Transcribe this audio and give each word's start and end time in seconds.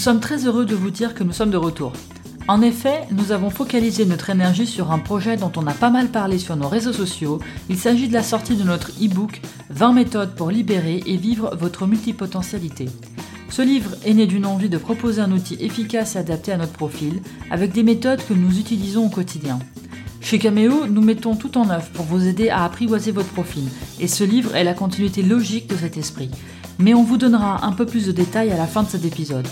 sommes 0.00 0.20
très 0.20 0.46
heureux 0.46 0.64
de 0.64 0.74
vous 0.74 0.90
dire 0.90 1.14
que 1.14 1.22
nous 1.22 1.32
sommes 1.32 1.50
de 1.50 1.56
retour. 1.56 1.92
En 2.48 2.62
effet, 2.62 3.02
nous 3.12 3.32
avons 3.32 3.50
focalisé 3.50 4.06
notre 4.06 4.30
énergie 4.30 4.66
sur 4.66 4.90
un 4.90 4.98
projet 4.98 5.36
dont 5.36 5.52
on 5.56 5.66
a 5.66 5.74
pas 5.74 5.90
mal 5.90 6.08
parlé 6.08 6.38
sur 6.38 6.56
nos 6.56 6.68
réseaux 6.68 6.92
sociaux. 6.92 7.38
Il 7.68 7.76
s'agit 7.76 8.08
de 8.08 8.14
la 8.14 8.22
sortie 8.22 8.56
de 8.56 8.64
notre 8.64 8.90
e-book 8.92 9.40
20 9.68 9.92
méthodes 9.92 10.34
pour 10.34 10.50
libérer 10.50 11.02
et 11.06 11.16
vivre 11.16 11.54
votre 11.56 11.86
multipotentialité. 11.86 12.86
Ce 13.50 13.62
livre 13.62 13.90
est 14.04 14.14
né 14.14 14.26
d'une 14.26 14.46
envie 14.46 14.68
de 14.68 14.78
proposer 14.78 15.20
un 15.20 15.32
outil 15.32 15.56
efficace 15.60 16.16
et 16.16 16.18
adapté 16.18 16.50
à 16.50 16.56
notre 16.56 16.72
profil, 16.72 17.20
avec 17.50 17.72
des 17.72 17.82
méthodes 17.82 18.24
que 18.26 18.34
nous 18.34 18.58
utilisons 18.58 19.06
au 19.06 19.10
quotidien. 19.10 19.58
Chez 20.20 20.38
Cameo, 20.38 20.86
nous 20.86 21.02
mettons 21.02 21.36
tout 21.36 21.58
en 21.58 21.68
œuvre 21.70 21.88
pour 21.92 22.04
vous 22.06 22.26
aider 22.26 22.48
à 22.48 22.64
apprivoiser 22.64 23.10
votre 23.12 23.28
profil, 23.28 23.64
et 24.00 24.08
ce 24.08 24.24
livre 24.24 24.56
est 24.56 24.64
la 24.64 24.74
continuité 24.74 25.22
logique 25.22 25.68
de 25.68 25.76
cet 25.76 25.96
esprit 25.96 26.30
mais 26.80 26.94
on 26.94 27.02
vous 27.02 27.18
donnera 27.18 27.64
un 27.64 27.72
peu 27.72 27.86
plus 27.86 28.06
de 28.06 28.12
détails 28.12 28.50
à 28.50 28.56
la 28.56 28.66
fin 28.66 28.82
de 28.82 28.88
cet 28.88 29.04
épisode. 29.04 29.46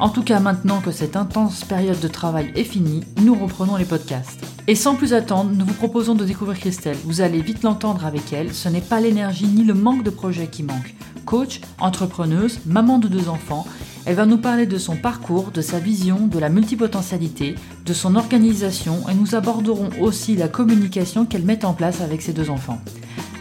En 0.00 0.10
tout 0.10 0.22
cas, 0.22 0.38
maintenant 0.38 0.80
que 0.80 0.92
cette 0.92 1.16
intense 1.16 1.64
période 1.64 1.98
de 1.98 2.06
travail 2.06 2.52
est 2.54 2.62
finie, 2.62 3.02
nous 3.20 3.34
reprenons 3.34 3.74
les 3.74 3.84
podcasts. 3.84 4.46
Et 4.68 4.76
sans 4.76 4.94
plus 4.94 5.12
attendre, 5.12 5.50
nous 5.52 5.64
vous 5.64 5.74
proposons 5.74 6.14
de 6.14 6.24
découvrir 6.24 6.60
Christelle. 6.60 6.96
Vous 7.04 7.20
allez 7.20 7.42
vite 7.42 7.64
l'entendre 7.64 8.06
avec 8.06 8.32
elle, 8.32 8.54
ce 8.54 8.68
n'est 8.68 8.80
pas 8.80 9.00
l'énergie 9.00 9.48
ni 9.48 9.64
le 9.64 9.74
manque 9.74 10.04
de 10.04 10.10
projet 10.10 10.46
qui 10.46 10.62
manque. 10.62 10.94
Coach, 11.24 11.60
entrepreneuse, 11.80 12.60
maman 12.64 13.00
de 13.00 13.08
deux 13.08 13.28
enfants, 13.28 13.66
elle 14.06 14.14
va 14.14 14.24
nous 14.24 14.38
parler 14.38 14.66
de 14.66 14.78
son 14.78 14.94
parcours, 14.94 15.50
de 15.50 15.60
sa 15.60 15.80
vision, 15.80 16.28
de 16.28 16.38
la 16.38 16.48
multipotentialité, 16.48 17.56
de 17.84 17.92
son 17.92 18.14
organisation 18.14 19.00
et 19.08 19.14
nous 19.14 19.34
aborderons 19.34 19.90
aussi 20.00 20.36
la 20.36 20.46
communication 20.46 21.26
qu'elle 21.26 21.44
met 21.44 21.64
en 21.64 21.74
place 21.74 22.02
avec 22.02 22.22
ses 22.22 22.32
deux 22.32 22.50
enfants. 22.50 22.80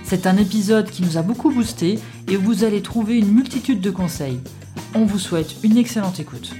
C'est 0.03 0.25
un 0.25 0.38
épisode 0.38 0.89
qui 0.89 1.03
nous 1.03 1.17
a 1.17 1.21
beaucoup 1.21 1.52
boosté 1.52 1.99
et 2.27 2.36
où 2.36 2.42
vous 2.42 2.64
allez 2.64 2.81
trouver 2.81 3.19
une 3.19 3.31
multitude 3.31 3.80
de 3.80 3.92
conseils. 3.92 4.39
On 4.94 5.06
vous 5.06 5.20
souhaite 5.20 5.56
une 5.64 5.78
excellente 5.78 6.20
écoute. 6.20 6.52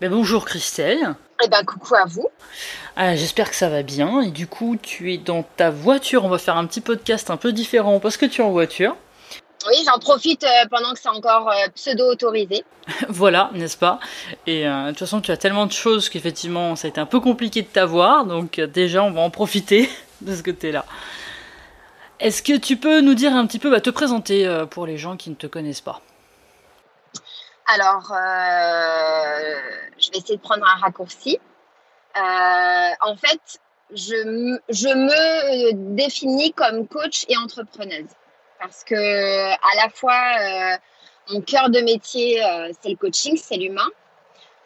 Ben 0.00 0.10
bonjour 0.10 0.44
Christelle. 0.44 1.14
Eh 1.44 1.48
ben 1.48 1.64
coucou 1.64 1.94
à 1.94 2.04
vous. 2.04 2.28
Ah, 2.96 3.16
j'espère 3.16 3.50
que 3.50 3.56
ça 3.56 3.68
va 3.68 3.82
bien. 3.82 4.20
Et 4.22 4.30
du 4.30 4.46
coup, 4.46 4.76
tu 4.80 5.12
es 5.12 5.18
dans 5.18 5.42
ta 5.42 5.70
voiture. 5.70 6.24
On 6.24 6.28
va 6.28 6.38
faire 6.38 6.56
un 6.56 6.66
petit 6.66 6.80
podcast 6.80 7.30
un 7.30 7.36
peu 7.36 7.52
différent 7.52 8.00
parce 8.00 8.16
que 8.16 8.26
tu 8.26 8.40
es 8.40 8.44
en 8.44 8.50
voiture. 8.50 8.96
Oui, 9.66 9.74
j'en 9.84 9.98
profite 9.98 10.44
euh, 10.44 10.66
pendant 10.70 10.92
que 10.92 11.00
c'est 11.00 11.08
encore 11.08 11.50
euh, 11.50 11.68
pseudo-autorisé. 11.74 12.64
voilà, 13.08 13.50
n'est-ce 13.54 13.76
pas? 13.76 13.98
Et 14.46 14.66
euh, 14.66 14.84
de 14.84 14.88
toute 14.90 15.00
façon, 15.00 15.20
tu 15.20 15.30
as 15.32 15.36
tellement 15.36 15.66
de 15.66 15.72
choses 15.72 16.08
qu'effectivement, 16.08 16.76
ça 16.76 16.86
a 16.86 16.90
été 16.90 17.00
un 17.00 17.06
peu 17.06 17.20
compliqué 17.20 17.62
de 17.62 17.66
t'avoir. 17.66 18.24
Donc 18.24 18.60
déjà, 18.60 19.02
on 19.02 19.10
va 19.10 19.20
en 19.20 19.30
profiter 19.30 19.90
de 20.20 20.34
ce 20.34 20.42
côté-là. 20.42 20.84
Est-ce 22.20 22.42
que 22.42 22.56
tu 22.56 22.76
peux 22.76 23.00
nous 23.00 23.14
dire 23.14 23.34
un 23.34 23.46
petit 23.46 23.58
peu, 23.58 23.70
bah, 23.70 23.80
te 23.80 23.90
présenter 23.90 24.64
pour 24.70 24.86
les 24.86 24.98
gens 24.98 25.16
qui 25.16 25.30
ne 25.30 25.34
te 25.34 25.46
connaissent 25.46 25.80
pas? 25.80 26.00
Alors, 27.66 28.12
je 29.98 30.10
vais 30.10 30.18
essayer 30.18 30.36
de 30.36 30.40
prendre 30.40 30.66
un 30.66 30.80
raccourci. 30.80 31.38
en 32.16 33.16
fait, 33.16 33.60
je, 33.94 34.94
me 34.94 35.72
définis 35.94 36.52
comme 36.52 36.86
coach 36.86 37.24
et 37.28 37.36
entrepreneuse 37.36 38.10
parce 38.60 38.84
que 38.84 38.94
à 38.94 39.76
la 39.76 39.88
fois 39.90 40.20
euh, 40.40 40.76
mon 41.30 41.40
cœur 41.40 41.70
de 41.70 41.80
métier 41.80 42.44
euh, 42.44 42.72
c'est 42.80 42.90
le 42.90 42.96
coaching, 42.96 43.36
c'est 43.36 43.56
l'humain. 43.56 43.88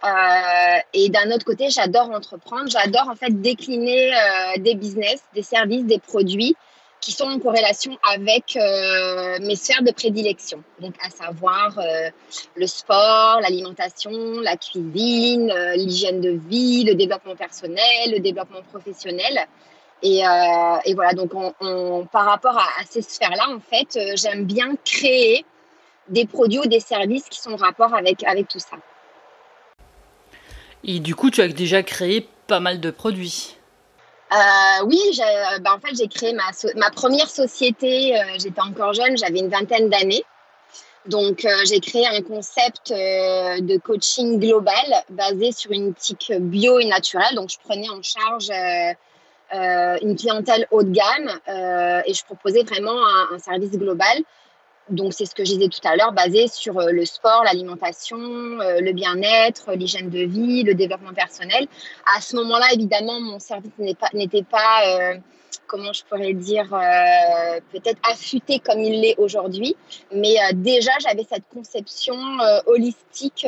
Euh, 0.04 0.80
et 0.94 1.10
d'un 1.10 1.30
autre 1.30 1.44
côté, 1.44 1.70
j'adore 1.70 2.10
entreprendre, 2.10 2.68
j'adore 2.68 3.08
en 3.08 3.14
fait 3.14 3.40
décliner 3.40 4.12
des 4.58 4.74
business, 4.74 5.22
des 5.32 5.42
services, 5.42 5.84
des 5.84 6.00
produits 6.00 6.56
qui 7.02 7.12
sont 7.12 7.24
en 7.24 7.38
corrélation 7.38 7.98
avec 8.08 8.56
mes 9.40 9.56
sphères 9.56 9.82
de 9.82 9.90
prédilection. 9.90 10.62
Donc, 10.80 10.94
à 11.04 11.10
savoir 11.10 11.78
le 12.54 12.66
sport, 12.66 13.40
l'alimentation, 13.40 14.12
la 14.40 14.56
cuisine, 14.56 15.52
l'hygiène 15.74 16.20
de 16.20 16.38
vie, 16.48 16.84
le 16.84 16.94
développement 16.94 17.36
personnel, 17.36 18.12
le 18.12 18.20
développement 18.20 18.62
professionnel. 18.70 19.46
Euh, 20.04 20.76
et, 20.84 20.94
voilà, 20.94 21.12
donc 21.12 21.30
par 22.10 22.24
rapport 22.24 22.58
à, 22.58 22.84
ces 22.88 23.02
sphères-là, 23.02 23.48
en 23.50 23.60
fait, 23.60 23.96
euh, 23.96 24.16
j'aime 24.16 24.44
bien 24.44 24.74
créer 24.84 25.44
des 26.08 26.26
produits 26.26 26.58
ou 26.58 26.66
des 26.66 26.80
services 26.80 27.28
qui 27.28 27.38
sont 27.38 27.52
en 27.52 27.56
rapport 27.56 27.94
avec, 27.94 28.24
avec 28.24 28.48
tout 28.48 28.58
ça. 28.58 28.76
Et 30.82 30.98
du 30.98 31.14
coup, 31.14 31.30
tu 31.30 31.40
as 31.40 31.48
déjà 31.48 31.84
créé 31.84 32.28
pas 32.48 32.58
mal 32.58 32.80
de 32.80 32.90
produits. 32.90 33.56
Euh, 34.32 34.84
oui, 34.86 35.20
bah, 35.60 35.74
en 35.74 35.78
fait, 35.78 35.94
j'ai 35.96 36.08
créé 36.08 36.32
ma, 36.32 36.90
première 36.90 37.28
société, 37.28 38.18
j'étais 38.38 38.60
encore 38.60 38.94
jeune, 38.94 39.16
j'avais 39.16 39.40
une 39.40 39.50
vingtaine 39.50 39.90
d'années. 39.90 40.24
Donc, 41.06 41.46
j'ai 41.64 41.80
créé 41.80 42.06
un 42.06 42.22
concept 42.22 42.90
de 42.92 43.76
coaching 43.78 44.38
global 44.38 45.04
basé 45.10 45.52
sur 45.52 45.72
une 45.72 45.90
éthique 45.90 46.32
bio 46.38 46.78
et 46.78 46.86
naturelle. 46.86 47.34
Donc, 47.34 47.50
je 47.50 47.58
prenais 47.58 47.90
en 47.90 48.02
charge 48.02 48.50
euh, 49.54 49.98
une 50.00 50.16
clientèle 50.16 50.66
haut 50.70 50.82
de 50.82 50.92
gamme 50.92 51.30
euh, 51.46 52.00
et 52.06 52.14
je 52.14 52.24
proposais 52.24 52.62
vraiment 52.62 52.96
un, 53.30 53.38
service 53.38 53.72
global. 53.72 54.22
Donc, 54.90 55.12
c'est 55.14 55.26
ce 55.26 55.34
que 55.34 55.44
je 55.44 55.52
disais 55.52 55.68
tout 55.68 55.86
à 55.86 55.96
l'heure, 55.96 56.12
basé 56.12 56.48
sur 56.48 56.78
euh, 56.78 56.90
le 56.90 57.04
sport, 57.04 57.44
l'alimentation, 57.44 58.18
le 58.18 58.92
bien-être, 58.92 59.72
l'hygiène 59.72 60.10
de 60.10 60.20
vie, 60.20 60.62
le 60.64 60.74
développement 60.74 61.14
personnel. 61.14 61.66
À 62.16 62.20
ce 62.20 62.36
moment-là, 62.36 62.66
évidemment, 62.72 63.20
mon 63.20 63.38
service 63.38 63.72
n'était 63.78 64.42
pas, 64.42 64.50
pas 64.50 65.14
comment 65.66 65.92
je 65.92 66.02
pourrais 66.04 66.34
dire, 66.34 66.68
peut-être 67.70 68.00
affûté 68.10 68.58
comme 68.58 68.80
il 68.80 69.00
l'est 69.00 69.14
aujourd'hui. 69.18 69.76
Mais 70.12 70.36
déjà, 70.52 70.92
j'avais 71.00 71.24
cette 71.24 71.44
conception 71.52 72.16
holistique 72.66 73.46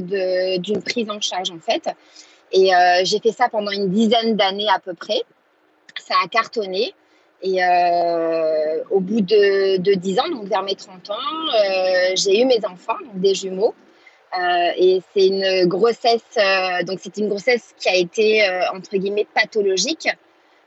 d'une 0.00 0.82
prise 0.82 1.10
en 1.10 1.20
charge, 1.20 1.50
en 1.50 1.58
fait. 1.58 1.88
Et 2.52 2.70
j'ai 3.04 3.20
fait 3.20 3.32
ça 3.32 3.48
pendant 3.48 3.70
une 3.70 3.90
dizaine 3.90 4.36
d'années 4.36 4.68
à 4.68 4.78
peu 4.78 4.94
près 4.94 5.22
ça 6.00 6.14
a 6.22 6.28
cartonné. 6.28 6.94
Et 7.42 7.62
euh, 7.62 8.82
au 8.90 9.00
bout 9.00 9.20
de, 9.20 9.76
de, 9.76 9.94
10 9.94 10.20
ans, 10.20 10.28
donc 10.30 10.44
vers 10.48 10.62
mes 10.62 10.74
30 10.74 11.10
ans, 11.10 11.14
euh, 11.14 12.12
j'ai 12.14 12.40
eu 12.40 12.44
mes 12.46 12.64
enfants, 12.64 12.96
donc 13.04 13.20
des 13.20 13.34
jumeaux. 13.34 13.74
Euh, 14.38 14.70
et 14.76 15.02
c'est 15.14 15.26
une 15.26 15.66
grossesse, 15.66 16.38
donc 16.84 16.98
c'est 17.00 17.16
une 17.18 17.28
grossesse 17.28 17.74
qui 17.78 17.88
a 17.88 17.94
été 17.94 18.46
entre 18.74 18.96
guillemets 18.96 19.26
pathologique. 19.32 20.08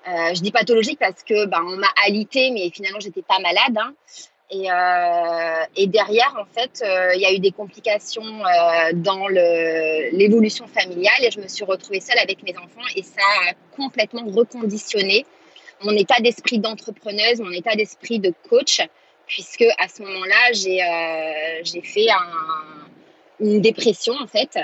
je 0.06 0.42
dis 0.42 0.52
pathologique 0.52 0.98
parce 1.00 1.24
que 1.24 1.46
ben, 1.46 1.62
on 1.64 1.76
m'a 1.76 1.90
alité, 2.06 2.52
mais 2.52 2.70
finalement 2.72 3.00
j'étais 3.00 3.22
pas 3.22 3.40
malade. 3.40 3.78
Hein. 3.78 3.94
Et, 4.52 4.70
et, 5.80 5.86
derrière, 5.86 6.36
en 6.40 6.46
fait, 6.46 6.84
il 7.16 7.22
y 7.22 7.26
a 7.26 7.34
eu 7.34 7.38
des 7.38 7.52
complications 7.52 8.24
dans 8.94 9.28
l'évolution 9.28 10.66
familiale 10.66 11.24
et 11.24 11.30
je 11.30 11.40
me 11.40 11.48
suis 11.48 11.66
retrouvée 11.66 12.00
seule 12.00 12.18
avec 12.18 12.42
mes 12.42 12.58
enfants 12.58 12.88
et 12.96 13.04
ça 13.04 13.22
a 13.50 13.54
complètement 13.76 14.26
reconditionné 14.26 15.26
mon 15.84 15.92
état 15.92 16.20
d'esprit 16.22 16.60
d'entrepreneuse, 16.60 17.40
mon 17.40 17.52
état 17.52 17.76
d'esprit 17.76 18.20
de 18.20 18.34
coach, 18.50 18.82
puisque 19.30 19.66
à 19.78 19.88
ce 19.88 20.02
moment-là, 20.02 20.54
j'ai 20.54 20.82
euh, 20.84 21.82
fait 21.84 22.08
une 23.40 23.62
dépression 23.62 24.14
en 24.20 24.28
fait. 24.28 24.58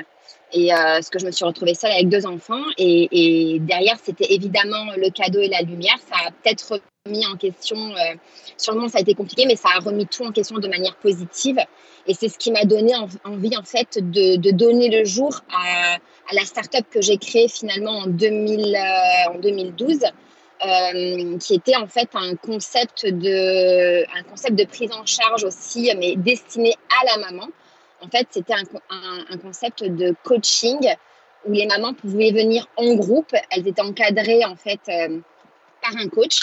Et 0.52 0.74
euh, 0.74 1.02
ce 1.02 1.10
que 1.10 1.20
je 1.20 1.26
me 1.26 1.32
suis 1.32 1.46
retrouvée 1.46 1.74
seule 1.74 1.92
avec 1.92 2.10
deux 2.10 2.26
enfants. 2.26 2.64
Et, 2.78 3.58
derrière, 3.62 3.98
c'était 4.04 4.34
évidemment 4.34 4.86
le 4.98 5.10
cadeau 5.10 5.40
et 5.40 5.48
la 5.48 5.62
lumière. 5.62 5.98
Ça 6.10 6.16
a 6.28 6.32
peut-être 6.32 6.80
remis 7.06 7.26
en 7.28 7.36
question, 7.36 7.78
euh, 7.78 8.16
sûrement 8.58 8.88
ça 8.88 8.98
a 8.98 9.02
été 9.02 9.14
compliqué, 9.14 9.46
mais 9.46 9.56
ça 9.56 9.70
a 9.76 9.80
remis 9.80 10.08
tout 10.08 10.24
en 10.24 10.32
question 10.32 10.58
de 10.58 10.68
manière 10.68 10.96
positive. 10.96 11.60
Et 12.08 12.14
c'est 12.14 12.30
ce 12.30 12.38
qui 12.38 12.52
m'a 12.52 12.66
donné 12.66 12.94
envie, 13.24 13.58
en 13.58 13.64
fait, 13.64 14.00
de, 14.00 14.52
donner 14.52 14.90
le 14.90 15.06
jour 15.06 15.42
à, 15.54 15.96
à 15.96 16.34
la 16.34 16.42
start-up 16.42 16.86
que 16.90 17.02
j'ai 17.02 17.18
créée 17.18 17.48
finalement 17.48 18.00
en, 18.00 18.08
2000, 18.08 18.78
en 19.34 19.40
2012 19.40 20.06
euh, 20.64 21.38
qui 21.38 21.56
était 21.56 21.76
en 21.76 21.86
fait 21.86 22.08
un 22.14 22.36
concept 22.36 23.06
de, 23.06 24.06
un 24.18 24.24
concept 24.24 24.58
de 24.58 24.64
prise 24.64 24.92
en 24.94 25.06
charge 25.06 25.44
aussi, 25.44 25.92
mais 25.98 26.16
destiné 26.16 26.74
à 27.02 27.06
la 27.06 27.18
maman. 27.18 27.50
En 28.02 28.08
fait, 28.08 28.28
c'était 28.32 28.54
un, 28.54 29.38
concept 29.38 29.84
de 29.84 30.16
coaching 30.24 30.80
où 31.46 31.52
les 31.52 31.66
mamans 31.66 31.94
pouvaient 31.94 32.32
venir 32.32 32.68
en 32.78 32.96
groupe. 32.96 33.34
Elles 33.52 33.68
étaient 33.68 33.82
encadrées 33.82 34.46
en 34.46 34.56
fait 34.56 34.80
euh, 34.88 35.20
par 35.82 35.98
un 35.98 36.08
coach 36.08 36.40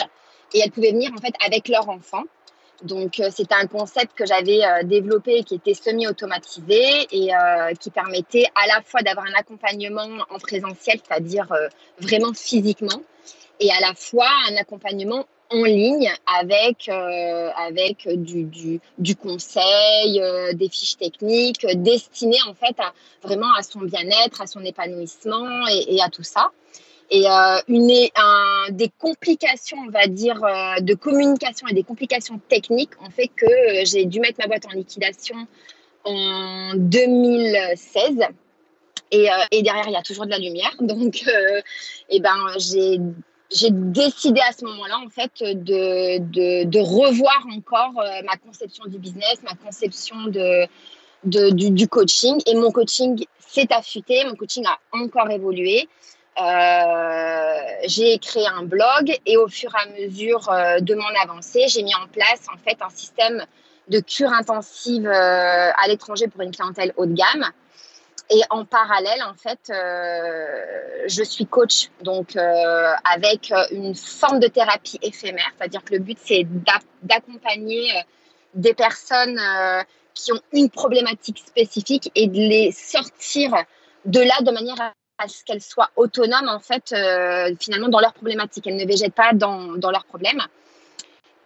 et 0.52 0.60
elles 0.60 0.70
pouvaient 0.70 0.92
venir 0.92 1.10
en 1.16 1.20
fait 1.20 1.34
avec 1.44 1.68
leur 1.68 1.88
enfant. 1.88 2.24
Donc, 2.82 3.18
euh, 3.18 3.30
c'était 3.30 3.54
un 3.54 3.66
concept 3.66 4.12
que 4.14 4.26
j'avais 4.26 4.60
développé 4.84 5.42
qui 5.44 5.54
était 5.54 5.74
semi-automatisé 5.74 7.06
et 7.12 7.30
qui 7.80 7.90
permettait 7.90 8.44
à 8.62 8.66
la 8.66 8.82
fois 8.82 9.00
d'avoir 9.00 9.24
un 9.24 9.34
accompagnement 9.38 10.08
en 10.28 10.38
présentiel, 10.38 11.00
c'est-à-dire 11.02 11.46
vraiment 11.98 12.34
physiquement, 12.34 13.00
et 13.60 13.70
à 13.70 13.80
la 13.80 13.94
fois 13.94 14.28
un 14.50 14.56
accompagnement 14.56 15.26
en 15.52 15.64
ligne 15.64 16.10
avec, 16.26 16.88
euh, 16.88 17.50
avec 17.56 18.08
du, 18.08 18.80
du, 18.98 19.16
conseil, 19.16 20.20
euh, 20.20 20.52
des 20.54 20.68
fiches 20.68 20.96
techniques 20.96 21.64
euh, 21.64 21.74
destinées 21.74 22.40
en 22.48 22.54
fait 22.54 22.74
à, 22.78 22.92
vraiment 23.22 23.52
à 23.56 23.62
son 23.62 23.80
bien-être, 23.80 24.40
à 24.40 24.46
son 24.46 24.64
épanouissement 24.64 25.66
et, 25.68 26.00
à 26.00 26.08
tout 26.08 26.22
ça. 26.22 26.50
Et 27.10 27.26
une, 27.68 28.08
un, 28.16 28.70
des 28.70 28.90
complications, 28.98 29.76
on 29.86 29.90
va 29.90 30.06
dire, 30.06 30.40
de 30.80 30.94
communication 30.94 31.66
et 31.68 31.74
des 31.74 31.82
complications 31.82 32.40
techniques 32.48 32.92
ont 33.04 33.10
fait 33.10 33.28
que 33.28 33.46
j'ai 33.84 34.06
dû 34.06 34.18
mettre 34.18 34.38
ma 34.38 34.46
boîte 34.46 34.64
en 34.64 34.70
liquidation 34.70 35.36
en 36.04 36.72
2016. 36.74 38.16
Et, 39.12 39.28
et, 39.50 39.62
derrière, 39.62 39.86
il 39.86 39.92
y 39.92 39.96
a 39.96 40.02
toujours 40.02 40.24
de 40.24 40.30
la 40.30 40.38
lumière. 40.38 40.74
Donc, 40.80 41.22
eh 42.08 42.20
ben, 42.20 42.36
j'ai 42.58 42.98
décidé 43.70 44.40
à 44.40 44.52
ce 44.52 44.64
moment-là, 44.64 44.98
en 45.04 45.10
fait, 45.10 45.42
de, 45.42 46.78
revoir 46.80 47.46
encore 47.54 48.00
euh, 48.00 48.22
ma 48.24 48.36
conception 48.36 48.84
du 48.86 48.98
business, 48.98 49.40
ma 49.44 49.54
conception 49.54 50.16
du, 51.24 51.88
coaching. 51.88 52.40
Et 52.46 52.54
mon 52.54 52.72
coaching 52.72 53.24
s'est 53.38 53.68
affûté, 53.70 54.24
mon 54.24 54.34
coaching 54.34 54.64
a 54.66 54.78
encore 54.96 55.30
évolué. 55.30 55.88
Euh, 56.40 57.56
j'ai 57.84 58.18
créé 58.18 58.46
un 58.46 58.62
blog 58.62 59.14
et 59.26 59.36
au 59.36 59.48
fur 59.48 59.70
et 59.74 59.88
à 59.88 60.00
mesure 60.00 60.48
euh, 60.48 60.80
de 60.80 60.94
mon 60.94 61.04
avancée, 61.22 61.68
j'ai 61.68 61.82
mis 61.82 61.94
en 61.94 62.06
place 62.10 62.46
en 62.52 62.56
fait 62.56 62.80
un 62.80 62.88
système 62.88 63.44
de 63.88 64.00
cure 64.00 64.32
intensive 64.32 65.06
euh, 65.06 65.12
à 65.12 65.88
l'étranger 65.88 66.28
pour 66.28 66.40
une 66.40 66.52
clientèle 66.52 66.94
haut 66.96 67.04
de 67.04 67.12
gamme. 67.12 67.44
Et 68.30 68.40
en 68.50 68.64
parallèle, 68.64 69.22
en 69.22 69.34
fait, 69.34 69.70
euh, 69.70 71.04
je 71.06 71.22
suis 71.22 71.46
coach, 71.46 71.90
donc 72.02 72.36
euh, 72.36 72.92
avec 73.04 73.52
euh, 73.52 73.64
une 73.72 73.94
forme 73.94 74.40
de 74.40 74.46
thérapie 74.46 74.98
éphémère, 75.02 75.52
c'est-à-dire 75.58 75.84
que 75.84 75.94
le 75.94 76.00
but, 76.00 76.18
c'est 76.22 76.46
d'accompagner 77.02 77.90
des 78.54 78.74
personnes 78.74 79.40
qui 80.14 80.32
ont 80.32 80.40
une 80.52 80.70
problématique 80.70 81.38
spécifique 81.38 82.10
et 82.14 82.26
de 82.26 82.36
les 82.36 82.70
sortir 82.72 83.54
de 84.04 84.20
là 84.20 84.34
de 84.42 84.50
manière 84.50 84.92
à 85.18 85.28
ce 85.28 85.44
qu'elles 85.44 85.62
soient 85.62 85.90
autonomes, 85.96 86.48
en 86.48 86.58
fait, 86.58 86.94
finalement, 87.60 87.88
dans 87.88 88.00
leur 88.00 88.12
problématique. 88.12 88.66
Elles 88.66 88.76
ne 88.76 88.86
végètent 88.86 89.14
pas 89.14 89.32
dans, 89.32 89.72
dans 89.76 89.90
leurs 89.90 90.04
problèmes. 90.04 90.42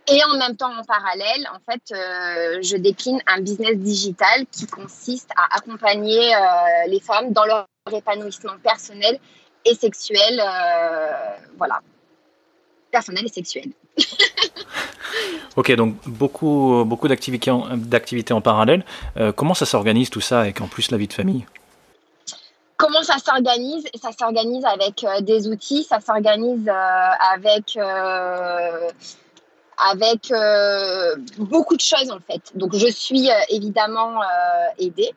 Et 0.08 0.22
en 0.22 0.36
même 0.36 0.56
temps, 0.56 0.70
en 0.72 0.84
parallèle, 0.84 1.48
en 1.52 1.58
fait, 1.70 1.82
euh, 1.92 2.58
je 2.62 2.76
décline 2.76 3.20
un 3.26 3.40
business 3.40 3.76
digital 3.76 4.46
qui 4.52 4.66
consiste 4.66 5.30
à 5.36 5.56
accompagner 5.56 6.34
euh, 6.34 6.38
les 6.88 7.00
femmes 7.00 7.32
dans 7.32 7.44
leur 7.44 7.66
épanouissement 7.92 8.56
personnel 8.62 9.18
et 9.64 9.74
sexuel. 9.74 10.40
Euh, 10.40 11.08
voilà. 11.58 11.80
Personnel 12.92 13.24
et 13.26 13.28
sexuel. 13.28 13.70
ok, 15.56 15.72
donc 15.72 15.96
beaucoup, 16.06 16.84
beaucoup 16.86 17.08
d'activités 17.08 17.50
en, 17.50 17.66
en, 17.66 18.40
parallèle. 18.40 18.84
comment 19.34 19.54
ça 19.54 19.66
s'organise 19.66 20.08
tout 20.08 20.20
ça 20.20 20.40
avec 20.40 20.60
en 20.60 20.68
plus 20.68 20.92
la 20.92 20.98
vie 20.98 21.08
de 21.08 21.12
famille? 21.12 21.44
Comment 22.76 23.02
ça 23.02 23.18
s'organise? 23.18 23.86
Ça 24.00 24.10
s'organise 24.12 24.64
avec 24.66 25.04
des 25.22 25.48
outils, 25.48 25.82
ça 25.82 25.98
s'organise 26.00 26.68
avec 26.68 27.76
avec 29.78 30.30
euh, 30.30 31.16
beaucoup 31.38 31.76
de 31.76 31.80
choses 31.80 32.10
en 32.10 32.20
fait. 32.20 32.52
Donc 32.54 32.74
je 32.74 32.86
suis 32.86 33.30
euh, 33.30 33.34
évidemment 33.50 34.22
euh, 34.22 34.26
aidée. 34.78 35.12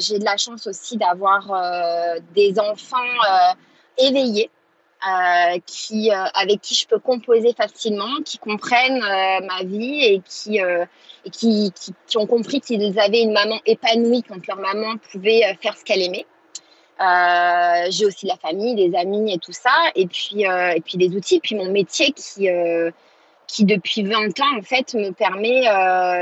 J'ai 0.00 0.18
de 0.18 0.24
la 0.24 0.36
chance 0.36 0.66
aussi 0.66 0.96
d'avoir 0.96 2.20
des 2.34 2.58
enfants 2.58 2.96
éveillés. 3.96 4.50
qui, 5.64 6.10
avec 6.10 6.60
qui 6.60 6.74
je 6.74 6.88
peux 6.88 6.98
composer 6.98 7.54
facilement, 7.56 8.20
qui 8.24 8.38
comprennent 8.38 8.98
ma 8.98 9.62
vie 9.62 10.02
et, 10.02 10.14
et 10.14 10.22
qui, 10.22 10.60
qui, 11.30 11.72
qui, 12.08 12.18
ont 12.18 12.26
compris 12.26 12.60
qu'ils 12.60 12.98
avaient 12.98 13.22
une 13.22 13.32
maman 13.32 13.60
épanouie 13.64 14.24
quand 14.24 14.44
leur 14.48 14.58
maman 14.58 14.96
pouvait 15.12 15.56
faire 15.62 15.76
ce 15.76 15.84
qu'elle 15.84 16.02
aimait. 16.02 16.26
Euh, 17.00 17.86
j'ai 17.90 18.06
aussi 18.06 18.26
la 18.26 18.36
famille, 18.36 18.74
des 18.74 18.96
amis 18.96 19.34
et 19.34 19.38
tout 19.38 19.52
ça, 19.52 19.70
et 19.94 20.06
puis, 20.06 20.46
euh, 20.46 20.70
et 20.70 20.80
puis 20.80 20.96
des 20.96 21.14
outils, 21.14 21.40
puis 21.40 21.54
mon 21.54 21.70
métier 21.70 22.12
qui, 22.12 22.48
euh, 22.48 22.90
qui 23.46 23.64
depuis 23.64 24.02
20 24.02 24.40
ans, 24.40 24.58
en 24.58 24.62
fait, 24.62 24.94
me 24.94 25.10
permet 25.10 25.62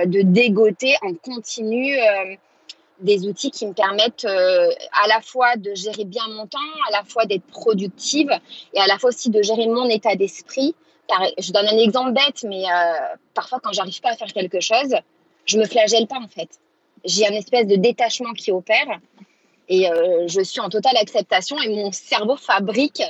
de 0.06 0.23
dégoter 0.23 0.97
en 1.03 1.15
continu 1.15 1.97
des 3.00 3.26
outils 3.26 3.50
qui 3.50 3.67
me 3.67 3.73
permettent 3.73 4.26
à 4.26 5.09
la 5.09 5.21
fois 5.23 5.56
de 5.56 5.75
gérer 5.75 6.05
bien 6.05 6.26
mon 6.29 6.47
temps, 6.47 6.59
à 6.88 6.93
la 6.93 7.03
fois 7.05 7.25
d'être 7.25 7.47
productive 7.47 8.31
et 8.75 8.81
à 8.81 8.87
la 8.87 8.99
fois 8.99 9.09
aussi 9.09 9.31
de 9.31 9.41
gérer 9.43 9.67
mon 9.69 9.88
état 9.88 10.17
d'esprit. 10.17 10.75
Je 11.38 11.50
donne 11.53 11.67
un 11.67 11.79
exemple 11.79 12.12
bête, 12.12 12.44
mais 12.44 12.65
parfois 13.32 13.59
quand 13.62 13.73
j'arrive 13.73 14.03
pas 14.03 14.11
à 14.11 14.17
faire 14.17 14.32
quelque 14.32 14.61
chose, 14.61 14.94
je 15.47 15.59
me 15.59 15.65
flagelle 15.65 16.06
pas 16.06 16.19
en 16.19 16.29
fait. 16.29 16.50
J'ai 17.06 17.26
un 17.26 17.32
espèce 17.32 17.67
de 17.67 17.76
détachement 17.76 18.35
qui 18.35 18.53
opère 18.53 18.99
et 19.69 19.88
je 20.26 20.43
suis 20.43 20.61
en 20.61 20.69
totale 20.69 20.96
acceptation 20.96 21.56
et 21.58 21.69
mon 21.69 21.90
cerveau 21.93 22.37
fabrique 22.37 23.02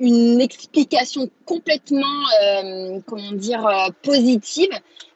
une 0.00 0.40
explication 0.40 1.28
complètement, 1.44 2.22
euh, 2.42 3.00
comment 3.06 3.32
dire, 3.32 3.66
euh, 3.66 3.88
positive 4.02 4.70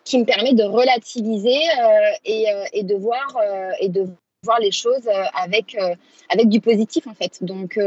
qui 0.05 0.19
me 0.19 0.25
permet 0.25 0.55
de 0.55 0.65
relativiser 0.65 1.57
euh, 1.57 2.11
et, 2.25 2.47
et, 2.73 2.83
de 2.83 2.97
voir 2.97 3.37
et 3.79 3.89
de 3.89 4.07
voir 4.43 4.59
les 4.59 4.73
choses 4.73 5.09
avec 5.35 5.77
avec 6.29 6.49
du 6.49 6.61
positif 6.61 7.07
en 7.07 7.15
fait. 7.15 7.39
Donc 7.45 7.79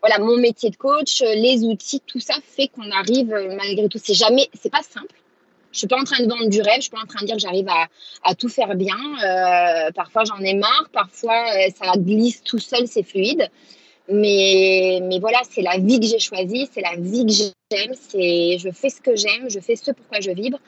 voilà, 0.00 0.20
mon 0.20 0.36
métier 0.36 0.70
de 0.70 0.76
coach, 0.76 1.22
les 1.22 1.64
outils, 1.64 2.00
tout 2.06 2.20
ça 2.20 2.34
fait 2.44 2.68
qu'on 2.68 2.88
arrive 2.92 3.30
malgré 3.56 3.88
tout. 3.88 3.98
C'est 4.00 4.14
jamais, 4.14 4.48
c'est 4.54 4.70
pas 4.70 4.82
simple. 4.82 5.16
Je 5.72 5.78
suis 5.78 5.86
pas 5.86 5.98
en 6.00 6.04
train 6.04 6.22
de 6.22 6.28
vendre 6.28 6.48
du 6.48 6.60
rêve, 6.60 6.76
je 6.76 6.82
suis 6.82 6.90
pas 6.90 7.02
en 7.02 7.06
train 7.06 7.20
de 7.20 7.26
dire 7.26 7.36
que 7.36 7.42
j'arrive 7.42 7.68
à, 8.22 8.34
tout 8.34 8.48
faire 8.48 8.74
bien. 8.74 8.96
parfois 9.94 10.24
j'en 10.24 10.38
ai 10.38 10.54
marre, 10.54 10.88
parfois 10.92 11.44
ça 11.74 11.92
glisse 11.96 12.42
tout 12.42 12.58
seul, 12.58 12.86
c'est 12.86 13.02
fluide. 13.02 13.50
Mais, 14.08 15.00
mais 15.02 15.18
voilà, 15.18 15.40
c'est 15.50 15.62
la 15.62 15.78
vie 15.78 15.98
que 15.98 16.06
j'ai 16.06 16.20
choisie, 16.20 16.68
c'est 16.72 16.80
la 16.80 16.94
vie 16.96 17.26
que 17.26 17.32
j'aime, 17.32 17.92
c'est 18.08 18.56
je 18.58 18.70
fais 18.70 18.88
ce 18.88 19.00
que 19.00 19.16
j'aime, 19.16 19.50
je 19.50 19.58
fais 19.58 19.74
ce 19.74 19.90
pourquoi 19.90 20.20
je 20.20 20.30
vibre. 20.30 20.58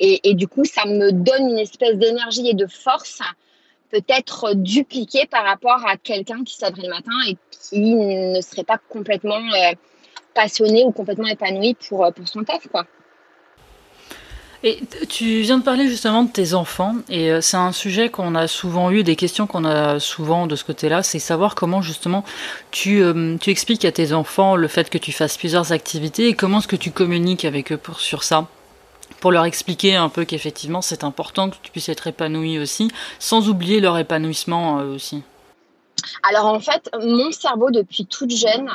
Et, 0.00 0.30
et, 0.30 0.34
du 0.34 0.46
coup, 0.46 0.64
ça 0.64 0.84
me 0.84 1.10
donne 1.10 1.50
une 1.50 1.58
espèce 1.58 1.96
d'énergie 1.96 2.48
et 2.48 2.54
de 2.54 2.66
force 2.66 3.20
peut-être 3.90 4.54
dupliquée 4.54 5.26
par 5.26 5.44
rapport 5.44 5.84
à 5.86 5.96
quelqu'un 5.96 6.44
qui 6.44 6.56
s'adresse 6.56 6.84
le 6.84 6.90
matin 6.90 7.12
et 7.26 7.36
qui 7.50 7.94
ne 7.94 8.40
serait 8.40 8.64
pas 8.64 8.78
complètement 8.88 9.36
euh, 9.36 9.72
passionné 10.34 10.84
ou 10.84 10.92
complètement 10.92 11.26
épanoui 11.26 11.74
pour, 11.74 12.12
pour 12.14 12.28
son 12.28 12.44
taf, 12.44 12.68
quoi. 12.68 12.86
Et 14.64 14.80
tu 15.08 15.42
viens 15.42 15.58
de 15.58 15.62
parler 15.62 15.86
justement 15.86 16.24
de 16.24 16.32
tes 16.32 16.52
enfants, 16.54 16.96
et 17.08 17.30
euh, 17.30 17.40
c'est 17.40 17.56
un 17.56 17.70
sujet 17.70 18.08
qu'on 18.08 18.34
a 18.34 18.48
souvent 18.48 18.90
eu, 18.90 19.04
des 19.04 19.14
questions 19.14 19.46
qu'on 19.46 19.64
a 19.64 20.00
souvent 20.00 20.48
de 20.48 20.56
ce 20.56 20.64
côté-là, 20.64 21.04
c'est 21.04 21.20
savoir 21.20 21.54
comment 21.54 21.80
justement 21.80 22.24
tu, 22.72 23.00
euh, 23.00 23.36
tu 23.40 23.50
expliques 23.50 23.84
à 23.84 23.92
tes 23.92 24.12
enfants 24.12 24.56
le 24.56 24.66
fait 24.66 24.90
que 24.90 24.98
tu 24.98 25.12
fasses 25.12 25.36
plusieurs 25.36 25.70
activités 25.70 26.26
et 26.26 26.34
comment 26.34 26.58
est-ce 26.58 26.66
que 26.66 26.74
tu 26.74 26.90
communiques 26.90 27.44
avec 27.44 27.70
eux 27.70 27.76
pour, 27.76 28.00
sur 28.00 28.24
ça? 28.24 28.48
Pour 29.20 29.30
leur 29.30 29.44
expliquer 29.44 29.94
un 29.94 30.08
peu 30.08 30.24
qu'effectivement 30.24 30.82
c'est 30.82 31.04
important 31.04 31.50
que 31.50 31.56
tu 31.62 31.70
puisses 31.70 31.88
être 31.88 32.08
épanoui 32.08 32.58
aussi, 32.58 32.90
sans 33.20 33.48
oublier 33.48 33.78
leur 33.78 33.96
épanouissement 33.96 34.80
euh, 34.80 34.92
aussi. 34.92 35.22
Alors 36.28 36.46
en 36.46 36.58
fait, 36.58 36.90
mon 37.00 37.30
cerveau 37.30 37.70
depuis 37.70 38.06
toute 38.06 38.30
jeune 38.30 38.68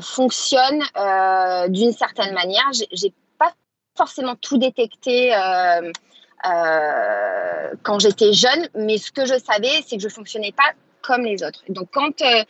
fonctionne 0.00 0.82
d'une 1.68 1.92
certaine 1.92 2.32
manière. 2.32 2.70
Forcément 3.96 4.34
tout 4.36 4.58
détecté 4.58 5.34
euh, 5.34 5.92
euh, 6.46 7.70
quand 7.82 7.98
j'étais 7.98 8.32
jeune, 8.32 8.68
mais 8.74 8.98
ce 8.98 9.10
que 9.10 9.24
je 9.24 9.38
savais, 9.38 9.82
c'est 9.86 9.96
que 9.96 10.02
je 10.02 10.08
fonctionnais 10.08 10.52
pas 10.52 10.72
comme 11.02 11.24
les 11.24 11.42
autres. 11.42 11.62
Donc 11.68 11.88
quand 11.92 12.22
euh, 12.22 12.44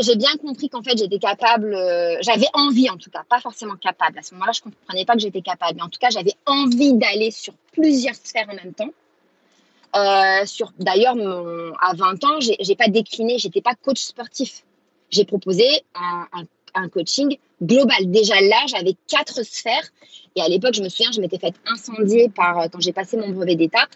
j'ai 0.00 0.16
bien 0.16 0.34
compris 0.36 0.68
qu'en 0.68 0.82
fait 0.82 0.98
j'étais 0.98 1.18
capable, 1.18 1.76
j'avais 2.20 2.48
envie 2.54 2.90
en 2.90 2.96
tout 2.96 3.10
cas, 3.10 3.22
pas 3.28 3.40
forcément 3.40 3.76
capable. 3.76 4.18
À 4.18 4.22
ce 4.22 4.34
moment-là, 4.34 4.52
je 4.52 4.60
comprenais 4.60 5.04
pas 5.04 5.14
que 5.14 5.20
j'étais 5.20 5.42
capable, 5.42 5.76
mais 5.76 5.82
en 5.82 5.88
tout 5.88 6.00
cas 6.00 6.10
j'avais 6.10 6.34
envie 6.46 6.94
d'aller 6.94 7.30
sur 7.30 7.54
plusieurs 7.72 8.16
sphères 8.16 8.48
en 8.50 8.54
même 8.54 8.74
temps. 8.74 8.92
sur 10.46 10.72
d'ailleurs 10.78 11.16
à 11.80 11.94
20 11.94 12.24
ans, 12.24 12.40
j'ai 12.40 12.76
pas 12.76 12.88
décliné, 12.88 13.38
j'étais 13.38 13.62
pas 13.62 13.74
coach 13.74 14.00
sportif. 14.00 14.64
J'ai 15.10 15.26
proposé 15.26 15.66
un, 15.94 16.26
un 16.32 16.44
un 16.74 16.88
coaching 16.88 17.38
global. 17.62 18.10
Déjà 18.10 18.40
là, 18.40 18.64
j'avais 18.66 18.94
quatre 19.08 19.44
sphères. 19.44 19.88
Et 20.36 20.40
à 20.40 20.48
l'époque, 20.48 20.74
je 20.74 20.82
me 20.82 20.88
souviens, 20.88 21.12
je 21.12 21.20
m'étais 21.20 21.38
fait 21.38 21.54
incendier 21.66 22.28
par, 22.28 22.58
euh, 22.58 22.66
quand 22.72 22.80
j'ai 22.80 22.92
passé 22.92 23.16
mon 23.16 23.30
brevet 23.30 23.56
d'État, 23.56 23.86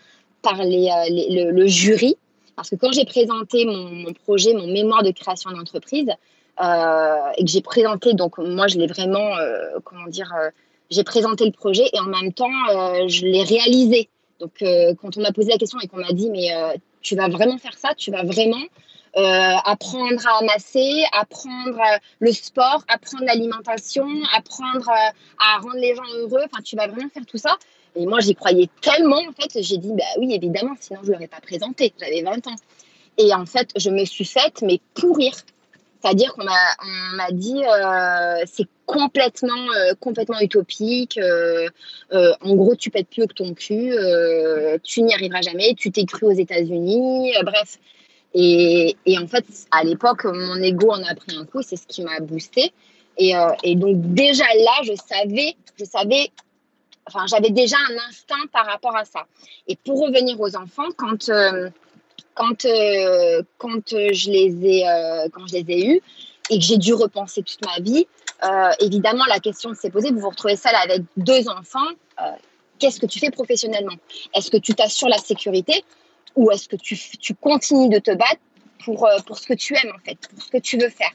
par 0.42 0.62
les, 0.62 0.88
euh, 0.88 1.50
le, 1.52 1.66
jury. 1.66 2.16
Parce 2.54 2.71
que 2.71 2.76
quand 2.76 2.92
j'ai 2.92 3.04
présenté 3.04 3.64
mon, 3.64 4.12
projet, 4.25 4.54
mon 4.54 4.66
mémoire 4.66 5.02
de 5.02 5.11
création 5.11 5.50
d'entreprise, 5.50 6.09
euh, 6.62 7.16
et 7.37 7.45
que 7.45 7.50
j'ai 7.50 7.61
présenté, 7.61 8.14
donc 8.14 8.38
moi, 8.38 8.66
je 8.66 8.78
l'ai 8.78 8.87
vraiment, 8.87 9.30
comment 9.85 10.06
dire, 10.06 10.33
j'ai 10.90 11.04
présenté 11.04 11.45
le 11.45 11.50
projet 11.50 11.85
et 11.92 12.00
en 12.00 12.06
même 12.06 12.33
temps, 12.33 12.49
je 13.09 13.26
l'ai 13.26 13.42
réalisé. 13.42 14.09
Donc, 14.40 14.52
quand 14.61 15.18
on 15.18 15.21
m'a 15.21 15.33
posé 15.33 15.50
la 15.50 15.59
question 15.59 15.78
et 15.80 15.87
qu'on 15.87 15.99
m'a 15.99 16.12
dit, 16.12 16.30
mais 16.30 16.49
tu 17.02 17.14
vas 17.14 17.28
vraiment 17.28 17.59
faire 17.59 17.76
ça, 17.76 17.90
tu 17.95 18.11
vas 18.11 18.23
vraiment 18.23 18.62
euh, 19.16 19.56
apprendre 19.64 20.26
à 20.26 20.40
amasser, 20.40 21.04
apprendre 21.11 21.80
euh, 21.80 21.99
le 22.20 22.32
sport, 22.32 22.85
apprendre 22.87 23.25
l'alimentation, 23.25 24.06
apprendre 24.37 24.90
euh, 24.90 25.11
à 25.38 25.58
rendre 25.61 25.78
les 25.78 25.94
gens 25.94 26.04
heureux. 26.16 26.42
Enfin, 26.44 26.62
tu 26.62 26.76
vas 26.76 26.87
vraiment 26.87 27.08
faire 27.08 27.25
tout 27.25 27.38
ça. 27.38 27.56
Et 27.94 28.04
moi, 28.04 28.20
j'y 28.20 28.35
croyais 28.35 28.68
tellement, 28.82 29.16
en 29.16 29.32
fait, 29.32 29.62
j'ai 29.62 29.78
dit, 29.78 29.92
bah 29.94 30.04
oui, 30.18 30.35
évidemment, 30.35 30.75
sinon 30.78 31.00
je 31.02 31.08
ne 31.08 31.12
l'aurais 31.14 31.28
pas 31.28 31.40
présenté. 31.40 31.94
J'avais 31.99 32.20
20 32.20 32.46
ans. 32.46 32.56
Et 33.16 33.32
en 33.32 33.46
fait, 33.46 33.70
je 33.76 33.88
me 33.88 34.04
suis 34.04 34.26
faite, 34.26 34.61
mais 34.61 34.80
pourrir. 34.92 35.32
C'est-à-dire 36.02 36.35
qu'on 36.35 36.44
m'a 36.44 37.30
dit 37.32 37.62
c'est 38.44 38.68
complètement 38.85 39.66
complètement 39.99 40.38
utopique. 40.40 41.18
En 42.12 42.54
gros, 42.54 42.76
tu 42.76 42.90
pètes 42.90 43.08
plus 43.08 43.26
que 43.26 43.32
ton 43.32 43.54
cul, 43.54 43.96
tu 44.85 45.02
n'y 45.02 45.14
arriveras 45.14 45.40
jamais, 45.40 45.75
tu 45.75 45.90
t'es 45.90 46.04
cru 46.04 46.26
aux 46.26 46.32
États-Unis, 46.32 47.32
bref. 47.42 47.78
Et, 48.38 48.95
en 49.19 49.26
fait, 49.26 49.47
à 49.71 49.83
l'époque, 49.83 50.25
mon 50.25 50.57
ego 50.62 50.90
en 50.90 51.02
a 51.02 51.14
pris 51.14 51.37
un 51.37 51.47
coup, 51.47 51.62
c'est 51.62 51.76
ce 51.76 51.87
qui 51.87 52.02
m'a 52.02 52.21
boosté. 52.21 52.73
Et, 53.16 53.33
et, 53.62 53.76
donc 53.76 53.97
déjà 54.12 54.45
là, 54.45 54.83
je 54.83 54.93
savais, 54.95 55.57
je 55.78 55.87
savais, 55.87 56.31
enfin 57.07 57.25
j'avais 57.26 57.49
déjà 57.49 57.76
un 57.78 58.09
instinct 58.11 58.47
par 58.52 58.66
rapport 58.66 58.95
à 58.95 59.07
ça. 59.07 59.26
Et 59.69 59.76
pour 59.76 60.02
revenir 60.02 60.38
aux 60.38 60.55
enfants, 60.55 60.88
quand 60.99 61.31
quand, 62.37 62.66
euh, 62.66 63.43
quand, 63.59 63.93
euh, 63.93 64.12
je 64.12 64.31
les 64.31 64.64
ai, 64.64 64.88
euh, 64.88 65.28
quand 65.33 65.47
je 65.49 65.55
les 65.55 65.64
ai 65.69 65.87
eus 65.87 66.00
et 66.50 66.59
que 66.59 66.64
j'ai 66.64 66.76
dû 66.76 66.95
repenser 66.95 67.43
toute 67.43 67.64
ma 67.64 67.81
vie, 67.81 68.07
évidemment, 68.81 69.25
la 69.28 69.40
question 69.40 69.75
s'est 69.75 69.90
posée, 69.90 70.11
vous 70.11 70.21
vous 70.21 70.28
retrouvez 70.28 70.55
seule 70.55 70.75
avec 70.76 71.02
deux 71.16 71.49
enfants, 71.49 71.88
qu'est-ce 72.78 73.00
que 73.00 73.07
tu 73.07 73.19
fais 73.19 73.31
professionnellement? 73.31 73.97
Est-ce 74.35 74.50
que 74.50 74.59
tu 74.59 74.75
t'assures 74.75 75.09
la 75.09 75.19
sécurité? 75.19 75.83
Ou 76.37 76.50
est-ce 76.50 76.69
que 76.69 76.76
tu, 76.76 77.35
continues 77.35 77.88
de 77.88 77.99
te 77.99 78.11
battre 78.12 78.40
pour, 78.85 79.09
pour 79.26 79.38
ce 79.38 79.47
que 79.47 79.55
tu 79.55 79.75
aimes, 79.75 79.93
en 79.95 80.05
fait, 80.05 80.19
pour 80.28 80.43
ce 80.43 80.50
que 80.50 80.59
tu 80.59 80.78
veux 80.78 80.90
faire 80.90 81.12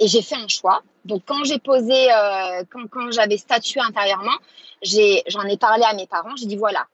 Et 0.00 0.08
j'ai 0.08 0.22
fait 0.22 0.36
un 0.36 0.48
choix. 0.48 0.82
Donc, 1.04 1.22
quand 1.26 1.44
j'ai 1.44 1.58
posé, 1.58 2.08
quand, 2.70 2.86
quand 2.90 3.10
j'avais 3.10 3.36
statué 3.36 3.80
intérieurement, 3.80 4.36
j'en 4.82 5.42
ai, 5.42 5.56
parlé 5.56 5.84
à 5.84 5.94
mes 5.94 6.06
parents, 6.06 6.36
j'ai 6.36 6.46
dit, 6.46 6.56
voilà, 6.56 6.86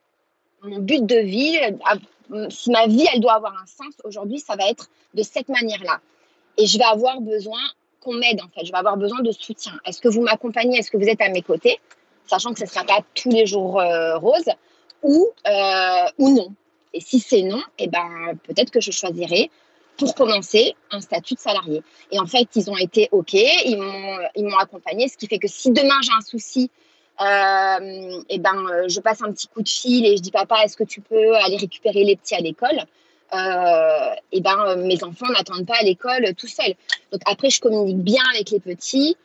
mon 0.63 0.79
but 0.79 1.05
de 1.05 1.17
vie, 1.17 1.59
si 2.51 2.71
ma 2.71 2.87
vie, 2.87 3.07
elle 3.13 3.21
doit 3.21 3.35
avoir 3.35 3.55
un 3.55 3.67
sens, 3.67 3.95
aujourd'hui, 4.05 4.39
ça 4.39 4.57
va 4.57 4.69
être 4.69 4.89
de 5.15 5.23
cette 5.23 5.49
manière-là. 5.49 6.01
Et 6.57 6.67
je 6.67 6.79
vais 6.79 6.85
avoir 6.85 7.21
besoin 7.21 7.61
qu'on 8.01 8.15
m'aide, 8.15 8.41
en 8.41 8.49
fait. 8.49 8.65
Je 8.65 8.73
vais 8.73 8.79
avoir 8.79 8.97
besoin 8.97 9.21
de 9.21 9.33
soutien. 9.33 9.73
Est-ce 9.85 10.01
que 10.01 10.09
vous 10.09 10.23
m'accompagnez? 10.23 10.79
Est-ce 10.79 10.91
que 10.91 10.97
vous 10.97 11.09
êtes 11.09 11.21
à 11.21 11.29
mes 11.29 11.43
côtés? 11.43 11.81
Sachant 12.27 12.53
que 12.53 12.59
ce 12.59 12.65
ne 12.65 12.69
sera 12.69 12.85
pas 12.85 13.01
tous 13.15 13.31
les 13.31 13.47
jours 13.47 13.81
euh, 13.81 14.17
rose 14.19 14.49
ou, 15.03 15.31
euh, 15.47 16.07
ou 16.19 16.31
non. 16.31 16.55
Et 16.95 17.01
si 17.01 17.21
c'est 17.21 17.43
non, 17.43 17.63
eh 17.79 17.89
ben, 17.89 18.37
peut-être 18.45 18.71
que 18.71 18.81
je 18.81 18.91
choisirai 18.91 19.51
pour 19.97 20.15
commencer 20.15 20.75
un 20.91 21.01
statut 21.01 21.35
de 21.35 21.39
salarié. 21.39 21.83
Et 22.11 22.19
en 22.19 22.27
fait, 22.27 22.49
ils 22.55 22.71
ont 22.71 22.77
été 22.77 23.09
OK, 23.13 23.35
ils 23.35 23.77
m'ont 23.77 24.57
accompagné, 24.59 25.09
ce 25.09 25.17
qui 25.17 25.27
fait 25.27 25.39
que 25.39 25.49
si 25.49 25.71
demain 25.71 26.01
j'ai 26.03 26.13
un 26.17 26.23
souci 26.23 26.71
euh, 27.21 28.23
et 28.29 28.39
ben, 28.39 28.67
euh, 28.71 28.89
je 28.89 29.01
passe 29.01 29.23
un 29.23 29.31
petit 29.33 29.47
coup 29.47 29.63
de 29.63 29.69
fil 29.69 30.07
et 30.07 30.17
je 30.17 30.23
dis 30.23 30.31
papa, 30.31 30.65
est-ce 30.65 30.77
que 30.77 30.85
tu 30.85 31.01
peux 31.01 31.35
aller 31.37 31.57
récupérer 31.57 32.05
les 32.05 32.17
petits 32.17 32.35
à 32.35 32.41
l'école 32.41 32.85
euh, 33.35 34.15
et 34.31 34.41
ben, 34.41 34.77
mes 34.77 35.03
enfants 35.05 35.29
n'attendent 35.29 35.67
pas 35.67 35.79
à 35.81 35.85
l'école 35.85 36.35
tout 36.35 36.49
seuls. 36.49 36.75
Donc 37.13 37.23
après, 37.25 37.49
je 37.49 37.61
communique 37.61 37.99
bien 37.99 38.23
avec 38.35 38.51
les 38.51 38.61
petits. 38.61 39.17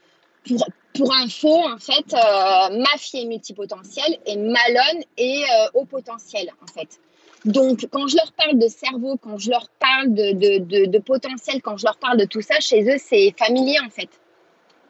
Pour, 0.48 0.66
pour 0.94 1.14
info, 1.14 1.50
en 1.50 1.78
fait, 1.78 2.14
ma 2.14 2.98
fille 2.98 3.24
est 3.24 3.26
multipotentielle 3.26 4.18
et 4.26 4.38
Malone 4.38 5.04
est 5.18 5.44
au 5.74 5.84
potentiel, 5.84 6.50
en 6.62 6.68
fait. 6.68 7.00
Donc, 7.46 7.88
quand 7.92 8.08
je 8.08 8.16
leur 8.18 8.32
parle 8.34 8.58
de 8.58 8.68
cerveau, 8.68 9.18
quand 9.18 9.38
je 9.38 9.50
leur 9.50 9.70
parle 9.80 10.14
de, 10.14 10.98
potentiel, 11.00 11.62
quand 11.62 11.78
je 11.78 11.86
leur 11.86 11.98
parle 11.98 12.18
de 12.18 12.26
tout 12.26 12.42
ça, 12.42 12.60
chez 12.60 12.84
eux, 12.84 12.98
c'est 13.00 13.34
familier, 13.38 13.78
en 13.86 13.90
fait. 13.90 14.10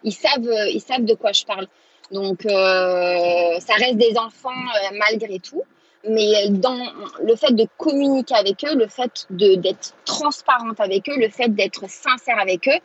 Ils 0.04 0.13
savent, 0.13 0.50
savent 0.80 1.06
de 1.06 1.13
quoi 1.13 1.32
je 1.34 1.46
parle. 1.46 1.68
Donc, 2.12 2.46
euh, 2.46 3.60
ça 3.60 3.74
reste 3.75 3.98
des 3.98 4.18
enfants 4.18 4.50
euh, 4.50 4.98
malgré 4.98 5.39
tout. 5.39 5.63
Mais 6.08 6.50
dans 6.50 6.80
le 7.22 7.36
fait 7.36 7.54
de 7.54 7.68
communiquer 7.77 8.36
avec 8.36 8.63
eux, 8.63 8.75
le 8.75 8.88
fait 8.88 9.25
d'être 9.30 9.94
transparente 10.06 10.80
avec 10.80 11.10
eux, 11.10 11.18
le 11.18 11.30
fait 11.30 11.50
d'être 11.50 11.89
sincère 11.89 12.39
avec 12.39 12.68
eux, 12.68 12.80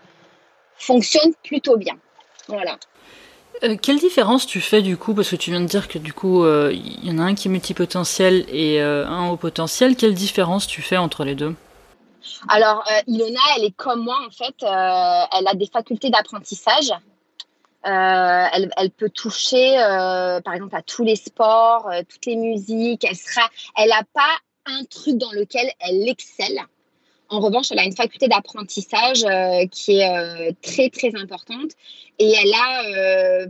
fonctionne 0.74 1.32
plutôt 1.44 1.76
bien. 1.76 1.94
Voilà. 2.48 2.78
Euh, 3.64 3.76
quelle 3.80 3.98
différence 3.98 4.46
tu 4.46 4.60
fais 4.60 4.82
du 4.82 4.96
coup 4.96 5.14
Parce 5.14 5.30
que 5.30 5.36
tu 5.36 5.50
viens 5.50 5.60
de 5.60 5.66
dire 5.66 5.88
que 5.88 5.98
du 5.98 6.12
coup, 6.12 6.46
il 6.46 7.04
y 7.04 7.10
en 7.10 7.18
a 7.18 7.22
un 7.22 7.34
qui 7.34 7.48
est 7.48 7.50
multipotentiel 7.50 8.44
et 8.48 8.80
un 8.80 9.28
haut 9.28 9.36
potentiel. 9.36 9.96
Quelle 9.96 10.14
différence 10.14 10.66
tu 10.66 10.82
fais 10.82 10.96
entre 10.96 11.24
les 11.24 11.34
deux? 11.34 11.54
Alors, 12.48 12.84
Ilona, 13.06 13.40
elle 13.56 13.64
est 13.64 13.76
comme 13.76 14.04
moi 14.04 14.18
en 14.26 14.30
fait. 14.30 14.54
elle 14.62 15.46
a 15.46 15.54
des 15.54 15.66
facultés 15.66 16.10
d'apprentissage 16.10 16.92
euh, 17.84 18.46
elle, 18.52 18.70
elle, 18.76 18.90
peut 18.90 19.10
toucher, 19.10 19.76
euh, 19.78 20.40
par 20.40 20.54
exemple, 20.54 20.76
à 20.76 20.82
tous 20.82 21.02
les 21.02 21.16
sports, 21.16 21.90
euh, 21.90 22.02
toutes 22.08 22.26
les 22.26 22.36
musiques. 22.36 23.04
Elle 23.04 23.16
sera, 23.16 23.48
elle 23.76 23.88
n'a 23.88 24.04
pas 24.14 24.36
un 24.66 24.84
truc 24.84 25.16
dans 25.16 25.32
lequel 25.32 25.68
elle 25.80 26.08
excelle. 26.08 26.60
En 27.32 27.40
revanche, 27.40 27.72
elle 27.72 27.78
a 27.78 27.84
une 27.84 27.96
faculté 27.96 28.28
d'apprentissage 28.28 29.24
qui 29.70 30.00
est 30.00 30.54
très 30.60 30.90
très 30.90 31.16
importante. 31.16 31.70
Et 32.18 32.30
elle 32.30 32.52
a 32.52 33.46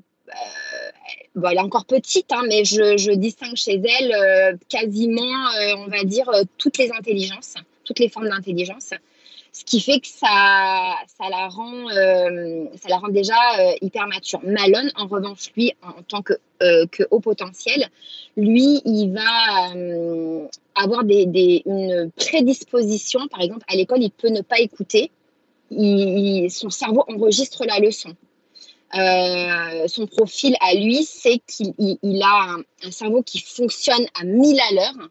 Bon, 1.34 1.48
elle 1.48 1.56
est 1.56 1.60
encore 1.60 1.84
petite, 1.84 2.30
hein, 2.30 2.42
mais 2.48 2.64
je, 2.64 2.96
je, 2.96 3.10
distingue 3.10 3.56
chez 3.56 3.80
elle 3.82 4.58
quasiment, 4.68 5.48
on 5.78 5.86
va 5.88 6.04
dire, 6.04 6.30
toutes 6.58 6.78
les 6.78 6.90
intelligences, 6.92 7.54
toutes 7.84 7.98
les 7.98 8.08
formes 8.08 8.28
d'intelligence 8.28 8.92
ce 9.52 9.64
qui 9.64 9.80
fait 9.80 10.00
que 10.00 10.08
ça, 10.08 10.96
ça, 11.06 11.28
la, 11.28 11.48
rend, 11.48 11.90
euh, 11.90 12.64
ça 12.80 12.88
la 12.88 12.96
rend 12.96 13.08
déjà 13.08 13.34
euh, 13.60 13.74
hyper 13.82 14.06
mature. 14.06 14.40
Malone, 14.42 14.90
en 14.96 15.06
revanche, 15.06 15.52
lui, 15.54 15.72
en, 15.82 16.02
tant 16.02 16.22
que, 16.22 16.32
euh, 16.62 16.86
que, 16.90 17.02
haut 17.10 17.20
potentiel, 17.20 17.86
lui, 18.38 18.80
il 18.86 19.12
va 19.12 19.74
avoir 20.74 21.04
des, 21.04 21.26
des, 21.26 21.62
une 21.66 22.10
prédisposition. 22.16 23.28
Par 23.28 23.42
exemple, 23.42 23.64
à 23.68 23.76
l'école, 23.76 24.02
il 24.02 24.10
peut 24.10 24.30
ne 24.30 24.40
pas 24.40 24.58
écouter. 24.58 25.10
Il, 25.70 26.50
son 26.50 26.70
cerveau 26.70 27.04
enregistre 27.08 27.64
la 27.66 27.78
leçon. 27.78 28.16
son 29.86 30.06
profil 30.06 30.56
à 30.62 30.72
lui, 30.74 31.04
c'est 31.04 31.40
qu'il 31.46 31.74
il, 31.78 32.22
a 32.22 32.54
un, 32.54 32.62
un, 32.86 32.90
cerveau 32.90 33.22
qui 33.22 33.38
fonctionne 33.38 34.06
à 34.18 34.24
1000 34.24 34.60
à 34.60 34.74
l'heure 34.74 35.08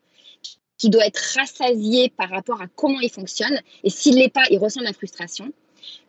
qui 0.82 0.90
doit 0.90 1.06
être 1.06 1.22
rassasié 1.38 2.12
par 2.18 2.32
rapport 2.32 2.60
à 2.60 2.66
comment 2.76 3.00
il 3.02 3.12
fonctionne. 3.12 3.62
Et 3.84 3.92
s'il 3.92 4.16
ne 4.16 4.22
l'est 4.22 4.34
pas, 4.34 4.42
il 4.50 4.58
ressent 4.58 4.80
de 4.80 4.86
la 4.86 4.94
frustration. 4.94 5.54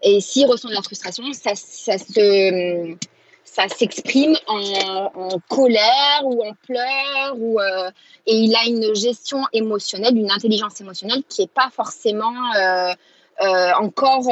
Et 0.03 0.23
s'il 0.23 0.47
ressent 0.47 0.71
de 0.71 0.75
la 0.75 0.81
frustration, 0.81 1.31
ça, 1.35 1.55
ça 1.55 1.99
se 1.99 2.97
ça 3.45 3.69
s'exprime 3.69 4.35
en, 4.47 5.39
colère 5.51 6.23
ou 6.25 6.43
en 6.43 6.55
pleurs 6.67 7.35
ou 7.37 7.61
euh, 7.61 7.91
et 8.27 8.35
il 8.35 8.57
a 8.57 8.65
une 8.67 8.95
gestion 8.95 9.41
émotionnelle, 9.53 10.17
une 10.17 10.31
intelligence 10.31 10.81
émotionnelle 10.81 11.23
qui 11.29 11.43
n'est 11.43 11.49
pas 11.49 11.69
forcément 11.71 12.33
euh, 12.57 12.95
euh, 13.43 13.73
encore 13.79 14.27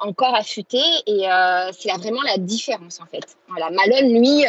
encore 0.00 0.34
affûtée 0.34 0.82
et 1.06 1.26
c'est 1.78 1.92
vraiment 1.92 2.22
la 2.22 2.38
différence 2.38 3.00
en 3.00 3.06
fait. 3.06 3.36
Voilà, 3.46 3.70
Malone 3.70 4.12
lui, 4.18 4.44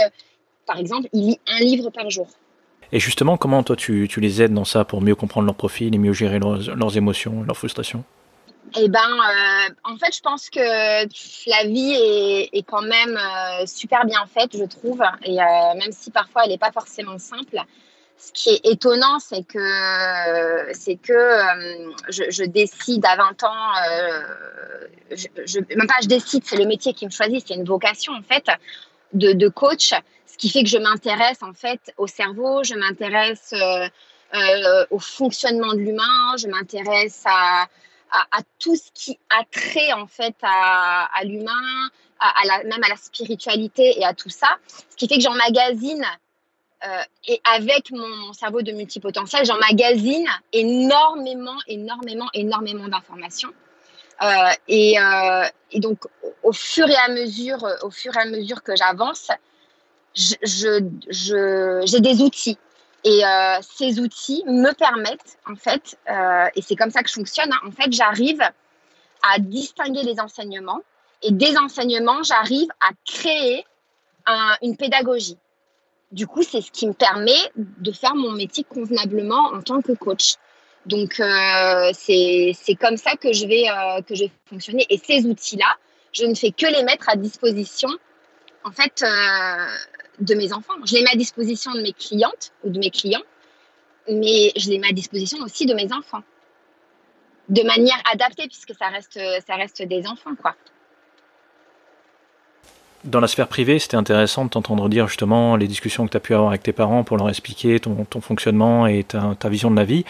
par 0.65 0.79
exemple, 0.79 1.07
il 1.13 1.27
lit 1.27 1.39
un 1.45 1.59
livre 1.59 1.91
par 1.91 2.09
jour. 2.09 2.27
Et 2.93 2.99
justement, 2.99 3.37
comment 3.37 3.63
toi 3.63 3.75
tu, 3.75 4.07
les 4.17 4.41
aides 4.43 4.53
dans 4.53 4.65
ça 4.65 4.85
pour 4.85 5.01
mieux 5.01 5.15
comprendre 5.15 5.47
leur 5.47 5.55
profil 5.55 5.95
et 5.95 5.97
mieux 5.97 6.13
gérer 6.13 6.37
leurs, 6.37 6.95
émotions, 6.95 7.41
leurs 7.41 7.57
frustrations? 7.57 8.03
Eh 8.77 8.87
ben, 8.87 8.99
euh, 8.99 9.73
en 9.83 9.97
fait, 9.97 10.15
je 10.15 10.21
pense 10.21 10.51
que 10.51 10.59
la 10.59 11.67
vie 11.67 12.49
est, 12.53 12.61
quand 12.61 12.83
même 12.83 13.17
euh, 13.17 13.65
super 13.65 14.05
bien 14.05 14.23
faite, 14.27 14.55
je 14.55 14.63
trouve. 14.65 15.01
Et 15.23 15.41
euh, 15.41 15.43
même 15.73 15.91
si 15.91 16.11
parfois 16.11 16.43
elle 16.43 16.51
n'est 16.51 16.59
pas 16.59 16.71
forcément 16.71 17.17
simple, 17.17 17.59
ce 18.15 18.31
qui 18.31 18.49
est 18.51 18.61
étonnant, 18.63 19.17
c'est 19.17 19.43
que, 19.43 20.73
c'est 20.73 20.97
que 20.97 21.39
je, 22.09 22.29
je, 22.29 22.43
décide 22.43 23.03
à 23.07 23.15
20 23.15 23.43
ans, 23.43 23.71
même 25.09 25.87
pas 25.87 25.95
je 26.03 26.07
décide, 26.07 26.43
c'est 26.45 26.57
le 26.57 26.65
métier 26.65 26.93
qui 26.93 27.05
me 27.05 27.11
choisit, 27.11 27.43
c'est 27.45 27.55
une 27.55 27.65
vocation 27.65 28.13
en 28.13 28.21
fait 28.21 28.45
de 29.13 29.47
coach 29.49 29.93
ce 30.33 30.37
qui 30.39 30.49
fait 30.49 30.63
que 30.63 30.69
je 30.69 30.79
m'intéresse 30.79 31.43
en 31.43 31.53
fait 31.53 31.93
au 31.97 32.07
cerveau, 32.07 32.63
je 32.63 32.73
m'intéresse 32.73 33.53
euh, 33.53 33.87
euh, 34.33 34.85
au 34.89 34.97
fonctionnement 34.97 35.73
de 35.73 35.77
l'humain, 35.77 36.35
je 36.39 36.47
m'intéresse 36.47 37.21
à, 37.25 37.67
à, 38.11 38.39
tout 38.57 38.75
ce 38.75 38.89
qui 38.95 39.19
a 39.29 39.43
trait 39.51 39.93
en 39.93 40.07
fait 40.07 40.35
à, 40.41 41.07
à 41.15 41.23
l'humain, 41.23 41.89
la, 42.45 42.63
même 42.63 42.83
à 42.83 42.89
la 42.89 42.95
spiritualité 42.95 43.99
et 43.99 44.05
à 44.05 44.15
tout 44.15 44.29
ça. 44.29 44.57
Ce 44.89 44.95
qui 44.95 45.07
fait 45.07 45.17
que 45.17 45.21
j'emmagasine 45.21 46.03
euh, 46.83 47.01
et 47.27 47.39
avec 47.43 47.91
mon, 47.91 48.33
cerveau 48.33 48.63
de 48.63 48.71
multipotentiel, 48.71 49.45
j'emmagasine 49.45 50.27
énormément, 50.51 51.57
énormément, 51.67 52.29
énormément 52.33 52.87
d'informations. 52.87 53.53
Euh, 54.23 54.27
et, 54.67 54.95
et, 55.71 55.79
donc, 55.79 55.99
au 56.41 56.53
fur 56.53 56.89
et 56.89 56.95
à 56.95 57.09
mesure, 57.09 57.63
au 57.83 57.91
fur 57.91 58.17
et 58.17 58.21
à 58.21 58.25
mesure 58.25 58.63
que 58.63 58.75
j'avance, 58.75 59.29
j'ai 60.13 60.37
je, 60.43 61.99
des 61.99 62.21
outils. 62.21 62.57
Et 63.05 63.25
euh, 63.25 63.57
ces 63.61 63.99
outils 63.99 64.43
me 64.47 64.71
permettent, 64.73 65.37
en 65.45 65.55
fait, 65.55 65.97
euh, 66.09 66.47
et 66.55 66.61
c'est 66.61 66.75
comme 66.75 66.91
ça 66.91 67.03
que 67.03 67.09
je 67.09 67.15
fonctionne, 67.15 67.51
hein, 67.51 67.67
en 67.67 67.71
fait, 67.71 67.91
j'arrive 67.91 68.41
à 68.41 69.39
distinguer 69.39 70.03
les 70.03 70.19
enseignements 70.21 70.79
et 71.21 71.31
des 71.31 71.57
enseignements, 71.57 72.23
j'arrive 72.23 72.69
à 72.81 72.91
créer 73.05 73.65
une 74.61 74.77
pédagogie. 74.77 75.37
Du 76.13 76.27
coup, 76.27 76.43
c'est 76.43 76.61
ce 76.61 76.71
qui 76.71 76.87
me 76.87 76.93
permet 76.93 77.51
de 77.55 77.91
faire 77.91 78.15
mon 78.15 78.31
métier 78.31 78.63
convenablement 78.63 79.51
en 79.53 79.61
tant 79.61 79.81
que 79.81 79.91
coach. 79.93 80.35
Donc, 80.85 81.21
c'est 81.93 82.77
comme 82.79 82.97
ça 82.97 83.15
que 83.15 83.33
je, 83.33 83.45
vais, 83.45 83.65
que 84.05 84.15
je 84.15 84.25
vais 84.25 84.31
fonctionner. 84.45 84.85
Et 84.89 84.97
ces 84.97 85.25
outils-là, 85.25 85.75
je 86.13 86.25
ne 86.25 86.35
fais 86.35 86.51
que 86.51 86.67
les 86.67 86.83
mettre 86.83 87.09
à 87.09 87.15
disposition, 87.15 87.89
en 88.63 88.71
fait, 88.71 89.03
de 90.19 90.35
mes 90.35 90.53
enfants. 90.53 90.73
Je 90.85 90.95
les 90.95 91.03
mets 91.03 91.11
à 91.13 91.15
disposition 91.15 91.73
de 91.73 91.81
mes 91.81 91.93
clientes 91.93 92.51
ou 92.63 92.69
de 92.69 92.79
mes 92.79 92.89
clients, 92.89 93.23
mais 94.09 94.51
je 94.55 94.69
les 94.69 94.79
mets 94.79 94.89
à 94.89 94.93
disposition 94.93 95.39
aussi 95.43 95.65
de 95.65 95.73
mes 95.73 95.91
enfants. 95.93 96.23
De 97.49 97.61
manière 97.63 98.01
adaptée, 98.11 98.47
puisque 98.47 98.73
ça 98.73 98.87
reste, 98.87 99.19
ça 99.45 99.55
reste 99.55 99.81
des 99.81 100.07
enfants, 100.07 100.35
quoi. 100.41 100.55
Dans 103.03 103.19
la 103.19 103.27
sphère 103.27 103.49
privée, 103.49 103.79
c'était 103.79 103.97
intéressant 103.97 104.45
de 104.45 104.49
t'entendre 104.49 104.87
dire 104.87 105.09
justement 105.09 105.57
les 105.57 105.67
discussions 105.67 106.05
que 106.05 106.11
tu 106.11 106.15
as 106.15 106.21
pu 106.21 106.33
avoir 106.33 106.49
avec 106.49 106.63
tes 106.63 106.71
parents 106.71 107.03
pour 107.03 107.17
leur 107.17 107.27
expliquer 107.27 107.77
ton, 107.81 108.05
fonctionnement 108.21 108.87
et 108.87 109.03
ta, 109.03 109.35
ta, 109.37 109.49
vision 109.49 109.69
de 109.69 109.75
la 109.75 109.83
vie. 109.83 110.05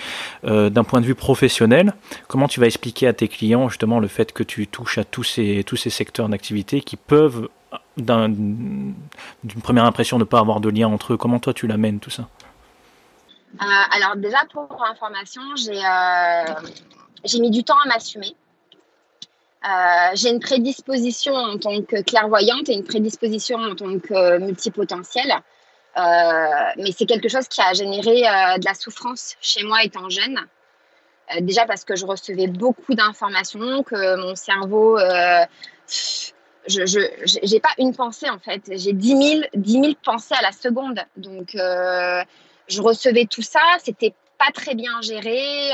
Euh, 0.45 0.69
D'un 0.69 0.83
point 0.83 1.01
de 1.01 1.05
vue 1.07 1.15
professionnel, 1.15 1.95
comment 2.27 2.47
tu 2.47 2.59
vas 2.59 2.67
expliquer 2.67 3.07
à 3.07 3.13
tes 3.13 3.27
clients 3.27 3.67
justement 3.67 3.99
le 3.99 4.07
fait 4.07 4.31
que 4.31 4.43
tu 4.43 4.67
touches 4.67 4.99
à 4.99 5.03
tous 5.05 5.23
ces, 5.23 5.63
tous 5.65 5.75
ces 5.75 5.89
secteurs 5.89 6.29
d'activité 6.29 6.81
qui 6.81 6.95
peuvent, 6.95 7.49
d'une 7.97 8.95
première 9.63 9.85
impression, 9.85 10.17
ne 10.17 10.23
pas 10.23 10.39
avoir 10.39 10.59
de 10.59 10.69
lien 10.69 10.87
entre 10.87 11.13
eux 11.13 11.17
Comment 11.17 11.39
toi 11.39 11.53
tu 11.53 11.67
l'amènes 11.67 11.99
tout 11.99 12.09
ça? 12.09 12.27
Euh, 13.61 13.65
Alors 13.91 14.15
déjà 14.15 14.39
pour 14.51 14.83
information, 14.83 15.41
j'ai 15.55 15.79
euh, 15.79 17.39
mis 17.39 17.51
du 17.51 17.63
temps 17.63 17.77
à 17.83 17.87
m'assumer. 17.87 18.35
Euh, 19.65 20.09
j'ai 20.15 20.29
une 20.29 20.39
prédisposition 20.39 21.33
en 21.35 21.57
tant 21.57 21.81
que 21.83 22.01
clairvoyante 22.01 22.67
et 22.69 22.73
une 22.73 22.83
prédisposition 22.83 23.57
en 23.59 23.75
tant 23.75 23.99
que 23.99 24.39
multipotentielle. 24.39 25.33
Euh, 25.95 26.01
mais 26.77 26.91
c'est 26.91 27.05
quelque 27.05 27.29
chose 27.29 27.47
qui 27.47 27.61
a 27.61 27.73
généré 27.73 28.21
de 28.21 28.65
la 28.65 28.73
souffrance 28.73 29.35
chez 29.39 29.63
moi 29.63 29.83
étant 29.83 30.09
jeune. 30.09 30.39
Déjà 31.39 31.65
parce 31.65 31.85
que 31.85 31.95
je 31.95 32.05
recevais 32.05 32.47
beaucoup 32.47 32.93
d'informations, 32.95 33.83
que 33.83 34.17
mon 34.17 34.35
cerveau, 34.35 34.97
je 36.67 37.53
n'ai 37.53 37.59
pas 37.59 37.73
une 37.77 37.95
pensée 37.95 38.29
en 38.29 38.39
fait, 38.39 38.61
j'ai 38.67 38.93
10 38.93 39.07
000, 39.07 39.41
10 39.55 39.71
000 39.71 39.85
pensées 40.03 40.35
à 40.37 40.41
la 40.41 40.51
seconde. 40.51 40.99
Donc 41.17 41.51
je 41.53 42.81
recevais 42.81 43.25
tout 43.25 43.41
ça, 43.41 43.61
c'était 43.83 44.13
pas 44.39 44.51
très 44.53 44.75
bien 44.75 45.01
géré. 45.01 45.71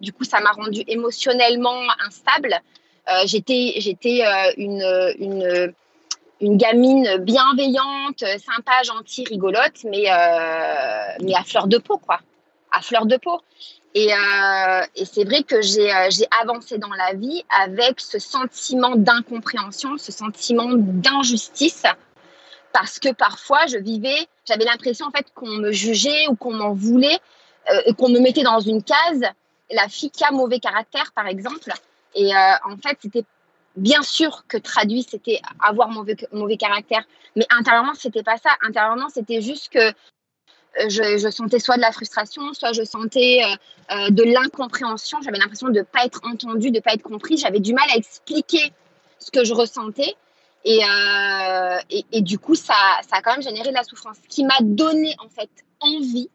du 0.00 0.12
coup, 0.12 0.24
ça 0.24 0.40
m'a 0.40 0.52
rendu 0.52 0.82
émotionnellement 0.86 1.82
instable. 2.06 2.60
Euh, 3.08 3.22
j'étais 3.26 3.74
j'étais 3.78 4.24
euh, 4.24 4.52
une, 4.56 5.14
une, 5.18 5.74
une 6.40 6.56
gamine 6.56 7.16
bienveillante, 7.18 8.18
sympa, 8.18 8.82
gentille, 8.84 9.24
rigolote, 9.28 9.84
mais, 9.84 10.04
euh, 10.10 11.16
mais 11.22 11.34
à 11.34 11.42
fleur 11.42 11.66
de 11.66 11.78
peau, 11.78 11.98
quoi. 11.98 12.20
À 12.70 12.80
fleur 12.80 13.06
de 13.06 13.16
peau. 13.16 13.40
Et, 13.94 14.08
et 14.94 15.04
c'est 15.04 15.24
vrai 15.24 15.42
que 15.42 15.60
j'ai 15.60 15.90
avancé 16.40 16.78
dans 16.78 16.92
la 16.94 17.12
vie 17.12 17.44
avec 17.50 18.00
ce 18.00 18.18
sentiment 18.18 18.96
d'incompréhension, 18.96 19.98
ce 19.98 20.12
sentiment 20.12 20.70
d'injustice, 20.72 21.84
parce 22.72 22.98
que 22.98 23.12
parfois 23.12 23.66
je 23.66 23.76
vivais, 23.76 24.26
j'avais 24.46 24.64
l'impression 24.64 25.06
en 25.06 25.10
fait 25.10 25.26
qu'on 25.34 25.48
me 25.48 25.72
jugeait 25.72 26.26
ou 26.28 26.36
qu'on 26.36 26.54
m'en 26.54 26.72
voulait, 26.72 27.18
euh, 27.70 27.92
qu'on 27.92 28.08
me 28.08 28.18
mettait 28.18 28.42
dans 28.42 28.60
une 28.60 28.82
case. 28.82 29.24
La 29.70 29.88
fille 29.88 30.10
qui 30.10 30.24
a 30.24 30.30
mauvais 30.30 30.58
caractère, 30.58 31.12
par 31.12 31.26
exemple, 31.26 31.72
et 32.14 32.34
euh, 32.34 32.54
en 32.64 32.76
fait, 32.76 32.98
c'était 33.00 33.24
bien 33.76 34.02
sûr 34.02 34.44
que 34.48 34.58
traduit, 34.58 35.02
c'était 35.02 35.40
avoir 35.60 35.88
mauvais, 35.88 36.16
mauvais 36.32 36.56
caractère. 36.56 37.04
Mais 37.36 37.46
intérieurement, 37.50 37.94
c'était 37.94 38.22
pas 38.22 38.36
ça. 38.36 38.50
Intérieurement, 38.60 39.08
c'était 39.08 39.40
juste 39.40 39.72
que 39.72 39.78
euh, 39.78 39.92
je, 40.88 41.30
sentais 41.30 41.58
soit 41.58 41.76
de 41.76 41.80
la 41.80 41.92
frustration, 41.92 42.52
soit 42.54 42.72
je 42.72 42.82
sentais 42.82 43.42
euh, 43.90 44.10
de 44.10 44.22
l'incompréhension. 44.22 45.18
J'avais 45.22 45.38
l'impression 45.38 45.68
de 45.68 45.78
ne 45.78 45.82
pas 45.82 46.04
être 46.04 46.20
entendue, 46.24 46.70
de 46.70 46.76
ne 46.76 46.80
pas 46.80 46.94
être 46.94 47.02
comprise. 47.02 47.40
J'avais 47.40 47.60
du 47.60 47.74
mal 47.74 47.84
à 47.92 47.96
expliquer 47.96 48.72
ce 49.18 49.30
que 49.30 49.44
je 49.44 49.54
ressentais. 49.54 50.14
Et, 50.64 50.80
euh, 50.84 51.78
et, 52.12 52.20
du 52.20 52.38
coup, 52.38 52.54
ça, 52.54 52.74
ça 53.08 53.16
a 53.16 53.22
quand 53.22 53.32
même 53.32 53.42
généré 53.42 53.70
de 53.70 53.74
la 53.74 53.82
souffrance, 53.82 54.16
ce 54.22 54.28
qui 54.28 54.44
m'a 54.44 54.58
donné 54.60 55.14
en 55.18 55.28
fait 55.28 55.50
envie, 55.80 56.30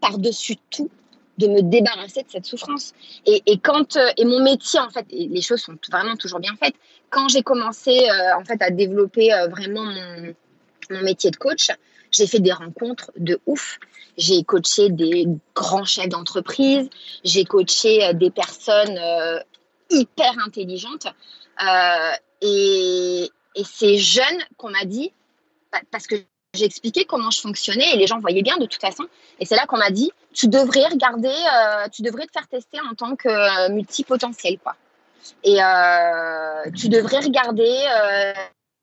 par-dessus 0.00 0.56
tout, 0.70 0.90
de 1.38 1.46
me 1.46 1.62
débarrasser 1.62 2.22
de 2.22 2.28
cette 2.30 2.44
souffrance. 2.44 2.92
Et, 3.26 3.42
et 3.46 3.58
quand 3.58 3.96
euh, 3.96 4.08
et 4.18 4.24
mon 4.24 4.42
métier 4.42 4.78
en 4.78 4.90
fait, 4.90 5.06
les 5.10 5.40
choses 5.40 5.60
sont 5.62 5.76
vraiment 5.90 6.16
toujours 6.16 6.38
bien 6.38 6.54
faites. 6.62 6.74
Quand 7.08 7.28
j'ai 7.28 7.42
commencé 7.42 7.90
euh, 7.90 8.38
en 8.38 8.44
fait 8.44 8.60
à 8.62 8.70
développer 8.70 9.32
euh, 9.32 9.48
vraiment 9.48 9.84
mon, 9.84 10.34
mon, 10.90 11.02
métier 11.02 11.30
de 11.30 11.36
coach, 11.36 11.70
j'ai 12.10 12.26
fait 12.26 12.40
des 12.40 12.52
rencontres 12.52 13.10
de 13.16 13.40
ouf. 13.46 13.78
J'ai 14.18 14.42
coaché 14.42 14.90
des 14.90 15.26
grands 15.54 15.84
chefs 15.84 16.08
d'entreprise, 16.08 16.90
j'ai 17.24 17.44
coaché 17.44 18.12
des 18.14 18.30
personnes 18.30 18.98
hyper 19.88 20.32
intelligentes. 20.44 21.06
et, 22.42 23.30
et 23.54 23.64
c'est 23.64 23.96
jeune 23.96 24.38
qu'on 24.56 24.70
m'a 24.70 24.84
dit, 24.84 25.12
parce 25.90 26.06
que 26.06 26.16
j'ai 26.54 26.64
expliqué 26.64 27.04
comment 27.04 27.30
je 27.30 27.40
fonctionnais 27.40 27.94
et 27.94 27.96
les 27.96 28.06
gens 28.06 28.18
voyaient 28.18 28.42
bien 28.42 28.56
de 28.56 28.66
toute 28.66 28.80
façon. 28.80 29.04
Et 29.38 29.46
c'est 29.46 29.56
là 29.56 29.66
qu'on 29.66 29.78
m'a 29.78 29.90
dit, 29.90 30.10
tu 30.32 30.48
devrais 30.48 30.86
regarder, 30.86 31.28
euh, 31.28 31.88
tu 31.92 32.02
devrais 32.02 32.26
te 32.26 32.32
faire 32.32 32.48
tester 32.48 32.78
en 32.80 32.94
tant 32.94 33.16
que 33.16 33.28
euh, 33.28 33.68
multipotentiel, 33.70 34.58
quoi. 34.58 34.76
Et 35.44 35.62
euh, 35.62 36.70
tu 36.76 36.88
devrais 36.88 37.20
regarder 37.20 37.76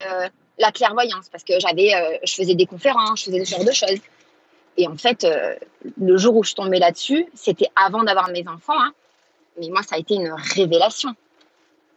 euh, 0.04 0.30
la 0.60 0.72
clairvoyance 0.72 1.30
parce 1.30 1.44
que 1.44 1.60
j'avais, 1.60 1.92
je 2.24 2.34
faisais 2.34 2.56
des 2.56 2.66
conférences, 2.66 3.20
je 3.20 3.26
faisais 3.26 3.46
ce 3.46 3.52
genre 3.52 3.66
de 3.66 3.72
choses. 3.72 4.00
Et 4.78 4.88
en 4.88 4.98
fait, 4.98 5.26
le 6.00 6.18
jour 6.18 6.36
où 6.36 6.44
je 6.44 6.54
tombée 6.54 6.80
là-dessus, 6.80 7.28
c'était 7.34 7.70
avant 7.76 8.04
d'avoir 8.04 8.30
mes 8.30 8.48
enfants. 8.48 8.80
Hein, 8.80 8.94
mais 9.60 9.70
moi, 9.70 9.82
ça 9.84 9.96
a 9.96 10.00
été 10.00 10.16
une 10.16 10.32
révélation. 10.56 11.16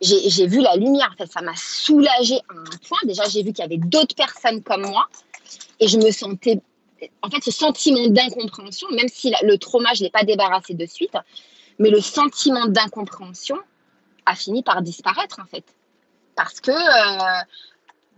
J'ai 0.01 0.47
vu 0.47 0.61
la 0.61 0.77
lumière. 0.77 1.11
En 1.13 1.17
fait, 1.17 1.31
ça 1.31 1.43
m'a 1.43 1.55
soulagée 1.57 2.41
à 2.49 2.55
un 2.55 2.79
point. 2.89 2.99
Déjà, 3.05 3.25
j'ai 3.25 3.43
vu 3.43 3.53
qu'il 3.53 3.63
y 3.63 3.67
avait 3.67 3.77
d'autres 3.77 4.15
personnes 4.15 4.63
comme 4.63 4.87
moi 4.87 5.09
et 5.79 5.89
je 5.89 5.99
me 5.99 6.11
sentais, 6.11 6.61
en 7.23 7.31
fait, 7.31 7.43
ce 7.43 7.51
sentiment 7.51 8.07
d'incompréhension, 8.09 8.89
même 8.91 9.09
si 9.09 9.33
le 9.43 9.57
trauma, 9.57 9.93
je 9.95 10.01
ne 10.01 10.05
l'ai 10.05 10.11
pas 10.11 10.25
débarrassé 10.25 10.75
de 10.75 10.87
suite, 10.87 11.17
mais 11.79 11.91
le 11.91 12.01
sentiment 12.01 12.67
d'incompréhension 12.67 13.59
a 14.27 14.35
fini 14.35 14.63
par 14.63 14.83
disparaître, 14.83 15.41
en 15.41 15.47
fait. 15.47 15.65
Parce 16.37 16.61
que, 16.61 16.71
euh, 16.71 17.43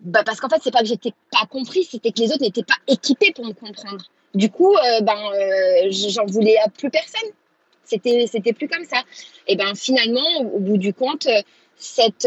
bah 0.02 0.22
parce 0.24 0.40
qu'en 0.40 0.48
fait, 0.48 0.60
c'est 0.62 0.70
pas 0.70 0.80
que 0.80 0.86
j'étais 0.86 1.12
pas 1.30 1.46
compris, 1.46 1.84
c'était 1.84 2.12
que 2.12 2.20
les 2.20 2.30
autres 2.32 2.42
n'étaient 2.42 2.64
pas 2.64 2.78
équipés 2.86 3.32
pour 3.32 3.46
me 3.46 3.52
comprendre. 3.52 4.04
Du 4.34 4.50
coup, 4.50 4.74
euh, 4.74 5.00
ben, 5.00 5.18
euh, 5.34 5.88
j'en 5.90 6.26
voulais 6.26 6.56
à 6.58 6.68
plus 6.68 6.90
personne. 6.90 7.30
C'était, 7.84 8.26
c'était 8.30 8.52
plus 8.52 8.68
comme 8.68 8.84
ça. 8.84 9.02
Et 9.46 9.56
ben 9.56 9.74
finalement, 9.74 10.40
au 10.54 10.60
bout 10.60 10.78
du 10.78 10.94
compte, 10.94 11.28
cette, 11.76 12.26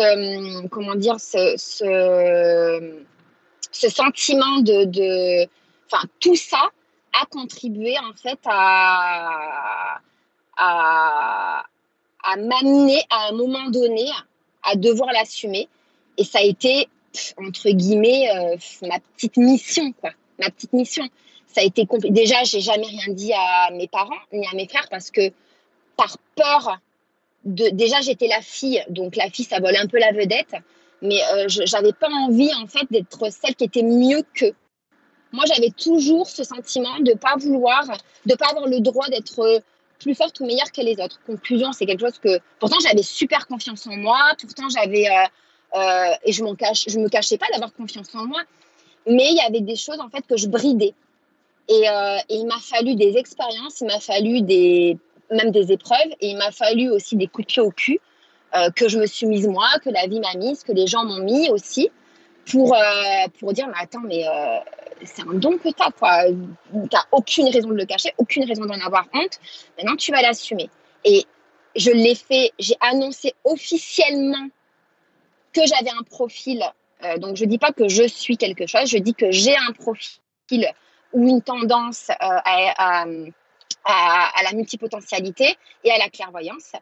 comment 0.69 0.95
dire, 0.95 1.19
ce, 1.19 1.55
ce 1.57 3.03
ce 3.75 3.89
sentiment 3.89 4.59
de, 4.59 5.45
enfin, 5.91 6.03
tout 6.19 6.35
ça 6.35 6.69
a 7.21 7.25
contribué 7.25 7.95
en 7.99 8.13
fait 8.13 8.39
à, 8.45 9.99
à, 10.57 11.65
à 12.23 12.35
m'amener 12.37 13.03
à 13.09 13.29
un 13.29 13.31
moment 13.33 13.69
donné 13.69 14.05
à 14.63 14.75
devoir 14.75 15.11
l'assumer. 15.11 15.67
Et 16.17 16.23
ça 16.23 16.39
a 16.39 16.43
été, 16.43 16.87
entre 17.37 17.69
guillemets, 17.69 18.29
euh, 18.35 18.55
ma 18.87 18.99
petite 18.99 19.37
mission, 19.37 19.91
quoi. 19.93 20.11
Ma 20.39 20.49
petite 20.49 20.73
mission. 20.73 21.07
Ça 21.47 21.61
a 21.61 21.63
été 21.63 21.85
compliqué. 21.85 22.13
Déjà, 22.13 22.43
j'ai 22.43 22.59
jamais 22.59 22.87
rien 22.87 23.13
dit 23.13 23.31
à 23.33 23.71
mes 23.71 23.87
parents 23.87 24.11
ni 24.33 24.45
à 24.45 24.55
mes 24.55 24.67
frères 24.67 24.87
parce 24.89 25.11
que 25.11 25.31
par 25.95 26.17
peur 26.35 26.79
de. 27.45 27.69
Déjà, 27.69 28.01
j'étais 28.01 28.27
la 28.27 28.41
fille, 28.41 28.83
donc 28.89 29.15
la 29.15 29.29
fille, 29.29 29.45
ça 29.45 29.59
vole 29.59 29.75
un 29.77 29.87
peu 29.87 29.99
la 29.99 30.11
vedette 30.11 30.55
mais 31.01 31.21
euh, 31.33 31.47
je 31.47 31.61
n'avais 31.75 31.93
pas 31.93 32.09
envie 32.09 32.53
en 32.53 32.67
fait 32.67 32.85
d'être 32.89 33.31
celle 33.31 33.55
qui 33.55 33.63
était 33.63 33.83
mieux 33.83 34.23
qu'eux. 34.33 34.53
Moi, 35.31 35.43
j'avais 35.47 35.71
toujours 35.71 36.27
ce 36.27 36.43
sentiment 36.43 36.99
de 36.99 37.13
pas 37.13 37.35
vouloir, 37.37 37.85
de 38.25 38.35
pas 38.35 38.47
avoir 38.49 38.67
le 38.67 38.79
droit 38.79 39.07
d'être 39.09 39.61
plus 39.99 40.15
forte 40.15 40.39
ou 40.39 40.45
meilleure 40.45 40.71
que 40.71 40.81
les 40.81 40.99
autres. 41.01 41.19
Conclusion, 41.25 41.71
c'est 41.73 41.85
quelque 41.85 42.01
chose 42.01 42.19
que 42.19 42.39
pourtant 42.59 42.77
j'avais 42.81 43.03
super 43.03 43.47
confiance 43.47 43.85
en 43.87 43.95
moi, 43.97 44.19
pourtant 44.39 44.69
j'avais 44.69 45.07
euh, 45.07 45.25
euh, 45.75 46.13
et 46.23 46.31
je 46.31 46.43
m'en 46.43 46.55
cache, 46.55 46.85
je 46.87 46.99
me 46.99 47.09
cachais 47.09 47.37
pas 47.37 47.47
d'avoir 47.51 47.73
confiance 47.73 48.13
en 48.15 48.25
moi, 48.25 48.41
mais 49.07 49.29
il 49.29 49.35
y 49.35 49.41
avait 49.41 49.61
des 49.61 49.75
choses 49.75 49.99
en 49.99 50.09
fait 50.09 50.25
que 50.27 50.37
je 50.37 50.47
bridais. 50.47 50.93
Et, 51.67 51.89
euh, 51.89 52.17
il 52.29 52.45
m'a 52.45 52.59
fallu 52.59 52.95
des 52.95 53.17
expériences, 53.17 53.81
il 53.81 53.87
m'a 53.87 53.99
fallu 53.99 54.41
des 54.41 54.97
même 55.31 55.51
des 55.51 55.71
épreuves, 55.71 56.11
et 56.21 56.29
il 56.29 56.37
m'a 56.37 56.51
fallu 56.51 56.89
aussi 56.91 57.15
des 57.15 57.27
coups 57.27 57.47
de 57.47 57.53
pied 57.53 57.61
au 57.61 57.71
cul 57.71 57.99
euh, 58.55 58.69
que 58.69 58.87
je 58.87 58.99
me 58.99 59.07
suis 59.07 59.25
mise 59.25 59.47
moi, 59.47 59.67
que 59.83 59.89
la 59.89 60.05
vie 60.05 60.19
m'a 60.19 60.35
mise, 60.35 60.63
que 60.63 60.71
les 60.71 60.85
gens 60.85 61.03
m'ont 61.03 61.23
mis 61.23 61.49
aussi, 61.49 61.89
pour, 62.51 62.75
pour 63.39 63.53
dire, 63.53 63.67
mais 63.67 63.73
attends, 63.79 64.01
mais 64.01 64.23
c'est 65.03 65.23
un 65.23 65.33
don 65.33 65.57
que 65.57 65.69
tu 65.69 65.75
as, 65.79 65.89
quoi. 65.89 66.25
Tu 66.25 66.77
n'as 66.93 67.05
aucune 67.11 67.49
raison 67.49 67.69
de 67.69 67.73
le 67.73 67.85
cacher, 67.85 68.13
aucune 68.19 68.45
raison 68.45 68.65
d'en 68.65 68.79
avoir 68.79 69.07
honte. 69.15 69.39
Maintenant, 69.77 69.95
tu 69.95 70.11
vas 70.11 70.21
l'assumer. 70.21 70.69
Et 71.03 71.25
je 71.75 71.89
l'ai 71.89 72.13
fait, 72.13 72.51
j'ai 72.59 72.75
annoncé 72.81 73.33
officiellement 73.43 74.47
que 75.55 75.65
j'avais 75.65 75.91
un 75.91 76.03
profil. 76.03 76.63
donc, 77.17 77.35
je 77.37 77.45
ne 77.45 77.49
dis 77.49 77.57
pas 77.57 77.71
que 77.71 77.87
je 77.87 78.07
suis 78.07 78.37
quelque 78.37 78.67
chose, 78.67 78.89
je 78.89 78.97
dis 78.97 79.13
que 79.13 79.31
j'ai 79.31 79.55
un 79.55 79.71
profil 79.71 80.69
ou 81.13 81.29
une 81.29 81.41
tendance 81.41 82.09
à, 82.19 82.41
à, 83.85 84.43
la 84.43 84.53
multipotentialité 84.53 85.55
et 85.83 85.91
à 85.91 85.97
la 85.97 86.09
clairvoyance. 86.09 86.73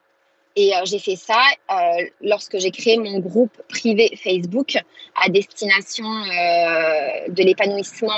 Et 0.56 0.76
euh, 0.76 0.82
j'ai 0.86 1.00
fait 1.00 1.16
ça 1.16 1.42
euh, 1.72 1.76
lorsque 2.22 2.58
j'ai 2.60 2.72
créé 2.72 2.98
mon 2.98 3.20
groupe 3.20 3.60
privé 3.70 4.16
Facebook 4.22 4.78
à 5.16 5.30
destination 5.30 6.06
euh, 6.06 7.28
de 7.30 7.44
l'épanouissement 7.44 8.12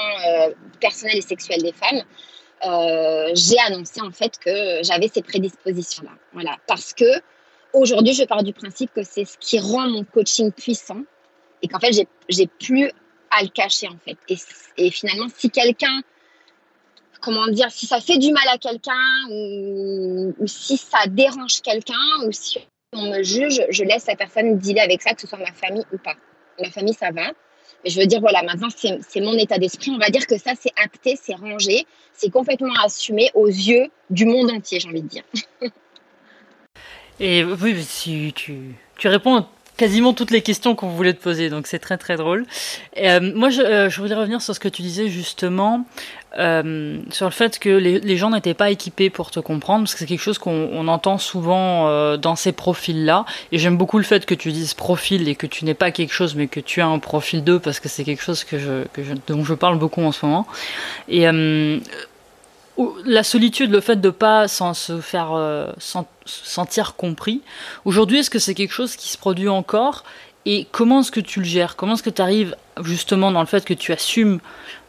personnel 0.81 1.17
et 1.17 1.21
sexuel 1.21 1.61
des 1.61 1.71
femmes. 1.71 2.03
j'ai 3.33 3.59
annoncé 3.59 4.01
en 4.01 4.11
fait 4.11 4.37
que 4.37 4.83
j'avais 4.83 5.07
ces 5.07 5.21
prédispositions-là. 5.21 6.11
Voilà, 6.33 6.57
parce 6.67 6.93
que 6.93 7.05
aujourd'hui, 7.75 8.13
je 8.13 8.23
pars 8.23 8.43
du 8.43 8.53
principe 8.53 8.91
que 8.93 9.03
c'est 9.03 9.25
ce 9.25 9.37
qui 9.37 9.59
rend 9.59 9.87
mon 9.89 10.03
coaching 10.03 10.51
puissant 10.51 11.01
et 11.61 11.67
qu'en 11.67 11.79
fait, 11.79 12.07
j'ai 12.29 12.47
plus 12.47 12.91
à 13.31 13.43
le 13.43 13.49
cacher 13.49 13.87
en 13.87 13.97
fait. 13.97 14.17
Et, 14.77 14.89
finalement, 14.91 15.27
si 15.35 15.49
quelqu'un 15.49 16.01
comment 17.21 17.47
dire, 17.47 17.71
si 17.71 17.87
ça 17.87 17.99
fait 17.99 18.17
du 18.17 18.31
mal 18.31 18.47
à 18.47 18.57
quelqu'un 18.57 18.93
ou, 19.31 20.35
si 20.45 20.77
ça 20.77 21.07
dérange 21.07 21.61
quelqu'un 21.61 21.93
ou 22.25 22.31
si 22.31 22.59
on 22.93 23.09
me 23.09 23.23
juge, 23.23 23.65
je 23.69 23.83
laisse 23.83 24.05
la 24.05 24.15
personne 24.15 24.57
dealer 24.59 24.81
avec 24.81 25.01
ça, 25.01 25.13
que 25.13 25.21
ce 25.21 25.27
soit 25.27 25.39
ma 25.39 25.51
famille 25.51 25.83
ou 25.91 25.97
pas. 25.97 26.13
Ma 26.59 26.69
famille, 26.69 26.93
ça 26.93 27.11
va. 27.11 27.31
Mais 27.83 27.89
je 27.89 27.99
veux 27.99 28.05
dire, 28.05 28.21
voilà, 28.21 28.43
maintenant, 28.43 28.67
c'est 28.69 29.21
mon 29.21 29.33
état 29.33 29.57
d'esprit. 29.57 29.91
On 29.91 29.97
va 29.97 30.09
dire 30.09 30.27
que 30.27 30.37
ça, 30.37 30.51
c'est 30.59 30.71
acté, 30.77 31.17
c'est 31.21 31.33
rangé, 31.33 31.85
c'est 32.13 32.29
complètement 32.29 32.73
assumé 32.83 33.31
aux 33.33 33.47
yeux 33.47 33.87
du 34.11 34.25
monde 34.25 34.51
entier, 34.51 34.79
j'ai 34.79 34.87
envie 34.87 35.01
de 35.01 35.07
dire. 35.07 35.23
Et 37.19 37.43
oui, 37.43 37.85
tu, 38.03 38.33
tu, 38.33 38.75
tu 38.97 39.07
réponds 39.07 39.45
quasiment 39.77 40.13
toutes 40.13 40.31
les 40.31 40.41
questions 40.41 40.75
qu'on 40.75 40.89
voulait 40.89 41.13
te 41.13 41.21
poser, 41.21 41.49
donc 41.49 41.67
c'est 41.67 41.79
très 41.79 41.97
très 41.97 42.15
drôle. 42.15 42.45
Euh, 42.97 43.31
moi, 43.35 43.49
je, 43.49 43.61
euh, 43.61 43.89
voulais 43.89 44.15
revenir 44.15 44.41
sur 44.41 44.55
ce 44.55 44.59
que 44.59 44.69
tu 44.69 44.81
disais 44.81 45.09
justement, 45.09 45.85
euh, 46.37 46.99
sur 47.11 47.25
le 47.25 47.31
fait 47.31 47.59
que 47.59 47.69
les, 47.69 48.17
gens 48.17 48.29
n'étaient 48.29 48.53
pas 48.53 48.69
équipés 48.69 49.09
pour 49.09 49.31
te 49.31 49.39
comprendre, 49.39 49.83
parce 49.83 49.93
que 49.93 49.99
c'est 49.99 50.05
quelque 50.05 50.21
chose 50.21 50.37
qu'on 50.37 50.87
entend 50.87 51.17
souvent 51.17 51.87
euh, 51.87 52.17
dans 52.17 52.35
ces 52.35 52.51
profils-là. 52.51 53.25
Et 53.51 53.57
j'aime 53.57 53.77
beaucoup 53.77 53.97
le 53.97 54.03
fait 54.03 54.25
que 54.25 54.35
tu 54.35 54.51
dises 54.51 54.73
profil 54.73 55.27
et 55.27 55.35
que 55.35 55.47
tu 55.47 55.65
n'es 55.65 55.73
pas 55.73 55.91
quelque 55.91 56.13
chose, 56.13 56.35
mais 56.35 56.47
que 56.47 56.59
tu 56.59 56.81
as 56.81 56.87
un 56.87 56.99
profil 56.99 57.43
2, 57.43 57.59
parce 57.59 57.79
que 57.79 57.89
c'est 57.89 58.03
quelque 58.03 58.23
chose 58.23 58.45
dont 59.27 59.43
je 59.43 59.53
parle 59.53 59.77
beaucoup 59.77 60.01
en 60.01 60.11
ce 60.11 60.25
moment. 60.25 60.47
Et 61.09 61.25
la 63.05 63.23
solitude, 63.23 63.71
le 63.71 63.79
fait 63.79 63.95
de 63.97 64.09
pas 64.09 64.47
sans 64.47 64.73
se 64.73 64.99
faire 64.99 65.33
euh, 65.33 65.71
sentir 66.25 66.95
compris. 66.95 67.41
Aujourd'hui, 67.85 68.19
est-ce 68.19 68.29
que 68.29 68.39
c'est 68.39 68.53
quelque 68.53 68.73
chose 68.73 68.95
qui 68.95 69.09
se 69.09 69.17
produit 69.17 69.49
encore? 69.49 70.03
Et 70.45 70.67
comment 70.71 70.99
est-ce 70.99 71.11
que 71.11 71.19
tu 71.19 71.39
le 71.39 71.45
gères? 71.45 71.75
Comment 71.75 71.93
est-ce 71.93 72.03
que 72.03 72.09
tu 72.09 72.21
arrives 72.21 72.55
justement 72.83 73.31
dans 73.31 73.39
le 73.39 73.47
fait 73.47 73.65
que 73.65 73.73
tu 73.73 73.91
assumes 73.93 74.39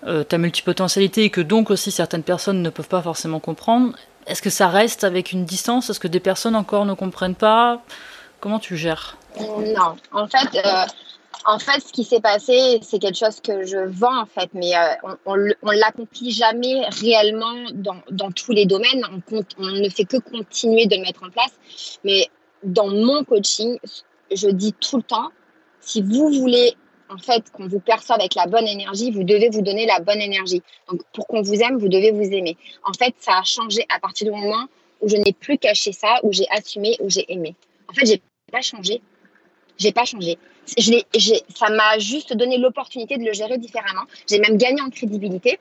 euh, 0.07 0.23
ta 0.23 0.37
multipotentialité 0.37 1.25
et 1.25 1.31
que 1.31 1.41
donc 1.41 1.71
aussi 1.71 1.91
certaines 1.91 2.23
personnes 2.23 2.63
ne 2.63 2.71
peuvent 2.71 2.89
pas 2.89 3.03
forcément 3.03 3.41
comprendre? 3.41 3.95
Est-ce 4.27 4.43
que 4.43 4.51
ça 4.51 4.69
reste 4.69 5.05
avec 5.05 5.33
une 5.33 5.45
distance? 5.45 5.89
Est-ce 5.89 6.01
que 6.01 6.09
des 6.09 6.21
personnes 6.21 6.57
encore 6.57 6.85
ne 6.85 6.95
comprennent 6.95 7.37
pas? 7.37 7.83
Comment 8.41 8.59
tu 8.59 8.77
gères? 8.77 9.17
Non, 9.39 9.97
en 10.13 10.27
fait, 10.27 10.59
euh, 10.59 10.85
en 11.47 11.61
fait, 11.61 11.81
ce 11.81 11.93
qui 11.93 12.03
s'est 12.03 12.21
passé, 12.21 12.81
c'est 12.83 12.99
quelque 12.99 13.17
chose 13.17 13.41
que 13.41 13.65
je 13.65 13.79
vends, 13.79 14.23
en 14.23 14.27
fait, 14.27 14.51
mais 14.53 14.77
euh, 14.77 15.15
on 15.25 15.37
ne 15.37 15.79
l'accomplit 15.79 16.33
jamais 16.33 16.83
réellement 16.89 17.71
dans, 17.73 18.03
dans, 18.11 18.33
tous 18.33 18.51
les 18.51 18.67
domaines. 18.67 19.05
On, 19.59 19.67
ne 19.67 19.89
fait 19.89 20.05
que 20.05 20.17
continuer 20.17 20.87
de 20.87 20.97
le 20.97 21.03
mettre 21.03 21.23
en 21.23 21.31
place. 21.31 21.53
Mais 22.03 22.27
dans 22.65 22.89
mon 22.89 23.23
coaching, 23.23 23.79
je 24.35 24.49
dis 24.49 24.73
tout 24.73 24.97
le 24.97 25.05
temps, 25.05 25.31
si 25.81 26.03
vous 26.03 26.31
voulez 26.31 26.75
en 27.09 27.19
fait 27.19 27.49
qu'on 27.53 27.69
vous 27.69 27.79
perçoive 27.79 28.19
avec 28.19 28.35
la 28.35 28.47
bonne 28.47 28.67
énergie, 28.67 29.13
vous 29.13 29.23
devez 29.23 29.49
vous 29.49 29.63
donner 29.63 29.87
la 29.87 30.01
bonne 30.01 30.21
énergie. 30.21 30.63
Donc 30.91 31.03
pour 31.13 31.29
qu'on 31.29 31.43
vous 31.43 31.61
aime, 31.61 31.79
vous 31.79 31.89
devez 31.89 32.11
vous 32.11 32.25
aimer. 32.25 32.57
En 32.83 32.93
fait, 32.93 33.15
ça 33.21 33.39
a 33.39 33.45
changé 33.45 33.87
à 33.89 34.01
partir 34.01 34.33
du 34.33 34.37
moment 34.37 34.67
où 35.01 35.09
je 35.09 35.17
n'ai 35.17 35.33
plus 35.33 35.59
caché 35.59 35.93
ça, 35.93 36.19
où 36.25 36.33
j'ai 36.33 36.47
assumé, 36.51 36.97
où 36.99 37.09
j'ai 37.09 37.33
aimé. 37.33 37.55
En 37.89 37.93
fait, 37.93 38.05
j'ai 38.05 38.21
pas 38.51 38.63
changé. 38.63 39.01
J'ai 39.79 39.93
pas 39.93 40.05
changé 40.05 40.39
je 40.79 41.41
ça 41.55 41.69
m'a 41.71 41.99
juste 41.99 42.35
donné 42.35 42.59
l'opportunité 42.59 43.19
de 43.19 43.25
le 43.25 43.33
gérer 43.33 43.59
différemment. 43.59 44.05
J'ai 44.29 44.39
même 44.39 44.57
gagné 44.57 44.81
en 44.81 44.91
crédibilité. 44.91 45.59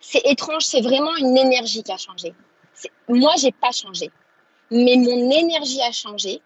C'est 0.00 0.24
étrange, 0.24 0.64
c'est 0.64 0.80
vraiment 0.80 1.14
une 1.16 1.36
énergie 1.36 1.82
qui 1.82 1.92
a 1.92 1.96
changé. 1.96 2.32
Moi, 3.08 3.34
j'ai 3.38 3.52
pas 3.52 3.72
changé, 3.72 4.10
mais 4.70 4.96
mon 4.96 5.30
énergie 5.30 5.82
a 5.82 5.92
changé 5.92 6.40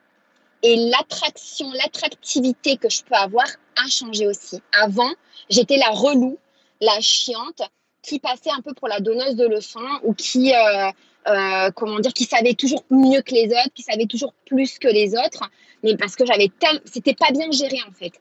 et 0.63 0.77
l'attraction, 0.77 1.71
l'attractivité 1.73 2.79
que 2.79 2.89
je 2.89 3.05
peux 3.05 3.15
avoir 3.15 3.47
a 3.77 3.89
changé 3.89 4.27
aussi. 4.27 4.61
Avant, 4.73 5.11
j'étais 5.51 5.77
la 5.77 5.91
relou, 5.91 6.39
la 6.81 7.01
chiante 7.01 7.63
qui 8.03 8.19
passait 8.19 8.51
un 8.51 8.61
peu 8.61 8.75
pour 8.75 8.89
la 8.89 9.01
donneuse 9.01 9.37
de 9.37 9.47
leçons 9.47 9.81
ou 10.03 10.15
qui 10.15 10.55
euh, 10.55 10.91
euh, 11.27 11.71
comment 11.71 12.01
dire, 12.01 12.13
qui 12.13 12.25
savait 12.25 12.53
toujours 12.53 12.85
mieux 12.91 13.23
que 13.23 13.33
les 13.33 13.47
autres, 13.47 13.73
qui 13.75 13.83
savait 13.83 14.05
toujours 14.05 14.35
plus 14.45 14.79
que 14.79 14.89
les 14.89 15.15
autres, 15.15 15.49
mais 15.83 15.97
parce 15.97 16.17
que 16.17 16.27
j'avais 16.27 16.51
tel, 16.59 16.81
c'était 16.85 17.15
pas 17.15 17.31
bien 17.31 17.51
géré 17.51 17.79
en 17.89 17.93
fait. 17.93 18.13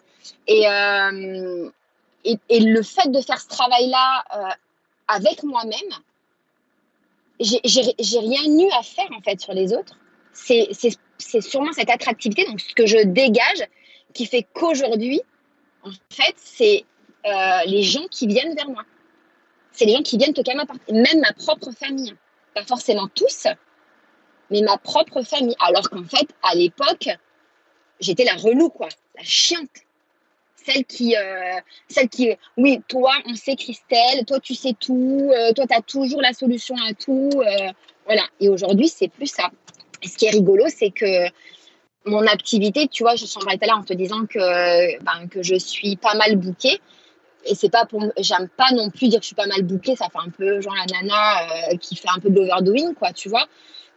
Et, 0.47 0.65
euh, 0.69 1.69
et, 2.23 2.59
le 2.61 2.81
fait 2.81 3.11
de 3.11 3.19
faire 3.19 3.39
ce 3.41 3.49
travail-là 3.49 4.23
euh, 4.37 4.49
avec 5.09 5.43
moi-même, 5.43 5.79
j'ai 7.41 8.19
rien 8.19 8.45
eu 8.45 8.69
à 8.71 8.83
faire 8.83 9.09
en 9.17 9.21
fait 9.21 9.41
sur 9.41 9.53
les 9.53 9.73
autres. 9.73 9.97
C'est 10.31 11.41
sûrement 11.41 11.73
cette 11.73 11.89
attractivité, 11.89 12.45
donc 12.45 12.61
ce 12.61 12.73
que 12.73 12.85
je 12.85 12.99
dégage, 12.99 13.67
qui 14.13 14.27
fait 14.27 14.47
qu'aujourd'hui, 14.53 15.19
en 15.83 15.91
fait, 16.09 16.35
c'est 16.37 16.85
les 17.65 17.83
gens 17.83 18.07
qui 18.09 18.27
viennent 18.27 18.55
vers 18.55 18.69
moi. 18.69 18.83
C'est 19.73 19.83
les 19.83 19.93
gens 19.93 20.03
qui 20.03 20.17
viennent 20.17 20.33
ma 20.55 20.65
porte, 20.65 20.89
même 20.89 21.19
ma 21.19 21.33
propre 21.33 21.71
famille 21.71 22.15
pas 22.53 22.63
forcément 22.63 23.07
tous, 23.13 23.47
mais 24.49 24.61
ma 24.61 24.77
propre 24.77 25.21
famille. 25.23 25.55
Alors 25.59 25.89
qu'en 25.89 26.03
fait, 26.03 26.27
à 26.41 26.55
l'époque, 26.55 27.09
j'étais 27.99 28.23
la 28.23 28.35
relou, 28.35 28.69
quoi, 28.69 28.89
la 29.15 29.23
chiante. 29.23 29.69
Celle 30.55 30.85
qui, 30.85 31.15
euh, 31.17 31.59
celle 31.89 32.07
qui, 32.07 32.31
oui, 32.57 32.81
toi, 32.87 33.13
on 33.25 33.35
sait 33.35 33.55
Christelle, 33.55 34.23
toi, 34.25 34.39
tu 34.39 34.55
sais 34.55 34.73
tout, 34.79 35.29
euh, 35.33 35.51
toi, 35.51 35.67
tu 35.67 35.75
as 35.75 35.81
toujours 35.81 36.21
la 36.21 36.31
solution 36.31 36.75
à 36.87 36.93
tout. 36.93 37.29
Euh, 37.35 37.69
voilà. 38.05 38.23
Et 38.39 38.47
aujourd'hui, 38.47 38.87
c'est 38.87 39.09
plus 39.09 39.27
ça. 39.27 39.49
Ce 40.01 40.15
qui 40.15 40.25
est 40.25 40.31
rigolo, 40.31 40.65
c'est 40.69 40.91
que 40.91 41.27
mon 42.05 42.25
activité, 42.27 42.87
tu 42.87 43.03
vois, 43.03 43.15
je 43.15 43.25
suis 43.25 43.39
en 43.39 43.45
là 43.45 43.75
en 43.75 43.83
te 43.83 43.93
disant 43.93 44.25
que, 44.25 45.03
ben, 45.03 45.27
que 45.29 45.43
je 45.43 45.55
suis 45.55 45.95
pas 45.97 46.13
mal 46.15 46.37
bouquée 46.37 46.79
et 47.45 47.55
c'est 47.55 47.69
pas 47.69 47.85
pour 47.85 48.03
j'aime 48.17 48.49
pas 48.49 48.71
non 48.73 48.89
plus 48.89 49.09
dire 49.09 49.19
que 49.19 49.23
je 49.23 49.27
suis 49.27 49.35
pas 49.35 49.47
mal 49.47 49.63
bouclée 49.63 49.95
ça 49.95 50.07
fait 50.09 50.19
un 50.25 50.29
peu 50.29 50.61
genre 50.61 50.75
la 50.75 50.85
nana 50.85 51.71
euh, 51.71 51.77
qui 51.77 51.95
fait 51.95 52.09
un 52.13 52.19
peu 52.19 52.29
de 52.29 52.35
l'overdoing 52.35 52.93
quoi 52.93 53.11
tu 53.11 53.29
vois. 53.29 53.47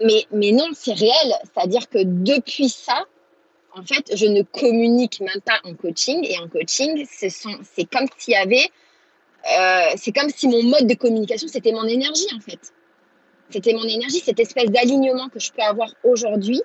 Mais 0.03 0.27
mais 0.33 0.53
non 0.53 0.69
c'est 0.75 0.93
réel. 0.93 1.33
C'est 1.45 1.63
à 1.63 1.67
dire 1.67 1.89
que 1.89 1.99
depuis 2.03 2.69
ça 2.69 3.05
en 3.75 3.83
fait 3.83 4.17
je 4.17 4.27
ne 4.27 4.43
communique 4.43 5.21
même 5.21 5.41
pas 5.45 5.61
en 5.65 5.75
coaching. 5.75 6.25
Et 6.29 6.39
en 6.39 6.49
coaching 6.49 7.07
c'est 7.11 7.31
c'est 7.31 7.85
comme 7.85 8.07
s'il 8.19 8.35
y 8.35 8.37
avait 8.37 8.69
euh, 9.59 9.95
c'est 9.97 10.13
comme 10.13 10.31
si 10.31 10.49
mon 10.49 10.63
mode 10.65 10.87
de 10.87 10.95
communication 10.95 11.49
c'était 11.49 11.73
mon 11.73 11.85
énergie 11.85 12.29
en 12.37 12.41
fait. 12.41 12.73
C'était 13.51 13.75
mon 13.75 13.85
énergie 13.85 14.19
cette 14.19 14.41
espèce 14.41 14.71
d'alignement 14.71 15.29
que 15.29 15.39
je 15.39 15.53
peux 15.53 15.63
avoir 15.63 15.89
aujourd'hui. 16.03 16.63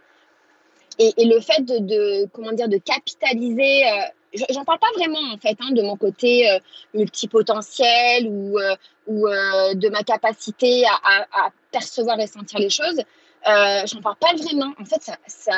Et, 1.00 1.14
le 1.26 1.40
fait 1.40 1.62
de, 1.62 1.80
de, 1.80 2.28
comment 2.32 2.52
dire 2.52 2.68
de 2.68 2.78
capitaliser 2.78 3.86
euh, 3.88 4.02
j'en 4.34 4.64
parle 4.64 4.80
pas 4.80 4.92
vraiment 4.96 5.34
en 5.34 5.38
fait 5.38 5.58
hein, 5.60 5.72
de 5.72 5.82
mon 5.82 5.96
côté 5.96 6.50
euh, 6.50 6.60
multipotentiel 6.94 8.28
ou, 8.28 8.60
euh, 8.60 8.76
ou 9.08 9.28
euh, 9.28 9.74
de 9.74 9.90
ma 9.90 10.04
capacité 10.04 10.84
à, 10.86 11.50
percevoir 11.72 12.20
et 12.20 12.28
sentir 12.28 12.60
les 12.60 12.70
choses. 12.70 13.00
Euh, 13.48 13.82
j'en 13.86 14.02
parle 14.02 14.18
pas 14.18 14.34
vraiment. 14.36 14.74
En 14.80 14.86
fait, 14.86 15.10
c'est 15.28 15.52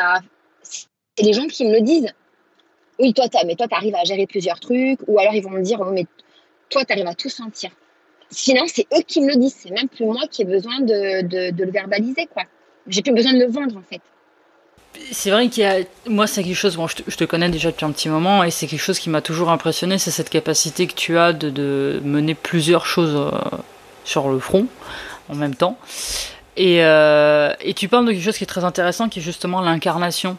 les 1.20 1.34
gens 1.34 1.48
qui 1.48 1.66
me 1.66 1.74
le 1.74 1.82
disent. 1.82 2.14
Oui, 3.00 3.14
toi, 3.14 3.26
mais 3.46 3.56
toi, 3.56 3.68
tu 3.68 3.76
arrives 3.76 3.96
à 3.96 4.04
gérer 4.04 4.28
plusieurs 4.28 4.60
trucs. 4.60 5.00
Ou 5.08 5.18
alors, 5.18 5.34
ils 5.34 5.42
vont 5.42 5.50
me 5.50 5.64
dire, 5.64 5.82
oh, 5.82 5.92
mais 5.92 6.06
toi, 6.70 6.86
tu 6.86 6.94
arrives 6.94 7.08
à 7.08 7.16
tout 7.16 7.30
sentir. 7.30 7.72
Sinon, 8.30 8.66
c'est 8.68 8.86
eux 8.96 9.02
qui 9.02 9.22
me 9.22 9.30
le 9.30 9.38
disent. 9.38 9.56
C'est 9.56 9.72
même 9.72 9.90
plus 9.90 10.06
moi 10.06 10.22
qui 10.30 10.44
ai 10.44 10.46
besoin 10.46 10.80
de, 10.80 11.22
de, 11.24 11.50
de 11.50 11.64
le 11.64 11.72
verbaliser. 11.72 12.28
quoi. 12.28 12.44
J'ai 12.86 13.02
plus 13.02 13.14
besoin 13.14 13.34
de 13.34 13.40
le 13.40 13.48
vendre, 13.48 13.78
en 13.78 13.82
fait. 13.82 14.02
C'est 15.12 15.32
vrai 15.32 15.50
qu'il 15.50 15.64
y 15.64 15.66
a. 15.66 15.78
Moi, 16.08 16.28
c'est 16.28 16.44
quelque 16.44 16.56
chose. 16.56 16.76
Bon, 16.76 16.88
je 16.88 17.16
te, 17.16 17.24
connais 17.24 17.50
déjà 17.50 17.72
depuis 17.72 17.86
un 17.86 17.92
petit 17.92 18.10
moment 18.10 18.44
et 18.44 18.52
c'est 18.52 18.68
quelque 18.68 18.82
chose 18.82 19.00
qui 19.00 19.10
m'a 19.10 19.22
toujours 19.22 19.50
impressionné. 19.50 19.98
C'est 19.98 20.12
cette 20.12 20.30
capacité 20.30 20.88
que 20.88 20.94
tu 20.94 21.18
as 21.18 21.34
de, 21.34 21.50
de 21.50 22.02
mener 22.04 22.36
plusieurs 22.36 22.86
choses 22.86 23.16
euh, 23.16 23.58
sur 24.06 24.30
le 24.30 24.40
front 24.40 24.68
en 25.30 25.36
même 25.36 25.56
temps. 25.56 25.78
Et, 26.58 26.84
euh, 26.84 27.52
et, 27.62 27.74
tu 27.74 27.88
parles 27.88 28.06
de 28.06 28.12
quelque 28.12 28.24
chose 28.24 28.38
qui 28.38 28.44
est 28.44 28.48
très 28.48 28.64
intéressant, 28.64 29.10
qui 29.10 29.20
est 29.20 29.24
justement 29.24 29.62
l'incarnation 29.62 30.38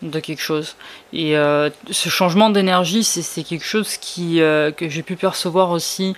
de 0.00 0.18
quelque 0.18 0.40
chose. 0.40 0.76
Et 1.12 1.36
euh, 1.36 1.68
ce 1.90 2.08
changement 2.08 2.48
d'énergie, 2.48 3.04
c'est 3.04 3.42
quelque 3.42 3.66
chose 3.66 3.98
qui, 3.98 4.36
que 4.38 4.88
j'ai 4.88 5.02
pu 5.02 5.16
percevoir 5.16 5.70
aussi 5.70 6.14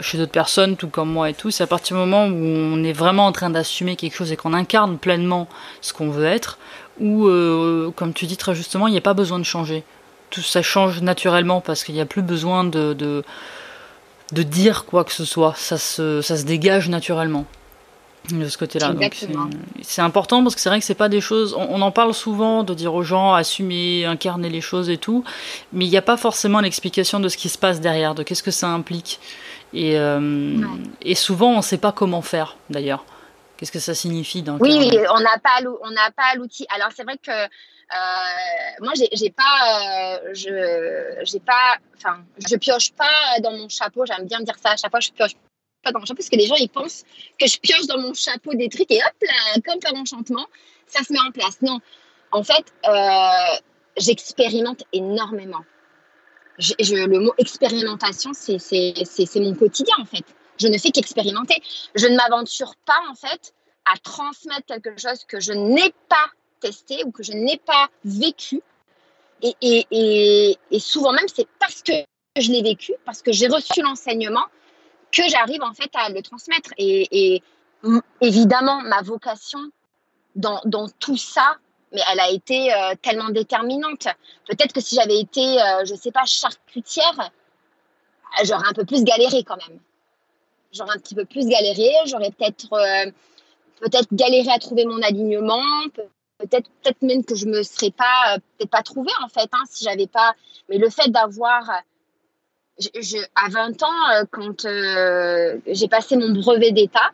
chez 0.00 0.16
d'autres 0.16 0.32
personnes, 0.32 0.76
tout 0.76 0.88
comme 0.88 1.10
moi 1.10 1.28
et 1.28 1.34
tout. 1.34 1.50
C'est 1.50 1.62
à 1.62 1.66
partir 1.66 1.96
du 1.96 2.00
moment 2.00 2.24
où 2.26 2.32
on 2.32 2.82
est 2.84 2.94
vraiment 2.94 3.26
en 3.26 3.32
train 3.32 3.50
d'assumer 3.50 3.96
quelque 3.96 4.14
chose 4.14 4.32
et 4.32 4.36
qu'on 4.36 4.54
incarne 4.54 4.96
pleinement 4.96 5.46
ce 5.82 5.92
qu'on 5.92 6.08
veut 6.08 6.24
être, 6.24 6.56
où, 7.00 7.26
euh, 7.26 7.90
comme 7.94 8.12
tu 8.12 8.26
dis 8.26 8.36
très 8.36 8.54
justement, 8.54 8.86
il 8.86 8.92
n'y 8.92 8.98
a 8.98 9.02
pas 9.02 9.14
besoin 9.14 9.38
de 9.38 9.44
changer. 9.44 9.84
Tout 10.30 10.42
ça 10.42 10.62
change 10.62 11.00
naturellement 11.00 11.60
parce 11.60 11.84
qu'il 11.84 11.94
n'y 11.94 12.00
a 12.00 12.06
plus 12.06 12.22
besoin 12.22 12.64
de, 12.64 12.92
de, 12.92 13.24
de, 14.32 14.42
dire 14.42 14.84
quoi 14.84 15.04
que 15.04 15.12
ce 15.12 15.24
soit. 15.24 15.54
Ça 15.56 15.78
se, 15.78 16.20
ça 16.20 16.36
se 16.36 16.44
dégage 16.44 16.88
naturellement. 16.88 17.46
de 18.30 18.48
ce 18.48 18.58
côté-là. 18.58 18.92
C'est 19.82 20.02
important 20.02 20.42
parce 20.42 20.54
que 20.54 20.60
c'est 20.60 20.68
vrai 20.68 20.80
que 20.80 20.84
c'est 20.84 20.94
pas 20.94 21.08
des 21.08 21.22
choses. 21.22 21.54
On, 21.56 21.80
en 21.80 21.90
parle 21.90 22.12
souvent 22.12 22.62
de 22.62 22.74
dire 22.74 22.92
aux 22.94 23.02
gens 23.02 23.32
assumer, 23.32 24.04
incarner 24.04 24.50
les 24.50 24.60
choses 24.60 24.90
et 24.90 24.98
tout, 24.98 25.24
mais 25.72 25.86
il 25.86 25.90
n'y 25.90 25.96
a 25.96 26.02
pas 26.02 26.18
forcément 26.18 26.60
l'explication 26.60 27.20
de 27.20 27.28
ce 27.28 27.38
qui 27.38 27.48
se 27.48 27.56
passe 27.56 27.80
derrière, 27.80 28.14
de 28.14 28.22
qu'est-ce 28.22 28.42
que 28.42 28.50
ça 28.50 28.68
implique. 28.68 29.18
Et, 29.72 29.98
euh, 29.98 30.58
et 31.02 31.14
souvent, 31.14 31.52
on 31.52 31.58
ne 31.58 31.62
sait 31.62 31.78
pas 31.78 31.92
comment 31.92 32.22
faire 32.22 32.56
d'ailleurs. 32.70 33.04
Qu'est-ce 33.58 33.72
que 33.72 33.80
ça 33.80 33.94
signifie 33.94 34.42
dans 34.42 34.56
Oui, 34.58 34.88
on 35.10 35.20
n'a 35.20 35.38
pas 35.38 35.60
on 35.82 35.90
n'a 35.90 36.12
pas 36.12 36.34
l'outil. 36.36 36.64
Alors 36.70 36.90
c'est 36.94 37.02
vrai 37.02 37.18
que 37.18 37.32
euh, 37.32 37.46
moi 38.80 38.92
j'ai 38.94 39.30
pas 39.30 40.20
euh, 40.22 40.30
je 40.32 41.24
j'ai 41.24 41.40
pas 41.40 41.76
enfin 41.96 42.24
je 42.48 42.54
pioche 42.54 42.92
pas 42.92 43.40
dans 43.42 43.50
mon 43.50 43.68
chapeau. 43.68 44.06
J'aime 44.06 44.26
bien 44.26 44.40
dire 44.40 44.54
ça 44.62 44.70
à 44.70 44.76
chaque 44.76 44.92
fois. 44.92 45.00
Je 45.00 45.10
pioche 45.10 45.32
pas 45.82 45.90
dans 45.90 45.98
mon 45.98 46.06
chapeau 46.06 46.18
parce 46.18 46.28
que 46.28 46.36
les 46.36 46.46
gens 46.46 46.54
ils 46.54 46.68
pensent 46.68 47.04
que 47.36 47.48
je 47.48 47.58
pioche 47.58 47.88
dans 47.88 47.98
mon 47.98 48.14
chapeau 48.14 48.54
des 48.54 48.68
trucs 48.68 48.92
et 48.92 49.00
hop 49.02 49.22
là, 49.22 49.60
comme 49.66 49.80
par 49.80 49.94
enchantement, 49.94 50.46
ça 50.86 51.02
se 51.02 51.12
met 51.12 51.20
en 51.20 51.32
place. 51.32 51.60
Non, 51.60 51.80
en 52.30 52.44
fait, 52.44 52.72
euh, 52.86 53.58
j'expérimente 53.96 54.84
énormément. 54.92 55.64
Je, 56.58 56.74
le 57.06 57.18
mot 57.18 57.32
expérimentation, 57.38 58.32
c'est 58.34 59.40
mon 59.40 59.54
quotidien 59.54 59.94
en 60.00 60.04
fait. 60.04 60.24
Je 60.58 60.68
ne 60.68 60.78
fais 60.78 60.90
qu'expérimenter. 60.90 61.62
Je 61.94 62.06
ne 62.06 62.16
m'aventure 62.16 62.74
pas 62.84 63.00
en 63.10 63.14
fait 63.14 63.54
à 63.92 63.96
transmettre 63.98 64.66
quelque 64.66 64.98
chose 65.00 65.24
que 65.24 65.40
je 65.40 65.52
n'ai 65.52 65.94
pas 66.08 66.26
testé 66.60 67.04
ou 67.04 67.12
que 67.12 67.22
je 67.22 67.32
n'ai 67.32 67.58
pas 67.58 67.88
vécu. 68.04 68.60
Et, 69.42 70.58
souvent 70.78 71.12
même, 71.12 71.28
c'est 71.32 71.48
parce 71.58 71.82
que 71.82 71.92
je 72.36 72.50
l'ai 72.50 72.62
vécu, 72.62 72.92
parce 73.04 73.22
que 73.22 73.32
j'ai 73.32 73.48
reçu 73.48 73.82
l'enseignement, 73.82 74.44
que 75.12 75.22
j'arrive 75.28 75.62
en 75.62 75.72
fait 75.72 75.90
à 75.94 76.10
le 76.10 76.22
transmettre. 76.22 76.70
Et, 76.76 77.42
évidemment, 78.20 78.82
ma 78.82 79.02
vocation 79.02 79.60
dans, 80.34 80.88
tout 80.98 81.16
ça, 81.16 81.56
mais 81.92 82.02
elle 82.12 82.20
a 82.20 82.30
été 82.30 82.72
euh, 82.72 82.94
tellement 83.00 83.30
déterminante. 83.30 84.08
Peut-être 84.46 84.72
que 84.74 84.80
si 84.80 84.94
j'avais 84.94 85.18
été, 85.18 85.40
euh, 85.40 85.84
je 85.86 85.94
sais 85.94 86.12
pas, 86.12 86.26
charcutière, 86.26 87.30
j'aurais 88.44 88.68
un 88.68 88.74
peu 88.74 88.84
plus 88.84 89.02
galéré 89.04 89.42
quand 89.42 89.56
même. 89.68 89.80
J'aurais 90.72 90.96
un 90.96 90.98
petit 90.98 91.14
peu 91.14 91.24
plus 91.24 91.46
galéré, 91.46 91.90
j'aurais 92.06 92.30
peut-être 92.30 92.72
euh, 92.72 93.10
peut-être 93.80 94.08
galéré 94.12 94.50
à 94.50 94.58
trouver 94.58 94.84
mon 94.84 95.00
alignement, 95.02 95.62
peut-être 96.38 96.68
peut-être 96.82 97.02
même 97.02 97.24
que 97.24 97.34
je 97.34 97.46
me 97.46 97.62
serais 97.62 97.90
pas 97.90 98.38
peut-être 98.56 98.70
pas 98.70 98.82
trouvé 98.82 99.10
en 99.24 99.28
fait 99.28 99.48
hein, 99.52 99.64
si 99.70 99.84
j'avais 99.84 100.06
pas. 100.06 100.34
Mais 100.68 100.78
le 100.78 100.90
fait 100.90 101.08
d'avoir 101.10 101.82
je, 102.78 103.18
à 103.34 103.48
20 103.48 103.82
ans, 103.82 104.10
euh, 104.12 104.24
quand 104.30 104.64
euh, 104.64 105.58
j'ai 105.66 105.88
passé 105.88 106.16
mon 106.16 106.30
brevet 106.30 106.72
d'État, 106.72 107.10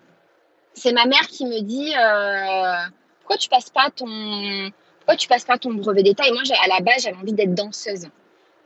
c'est 0.74 0.92
ma 0.92 1.06
mère 1.06 1.26
qui 1.28 1.46
me 1.46 1.60
dit 1.60 1.92
euh, 1.96 2.90
pourquoi 3.20 3.38
tu 3.38 3.48
passes 3.48 3.70
pas 3.70 3.90
ton 3.90 4.70
pourquoi 4.98 5.16
tu 5.16 5.28
passes 5.28 5.44
pas 5.44 5.58
ton 5.58 5.74
brevet 5.74 6.02
d'État? 6.02 6.26
Et 6.26 6.32
moi, 6.32 6.42
à 6.62 6.68
la 6.68 6.80
base, 6.80 7.02
j'avais 7.02 7.16
envie 7.16 7.32
d'être 7.32 7.54
danseuse. 7.54 8.08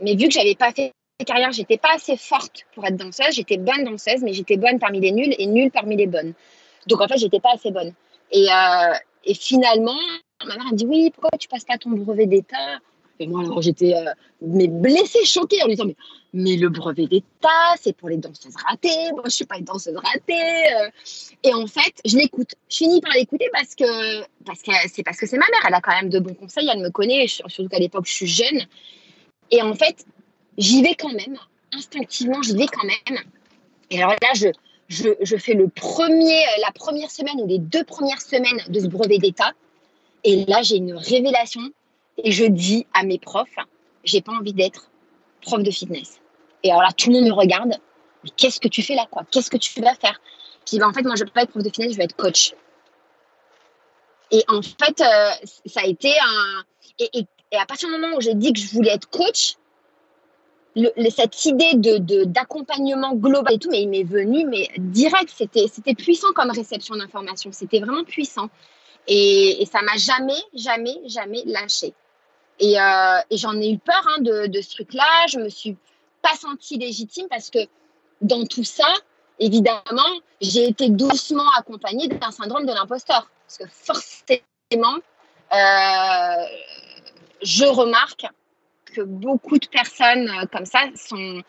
Mais 0.01 0.15
vu 0.15 0.29
que 0.29 0.35
j'avais 0.35 0.55
pas 0.55 0.73
fait 0.73 0.93
carrière, 1.25 1.53
j'étais 1.53 1.79
pas 1.79 1.95
assez 1.95 2.17
forte 2.17 2.67
pour 2.75 2.85
être 2.87 2.97
danseuse. 2.97 3.33
J'étais 3.33 3.59
bonne 3.59 3.85
danseuse, 3.85 4.23
mais 4.23 4.33
j'étais 4.33 4.57
bonne 4.57 4.79
parmi 4.79 5.01
les 5.01 5.13
nuls 5.13 5.35
et 5.39 5.47
nulle 5.47 5.71
parmi 5.71 5.97
les 5.97 6.07
bonnes. 6.07 6.35
Donc 6.87 7.01
en 7.01 7.09
fait, 7.09 7.19
j'étais 7.19 7.41
pas 7.41 7.53
assez 7.55 7.71
bonne. 7.71 7.93
Et, 8.33 8.47
et 9.25 9.35
finalement, 9.35 9.99
ma 10.47 10.57
mère 10.57 10.67
a 10.71 10.75
dit 10.75 10.87
oui, 10.87 11.11
pourquoi 11.11 11.37
tu 11.39 11.49
passes 11.49 11.65
pas 11.65 11.79
ton 11.79 11.91
brevet 11.91 12.27
d'État? 12.27 12.79
Et 13.21 13.27
moi, 13.27 13.41
alors 13.41 13.63
j'étais 13.63 13.95
euh, 13.95 14.13
blessée, 14.41 15.25
choquée 15.25 15.61
en 15.63 15.67
lui 15.67 15.75
disant 15.75 15.87
mais, 15.87 15.97
mais 16.33 16.57
le 16.57 16.69
brevet 16.69 17.07
d'État, 17.07 17.75
c'est 17.81 17.97
pour 17.97 18.09
les 18.09 18.17
danseuses 18.17 18.55
ratées. 18.69 19.11
Moi, 19.13 19.23
je 19.25 19.31
suis 19.31 19.45
pas 19.45 19.59
une 19.59 19.65
danseuse 19.65 19.97
ratée. 19.97 20.35
Euh. 20.35 20.89
Et 21.43 21.53
en 21.53 21.67
fait, 21.67 21.95
je 22.05 22.17
l'écoute. 22.17 22.55
Je 22.69 22.77
finis 22.77 23.01
par 23.01 23.13
l'écouter 23.15 23.49
parce 23.53 23.75
que 23.75 24.23
c'est 24.87 25.03
parce 25.03 25.19
que 25.19 25.27
c'est 25.27 25.39
ma 25.39 25.47
mère. 25.51 25.65
Elle 25.67 25.75
a 25.75 25.81
quand 25.81 25.95
même 25.95 26.11
de 26.11 26.21
bons 26.21 26.35
conseils. 26.35 26.69
Elle 26.73 26.81
me 26.81 26.91
connaît, 26.91 27.27
surtout 27.27 27.69
qu'à 27.69 27.81
l'époque, 27.81 28.07
je 28.07 28.13
suis 28.13 28.27
jeune. 28.29 28.67
Et 29.51 29.63
en 29.63 29.75
fait, 29.75 30.05
j'y 30.59 30.83
vais 30.83 30.95
quand 30.95 31.13
même. 31.13 31.39
Instinctivement, 31.73 32.43
j'y 32.43 32.57
vais 32.57 32.67
quand 32.67 32.85
même. 32.85 33.19
Et 33.91 34.03
alors 34.03 34.13
là, 34.13 34.29
je, 34.35 34.49
je, 34.89 35.09
je 35.21 35.37
fais 35.37 35.55
le 35.55 35.69
premier, 35.69 36.45
la 36.63 36.73
première 36.73 37.11
semaine 37.11 37.41
ou 37.41 37.47
les 37.47 37.59
deux 37.59 37.85
premières 37.85 38.21
semaines 38.21 38.61
de 38.69 38.81
ce 38.81 38.87
brevet 38.87 39.19
d'État. 39.19 39.53
Et 40.25 40.45
là, 40.45 40.63
j'ai 40.63 40.77
une 40.77 40.95
révélation 40.95 41.63
et 42.23 42.33
je 42.33 42.45
dis 42.45 42.87
à 42.93 43.05
mes 43.05 43.19
profs, 43.19 43.57
j'ai 44.05 44.21
pas 44.21 44.33
envie 44.33 44.53
d'être 44.53 44.91
prof 45.41 45.63
de 45.63 45.71
fitness. 45.71 46.21
Et 46.63 46.71
alors 46.71 46.83
là, 46.83 46.91
tout 46.97 47.11
le 47.11 47.17
monde 47.17 47.29
me 47.29 47.33
regarde. 47.33 47.75
Mais 48.25 48.31
qu'est-ce 48.37 48.61
que 48.61 48.69
tu 48.69 48.83
fais 48.83 48.95
là, 48.95 49.07
quoi? 49.11 49.25
Qu'est-ce 49.31 49.51
que 49.51 49.57
tu 49.57 49.81
vas 49.81 49.95
faire? 49.95 50.21
Je 50.67 50.73
dis, 50.73 50.79
bah, 50.79 50.89
en 50.89 50.93
fait, 50.93 51.03
moi, 51.03 51.15
je 51.17 51.23
ne 51.23 51.29
veux 51.29 51.33
pas 51.33 51.43
être 51.43 51.51
prof 51.51 51.63
de 51.63 51.69
fitness, 51.69 51.93
je 51.93 51.97
veux 51.99 52.05
être 52.05 52.17
coach. 52.17 52.55
Et 54.31 54.45
en 54.49 54.61
fait, 54.63 55.01
euh, 55.01 55.31
ça 55.67 55.81
a 55.83 55.87
été 55.87 56.13
un. 56.19 56.65
Et, 56.99 57.27
à 57.57 57.65
partir 57.65 57.89
du 57.89 57.95
moment 57.95 58.17
où 58.17 58.21
j'ai 58.21 58.35
dit 58.35 58.53
que 58.53 58.61
je 58.61 58.69
voulais 58.73 58.91
être 58.91 59.09
coach, 59.09 59.55
cette 61.11 61.45
idée 61.45 61.75
de 61.75 62.25
d'accompagnement 62.25 63.15
global 63.15 63.55
et 63.55 63.59
tout, 63.59 63.71
mais 63.71 63.83
il 63.83 63.89
m'est 63.89 64.05
venu, 64.05 64.45
mais 64.47 64.69
direct, 64.79 65.33
c'était 65.35 65.67
c'était 65.69 65.95
puissant 65.95 66.33
comme 66.35 66.51
réception 66.51 66.97
d'informations, 66.97 67.51
c'était 67.53 67.81
vraiment 67.81 68.05
puissant. 68.05 68.49
Et, 69.07 69.63
et 69.63 69.67
ça 69.67 69.81
m'a 69.83 69.97
jamais, 69.97 70.41
jamais, 70.55 70.97
jamais 71.07 71.43
lâché. 71.47 71.95
Et, 72.61 72.79
euh, 72.81 73.21
j'en 73.31 73.59
ai 73.61 73.71
eu 73.71 73.79
peur 73.79 74.03
hein, 74.09 74.21
de, 74.21 74.47
de, 74.47 74.61
ce 74.61 74.71
truc-là. 74.75 75.27
Je 75.29 75.39
me 75.39 75.49
suis 75.49 75.77
pas 76.23 76.35
sentie 76.35 76.77
légitime 76.77 77.27
parce 77.31 77.51
que 77.51 77.61
dans 78.21 78.45
tout 78.45 78.65
ça, 78.65 78.93
évidemment, 79.39 80.21
j'ai 80.41 80.69
été 80.69 80.89
doucement 80.91 81.49
accompagnée 81.57 82.09
d'un 82.09 82.31
syndrome 82.31 82.67
de 82.67 82.73
l'imposteur. 82.73 83.31
Parce 83.47 83.59
que 83.59 83.65
forcément, 83.69 84.99
euh, 85.53 86.45
je 87.43 87.65
remarque 87.65 88.27
beaucoup 89.03 89.59
de 89.59 89.67
personnes 89.67 90.29
euh, 90.29 90.47
comme 90.53 90.67
ça 90.67 90.81
sont, 90.95 91.43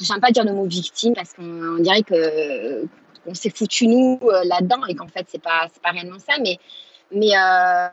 j'aime 0.00 0.20
pas 0.20 0.30
dire 0.30 0.44
le 0.44 0.52
mot 0.52 0.64
victime 0.64 1.14
parce 1.14 1.32
qu'on 1.34 1.78
dirait 1.78 2.02
que 2.02 2.84
on 3.26 3.34
s'est 3.34 3.50
foutu 3.50 3.86
nous 3.86 4.18
euh, 4.22 4.42
là-dedans 4.44 4.84
et 4.88 4.94
qu'en 4.94 5.08
fait 5.08 5.26
c'est 5.28 5.42
pas 5.42 5.68
c'est 5.72 5.82
pas 5.82 5.90
réellement 5.90 6.18
ça, 6.18 6.34
mais 6.40 6.58
euh, 7.36 7.88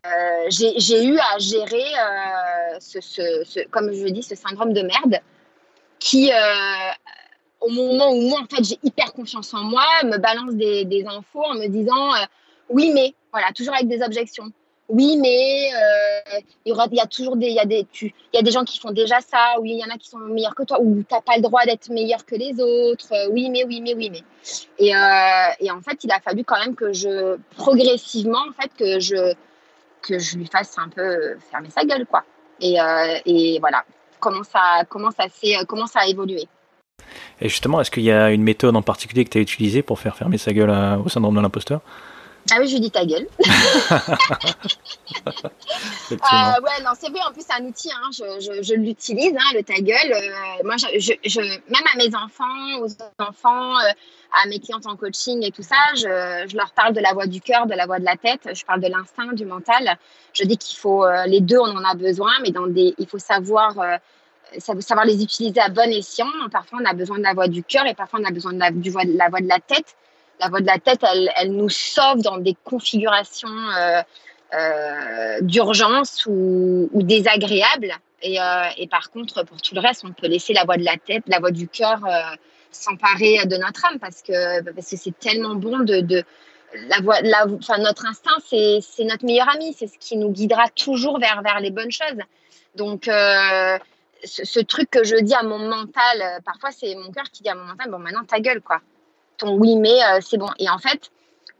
j'ai 0.48 1.04
eu 1.04 1.18
à 1.18 1.38
gérer, 1.38 1.84
ce, 2.80 3.68
comme 3.68 3.92
je 3.92 4.08
dis, 4.08 4.22
ce 4.22 4.34
syndrome 4.34 4.72
de 4.72 4.80
merde 4.80 5.20
qui, 5.98 6.30
au 7.60 7.68
moment 7.68 8.12
où 8.12 8.20
moi, 8.30 8.40
en 8.40 8.46
fait, 8.56 8.64
j'ai 8.64 8.78
hyper 8.82 9.12
confiance 9.12 9.52
en 9.52 9.62
moi, 9.62 9.84
me 10.04 10.16
balance 10.16 10.54
des, 10.54 10.86
des 10.86 11.04
infos 11.06 11.44
en 11.44 11.52
me 11.52 11.66
disant 11.66 12.12
oui, 12.70 12.92
mais, 12.94 13.14
voilà, 13.30 13.52
toujours 13.52 13.74
avec 13.74 13.88
des 13.88 14.02
objections 14.02 14.50
oui, 14.90 15.16
mais 15.16 15.70
euh, 15.74 16.40
il, 16.64 16.74
y 16.92 17.00
a 17.00 17.06
toujours 17.06 17.36
des, 17.36 17.48
y 17.48 17.60
a 17.60 17.64
des, 17.64 17.86
y 18.02 18.38
a 18.38 18.42
des 18.42 18.50
gens 18.50 18.64
qui 18.64 18.78
font 18.78 18.90
déjà 18.90 19.20
ça. 19.20 19.54
Oui, 19.60 19.70
il 19.72 19.78
y 19.78 19.84
en 19.84 19.94
a 19.94 19.98
qui 19.98 20.08
sont 20.08 20.18
meilleurs 20.18 20.54
que 20.54 20.64
toi. 20.64 20.80
Ou 20.80 21.04
tu 21.08 21.14
n'as 21.14 21.20
pas 21.20 21.36
le 21.36 21.42
droit 21.42 21.64
d'être 21.64 21.88
meilleur 21.90 22.24
que 22.24 22.34
les 22.34 22.60
autres. 22.60 23.12
Euh, 23.12 23.28
oui, 23.32 23.50
mais 23.50 23.64
oui, 23.64 23.80
mais 23.80 23.94
oui, 23.94 24.10
mais. 24.10 24.22
Et, 24.78 24.94
euh, 24.94 25.48
et, 25.60 25.70
en 25.70 25.80
fait, 25.80 26.02
il 26.02 26.10
a 26.10 26.20
fallu 26.20 26.44
quand 26.44 26.58
même 26.58 26.74
que 26.74 26.92
je, 26.92 27.36
progressivement, 27.56 28.40
en 28.48 28.60
fait, 28.60 28.70
que 28.76 29.00
je, 29.00 29.34
que 30.02 30.18
je 30.18 30.36
lui 30.36 30.46
fasse 30.46 30.76
un 30.78 30.88
peu 30.88 31.36
fermer 31.50 31.70
sa 31.70 31.84
gueule, 31.84 32.06
quoi. 32.06 32.24
Et, 32.60 32.76
et 33.24 33.58
voilà, 33.58 33.84
comment 34.18 34.42
ça, 34.42 34.84
comment 34.88 35.10
ça 35.10 35.24
comment 35.66 35.86
ça 35.86 36.00
a 36.00 36.06
évolué. 36.06 36.46
Et 37.40 37.48
justement, 37.48 37.80
est-ce 37.80 37.90
qu'il 37.90 38.02
y 38.02 38.10
a 38.10 38.30
une 38.30 38.42
méthode 38.42 38.76
en 38.76 38.82
particulier 38.82 39.24
que 39.24 39.30
tu 39.30 39.38
as 39.38 39.40
utilisée 39.40 39.82
pour 39.82 39.98
faire 39.98 40.14
fermer 40.14 40.36
sa 40.36 40.52
gueule 40.52 40.70
au 41.02 41.08
syndrome 41.08 41.36
de 41.36 41.40
l'imposteur? 41.40 41.80
Ah 42.50 42.56
oui, 42.58 42.68
je 42.68 42.74
lui 42.74 42.80
dis 42.80 42.90
ta 42.90 43.04
gueule. 43.04 43.26
euh, 46.10 46.14
ouais, 46.14 46.82
non, 46.82 46.90
c'est 46.98 47.10
vrai, 47.10 47.20
en 47.28 47.32
plus, 47.32 47.44
c'est 47.46 47.52
un 47.52 47.64
outil, 47.64 47.90
hein, 47.92 48.10
je, 48.12 48.40
je, 48.40 48.62
je 48.62 48.74
l'utilise, 48.74 49.34
hein, 49.36 49.54
le 49.54 49.62
ta 49.62 49.74
gueule. 49.74 50.12
Euh, 50.12 50.64
moi, 50.64 50.76
je, 50.76 51.12
je, 51.24 51.40
même 51.40 51.86
à 51.92 51.96
mes 51.96 52.14
enfants, 52.14 52.80
aux 52.80 52.88
enfants, 53.22 53.78
euh, 53.78 53.92
à 54.42 54.48
mes 54.48 54.58
clientes 54.58 54.86
en 54.86 54.96
coaching 54.96 55.44
et 55.44 55.50
tout 55.50 55.62
ça, 55.62 55.76
je, 55.94 56.56
leur 56.56 56.72
parle 56.72 56.94
de 56.94 57.00
la 57.00 57.12
voix 57.12 57.26
du 57.26 57.40
cœur, 57.40 57.66
de 57.66 57.74
la 57.74 57.86
voix 57.86 57.98
de 57.98 58.04
la 58.04 58.16
tête, 58.16 58.48
je 58.52 58.64
parle 58.64 58.80
de 58.80 58.88
l'instinct, 58.88 59.32
du 59.32 59.44
mental. 59.44 59.96
Je 60.32 60.44
dis 60.44 60.56
qu'il 60.56 60.78
faut, 60.78 61.04
euh, 61.04 61.26
les 61.26 61.40
deux, 61.40 61.58
on 61.58 61.76
en 61.76 61.84
a 61.84 61.94
besoin, 61.94 62.32
mais 62.42 62.50
dans 62.50 62.66
des, 62.66 62.94
il 62.98 63.06
faut 63.06 63.18
savoir 63.18 63.74
savoir 64.58 65.06
les 65.06 65.22
utiliser 65.22 65.60
à 65.60 65.68
bon 65.68 65.88
escient. 65.92 66.26
Parfois, 66.50 66.80
on 66.82 66.84
a 66.84 66.92
besoin 66.92 67.18
de 67.18 67.22
la 67.22 67.34
voix 67.34 67.46
du 67.46 67.62
cœur 67.62 67.86
et 67.86 67.94
parfois, 67.94 68.18
on 68.20 68.24
a 68.24 68.32
besoin 68.32 68.52
de 68.52 68.58
la, 68.58 68.72
du 68.72 68.90
voix, 68.90 69.04
de 69.04 69.16
la 69.16 69.28
voix 69.28 69.40
de 69.40 69.46
la 69.46 69.60
tête 69.60 69.94
la 70.40 70.48
voix 70.48 70.60
de 70.60 70.66
la 70.66 70.78
tête, 70.78 71.04
elle, 71.36 71.52
nous 71.52 71.68
sauve 71.68 72.22
dans 72.22 72.38
des 72.38 72.56
configurations 72.64 73.48
euh, 73.48 74.02
euh, 74.54 75.38
d'urgence 75.42 76.26
ou, 76.26 76.88
désagréables. 76.94 77.92
Et, 78.22 78.40
euh, 78.40 78.64
et, 78.76 78.88
par 78.88 79.10
contre, 79.10 79.44
pour 79.44 79.60
tout 79.60 79.74
le 79.74 79.80
reste, 79.80 80.04
on 80.04 80.12
peut 80.12 80.26
laisser 80.26 80.52
la 80.52 80.64
voix 80.64 80.76
de 80.76 80.84
la 80.84 80.96
tête, 80.96 81.22
la 81.26 81.38
voix 81.38 81.50
du 81.50 81.68
cœur 81.68 82.00
s'emparer 82.72 83.46
de 83.46 83.56
notre 83.56 83.84
âme 83.86 83.98
parce 83.98 84.22
que 84.22 84.62
parce 84.62 84.88
que 84.88 84.96
c'est 84.96 85.18
tellement 85.18 85.56
bon 85.56 85.80
de, 85.80 86.22
la 86.88 87.00
voix, 87.00 87.20
la, 87.20 87.46
enfin, 87.48 87.78
notre 87.78 88.06
instinct, 88.06 88.38
c'est 88.48 89.04
notre 89.04 89.24
meilleur 89.24 89.48
ami, 89.48 89.74
c'est 89.76 89.88
ce 89.88 89.98
qui 89.98 90.16
nous 90.16 90.30
guidera 90.30 90.68
toujours 90.68 91.18
vers, 91.18 91.42
vers 91.42 91.58
les 91.60 91.70
bonnes 91.70 91.90
choses. 91.90 92.20
Donc, 92.76 93.06
ce, 93.06 93.78
ce, 94.22 94.60
truc 94.60 94.88
que 94.90 95.02
je 95.02 95.16
dis 95.16 95.34
à 95.34 95.42
mon 95.42 95.58
mental, 95.58 96.40
parfois 96.44 96.70
c'est 96.70 96.94
mon 96.94 97.10
cœur 97.10 97.24
qui 97.32 97.42
dit 97.42 97.48
à 97.48 97.56
mon 97.56 97.64
mental, 97.64 97.90
bon 97.90 97.98
maintenant 97.98 98.24
ta 98.24 98.38
gueule 98.38 98.60
quoi 98.60 98.80
oui 99.44 99.76
mais 99.76 100.02
euh, 100.04 100.20
c'est 100.20 100.38
bon. 100.38 100.48
Et 100.58 100.68
en 100.68 100.78
fait, 100.78 101.10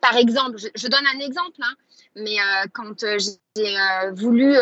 par 0.00 0.16
exemple, 0.16 0.56
je, 0.58 0.88
donne 0.88 1.06
un 1.14 1.20
exemple, 1.20 1.60
hein, 1.62 1.74
mais 2.16 2.36
quand 2.72 3.04
j'ai 3.54 3.76
voulu 4.12 4.56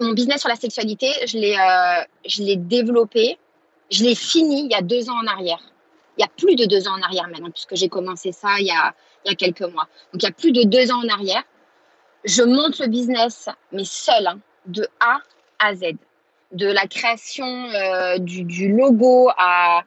mon 0.00 0.12
business 0.12 0.40
sur 0.40 0.48
la 0.48 0.56
sexualité, 0.56 1.08
je 1.26 1.38
l'ai, 1.38 2.56
développé, 2.56 3.38
je 3.90 4.04
l'ai 4.04 4.14
fini 4.14 4.64
il 4.64 4.70
y 4.70 4.74
a 4.74 4.82
deux 4.82 5.10
ans 5.10 5.18
en 5.22 5.26
arrière. 5.26 5.60
Il 6.18 6.20
y 6.20 6.24
a 6.24 6.28
plus 6.28 6.56
de 6.56 6.66
deux 6.66 6.86
ans 6.88 6.92
en 6.98 7.02
arrière 7.02 7.28
maintenant, 7.28 7.50
puisque 7.50 7.74
j'ai 7.74 7.88
commencé 7.88 8.32
ça 8.32 8.60
il 8.60 8.66
y, 8.66 8.70
a, 8.70 8.94
il 9.24 9.30
y 9.30 9.32
a 9.32 9.34
quelques 9.34 9.62
mois. 9.62 9.88
Donc 10.12 10.22
il 10.22 10.24
y 10.24 10.28
a 10.28 10.32
plus 10.32 10.52
de 10.52 10.62
deux 10.64 10.90
ans 10.92 11.02
en 11.02 11.08
arrière. 11.08 11.42
Je 12.24 12.42
monte 12.42 12.78
le 12.78 12.86
business, 12.86 13.48
mais 13.72 13.84
seul, 13.84 14.26
hein, 14.26 14.38
de 14.66 14.86
A 15.00 15.18
à 15.58 15.74
Z. 15.74 15.94
De 16.52 16.66
la 16.66 16.86
création 16.86 17.46
euh, 17.46 18.18
du, 18.18 18.72
logo 18.76 19.30
à, 19.38 19.82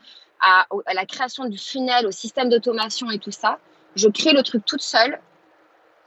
à, 0.45 0.67
la 0.93 1.05
création 1.05 1.45
du 1.45 1.57
funnel, 1.57 2.05
au 2.05 2.11
système 2.11 2.49
d'automation 2.49 3.09
et 3.09 3.19
tout 3.19 3.31
ça. 3.31 3.59
Je 3.95 4.07
crée 4.09 4.33
le 4.33 4.43
truc 4.43 4.63
toute 4.65 4.81
seule. 4.81 5.19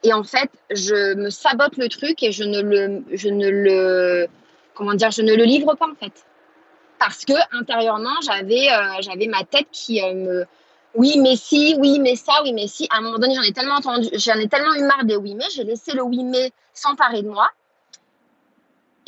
Et 0.05 0.12
en 0.12 0.22
fait, 0.22 0.51
je 0.70 1.14
me 1.14 1.29
sabote 1.29 1.77
le 1.77 1.88
truc 1.88 2.22
et 2.22 2.31
je 2.31 2.44
ne 2.44 2.61
le, 2.61 3.03
je 3.12 3.29
ne 3.29 3.48
le, 3.48 4.29
comment 4.74 4.94
dire, 4.94 5.11
je 5.11 5.22
ne 5.22 5.35
le 5.35 5.44
livre 5.44 5.74
pas 5.74 5.88
en 5.88 5.94
fait 5.94 6.24
parce 6.98 7.24
que 7.24 7.33
intérieurement, 7.53 8.20
j'avais 8.24 8.70
euh, 8.70 9.01
j'avais 9.01 9.27
ma 9.27 9.44
tête 9.44 9.68
qui 9.70 10.03
euh, 10.03 10.14
me 10.14 10.44
oui 10.94 11.18
mais 11.18 11.37
si, 11.37 11.77
oui 11.79 11.98
mais 12.01 12.16
ça, 12.16 12.33
oui 12.42 12.53
mais 12.53 12.66
si. 12.66 12.88
À 12.90 12.98
un 12.98 13.01
moment 13.01 13.18
donné, 13.18 13.35
j'en 13.35 13.42
ai 13.42 13.53
tellement 13.53 13.77
entendu, 13.77 14.09
j'en 14.14 14.35
ai 14.35 14.48
tellement 14.48 14.74
eu 14.74 14.83
marre 14.83 15.05
des 15.05 15.16
oui 15.16 15.35
mais, 15.35 15.44
j'ai 15.55 15.64
laissé 15.64 15.92
le 15.92 16.03
oui 16.03 16.24
mais 16.24 16.51
s'emparer 16.74 17.22
de 17.22 17.29
moi. 17.29 17.51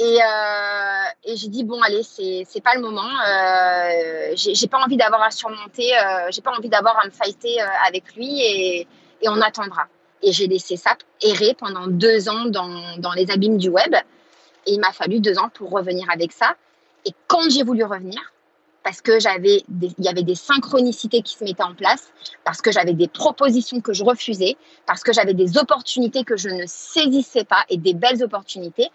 Et, 0.02 0.18
euh, 0.18 1.04
et 1.24 1.36
j'ai 1.36 1.48
dit 1.48 1.62
bon 1.62 1.80
allez, 1.82 2.02
c'est 2.02 2.46
c'est 2.48 2.62
pas 2.62 2.74
le 2.74 2.80
moment. 2.80 3.02
Euh, 3.02 4.32
j'ai 4.34 4.66
pas 4.66 4.78
envie 4.78 4.96
d'avoir 4.96 5.22
à 5.22 5.30
surmonter, 5.30 5.92
j'ai 6.30 6.40
pas 6.40 6.52
envie 6.56 6.70
d'avoir 6.70 6.98
à 6.98 7.04
me 7.04 7.10
fighter 7.10 7.60
avec 7.86 8.14
lui 8.16 8.40
et, 8.40 8.88
et 9.20 9.28
on 9.28 9.40
attendra. 9.42 9.86
Et 10.22 10.32
j'ai 10.32 10.46
laissé 10.46 10.76
ça 10.76 10.96
errer 11.22 11.54
pendant 11.54 11.86
deux 11.86 12.28
ans 12.28 12.46
dans, 12.46 12.96
dans 12.98 13.12
les 13.12 13.30
abîmes 13.30 13.58
du 13.58 13.68
web. 13.68 13.94
Et 14.66 14.72
il 14.72 14.80
m'a 14.80 14.92
fallu 14.92 15.20
deux 15.20 15.38
ans 15.38 15.50
pour 15.52 15.70
revenir 15.70 16.08
avec 16.10 16.32
ça. 16.32 16.54
Et 17.04 17.12
quand 17.26 17.48
j'ai 17.48 17.62
voulu 17.62 17.84
revenir, 17.84 18.20
parce 18.82 19.00
que 19.00 19.20
j'avais 19.20 19.64
il 19.80 19.94
y 19.98 20.08
avait 20.08 20.22
des 20.22 20.34
synchronicités 20.34 21.22
qui 21.22 21.34
se 21.34 21.44
mettaient 21.44 21.62
en 21.62 21.74
place, 21.74 22.12
parce 22.44 22.60
que 22.60 22.72
j'avais 22.72 22.92
des 22.94 23.08
propositions 23.08 23.80
que 23.80 23.92
je 23.92 24.04
refusais, 24.04 24.56
parce 24.86 25.02
que 25.02 25.12
j'avais 25.12 25.34
des 25.34 25.58
opportunités 25.58 26.24
que 26.24 26.36
je 26.36 26.48
ne 26.48 26.64
saisissais 26.66 27.44
pas 27.44 27.64
et 27.68 27.76
des 27.76 27.94
belles 27.94 28.22
opportunités, 28.22 28.90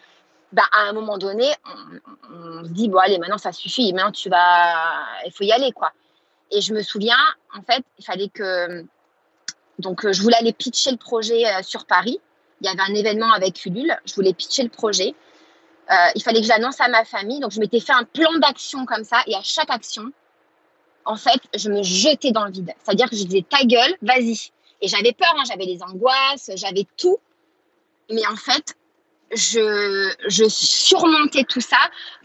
bah, 0.56 0.64
à 0.72 0.90
un 0.90 0.94
moment 0.94 1.18
donné, 1.18 1.54
on, 2.32 2.64
se 2.64 2.70
dit 2.70 2.88
bon 2.88 2.98
allez 2.98 3.20
maintenant 3.20 3.38
ça 3.38 3.52
suffit, 3.52 3.92
maintenant 3.94 4.12
tu 4.12 4.30
vas, 4.30 5.06
il 5.26 5.32
faut 5.32 5.44
y 5.44 5.52
aller 5.52 5.72
quoi. 5.72 5.92
Et 6.52 6.62
je 6.62 6.74
me 6.74 6.82
souviens, 6.82 7.18
en 7.54 7.62
fait, 7.62 7.84
il 8.00 8.06
fallait 8.06 8.30
que 8.30 8.86
donc 9.80 10.10
je 10.10 10.22
voulais 10.22 10.38
aller 10.38 10.54
pitcher 10.54 10.92
le 10.92 10.98
projet 10.98 11.46
euh, 11.46 11.62
sur 11.62 11.86
Paris. 11.86 12.20
Il 12.62 12.68
y 12.68 12.70
avait 12.70 12.90
un 12.90 12.96
événement 12.96 13.32
avec 13.34 13.66
Ulule, 13.66 13.96
je 14.06 14.16
voulais 14.16 14.34
pitcher 14.34 14.64
le 14.64 14.70
projet. 14.70 15.14
Euh, 15.92 16.08
il 16.16 16.24
fallait 16.24 16.40
que 16.42 16.48
j'annonce 16.48 16.80
à 16.80 16.88
ma 16.88 17.06
famille. 17.06 17.40
Donc, 17.40 17.52
je 17.52 17.60
m'étais 17.60 17.80
fait 17.80 17.94
un 17.94 18.06
plan 18.06 18.34
d'action 18.40 18.86
comme 18.86 19.04
ça. 19.04 19.18
Et 19.28 19.36
à 19.36 19.42
chaque 19.44 19.70
action, 19.70 20.12
en 21.06 21.16
fait, 21.16 21.40
je 21.54 21.70
me 21.70 21.84
jetais 21.84 22.32
dans 22.32 22.46
le 22.46 22.52
vide. 22.52 22.74
C'est-à-dire 22.84 23.10
que 23.10 23.16
je 23.16 23.24
disais, 23.24 23.46
ta 23.48 23.64
gueule, 23.66 23.94
vas-y. 24.02 24.52
Et 24.82 24.88
j'avais 24.88 25.14
peur, 25.14 25.34
hein, 25.38 25.44
j'avais 25.48 25.66
des 25.66 25.84
angoisses, 25.84 26.50
j'avais 26.56 26.88
tout. 26.98 27.20
Mais 28.10 28.26
en 28.28 28.36
fait, 28.36 28.76
je, 29.32 30.48
surmontais 30.48 31.44
tout 31.44 31.62
ça 31.62 31.78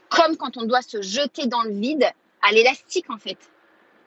comme 0.08 0.36
quand 0.36 0.56
on 0.56 0.64
doit 0.64 0.82
se 0.82 1.02
jeter 1.02 1.46
dans 1.46 1.62
le 1.62 1.70
vide 1.70 2.10
à 2.42 2.52
l'élastique, 2.52 3.08
en 3.10 3.18
fait. 3.18 3.38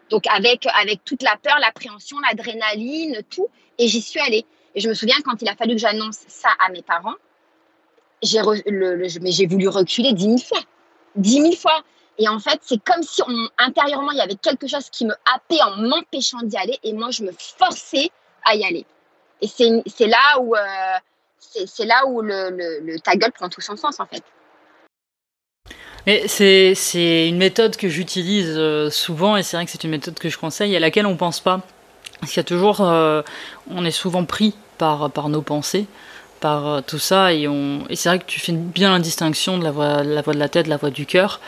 Donc, 0.10 0.28
avec, 0.28 0.68
avec 0.80 1.04
toute 1.06 1.24
la 1.24 1.38
peur, 1.38 1.58
l'appréhension, 1.60 2.20
l'adrénaline, 2.20 3.22
tout. 3.30 3.48
Et 3.78 3.88
j'y 3.88 4.02
suis 4.02 4.20
allée. 4.20 4.46
Et 4.76 4.82
je 4.82 4.90
me 4.90 4.94
souviens 4.94 5.16
quand 5.24 5.42
il 5.42 5.48
a 5.48 5.56
fallu 5.56 5.76
que 5.76 5.82
j'annonce 5.82 6.20
ça 6.28 6.50
à 6.60 6.70
mes 6.72 6.82
parents, 6.82 7.16
j'ai 8.22 8.42
mais 9.22 9.32
j'ai 9.32 9.48
voulu 9.48 9.68
reculer 9.68 10.14
dix 10.14 10.28
mille 10.28 10.44
fois. 10.44 10.60
Dix 11.16 11.40
mille 11.40 11.58
fois. 11.58 11.84
Et 12.18 12.28
en 12.28 12.40
fait, 12.40 12.60
c'est 12.62 12.84
comme 12.84 13.02
si 13.02 13.22
intérieurement, 13.58 14.12
il 14.12 14.18
y 14.18 14.22
avait 14.22 14.36
quelque 14.36 14.68
chose 14.68 14.90
qui 14.90 15.06
me 15.06 15.14
happait 15.34 15.62
en 15.62 15.78
m'empêchant 15.78 16.40
d'y 16.44 16.58
aller. 16.58 16.78
Et 16.84 16.94
moi, 16.94 17.12
je 17.12 17.24
me 17.24 17.32
forçais 17.32 18.10
à 18.46 18.56
y 18.56 18.64
aller. 18.64 18.86
Et 19.42 19.48
c'est 19.48 20.08
là 20.08 20.40
où, 20.40 20.56
euh, 20.56 20.98
c'est 21.66 21.86
là 21.86 22.06
où 22.08 22.22
le, 22.22 22.98
ta 23.00 23.16
gueule 23.16 23.32
prend 23.32 23.50
tout 23.50 23.62
son 23.62 23.76
sens, 23.76 24.00
en 24.00 24.06
fait. 24.06 24.24
Mais 26.06 26.28
c'est 26.28 27.28
une 27.28 27.38
méthode 27.38 27.78
que 27.78 27.88
j'utilise 27.88 28.56
euh, 28.58 28.90
souvent 28.90 29.38
et 29.38 29.44
c'est 29.44 29.56
vrai 29.56 29.66
que 29.66 29.72
c'est 29.72 29.86
une 29.86 29.92
méthode 29.92 30.20
que 30.20 30.28
je 30.28 30.38
conseille 30.38 30.76
à 30.76 30.80
laquelle 30.80 31.06
on 31.06 31.16
pense 31.16 31.40
pas. 31.40 31.62
Parce 32.20 32.34
qu'il 32.34 32.40
y 32.40 32.46
a 32.46 32.48
toujours, 32.48 32.82
euh, 32.82 33.22
on 33.70 33.86
est 33.86 33.92
souvent 33.92 34.26
pris 34.26 34.56
par 34.78 35.30
nos 35.30 35.42
pensées 35.42 35.88
par 36.44 36.68
euh, 36.68 36.82
tout 36.86 37.00
ça 37.00 37.32
et, 37.32 37.48
on... 37.48 37.84
et 37.90 37.96
c'est 37.96 38.10
vrai 38.10 38.20
que 38.20 38.26
tu 38.26 38.42
fais 38.42 38.52
bien 38.52 38.92
la 38.92 39.00
distinction 39.00 39.58
de 39.58 39.64
la 39.64 39.72
voix, 39.72 40.04
la 40.04 40.22
voix 40.22 40.34
de 40.34 40.40
la 40.40 40.50
tête, 40.50 40.68
la 40.68 40.76
voix 40.76 40.90
du 40.90 41.06
cœur 41.06 41.40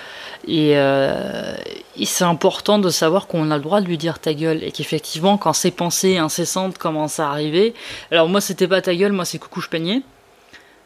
et, 0.47 0.77
euh, 0.77 1.53
et 1.97 2.05
c'est 2.05 2.23
important 2.23 2.79
de 2.79 2.89
savoir 2.89 3.27
qu'on 3.27 3.51
a 3.51 3.57
le 3.57 3.61
droit 3.61 3.81
de 3.81 3.87
lui 3.87 3.97
dire 3.97 4.19
ta 4.19 4.33
gueule 4.33 4.63
et 4.63 4.71
qu'effectivement 4.71 5.37
quand 5.37 5.51
ces 5.51 5.71
pensées 5.71 6.17
incessantes 6.17 6.77
commencent 6.77 7.19
à 7.19 7.29
arriver, 7.29 7.73
alors 8.09 8.29
moi 8.29 8.39
c'était 8.39 8.69
pas 8.69 8.81
ta 8.81 8.95
gueule, 8.95 9.11
moi 9.11 9.25
c'est 9.25 9.37
coucou 9.37 9.59
je 9.59 9.67
peignais. 9.67 10.01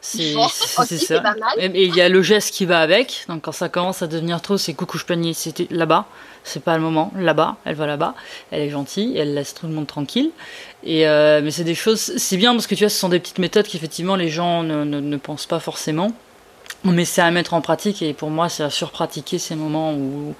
C'est 0.00 0.98
ça. 0.98 1.22
Et 1.58 1.84
il 1.84 1.94
y 1.94 2.00
a 2.00 2.08
le 2.08 2.22
geste 2.22 2.54
qui 2.54 2.64
va 2.64 2.80
avec. 2.80 3.24
Donc 3.28 3.42
quand 3.42 3.52
ça 3.52 3.68
commence 3.68 4.02
à 4.02 4.06
devenir 4.06 4.40
trop, 4.40 4.56
c'est 4.56 4.74
coucou 4.74 4.98
je 4.98 5.04
peignais, 5.04 5.34
c'était 5.34 5.66
là-bas. 5.70 6.06
C'est 6.42 6.62
pas 6.62 6.76
le 6.76 6.82
moment. 6.82 7.12
Là-bas, 7.16 7.56
elle 7.66 7.74
va 7.74 7.86
là-bas. 7.86 8.14
Elle 8.50 8.62
est 8.62 8.70
gentille, 8.70 9.16
elle 9.16 9.34
laisse 9.34 9.52
tout 9.52 9.66
le 9.66 9.74
monde 9.74 9.86
tranquille. 9.86 10.30
Et 10.84 11.06
euh, 11.06 11.42
mais 11.42 11.50
c'est 11.50 11.64
des 11.64 11.74
choses, 11.74 12.16
c'est 12.16 12.38
bien 12.38 12.52
parce 12.52 12.66
que 12.66 12.74
tu 12.74 12.84
vois, 12.84 12.88
ce 12.88 12.98
sont 12.98 13.10
des 13.10 13.20
petites 13.20 13.38
méthodes 13.38 13.66
qu'effectivement 13.66 14.16
les 14.16 14.28
gens 14.28 14.62
ne, 14.62 14.84
ne, 14.84 15.16
pensent 15.18 15.46
pas 15.46 15.60
forcément. 15.60 16.12
Mais 16.82 17.04
c'est 17.04 17.20
à 17.20 17.30
mettre 17.30 17.52
en 17.52 17.60
pratique 17.60 18.00
et 18.00 18.14
pour 18.14 18.30
moi 18.30 18.48
c'est 18.48 18.62
à 18.62 18.70
surpratiquer 18.70 19.38
ces 19.38 19.54
moments 19.54 19.92
où, 19.92 20.34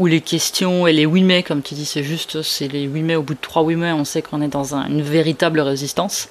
où 0.00 0.06
les 0.06 0.20
questions 0.20 0.88
et 0.88 0.92
les 0.92 1.06
oui 1.06 1.22
mais 1.22 1.44
comme 1.44 1.62
tu 1.62 1.74
dis 1.74 1.84
c'est 1.84 2.02
juste 2.02 2.42
c'est 2.42 2.66
les 2.66 2.88
oui 2.88 3.02
mais 3.02 3.14
au 3.14 3.22
bout 3.22 3.34
de 3.34 3.38
trois 3.40 3.62
oui 3.62 3.76
mais 3.76 3.92
on 3.92 4.04
sait 4.04 4.20
qu'on 4.20 4.42
est 4.42 4.48
dans 4.48 4.74
une 4.74 5.02
véritable 5.02 5.60
résistance 5.60 6.30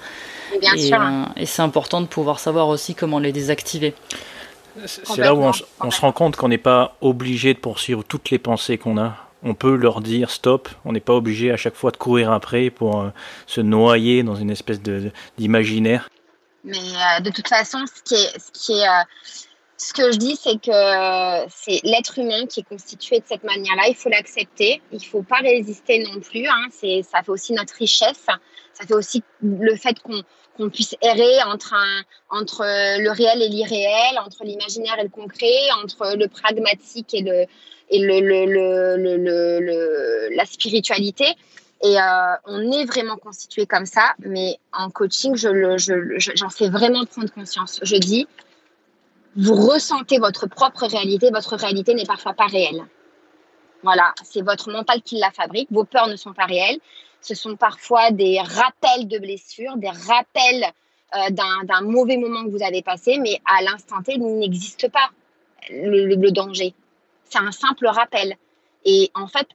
Bien 0.60 0.74
et, 0.74 0.78
sûr. 0.78 1.02
Euh, 1.02 1.24
et 1.36 1.46
c'est 1.46 1.62
important 1.62 2.02
de 2.02 2.08
pouvoir 2.08 2.40
savoir 2.40 2.68
aussi 2.68 2.96
comment 2.96 3.20
les 3.20 3.32
désactiver. 3.32 3.94
C'est 4.86 5.18
là 5.18 5.36
où 5.36 5.44
on, 5.44 5.52
on, 5.82 5.92
se 5.92 6.02
rend 6.02 6.12
compte 6.12 6.36
qu'on 6.36 6.48
n'est 6.48 6.58
pas 6.58 6.96
obligé 7.02 7.54
de 7.54 7.60
poursuivre 7.60 8.04
toutes 8.04 8.32
les 8.32 8.40
pensées 8.40 8.78
qu'on 8.80 8.98
a 8.98 9.18
on 9.44 9.54
peut 9.54 9.76
leur 9.76 10.02
dire 10.02 10.32
stop. 10.32 10.70
On 10.86 10.94
n'est 10.94 11.00
pas 11.00 11.14
obligé 11.14 11.52
à 11.52 11.58
chaque 11.58 11.76
fois 11.76 11.92
de 11.92 11.98
courir 11.98 12.32
après 12.32 12.70
pour 12.70 13.02
euh, 13.02 13.10
se 13.46 13.62
noyer 13.62 14.24
dans 14.24 14.36
une 14.36 14.50
espèce 14.50 14.82
d'imaginaire. 15.38 16.10
Mais 16.64 16.78
euh, 16.78 17.20
de 17.20 17.30
toute 17.30 17.48
façon, 17.48 17.80
ce 17.86 18.02
qui 18.04 18.16
est, 18.16 18.40
ce 18.40 18.52
qui 18.54 18.80
est, 18.80 18.88
euh, 18.88 19.04
ce 19.78 19.94
que 19.94 20.12
je 20.12 20.18
dis, 20.18 20.36
c'est 20.36 20.62
que 20.62 21.50
c'est 21.50 21.82
l'être 21.84 22.18
humain 22.20 22.46
qui 22.48 22.62
est 22.62 22.68
constitué 22.68 23.20
de 23.20 23.26
cette 23.28 23.44
manière-là. 23.44 23.84
Il 23.90 23.96
faut 23.96 24.10
l'accepter. 24.10 24.82
Il 24.92 25.00
ne 25.00 25.04
faut 25.04 25.24
pas 25.24 25.38
résister 25.38 26.00
non 26.04 26.20
plus. 26.20 26.48
Hein. 26.48 26.68
C'est, 26.72 27.02
ça 27.04 27.24
fait 27.24 27.32
aussi 27.32 27.54
notre 27.54 27.76
richesse. 27.76 28.26
Ça 28.74 28.86
fait 28.88 28.94
aussi 28.94 29.24
le 29.42 29.76
fait 29.76 30.00
qu'on 30.00 30.22
qu'on 30.56 30.70
puisse 30.70 30.96
errer 31.02 31.42
entre, 31.44 31.74
entre 32.30 32.64
le 32.64 33.10
réel 33.10 33.42
et 33.42 33.50
l'irréel, 33.50 34.20
entre 34.24 34.44
l'imaginaire 34.44 35.00
et 35.00 35.04
le 35.04 35.10
concret, 35.10 35.52
entre 35.84 36.16
le 36.16 36.28
pragmatique 36.28 37.14
et 37.16 37.22
le, 37.22 37.46
et 37.90 38.00
le, 38.00 38.20
le, 38.20 39.18
le, 39.18 40.36
la 40.36 40.46
spiritualité. 40.46 41.26
Et 41.84 42.00
euh, 42.00 42.36
on 42.46 42.72
est 42.72 42.86
vraiment 42.86 43.18
constitué 43.18 43.66
comme 43.66 43.86
ça, 43.86 44.14
mais 44.20 44.58
en 44.72 44.90
coaching, 44.90 45.36
je, 45.36 45.50
j'en 46.36 46.50
fais 46.50 46.70
vraiment 46.70 47.04
prendre 47.06 47.32
conscience. 47.34 47.80
Je 47.82 47.96
dis, 47.96 48.28
vous 49.36 49.56
ressentez 49.56 50.20
votre 50.20 50.48
propre 50.48 50.86
réalité, 50.86 51.30
votre 51.32 51.56
réalité 51.56 51.94
n'est 51.94 52.06
parfois 52.06 52.34
pas 52.34 52.46
réelle. 52.46 52.84
Voilà, 53.84 54.14
c'est 54.24 54.42
votre 54.42 54.72
mental 54.72 55.02
qui 55.02 55.18
la 55.18 55.32
fabrique, 55.32 55.68
vos 55.72 55.84
peurs 55.84 56.08
ne 56.08 56.16
sont 56.16 56.34
pas 56.34 56.46
réelles. 56.46 56.80
Ce 57.22 57.36
sont 57.36 57.56
parfois 57.56 58.12
des 58.12 58.40
rappels 58.40 59.08
de 59.08 59.18
blessures, 59.18 59.78
des 59.78 59.90
rappels 59.90 60.66
euh, 61.16 61.30
d'un 61.30 61.82
mauvais 61.82 62.18
moment 62.18 62.44
que 62.44 62.50
vous 62.50 62.64
avez 62.64 62.82
passé, 62.82 63.18
mais 63.18 63.40
à 63.46 63.62
l'instant 63.62 64.02
T, 64.04 64.14
il 64.16 64.40
n'existe 64.40 64.90
pas 64.92 65.10
le 65.70 66.30
danger 66.32 66.74
c'est 67.34 67.40
un 67.40 67.52
simple 67.52 67.88
rappel. 67.88 68.36
Et 68.86 69.12
en 69.16 69.28
fait, 69.28 69.48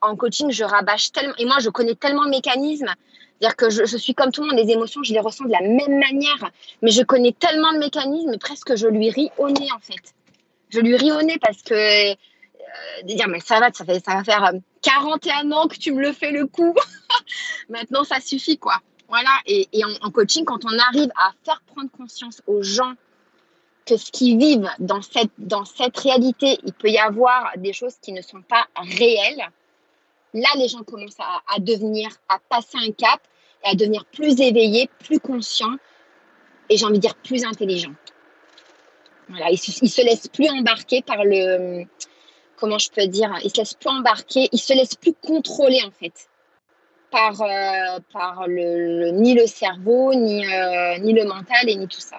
en 0.00 0.16
coaching, 0.16 0.50
je 0.50 0.64
rabâche 0.64 1.12
tellement, 1.12 1.34
et 1.38 1.44
moi, 1.44 1.58
je 1.60 1.68
connais 1.68 1.94
tellement 1.94 2.24
le 2.24 2.30
mécanisme, 2.30 2.92
c'est-à-dire 3.40 3.56
que 3.56 3.70
je, 3.70 3.96
suis 3.96 4.14
comme 4.14 4.30
tout 4.32 4.42
le 4.42 4.48
monde, 4.48 4.58
les 4.58 4.70
émotions, 4.70 5.02
je 5.02 5.14
les 5.14 5.20
ressens 5.20 5.44
de 5.44 5.52
la 5.52 5.62
même 5.62 5.98
manière, 5.98 6.50
mais 6.82 6.90
je 6.90 7.02
connais 7.02 7.32
tellement 7.32 7.70
le 7.72 7.78
mécanisme, 7.78 8.36
presque 8.38 8.76
je 8.76 8.86
lui 8.86 9.08
ris 9.08 9.30
au 9.38 9.48
nez, 9.48 9.68
en 9.74 9.78
fait. 9.78 10.14
Je 10.68 10.80
lui 10.80 10.94
ris 10.94 11.10
au 11.10 11.22
nez 11.22 11.38
parce 11.38 11.62
que, 11.62 12.10
euh, 12.10 12.14
dire, 13.04 13.28
mais 13.28 13.40
ça 13.40 13.58
va, 13.58 13.72
ça 13.72 13.84
va 13.84 14.24
faire 14.24 14.52
41 14.82 15.50
euh, 15.50 15.54
ans 15.54 15.68
que 15.68 15.76
tu 15.76 15.92
me 15.92 16.02
le 16.02 16.12
fais 16.12 16.32
le 16.32 16.46
coup. 16.46 16.74
Maintenant, 17.70 18.04
ça 18.04 18.20
suffit, 18.20 18.58
quoi. 18.58 18.76
Voilà. 19.08 19.30
Et, 19.46 19.66
en 20.02 20.10
coaching, 20.10 20.44
quand 20.44 20.66
on 20.66 20.78
arrive 20.78 21.10
à 21.16 21.32
faire 21.42 21.62
prendre 21.66 21.90
conscience 21.90 22.42
aux 22.46 22.62
gens 22.62 22.92
que 23.86 23.96
ce 23.96 24.12
qu'ils 24.12 24.36
vivent 24.38 24.70
dans 24.78 25.00
cette, 25.00 25.32
dans 25.38 25.64
cette 25.64 25.96
réalité, 25.96 26.58
il 26.64 26.74
peut 26.74 26.90
y 26.90 26.98
avoir 26.98 27.52
des 27.56 27.72
choses 27.72 27.94
qui 28.02 28.12
ne 28.12 28.20
sont 28.20 28.42
pas 28.42 28.66
réelles. 28.76 29.48
Là, 30.34 30.48
les 30.56 30.68
gens 30.68 30.82
commencent 30.82 31.18
à, 31.18 31.58
devenir, 31.58 32.10
à 32.28 32.38
passer 32.38 32.76
un 32.78 32.92
cap 32.92 33.20
et 33.64 33.68
à 33.68 33.74
devenir 33.74 34.04
plus 34.06 34.40
éveillé, 34.40 34.88
plus 35.04 35.20
conscient 35.20 35.76
et 36.68 36.76
j'ai 36.76 36.84
envie 36.84 36.94
de 36.94 37.00
dire 37.00 37.16
plus 37.16 37.44
intelligent. 37.44 37.92
Voilà, 39.28 39.50
il 39.50 39.58
se, 39.58 39.72
se 39.72 40.02
laisse 40.02 40.28
plus 40.28 40.48
embarquer 40.48 41.02
par 41.02 41.24
le, 41.24 41.84
comment 42.56 42.78
je 42.78 42.90
peux 42.90 43.06
dire, 43.06 43.32
il 43.44 43.50
se 43.50 43.58
laisse 43.58 43.74
plus 43.74 43.90
embarquer, 43.90 44.48
il 44.52 44.58
se 44.58 44.72
laisse 44.72 44.94
plus 44.94 45.14
contrôler 45.14 45.80
en 45.84 45.90
fait 45.90 46.28
par, 47.10 47.40
euh, 47.42 47.98
par 48.12 48.46
le, 48.46 49.10
ni 49.10 49.34
le 49.34 49.46
cerveau, 49.46 50.14
ni, 50.14 50.44
euh, 50.46 50.98
ni 50.98 51.12
le 51.12 51.24
mental 51.24 51.68
et 51.68 51.76
ni 51.76 51.88
tout 51.88 52.00
ça. 52.00 52.18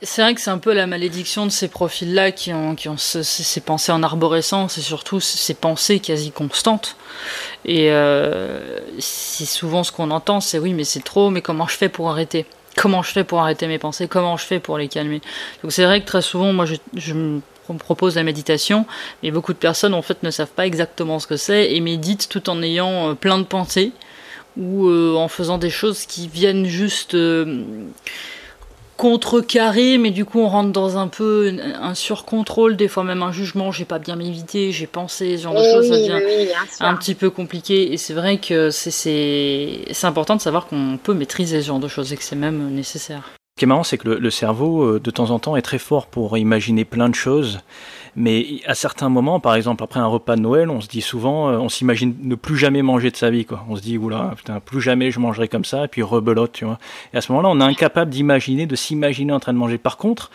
C'est 0.00 0.22
vrai 0.22 0.34
que 0.34 0.40
c'est 0.40 0.50
un 0.50 0.58
peu 0.58 0.72
la 0.72 0.86
malédiction 0.86 1.44
de 1.44 1.50
ces 1.50 1.66
profils-là 1.66 2.30
qui 2.30 2.52
ont, 2.52 2.76
ces 2.96 3.60
pensées 3.60 3.90
en 3.90 4.04
arborescence 4.04 4.78
et 4.78 4.80
surtout 4.80 5.18
ces 5.18 5.54
pensées 5.54 5.98
quasi 5.98 6.30
constantes. 6.30 6.96
Et 7.64 7.90
euh, 7.90 8.78
c'est 9.00 9.44
souvent 9.44 9.82
ce 9.82 9.90
qu'on 9.90 10.12
entend, 10.12 10.40
c'est 10.40 10.60
oui, 10.60 10.72
mais 10.72 10.84
c'est 10.84 11.02
trop, 11.02 11.30
mais 11.30 11.42
comment 11.42 11.66
je 11.66 11.76
fais 11.76 11.88
pour 11.88 12.10
arrêter? 12.10 12.46
Comment 12.76 13.02
je 13.02 13.10
fais 13.10 13.24
pour 13.24 13.40
arrêter 13.40 13.66
mes 13.66 13.78
pensées? 13.78 14.06
Comment 14.06 14.36
je 14.36 14.44
fais 14.44 14.60
pour 14.60 14.78
les 14.78 14.86
calmer? 14.86 15.20
Donc 15.62 15.72
c'est 15.72 15.84
vrai 15.84 16.00
que 16.00 16.06
très 16.06 16.22
souvent, 16.22 16.52
moi, 16.52 16.64
je, 16.64 17.12
me 17.12 17.40
propose 17.78 18.14
la 18.14 18.22
méditation, 18.22 18.86
mais 19.22 19.32
beaucoup 19.32 19.52
de 19.52 19.58
personnes 19.58 19.94
en 19.94 20.02
fait 20.02 20.22
ne 20.22 20.30
savent 20.30 20.48
pas 20.48 20.66
exactement 20.66 21.18
ce 21.18 21.26
que 21.26 21.36
c'est 21.36 21.72
et 21.72 21.80
méditent 21.80 22.28
tout 22.28 22.50
en 22.50 22.62
ayant 22.62 23.10
euh, 23.10 23.14
plein 23.14 23.38
de 23.38 23.44
pensées 23.44 23.92
ou 24.56 24.86
euh, 24.86 25.16
en 25.16 25.28
faisant 25.28 25.58
des 25.58 25.70
choses 25.70 26.06
qui 26.06 26.28
viennent 26.28 26.66
juste 26.66 27.16
contrecarré, 29.02 29.98
mais 29.98 30.12
du 30.12 30.24
coup 30.24 30.38
on 30.38 30.46
rentre 30.46 30.70
dans 30.70 30.96
un 30.96 31.08
peu 31.08 31.58
un 31.80 31.92
surcontrôle, 31.92 32.76
des 32.76 32.86
fois 32.86 33.02
même 33.02 33.24
un 33.24 33.32
jugement, 33.32 33.72
j'ai 33.72 33.84
pas 33.84 33.98
bien 33.98 34.14
m'éviter, 34.14 34.70
j'ai 34.70 34.86
pensé, 34.86 35.36
ce 35.36 35.42
genre 35.42 35.54
de 35.54 35.64
choses, 35.64 35.88
ça 35.88 35.96
devient 35.96 36.52
un 36.78 36.94
petit 36.94 37.16
peu 37.16 37.28
compliqué. 37.28 37.92
Et 37.92 37.96
c'est 37.96 38.14
vrai 38.14 38.38
que 38.38 38.70
c'est 38.70 39.84
important 40.04 40.36
de 40.36 40.40
savoir 40.40 40.68
qu'on 40.68 41.00
peut 41.02 41.14
maîtriser 41.14 41.62
ce 41.62 41.66
genre 41.66 41.80
de 41.80 41.88
choses 41.88 42.12
et 42.12 42.16
que 42.16 42.22
c'est 42.22 42.36
même 42.36 42.70
nécessaire. 42.70 43.32
Ce 43.56 43.58
qui 43.58 43.64
est 43.64 43.66
marrant, 43.66 43.82
c'est 43.82 43.98
que 43.98 44.08
le, 44.08 44.30
cerveau, 44.30 44.84
euh, 44.84 45.00
de 45.00 45.10
temps 45.10 45.30
en 45.30 45.40
temps, 45.40 45.56
est 45.56 45.62
très 45.62 45.78
fort 45.78 46.06
pour 46.06 46.38
imaginer 46.38 46.84
plein 46.84 47.08
de 47.08 47.16
choses. 47.16 47.58
Mais 48.14 48.60
à 48.66 48.74
certains 48.74 49.08
moments, 49.08 49.40
par 49.40 49.54
exemple 49.54 49.82
après 49.82 50.00
un 50.00 50.06
repas 50.06 50.36
de 50.36 50.42
Noël, 50.42 50.68
on 50.68 50.80
se 50.80 50.88
dit 50.88 51.00
souvent, 51.00 51.48
euh, 51.48 51.56
on 51.56 51.68
s'imagine 51.68 52.14
ne 52.22 52.34
plus 52.34 52.56
jamais 52.56 52.82
manger 52.82 53.10
de 53.10 53.16
sa 53.16 53.30
vie. 53.30 53.44
Quoi. 53.44 53.64
On 53.68 53.76
se 53.76 53.80
dit, 53.80 53.96
oula, 53.96 54.34
putain, 54.36 54.60
plus 54.60 54.80
jamais 54.80 55.10
je 55.10 55.18
mangerai 55.18 55.48
comme 55.48 55.64
ça, 55.64 55.84
et 55.84 55.88
puis 55.88 56.02
rebelote, 56.02 56.52
tu 56.52 56.64
vois. 56.64 56.78
Et 57.14 57.16
à 57.16 57.20
ce 57.20 57.32
moment-là, 57.32 57.48
on 57.50 57.60
est 57.60 57.70
incapable 57.70 58.10
d'imaginer, 58.10 58.66
de 58.66 58.76
s'imaginer 58.76 59.32
en 59.32 59.40
train 59.40 59.52
de 59.52 59.58
manger. 59.58 59.78
Par 59.78 59.96
contre, 59.96 60.30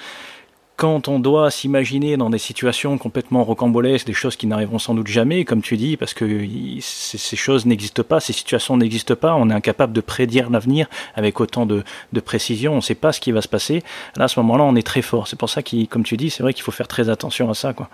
quand 0.77 1.07
on 1.07 1.19
doit 1.19 1.49
s'imaginer 1.49 2.17
dans 2.17 2.29
des 2.29 2.37
situations 2.37 2.99
complètement 2.99 3.43
rocambolesques, 3.43 4.05
des 4.05 4.13
choses 4.13 4.35
qui 4.35 4.45
n'arriveront 4.45 4.77
sans 4.77 4.93
doute 4.93 5.07
jamais, 5.07 5.43
comme 5.43 5.63
tu 5.63 5.75
dis, 5.75 5.97
parce 5.97 6.13
que 6.13 6.47
ces 6.79 7.35
choses 7.35 7.65
n'existent 7.65 8.03
pas, 8.03 8.19
ces 8.19 8.31
situations 8.31 8.77
n'existent 8.77 9.15
pas, 9.15 9.33
on 9.33 9.49
est 9.49 9.53
incapable 9.53 9.91
de 9.91 10.01
prédire 10.01 10.51
l'avenir 10.51 10.87
avec 11.15 11.39
autant 11.39 11.65
de, 11.65 11.83
précision, 12.23 12.73
on 12.73 12.77
ne 12.77 12.81
sait 12.81 12.95
pas 12.95 13.11
ce 13.11 13.19
qui 13.19 13.31
va 13.31 13.41
se 13.41 13.47
passer. 13.47 13.83
Là, 14.17 14.25
à 14.25 14.27
ce 14.27 14.39
moment-là, 14.39 14.65
on 14.65 14.75
est 14.75 14.85
très 14.85 15.01
fort. 15.01 15.27
C'est 15.27 15.35
pour 15.35 15.49
ça 15.49 15.63
que, 15.63 15.85
comme 15.85 16.03
tu 16.03 16.15
dis, 16.15 16.29
c'est 16.29 16.43
vrai 16.43 16.53
qu'il 16.53 16.63
faut 16.63 16.71
faire 16.71 16.87
très 16.87 17.09
attention 17.09 17.49
à 17.49 17.55
ça. 17.55 17.73
Quoi. 17.73 17.89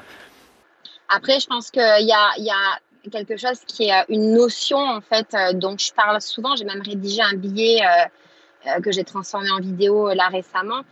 Après, 1.07 1.39
je 1.39 1.47
pense 1.47 1.71
qu'il 1.71 1.81
y 1.81 2.11
a, 2.11 2.79
quelque 3.09 3.37
chose 3.37 3.59
qui 3.65 3.89
est 3.89 4.05
une 4.09 4.33
notion, 4.33 4.79
en 4.79 4.99
fait, 4.99 5.27
euh, 5.33 5.53
dont 5.53 5.77
je 5.77 5.93
parle 5.93 6.21
souvent. 6.21 6.57
J'ai 6.57 6.65
même 6.65 6.81
rédigé 6.81 7.21
un 7.21 7.35
billet 7.35 7.79
euh, 7.81 8.67
euh, 8.67 8.81
que 8.81 8.91
j'ai 8.91 9.03
transformé 9.05 9.51
en 9.51 9.59
vidéo 9.59 10.13
là 10.13 10.27
récemment 10.27 10.83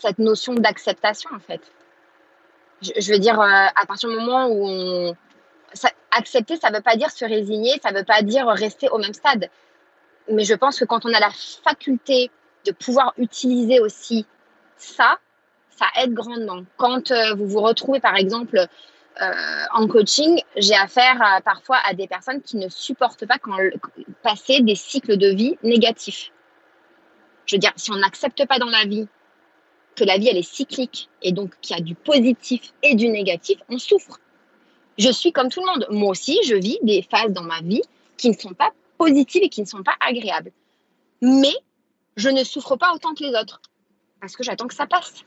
cette 0.00 0.18
notion 0.18 0.54
d'acceptation, 0.54 1.30
en 1.34 1.40
fait. 1.40 1.60
Je, 2.82 3.12
veux 3.12 3.18
dire, 3.18 3.40
euh, 3.40 3.44
à 3.46 3.86
partir 3.86 4.08
du 4.08 4.16
moment 4.16 4.46
où 4.46 4.66
on. 4.66 5.16
accepter, 6.12 6.56
ça 6.56 6.70
ne 6.70 6.76
veut 6.76 6.82
pas 6.82 6.96
dire 6.96 7.10
se 7.10 7.24
résigner, 7.24 7.78
ça 7.82 7.90
ne 7.90 7.98
veut 7.98 8.04
pas 8.04 8.22
dire 8.22 8.46
rester 8.46 8.88
au 8.90 8.98
même 8.98 9.14
stade. 9.14 9.50
Mais 10.30 10.44
je 10.44 10.54
pense 10.54 10.78
que 10.78 10.84
quand 10.84 11.04
on 11.04 11.12
a 11.12 11.20
la 11.20 11.30
faculté 11.64 12.30
de 12.66 12.72
pouvoir 12.72 13.14
utiliser 13.16 13.80
aussi 13.80 14.26
ça, 14.76 15.18
ça 15.70 15.86
aide 16.00 16.12
grandement. 16.12 16.62
Quand 16.76 17.10
euh, 17.10 17.34
vous 17.34 17.46
vous 17.46 17.60
retrouvez, 17.60 18.00
par 18.00 18.16
exemple, 18.16 18.58
euh, 19.20 19.64
en 19.72 19.88
coaching, 19.88 20.40
j'ai 20.56 20.76
affaire 20.76 21.40
parfois 21.44 21.78
à 21.84 21.94
des 21.94 22.06
personnes 22.06 22.40
qui 22.42 22.56
ne 22.56 22.68
supportent 22.68 23.26
pas 23.26 23.38
quand, 23.38 23.56
passer 24.22 24.60
des 24.60 24.76
cycles 24.76 25.16
de 25.16 25.28
vie 25.28 25.58
négatifs. 25.64 26.30
Je 27.46 27.56
veux 27.56 27.60
dire, 27.60 27.72
si 27.76 27.90
on 27.90 27.96
n'accepte 27.96 28.46
pas 28.46 28.58
dans 28.58 28.68
la 28.68 28.84
vie 28.84 29.08
que 29.98 30.04
la 30.04 30.16
vie, 30.16 30.28
elle 30.28 30.36
est 30.36 30.48
cyclique 30.48 31.08
et 31.22 31.32
donc 31.32 31.52
qu'il 31.60 31.76
y 31.76 31.80
a 31.80 31.82
du 31.82 31.94
positif 31.94 32.72
et 32.82 32.94
du 32.94 33.08
négatif, 33.08 33.58
on 33.68 33.78
souffre. 33.78 34.20
Je 34.96 35.10
suis 35.10 35.32
comme 35.32 35.48
tout 35.48 35.60
le 35.60 35.66
monde. 35.66 35.86
Moi 35.90 36.10
aussi, 36.10 36.38
je 36.44 36.54
vis 36.54 36.78
des 36.82 37.02
phases 37.02 37.32
dans 37.32 37.42
ma 37.42 37.60
vie 37.60 37.82
qui 38.16 38.30
ne 38.30 38.34
sont 38.34 38.54
pas 38.54 38.70
positives 38.96 39.42
et 39.42 39.48
qui 39.48 39.60
ne 39.60 39.66
sont 39.66 39.82
pas 39.82 39.94
agréables. 40.00 40.52
Mais 41.20 41.54
je 42.16 42.28
ne 42.28 42.44
souffre 42.44 42.76
pas 42.76 42.92
autant 42.94 43.14
que 43.14 43.24
les 43.24 43.30
autres 43.30 43.60
parce 44.20 44.36
que 44.36 44.42
j'attends 44.42 44.66
que 44.66 44.74
ça 44.74 44.86
passe. 44.86 45.24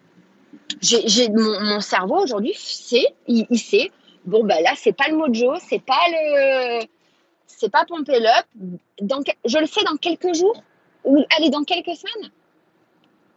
J'ai, 0.82 1.30
mon, 1.30 1.80
cerveau 1.80 2.24
aujourd'hui 2.24 2.54
sait, 2.56 3.16
il, 3.28 3.60
sait, 3.60 3.92
bon 4.26 4.44
ben 4.44 4.62
là 4.64 4.74
c'est 4.76 4.94
pas 4.94 5.08
le 5.10 5.16
mojo, 5.16 5.54
c'est 5.70 5.84
pas 5.84 6.02
le, 6.10 6.86
c'est 7.46 7.70
pas 7.70 7.86
pomper 7.86 8.20
l'up. 8.20 8.46
je 9.46 9.58
le 9.58 9.66
sais 9.68 9.84
dans 9.84 9.96
quelques 9.98 10.34
jours 10.34 10.64
ou 11.04 11.24
allez 11.38 11.50
dans 11.50 11.64
quelques 11.64 11.96
semaines, 11.96 12.32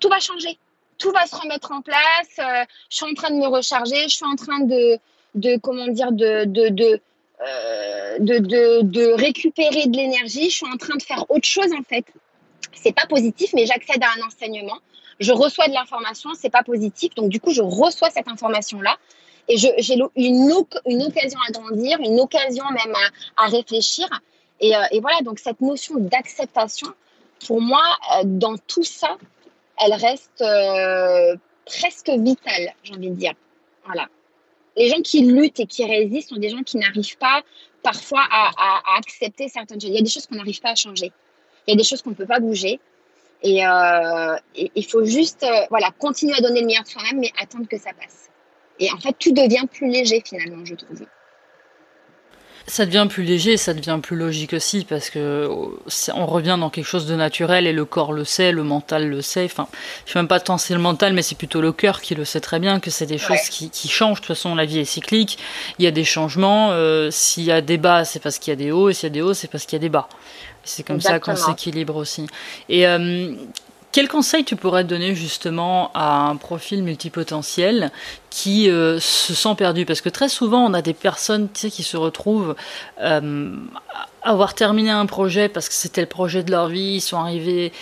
tout 0.01 0.09
va 0.09 0.19
changer 0.19 0.59
tout 0.99 1.11
va 1.13 1.27
se 1.27 1.37
remettre 1.37 1.73
en 1.73 1.83
place. 1.83 2.39
Euh, 2.39 2.65
je 2.91 2.97
suis 2.97 3.07
en 3.07 3.15
train 3.15 3.31
de 3.31 3.37
me 3.37 3.47
recharger, 3.47 4.05
je 4.05 4.15
suis 4.15 4.25
en 4.25 4.37
train 4.37 4.61
de, 4.61 4.99
de 5.35 5.57
comment 5.59 5.89
dire, 5.89 6.13
de, 6.13 6.45
de, 6.45 6.69
de, 6.69 7.01
euh, 7.47 8.17
de, 8.19 8.83
de, 8.83 9.13
récupérer 9.13 9.87
de 9.87 9.97
l'énergie. 9.97 10.51
Je 10.51 10.57
suis 10.57 10.67
en 10.67 10.77
train 10.77 10.97
de 10.97 11.03
faire 11.03 11.25
autre 11.31 11.47
chose 11.47 11.73
en 11.79 11.83
fait. 11.83 12.05
C'est 12.73 12.95
pas 12.95 13.07
positif, 13.07 13.51
mais 13.55 13.67
j'accède 13.67 14.03
à 14.03 14.09
un 14.19 14.27
enseignement. 14.27 14.79
Je 15.21 15.33
reçois 15.33 15.69
de 15.69 15.73
l'information, 15.73 16.31
c'est 16.35 16.51
pas 16.51 16.63
positif. 16.63 17.15
Donc 17.15 17.29
du 17.29 17.41
coup, 17.41 17.53
je 17.53 17.63
reçois 17.63 18.11
cette 18.11 18.29
information 18.29 18.81
là 18.81 18.97
et 19.49 19.57
j'ai 19.57 19.95
une, 19.95 20.09
une 20.87 21.03
occasion 21.03 21.39
à 21.47 21.53
grandir, 21.53 21.99
une 22.01 22.19
occasion 22.21 22.65
même 22.71 22.95
à, 23.37 23.45
à 23.45 23.47
réfléchir. 23.49 24.09
Et, 24.61 24.75
euh, 24.75 24.81
et, 24.91 25.01
voilà, 25.01 25.21
donc 25.23 25.39
cette 25.39 25.61
notion 25.61 25.97
d'acceptation, 25.99 26.89
pour 27.47 27.61
moi, 27.61 27.83
dans 28.25 28.57
tout 28.57 28.85
ça, 28.85 29.19
elle 29.79 29.95
reste 29.95 30.43
euh, 30.43 31.37
presque 31.65 32.11
vitale, 32.11 32.75
j'ai 32.83 32.95
envie 32.95 33.11
de 33.11 33.17
dire. 33.17 33.35
Voilà. 33.85 34.09
Les 34.77 34.89
gens 34.89 35.01
qui 35.03 35.21
luttent 35.21 35.61
et 35.61 35.67
qui 35.67 35.85
résistent 35.85 36.31
sont 36.31 36.37
des 36.37 36.49
gens 36.49 36.63
qui 36.63 36.79
n'arrivent 36.79 37.19
pas 37.19 37.43
parfois 37.83 38.23
à, 38.31 38.97
accepter 38.99 39.49
certaines 39.49 39.81
choses. 39.81 39.91
Il 39.91 39.97
y 39.97 39.99
a 39.99 40.03
des 40.03 40.11
choses 40.11 40.27
qu'on 40.27 40.37
n'arrive 40.37 40.61
pas 40.61 40.71
à 40.71 40.75
changer. 40.75 41.13
Il 41.67 41.71
y 41.71 41.75
a 41.75 41.77
des 41.77 41.85
choses 41.85 42.03
qu'on 42.03 42.11
ne 42.11 42.15
peut 42.15 42.27
pas 42.27 42.41
bouger. 42.41 42.81
Et 43.43 43.65
euh, 43.67 44.37
il 44.55 44.87
faut 44.87 45.05
juste 45.05 45.43
euh, 45.43 45.67
voilà, 45.69 45.91
continuer 45.99 46.35
à 46.35 46.41
donner 46.41 46.61
le 46.61 46.67
meilleur 46.67 46.83
de 46.83 46.89
soi-même, 46.89 47.21
mais 47.21 47.31
attendre 47.39 47.69
que 47.69 47.77
ça 47.77 47.91
passe. 47.93 48.31
Et 48.81 48.91
en 48.91 48.99
fait, 48.99 49.15
tout 49.19 49.33
devient 49.33 49.67
plus 49.71 49.89
léger 49.89 50.23
finalement, 50.27 50.65
je 50.65 50.75
trouve 50.75 51.05
ça 52.67 52.87
devient 52.87 53.07
plus 53.09 53.25
léger, 53.25 53.57
ça 53.57 53.75
devient 53.75 53.99
plus 54.03 54.17
logique 54.17 54.55
aussi 54.55 54.85
parce 54.85 55.11
que 55.11 55.49
on 56.15 56.27
revient 56.27 56.57
dans 56.59 56.71
quelque 56.71 56.87
chose 56.87 57.07
de 57.07 57.15
naturel 57.15 57.67
et 57.67 57.73
le 57.73 57.85
corps 57.85 58.13
le 58.13 58.25
sait, 58.25 58.53
le 58.53 58.63
mental 58.63 59.09
le 59.09 59.21
sait. 59.21 59.45
Enfin, 59.45 59.69
je 60.07 60.13
sais 60.13 60.19
même 60.19 60.29
pas 60.29 60.41
tant 60.41 60.57
c'est 60.57 60.75
le 60.75 60.81
mental, 60.81 61.13
mais 61.13 61.23
c'est 61.23 61.35
plutôt 61.35 61.61
le 61.61 61.73
cœur 61.73 62.01
qui 62.01 62.15
le 62.15 62.25
sait 62.25 62.41
très 62.41 62.59
bien 62.59 62.81
que 62.81 62.91
c'est 62.91 63.07
des 63.07 63.19
choses 63.19 63.49
qui, 63.51 63.71
qui, 63.71 63.89
changent. 63.89 64.21
De 64.21 64.27
toute 64.27 64.37
façon, 64.37 64.55
la 64.55 64.65
vie 64.65 64.79
est 64.79 64.85
cyclique. 64.85 65.39
Il 65.79 65.85
y 65.85 65.89
a 65.89 65.91
des 65.91 66.05
changements. 66.05 66.71
Euh, 66.73 67.11
s'il 67.11 67.45
y 67.45 67.53
a 67.53 67.61
des 67.61 67.77
bas, 67.77 68.05
c'est 68.05 68.21
parce 68.21 68.39
qu'il 68.39 68.51
y 68.51 68.55
a 68.55 68.57
des 68.57 68.73
hauts, 68.73 68.89
et 68.89 68.95
s'il 68.95 69.05
y 69.05 69.07
a 69.07 69.11
des 69.11 69.23
hauts, 69.23 69.35
c'est 69.35 69.49
parce 69.49 69.67
qu'il 69.67 69.77
y 69.77 69.81
a 69.81 69.85
des 69.85 69.91
bas. 69.91 70.09
C'est 70.65 70.83
comme 70.83 71.01
ça 71.01 71.19
qu'on 71.19 71.37
s'équilibre 71.37 71.97
aussi. 71.97 72.27
Et 72.71 72.87
euh, 72.87 73.35
quel 73.95 74.09
conseil 74.09 74.45
tu 74.45 74.57
pourrais 74.57 74.83
donner 74.83 75.15
justement 75.15 75.93
à 75.95 76.27
un 76.27 76.35
profil 76.35 76.83
multipotentiel 76.83 77.93
qui 78.29 78.69
euh, 78.69 78.99
se 78.99 79.35
sent 79.35 79.55
perdu? 79.57 79.87
Parce 79.87 80.01
que 80.01 80.09
très 80.09 80.29
souvent, 80.29 80.67
on 80.67 80.75
a 80.75 80.83
des 80.83 80.95
personnes 80.95 81.49
qui 81.53 81.85
se 81.85 81.97
retrouvent 81.97 82.57
euh, 83.01 83.55
avoir 84.23 84.55
terminé 84.55 84.91
un 84.91 85.07
projet 85.07 85.49
parce 85.49 85.69
que 85.69 85.77
c'était 85.77 86.01
le 86.01 86.09
projet 86.09 86.43
de 86.43 86.51
leur 86.51 86.67
vie, 86.67 86.95
ils 86.97 87.01
sont 87.01 87.19
arrivés 87.19 87.73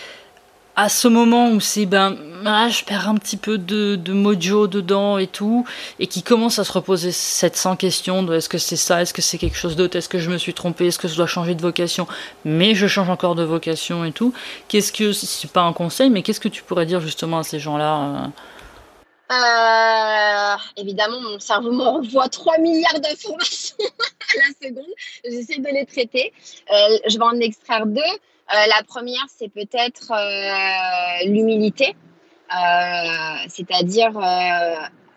à 0.76 0.88
ce 0.88 1.08
moment 1.08 1.50
où 1.50 1.60
c'est 1.60 1.86
ben 1.86 2.16
ah, 2.44 2.68
je 2.68 2.84
perds 2.84 3.08
un 3.08 3.14
petit 3.16 3.36
peu 3.36 3.56
de, 3.58 3.94
de, 3.94 4.12
mojo 4.12 4.66
dedans 4.66 5.18
et 5.18 5.26
tout 5.26 5.64
et 5.98 6.06
qui 6.06 6.22
commence 6.22 6.58
à 6.58 6.64
se 6.64 6.72
reposer 6.72 7.12
cette 7.12 7.56
100 7.56 7.76
questions 7.76 8.22
de 8.22 8.34
est-ce 8.34 8.48
que 8.48 8.58
c'est 8.58 8.76
ça 8.76 9.02
est-ce 9.02 9.14
que 9.14 9.22
c'est 9.22 9.38
quelque 9.38 9.56
chose 9.56 9.76
d'autre 9.76 9.96
est-ce 9.96 10.08
que 10.08 10.18
je 10.18 10.30
me 10.30 10.38
suis 10.38 10.54
trompé 10.54 10.86
est-ce 10.86 10.98
que 10.98 11.08
je 11.08 11.16
dois 11.16 11.26
changer 11.26 11.54
de 11.54 11.62
vocation 11.62 12.06
mais 12.44 12.74
je 12.74 12.86
change 12.86 13.10
encore 13.10 13.34
de 13.34 13.44
vocation 13.44 14.04
et 14.04 14.12
tout 14.12 14.32
qu'est-ce 14.68 14.92
que 14.92 15.12
c'est 15.12 15.50
pas 15.50 15.62
un 15.62 15.72
conseil 15.72 16.10
mais 16.10 16.22
qu'est-ce 16.22 16.40
que 16.40 16.48
tu 16.48 16.62
pourrais 16.62 16.86
dire 16.86 17.00
justement 17.00 17.38
à 17.38 17.42
ces 17.42 17.60
gens-là 17.60 17.98
euh? 17.98 18.26
Euh, 19.32 20.56
évidemment, 20.76 21.18
mon 21.20 21.38
cerveau 21.38 21.72
m'envoie 21.72 22.28
3 22.28 22.58
milliards 22.58 23.00
d'informations 23.00 23.76
à 23.80 24.36
la 24.36 24.68
seconde. 24.68 24.92
J'essaie 25.24 25.58
de 25.58 25.68
les 25.68 25.86
traiter. 25.86 26.34
Euh, 26.70 26.98
je 27.08 27.16
vais 27.16 27.24
en 27.24 27.40
extraire 27.40 27.86
deux. 27.86 28.00
Euh, 28.52 28.66
la 28.66 28.82
première, 28.82 29.24
c'est 29.28 29.48
peut-être 29.48 30.12
euh, 30.12 31.26
l'humilité, 31.26 31.96
euh, 32.54 33.48
c'est-à-dire 33.48 34.18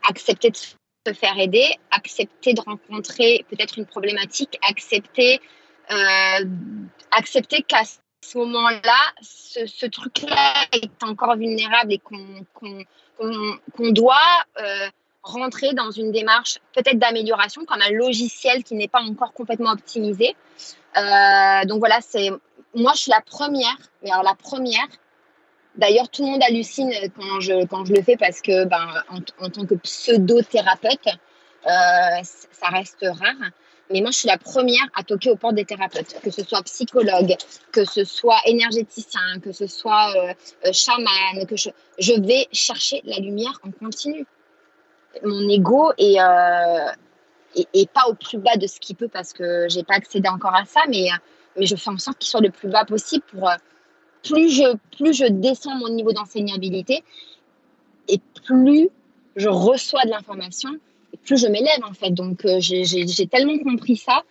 accepter 0.08 0.52
de 0.52 0.56
se 0.56 1.14
faire 1.14 1.38
aider, 1.38 1.68
accepter 1.92 2.54
de 2.54 2.62
rencontrer 2.62 3.46
peut-être 3.50 3.78
une 3.78 3.86
problématique, 3.86 4.58
accepter 4.70 5.40
accepter 7.12 7.62
qu'à 7.62 7.84
ce 7.86 8.38
moment-là, 8.40 8.98
ce, 9.22 9.86
truc-là 9.86 10.66
est 10.72 11.04
encore 11.04 11.36
vulnérable 11.36 11.94
et 11.94 12.00
qu'on 12.00 13.92
doit 13.92 14.46
rentrer 15.22 15.74
dans 15.74 15.92
une 15.92 16.12
démarche 16.12 16.58
peut-être 16.74 16.98
d'amélioration, 16.98 17.66
comme 17.66 17.82
un 17.82 17.92
logiciel 17.92 18.64
qui 18.64 18.74
n'est 18.74 18.88
pas 18.88 19.02
encore 19.02 19.34
complètement 19.34 19.72
optimisé. 19.72 20.36
Donc 20.96 21.80
voilà, 21.80 22.00
c'est 22.02 22.32
moi 22.76 22.92
je 22.96 23.02
suis 23.02 23.12
la 23.12 23.22
première, 23.22 23.78
mais 24.04 24.12
alors 24.12 24.24
la 24.24 24.36
première. 24.36 24.88
D'ailleurs, 25.76 26.08
tout 26.08 26.24
le 26.24 26.32
monde 26.32 26.44
hallucine 26.44 26.90
quand 27.18 27.42
je, 27.42 27.66
quand 27.66 27.84
je 27.84 27.94
le 27.94 28.02
fais 28.02 28.16
parce 28.16 28.42
que 28.42 28.64
ben, 28.64 29.04
en, 29.10 29.50
tant 29.50 29.66
que 29.66 29.76
pseudo-thérapeute, 29.76 31.08
euh, 31.08 32.24
ça 32.24 32.68
reste 32.72 33.02
rare. 33.02 33.52
Mais 33.92 34.00
moi, 34.00 34.12
je 34.12 34.20
suis 34.20 34.28
la 34.28 34.38
première 34.38 34.86
à 34.96 35.04
toquer 35.04 35.32
aux 35.32 35.36
portes 35.36 35.56
des 35.56 35.66
thérapeutes, 35.66 36.20
que 36.22 36.32
ce 36.32 36.44
soit 36.44 36.64
psychologue, 36.64 37.36
que 37.74 37.84
ce 37.84 38.06
soit 38.06 38.40
énergéticien, 38.46 39.40
que 39.44 39.52
ce 39.52 39.68
soit 39.68 40.14
euh, 40.16 40.72
chaman, 40.72 41.46
que 41.46 41.58
je, 41.58 41.70
je 42.00 42.14
vais 42.14 42.48
chercher 42.54 43.02
la 43.04 43.18
lumière 43.18 43.60
en 43.64 43.72
continu 43.72 44.26
mon 45.24 45.48
ego 45.50 45.92
est, 45.98 46.20
euh, 46.20 47.86
pas 47.94 48.08
au 48.08 48.14
plus 48.14 48.38
bas 48.38 48.58
de 48.58 48.68
ce 48.68 48.80
qu'il 48.80 48.96
peut 48.96 49.08
parce 49.08 49.34
que 49.34 49.68
j'ai 49.70 49.84
pas 49.84 49.96
accédé 49.96 50.28
encore 50.28 50.56
à 50.56 50.66
ça, 50.66 50.82
mais, 50.90 51.08
mais 51.58 51.66
je 51.66 51.76
fais 51.76 51.90
en 51.90 51.98
sorte 51.98 52.18
qu'il 52.20 52.30
soit 52.30 52.42
le 52.42 52.50
plus 52.50 52.70
bas 52.70 52.86
possible 52.86 53.24
euh, 53.36 53.48
plus 54.24 54.50
je, 54.50 54.76
plus 54.98 55.14
je 55.14 55.26
descends 55.26 55.76
mon 55.76 55.90
niveau 55.90 56.12
d'enseignabilité 56.12 57.04
et 58.08 58.20
plus 58.46 58.90
je 59.36 59.50
reçois 59.50 60.04
de 60.06 60.10
l'information 60.10 60.72
et 61.14 61.18
plus 61.18 61.38
je 61.38 61.48
m'élève 61.48 61.84
en 61.88 61.94
fait. 61.94 62.12
Donc 62.12 62.46
euh, 62.46 62.58
j'ai 62.60 63.28
tellement 63.28 63.58
compris 63.60 63.98
ça. 63.98 64.24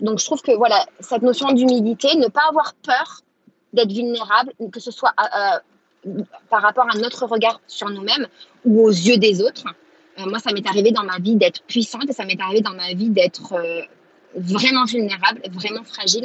Donc 0.00 0.18
je 0.18 0.24
trouve 0.24 0.42
que 0.42 0.52
voilà, 0.52 0.86
cette 1.00 1.22
notion 1.22 1.52
d'humilité, 1.52 2.16
ne 2.16 2.28
pas 2.28 2.48
avoir 2.48 2.74
peur 2.74 3.20
d'être 3.72 3.92
vulnérable, 3.92 4.52
que 4.72 4.80
ce 4.80 4.90
soit 4.90 5.12
euh, 5.18 5.58
par 6.50 6.62
rapport 6.62 6.86
à 6.92 6.98
notre 6.98 7.26
regard 7.26 7.60
sur 7.66 7.90
nous-mêmes 7.90 8.26
ou 8.64 8.82
aux 8.82 8.90
yeux 8.90 9.18
des 9.18 9.42
autres, 9.42 9.64
euh, 10.18 10.26
moi, 10.26 10.38
ça 10.38 10.52
m'est 10.52 10.66
arrivé 10.66 10.92
dans 10.92 11.04
ma 11.04 11.18
vie 11.18 11.36
d'être 11.36 11.62
puissante 11.62 12.08
et 12.08 12.12
ça 12.12 12.24
m'est 12.24 12.40
arrivé 12.40 12.60
dans 12.60 12.74
ma 12.74 12.92
vie 12.94 13.10
d'être 13.10 13.54
euh, 13.54 13.82
vraiment 14.36 14.84
vulnérable, 14.84 15.40
vraiment 15.52 15.84
fragile. 15.84 16.24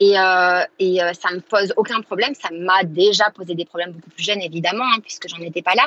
Et, 0.00 0.18
euh, 0.18 0.62
et 0.78 0.98
ça 1.12 1.30
me 1.30 1.40
pose 1.40 1.72
aucun 1.76 2.00
problème. 2.00 2.34
Ça 2.34 2.48
m'a 2.52 2.84
déjà 2.84 3.30
posé 3.30 3.54
des 3.54 3.66
problèmes 3.66 3.92
beaucoup 3.92 4.10
plus 4.10 4.24
jeunes, 4.24 4.40
évidemment, 4.40 4.84
hein, 4.84 5.00
puisque 5.02 5.28
j'en 5.28 5.38
étais 5.38 5.62
pas 5.62 5.74
là. 5.74 5.86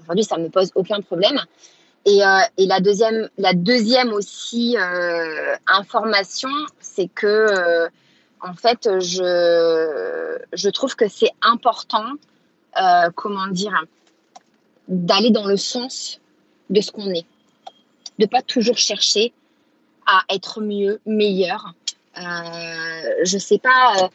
Aujourd'hui, 0.00 0.24
ça 0.24 0.36
me 0.38 0.48
pose 0.48 0.72
aucun 0.74 1.00
problème. 1.00 1.40
Et, 2.04 2.20
et, 2.58 2.66
la 2.66 2.80
deuxième, 2.80 3.30
la 3.38 3.54
deuxième 3.54 4.12
aussi 4.12 4.76
information, 5.66 6.50
c'est 6.80 7.08
que 7.08 7.88
en 8.40 8.52
fait, 8.52 9.00
je, 9.00 10.38
je 10.52 10.68
trouve 10.68 10.96
que 10.96 11.08
c'est 11.08 11.30
important, 11.40 12.04
comment 13.14 13.46
dire, 13.46 13.84
d'aller 14.88 15.30
dans 15.30 15.46
le 15.46 15.56
sens 15.56 16.20
de 16.70 16.80
ce 16.80 16.90
qu'on 16.90 17.10
est. 17.10 17.26
De 18.18 18.26
pas 18.26 18.42
toujours 18.42 18.78
chercher 18.78 19.32
à 20.06 20.22
être 20.28 20.60
mieux, 20.60 21.00
meilleur. 21.06 21.74
Euh, 22.16 23.24
je 23.24 23.38
sais 23.38 23.58
pas, 23.58 23.94
euh, 23.98 24.08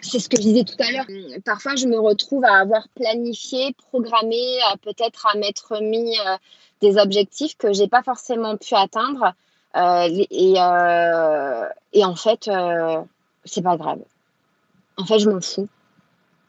c'est 0.00 0.18
ce 0.18 0.28
que 0.28 0.36
je 0.36 0.42
disais 0.42 0.64
tout 0.64 0.76
à 0.78 0.90
l'heure. 0.90 1.06
Parfois, 1.44 1.76
je 1.76 1.86
me 1.86 1.98
retrouve 1.98 2.44
à 2.44 2.58
avoir 2.58 2.88
planifié, 2.94 3.74
programmé, 3.90 4.58
peut-être 4.82 5.26
à 5.26 5.36
m'être 5.36 5.80
mis 5.80 6.18
euh, 6.20 6.36
des 6.80 6.96
objectifs 6.96 7.56
que 7.56 7.72
j'ai 7.72 7.88
pas 7.88 8.02
forcément 8.02 8.56
pu 8.56 8.74
atteindre. 8.74 9.34
Euh, 9.76 10.24
et, 10.30 12.04
en 12.04 12.16
fait, 12.16 12.50
c'est 13.44 13.62
pas 13.62 13.76
grave. 13.76 14.00
En 14.96 15.04
fait, 15.04 15.18
je 15.18 15.28
m'en 15.28 15.40
fous 15.40 15.68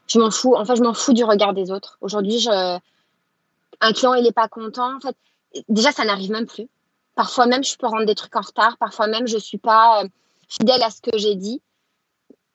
je 0.08 0.20
m'en 0.20 0.30
fous. 0.30 0.54
En 0.54 0.64
je 0.64 0.82
m'en 0.84 0.94
fous 0.94 1.14
du 1.14 1.24
regard 1.24 1.52
des 1.52 1.72
autres. 1.72 1.98
Aujourd'hui, 2.00 2.46
un 2.48 3.92
client, 3.92 4.14
il 4.14 4.22
n'est 4.22 4.30
pas 4.30 4.46
content. 4.46 4.96
En 4.96 5.00
fait, 5.00 5.16
déjà, 5.68 5.90
ça 5.90 6.04
n'arrive 6.04 6.30
même 6.30 6.46
plus. 6.46 6.68
Parfois 7.16 7.46
même, 7.46 7.64
je 7.64 7.76
peux 7.76 7.86
rendre 7.86 8.04
des 8.04 8.14
trucs 8.14 8.36
en 8.36 8.42
retard. 8.42 8.76
Parfois 8.78 9.08
même, 9.08 9.26
je 9.26 9.34
ne 9.34 9.40
suis 9.40 9.58
pas 9.58 10.04
euh, 10.04 10.08
fidèle 10.48 10.82
à 10.82 10.90
ce 10.90 11.00
que 11.00 11.16
j'ai 11.18 11.34
dit. 11.34 11.60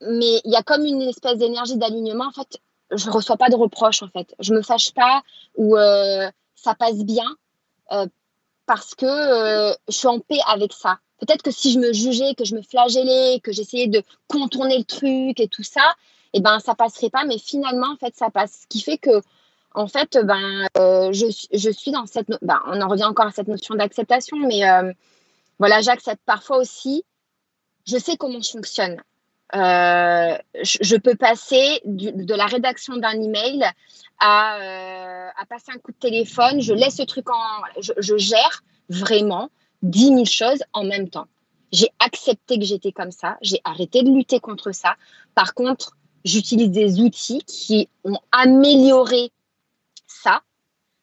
Mais 0.01 0.39
il 0.45 0.51
y 0.51 0.55
a 0.55 0.63
comme 0.63 0.85
une 0.85 1.01
espèce 1.01 1.37
d'énergie 1.37 1.77
d'alignement. 1.77 2.27
En 2.27 2.31
fait, 2.31 2.59
je 2.91 3.07
ne 3.07 3.11
reçois 3.11 3.37
pas 3.37 3.49
de 3.49 3.55
reproches. 3.55 4.03
En 4.03 4.09
fait, 4.09 4.33
je 4.39 4.53
me 4.53 4.61
fâche 4.61 4.93
pas 4.93 5.23
ou 5.57 5.75
euh, 5.75 6.29
ça 6.55 6.75
passe 6.75 7.03
bien 7.03 7.25
euh, 7.91 8.05
parce 8.67 8.93
que 8.93 9.75
je 9.87 9.93
suis 9.93 10.07
en 10.07 10.19
paix 10.19 10.39
avec 10.47 10.73
ça. 10.73 10.99
Peut-être 11.19 11.41
que 11.41 11.51
si 11.51 11.71
je 11.71 11.79
me 11.79 11.91
jugeais, 11.91 12.35
que 12.35 12.45
je 12.45 12.55
me 12.55 12.61
flagellais, 12.61 13.39
que 13.43 13.51
j'essayais 13.51 13.87
de 13.87 14.03
contourner 14.27 14.77
le 14.77 14.83
truc 14.83 15.39
et 15.39 15.47
tout 15.47 15.63
ça, 15.63 15.95
eh 16.33 16.39
ben 16.39 16.59
ça 16.59 16.75
passerait 16.75 17.09
pas, 17.09 17.25
mais 17.25 17.37
finalement 17.37 17.91
en 17.93 17.97
fait 17.97 18.15
ça 18.15 18.29
passe. 18.29 18.61
Ce 18.61 18.67
qui 18.67 18.81
fait 18.81 18.97
que 18.97 19.21
en 19.73 19.87
fait 19.87 20.17
ben 20.23 20.67
euh, 20.77 21.11
je, 21.13 21.25
je, 21.53 21.69
suis 21.69 21.91
dans 21.91 22.05
cette 22.05 22.27
ben, 22.41 22.61
on 22.67 22.81
en 22.81 22.87
revient 22.87 23.05
encore 23.05 23.27
à 23.27 23.31
cette 23.31 23.47
notion 23.47 23.75
d'acceptation, 23.75 24.37
mais 24.37 24.69
euh, 24.69 24.91
voilà 25.59 25.81
j'accepte 25.81 26.21
parfois 26.25 26.57
aussi. 26.57 27.03
Je 27.87 27.97
sais 27.97 28.15
comment 28.17 28.41
je 28.41 28.51
fonctionne. 28.51 29.01
Euh, 29.53 30.37
je, 30.61 30.95
peux 30.95 31.15
passer 31.15 31.81
de 31.83 32.35
la 32.35 32.45
rédaction 32.45 32.95
d'un 32.95 33.19
email 33.19 33.65
à, 34.19 35.31
à, 35.35 35.45
passer 35.49 35.71
un 35.75 35.79
coup 35.79 35.91
de 35.91 35.97
téléphone. 35.97 36.61
Je 36.61 36.73
laisse 36.73 36.97
ce 36.97 37.03
truc 37.03 37.29
en. 37.29 37.81
Je, 37.81 37.91
je 37.97 38.17
gère 38.17 38.63
vraiment 38.89 39.49
10 39.81 40.07
000 40.07 40.25
choses 40.25 40.63
en 40.73 40.83
même 40.83 41.09
temps. 41.09 41.27
J'ai 41.71 41.89
accepté 41.99 42.59
que 42.59 42.65
j'étais 42.65 42.91
comme 42.91 43.11
ça. 43.11 43.37
J'ai 43.41 43.59
arrêté 43.63 44.03
de 44.03 44.11
lutter 44.11 44.39
contre 44.39 44.71
ça. 44.73 44.95
Par 45.35 45.53
contre, 45.53 45.97
j'utilise 46.23 46.69
des 46.69 47.01
outils 47.01 47.43
qui 47.43 47.89
ont 48.03 48.19
amélioré 48.31 49.31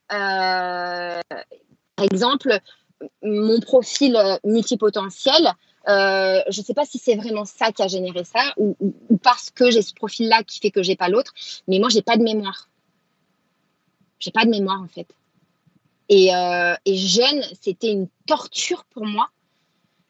par 0.08 2.04
exemple, 2.04 2.58
mon 3.22 3.60
profil 3.60 4.18
multipotentiel, 4.44 5.52
euh, 5.88 6.42
je 6.50 6.60
ne 6.60 6.64
sais 6.64 6.74
pas 6.74 6.84
si 6.84 6.98
c'est 6.98 7.14
vraiment 7.14 7.44
ça 7.44 7.72
qui 7.72 7.82
a 7.82 7.88
généré 7.88 8.24
ça 8.24 8.52
ou, 8.58 8.76
parce 9.22 9.50
que 9.50 9.70
j'ai 9.70 9.80
ce 9.82 9.94
profil-là 9.94 10.42
qui 10.42 10.60
fait 10.60 10.70
que 10.70 10.82
j'ai 10.82 10.96
pas 10.96 11.08
l'autre, 11.08 11.32
mais 11.66 11.78
moi 11.78 11.88
j'ai 11.88 12.02
pas 12.02 12.16
de 12.16 12.22
mémoire. 12.22 12.68
J'ai 14.18 14.30
pas 14.30 14.44
de 14.44 14.50
mémoire 14.50 14.82
en 14.82 14.88
fait. 14.88 15.06
Et, 16.10 16.34
euh, 16.34 16.74
et 16.84 16.96
jeune, 16.96 17.42
c'était 17.60 17.92
une 17.92 18.08
torture 18.26 18.84
pour 18.84 19.06
moi 19.06 19.28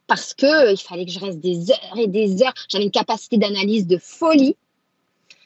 parce 0.06 0.34
que 0.34 0.72
il 0.72 0.78
fallait 0.78 1.04
que 1.04 1.12
je 1.12 1.20
reste 1.20 1.38
des 1.38 1.70
heures 1.70 1.98
et 1.98 2.08
des 2.08 2.42
heures. 2.42 2.54
J'avais 2.68 2.84
une 2.84 2.90
capacité 2.90 3.36
d'analyse 3.36 3.86
de 3.86 3.98
folie 3.98 4.56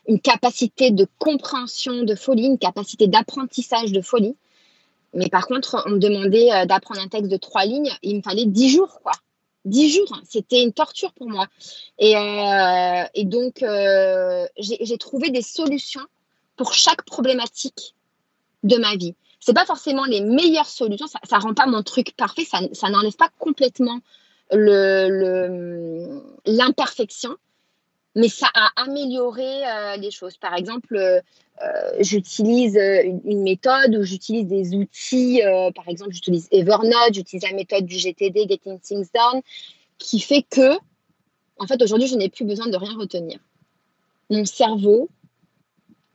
une 0.09 0.21
capacité 0.21 0.91
de 0.91 1.07
compréhension 1.19 2.03
de 2.03 2.15
folie, 2.15 2.47
une 2.47 2.59
capacité 2.59 3.07
d'apprentissage 3.07 3.93
de 3.93 4.01
folie. 4.01 4.37
Mais 5.15 5.29
par 5.29 5.47
contre, 5.47 5.83
on 5.87 5.91
me 5.91 5.99
demandait 5.99 6.53
euh, 6.53 6.65
d'apprendre 6.65 7.01
un 7.01 7.09
texte 7.09 7.31
de 7.31 7.37
trois 7.37 7.65
lignes, 7.65 7.93
il 8.03 8.17
me 8.17 8.23
fallait 8.23 8.47
dix 8.47 8.71
jours, 8.71 9.01
quoi. 9.03 9.13
Dix 9.65 9.91
jours, 9.91 10.21
c'était 10.29 10.61
une 10.61 10.73
torture 10.73 11.13
pour 11.13 11.29
moi. 11.29 11.47
Et, 11.99 12.17
euh, 12.17 13.05
donc, 13.25 13.63
euh, 13.63 14.45
j'ai 14.59 14.99
trouvé 14.99 15.31
des 15.31 15.43
solutions 15.43 16.05
pour 16.57 16.75
chaque 16.75 17.05
problématique 17.05 17.95
de 18.65 18.77
ma 18.77 18.97
vie. 18.97 19.15
C'est 19.39 19.55
pas 19.55 19.65
forcément 19.65 20.05
les 20.05 20.21
meilleures 20.21 20.67
solutions, 20.67 21.07
ça, 21.07 21.21
ça 21.23 21.39
rend 21.39 21.55
pas 21.55 21.67
mon 21.67 21.85
truc 21.85 22.17
parfait, 22.17 22.45
ça, 22.45 22.91
n'enlève 22.91 23.15
pas 23.15 23.31
complètement 23.39 24.01
l'imperfection, 24.51 27.37
mais 28.15 28.29
ça 28.29 28.49
a 28.55 28.71
amélioré 28.83 29.67
euh, 29.67 29.97
les 29.97 30.11
choses. 30.11 30.37
Par 30.37 30.55
exemple, 30.55 30.97
euh, 30.97 31.21
euh, 31.63 31.93
j'utilise 32.01 32.77
une, 32.77 33.43
méthode 33.43 33.95
ou 33.95 34.03
j'utilise 34.03 34.47
des 34.47 34.75
outils, 34.75 35.41
par 35.75 35.89
exemple, 35.89 36.13
j'utilise 36.13 36.49
Evernote, 36.51 37.13
j'utilise 37.15 37.45
la 37.45 37.57
méthode 37.57 37.85
du 37.85 37.97
GTD, 37.97 38.47
Getting 38.49 38.81
Things 38.81 39.09
Done, 39.15 39.43
qui 39.99 40.21
fait 40.21 40.43
que, 40.43 40.77
en 41.59 41.67
fait, 41.67 41.81
aujourd'hui, 41.83 42.09
je 42.09 42.17
n'ai 42.17 42.29
plus 42.29 42.45
besoin 42.45 42.69
de 42.69 42.77
rien 42.77 42.97
retenir. 42.97 43.39
Mon 44.31 44.45
cerveau, 44.45 45.09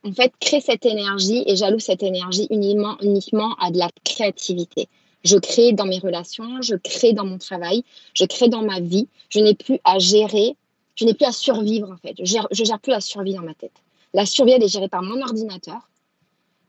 en 0.03 0.11
fait, 0.11 0.33
crée 0.39 0.61
cette 0.61 0.85
énergie 0.85 1.43
et 1.45 1.55
j'alloue 1.55 1.79
cette 1.79 2.03
énergie 2.03 2.47
uniquement, 2.49 2.97
uniquement 3.01 3.55
à 3.55 3.71
de 3.71 3.77
la 3.77 3.89
créativité. 4.03 4.89
Je 5.23 5.37
crée 5.37 5.73
dans 5.73 5.85
mes 5.85 5.99
relations, 5.99 6.61
je 6.61 6.75
crée 6.75 7.13
dans 7.13 7.25
mon 7.25 7.37
travail, 7.37 7.83
je 8.13 8.25
crée 8.25 8.49
dans 8.49 8.63
ma 8.63 8.79
vie. 8.79 9.07
Je 9.29 9.39
n'ai 9.39 9.55
plus 9.55 9.79
à 9.83 9.99
gérer 9.99 10.55
je 10.97 11.05
n'ai 11.05 11.13
plus 11.13 11.25
à 11.25 11.31
survivre 11.31 11.89
en 11.91 11.97
fait. 11.97 12.15
Je 12.19 12.25
gère, 12.25 12.47
gère 12.51 12.79
plus 12.79 12.91
la 12.91 13.01
survie 13.01 13.33
dans 13.33 13.43
ma 13.43 13.53
tête. 13.53 13.71
La 14.13 14.25
survie, 14.25 14.51
elle 14.51 14.63
est 14.63 14.67
gérée 14.67 14.89
par 14.89 15.03
mon 15.03 15.21
ordinateur 15.21 15.89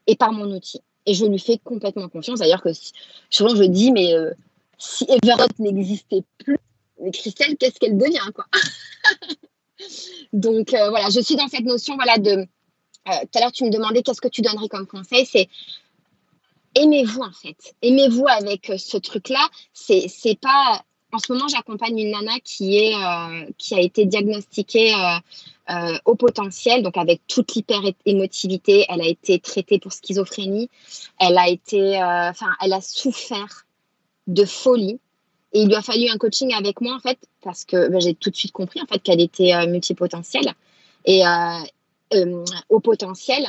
et 0.07 0.17
par 0.17 0.33
mon 0.33 0.55
outil. 0.55 0.81
Et 1.07 1.15
je 1.15 1.25
lui 1.25 1.39
fais 1.39 1.59
complètement 1.59 2.09
confiance. 2.09 2.41
D'ailleurs, 2.41 2.63
que 2.63 2.71
souvent 3.31 3.55
je 3.57 3.65
dis, 3.65 3.91
mais 3.91 4.15
euh, 4.15 4.33
si 4.77 5.07
Evernote 5.09 5.59
n'existait 5.59 6.23
plus, 6.37 6.59
mais 7.01 7.11
Christelle, 7.11 7.57
qu'est-ce 7.57 7.81
qu'elle 7.81 7.97
devient 7.97 8.31
quoi? 8.35 8.47
Donc 10.33 10.75
euh, 10.75 10.91
voilà, 10.91 11.09
je 11.09 11.21
suis 11.21 11.37
dans 11.37 11.49
cette 11.49 11.65
notion 11.65 11.95
voilà 11.97 12.19
de. 12.19 12.31
Euh, 12.31 13.13
tout 13.33 13.39
à 13.39 13.41
l'heure, 13.41 13.53
tu 13.53 13.65
me 13.65 13.71
demandais 13.71 14.03
qu'est-ce 14.03 14.21
que 14.21 14.29
tu 14.29 14.43
donnerais 14.43 14.69
comme 14.69 14.87
conseil. 14.87 15.25
C'est 15.25 15.49
aimez-vous 16.75 17.23
en 17.23 17.33
fait. 17.33 17.75
Aimez-vous 17.81 18.27
avec 18.29 18.73
ce 18.77 18.99
truc-là. 18.99 19.49
C'est 19.73 20.09
c'est 20.09 20.39
pas 20.39 20.85
en 21.13 21.19
ce 21.19 21.33
moment, 21.33 21.49
j'accompagne 21.49 21.99
une 21.99 22.11
nana 22.11 22.39
qui, 22.45 22.77
est, 22.77 22.95
qui 23.57 23.75
a 23.75 23.81
été 23.81 24.05
diagnostiquée 24.05 24.93
au 26.05 26.15
potentiel, 26.15 26.83
donc 26.83 26.97
avec 26.97 27.23
toute 27.27 27.55
l'hyper-émotivité. 27.55 28.85
Elle 28.89 29.01
a 29.01 29.07
été 29.07 29.39
traitée 29.39 29.79
pour 29.79 29.93
schizophrénie. 29.93 30.69
Elle 31.19 31.39
a 31.39 31.49
été, 31.49 31.97
enfin, 31.97 32.55
elle 32.61 32.75
a 32.75 32.81
souffert 32.81 33.67
de 34.29 34.45
folie. 34.45 35.01
Et 35.53 35.63
il 35.63 35.69
lui 35.69 35.75
a 35.75 35.83
fallu 35.83 36.09
un 36.09 36.19
coaching 36.19 36.53
avec 36.55 36.81
moi, 36.81 36.95
en 36.95 37.01
fait, 37.01 37.19
parce 37.43 37.65
que 37.65 37.89
ben, 37.89 38.01
j'ai 38.01 38.15
tout 38.15 38.31
de 38.31 38.37
suite 38.37 38.53
compris, 38.53 38.81
en 38.83 38.87
fait, 38.87 38.99
qu'elle 38.99 39.21
était 39.21 39.55
euh, 39.55 39.67
multipotentielle 39.67 40.53
et 41.07 41.27
euh, 41.27 41.61
euh, 42.15 42.45
au 42.69 42.81
potentiel. 42.81 43.47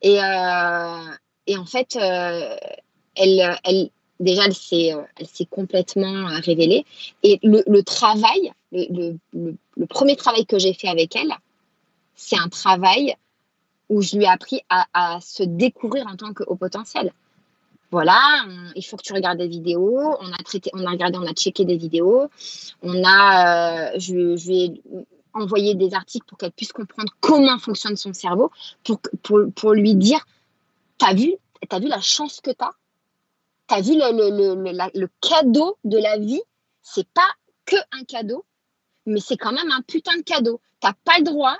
Et, 0.00 0.14
et 0.14 1.56
en 1.56 1.64
fait, 1.64 1.96
elle, 1.96 3.58
elle, 3.64 3.90
déjà, 4.22 4.44
elle 4.46 4.54
s'est, 4.54 4.92
s'est 5.24 5.46
complètement 5.46 6.26
révélée. 6.40 6.84
Et 7.22 7.38
le, 7.42 7.80
travail, 7.82 8.52
le, 8.72 9.16
premier 9.88 10.16
travail 10.16 10.46
que 10.46 10.58
j'ai 10.58 10.74
fait 10.74 10.88
avec 10.88 11.14
elle, 11.16 11.32
c'est 12.14 12.38
un 12.38 12.48
travail 12.48 13.14
où 13.88 14.00
je 14.00 14.16
lui 14.16 14.24
ai 14.24 14.28
appris 14.28 14.60
à, 14.70 15.18
se 15.20 15.42
découvrir 15.42 16.06
en 16.06 16.16
tant 16.16 16.32
que 16.32 16.44
potentiel 16.54 17.12
voilà, 17.92 18.46
il 18.74 18.82
faut 18.82 18.96
que 18.96 19.02
tu 19.02 19.12
regardes 19.12 19.36
des 19.36 19.48
vidéos. 19.48 20.16
On 20.18 20.32
a 20.32 20.42
traité, 20.42 20.70
on 20.72 20.86
a 20.86 20.90
regardé, 20.90 21.18
on 21.18 21.26
a 21.26 21.34
checké 21.34 21.66
des 21.66 21.76
vidéos. 21.76 22.26
On 22.80 23.04
a, 23.04 23.92
euh, 23.92 23.98
je, 23.98 24.14
lui 24.14 24.64
ai 24.64 24.82
envoyé 25.34 25.74
des 25.74 25.92
articles 25.94 26.24
pour 26.26 26.38
qu'elle 26.38 26.52
puisse 26.52 26.72
comprendre 26.72 27.12
comment 27.20 27.58
fonctionne 27.58 27.96
son 27.96 28.14
cerveau, 28.14 28.50
pour, 28.82 28.98
pour, 29.22 29.40
pour 29.54 29.74
lui 29.74 29.94
dire, 29.94 30.24
t'as 30.96 31.12
vu, 31.12 31.34
as 31.68 31.78
vu 31.78 31.88
la 31.88 32.00
chance 32.00 32.40
que 32.40 32.50
t'as 32.50 32.72
T'as 33.72 33.80
vu 33.80 33.94
le, 33.94 34.12
le, 34.12 34.54
le, 34.54 35.00
le, 35.00 35.08
cadeau 35.22 35.78
de 35.84 35.96
la 35.96 36.18
vie 36.18 36.42
C'est 36.82 37.08
pas 37.08 37.28
que 37.64 37.76
un 37.92 38.04
cadeau, 38.04 38.44
mais 39.06 39.18
c'est 39.18 39.38
quand 39.38 39.52
même 39.52 39.70
un 39.70 39.80
putain 39.80 40.14
de 40.18 40.22
cadeau. 40.22 40.60
T'as 40.80 40.92
pas 40.92 41.16
le 41.16 41.24
droit 41.24 41.56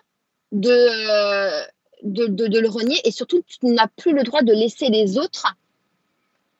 de, 0.53 1.63
de, 2.03 2.27
de, 2.27 2.49
de 2.49 2.59
le 2.59 2.69
renier 2.69 3.01
et 3.05 3.13
surtout, 3.13 3.43
tu 3.47 3.65
n'as 3.65 3.87
plus 3.87 4.13
le 4.13 4.25
droit 4.25 4.43
de 4.43 4.53
laisser 4.53 4.91
les 4.91 5.17
autres 5.17 5.57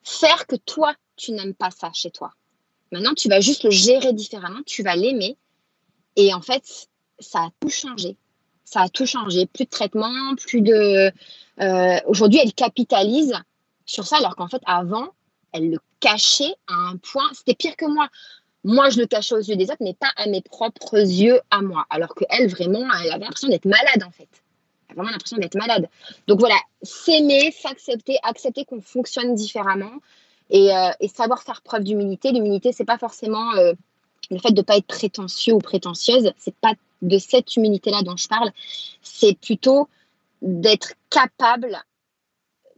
faire 0.01 0.47
que 0.47 0.55
toi, 0.55 0.95
tu 1.17 1.33
n'aimes 1.33 1.53
pas 1.53 1.69
ça 1.69 1.91
chez 1.93 2.09
toi. 2.09 2.33
Maintenant, 2.91 3.13
tu 3.13 3.29
vas 3.29 3.39
juste 3.39 3.63
le 3.63 3.69
gérer 3.69 4.11
différemment, 4.11 4.61
tu 4.65 4.81
vas 4.81 4.95
l'aimer. 4.95 5.37
Et 6.15 6.33
en 6.33 6.41
fait, 6.41 6.87
ça 7.19 7.41
a 7.41 7.49
tout 7.59 7.69
changé. 7.69 8.17
Ça 8.65 8.81
a 8.81 8.89
tout 8.89 9.05
changé. 9.05 9.45
Plus 9.45 9.65
de 9.65 9.69
traitement, 9.69 10.33
plus 10.35 10.61
de... 10.61 11.11
Euh, 11.61 11.99
aujourd'hui, 12.07 12.39
elle 12.41 12.53
capitalise 12.55 13.35
sur 13.85 14.07
ça, 14.07 14.17
alors 14.17 14.35
qu'en 14.35 14.47
fait, 14.47 14.63
avant, 14.65 15.13
elle 15.53 15.69
le 15.69 15.79
cachait 15.99 16.55
à 16.67 16.73
un 16.73 16.97
point. 16.97 17.29
C'était 17.33 17.55
pire 17.55 17.75
que 17.75 17.85
moi. 17.85 18.09
Moi, 18.65 18.89
je 18.89 18.99
le 18.99 19.07
cachais 19.07 19.35
aux 19.35 19.41
yeux 19.41 19.55
des 19.55 19.65
autres, 19.65 19.81
mais 19.81 19.93
pas 19.93 20.11
à 20.15 20.25
mes 20.27 20.41
propres 20.41 20.97
yeux 20.97 21.39
à 21.51 21.61
moi. 21.61 21.85
Alors 21.89 22.15
qu'elle, 22.15 22.47
vraiment, 22.47 22.85
elle 23.01 23.11
avait 23.11 23.25
l'impression 23.25 23.49
d'être 23.49 23.65
malade, 23.65 24.03
en 24.05 24.11
fait 24.11 24.29
vraiment 24.95 25.09
l'impression 25.09 25.37
d'être 25.37 25.55
malade. 25.55 25.89
Donc 26.27 26.39
voilà, 26.39 26.55
s'aimer, 26.81 27.51
s'accepter, 27.51 28.17
accepter 28.23 28.65
qu'on 28.65 28.81
fonctionne 28.81 29.35
différemment 29.35 29.91
et, 30.49 30.75
euh, 30.75 30.91
savoir 31.13 31.43
faire 31.43 31.61
preuve 31.61 31.83
d'humilité. 31.83 32.31
L'humilité, 32.31 32.71
c'est 32.71 32.85
pas 32.85 32.97
forcément 32.97 33.53
euh, 33.55 33.73
le 34.29 34.39
fait 34.39 34.51
de 34.51 34.57
ne 34.57 34.61
pas 34.61 34.77
être 34.77 34.87
prétentieux 34.87 35.53
ou 35.53 35.59
prétentieuse. 35.59 36.31
C'est 36.37 36.55
pas 36.55 36.73
de 37.01 37.17
cette 37.17 37.55
humilité-là 37.55 38.01
dont 38.03 38.15
je 38.15 38.27
parle. 38.27 38.51
C'est 39.01 39.37
plutôt 39.37 39.89
d'être 40.41 40.93
capable 41.09 41.83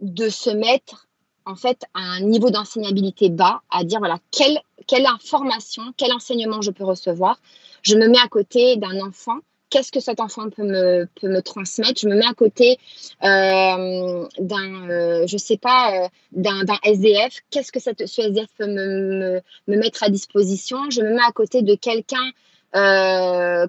de 0.02 0.30
se 0.30 0.50
mettre 0.50 1.08
en 1.46 1.56
fait 1.56 1.84
un 1.94 2.22
niveau 2.22 2.50
d'enseignabilité 2.50 3.30
bas, 3.30 3.62
à 3.70 3.84
dire 3.84 4.00
voilà 4.00 4.20
quelle, 4.32 4.60
quelle 4.88 5.06
information, 5.06 5.84
quel 5.98 6.12
enseignement 6.14 6.62
je 6.62 6.72
peux 6.72 6.86
recevoir. 6.86 7.40
Je 7.82 7.96
me 7.96 8.08
mets 8.08 8.20
à 8.20 8.28
côté 8.28 8.78
d'un 8.78 9.00
enfant 9.06 9.40
qu'est-ce 9.76 9.92
que 9.92 10.00
cet 10.00 10.22
enfant 10.22 10.50
peut 10.50 10.64
me, 10.64 11.42
transmettre? 11.42 12.00
Je 12.00 12.08
me 12.08 12.16
mets 12.16 12.26
à 12.26 12.34
côté 12.34 12.78
euh, 13.24 14.26
d'un, 14.40 14.90
euh, 14.90 15.28
je 15.28 15.38
sais 15.38 15.58
pas, 15.58 16.06
euh, 16.06 16.08
d'un, 16.32 16.64
SDF. 16.84 17.42
Qu'est-ce 17.50 17.74
que 17.74 17.82
cette, 17.82 18.08
ce 18.08 18.22
SDF 18.22 18.48
peut 18.58 18.68
me, 18.68 19.42
me, 19.68 19.78
mettre 19.78 20.04
à 20.04 20.10
disposition? 20.10 20.78
Je 20.90 21.02
me 21.02 21.10
mets 21.10 21.26
à 21.28 21.32
côté 21.34 21.62
de 21.62 21.76
quelqu'un, 21.76 22.32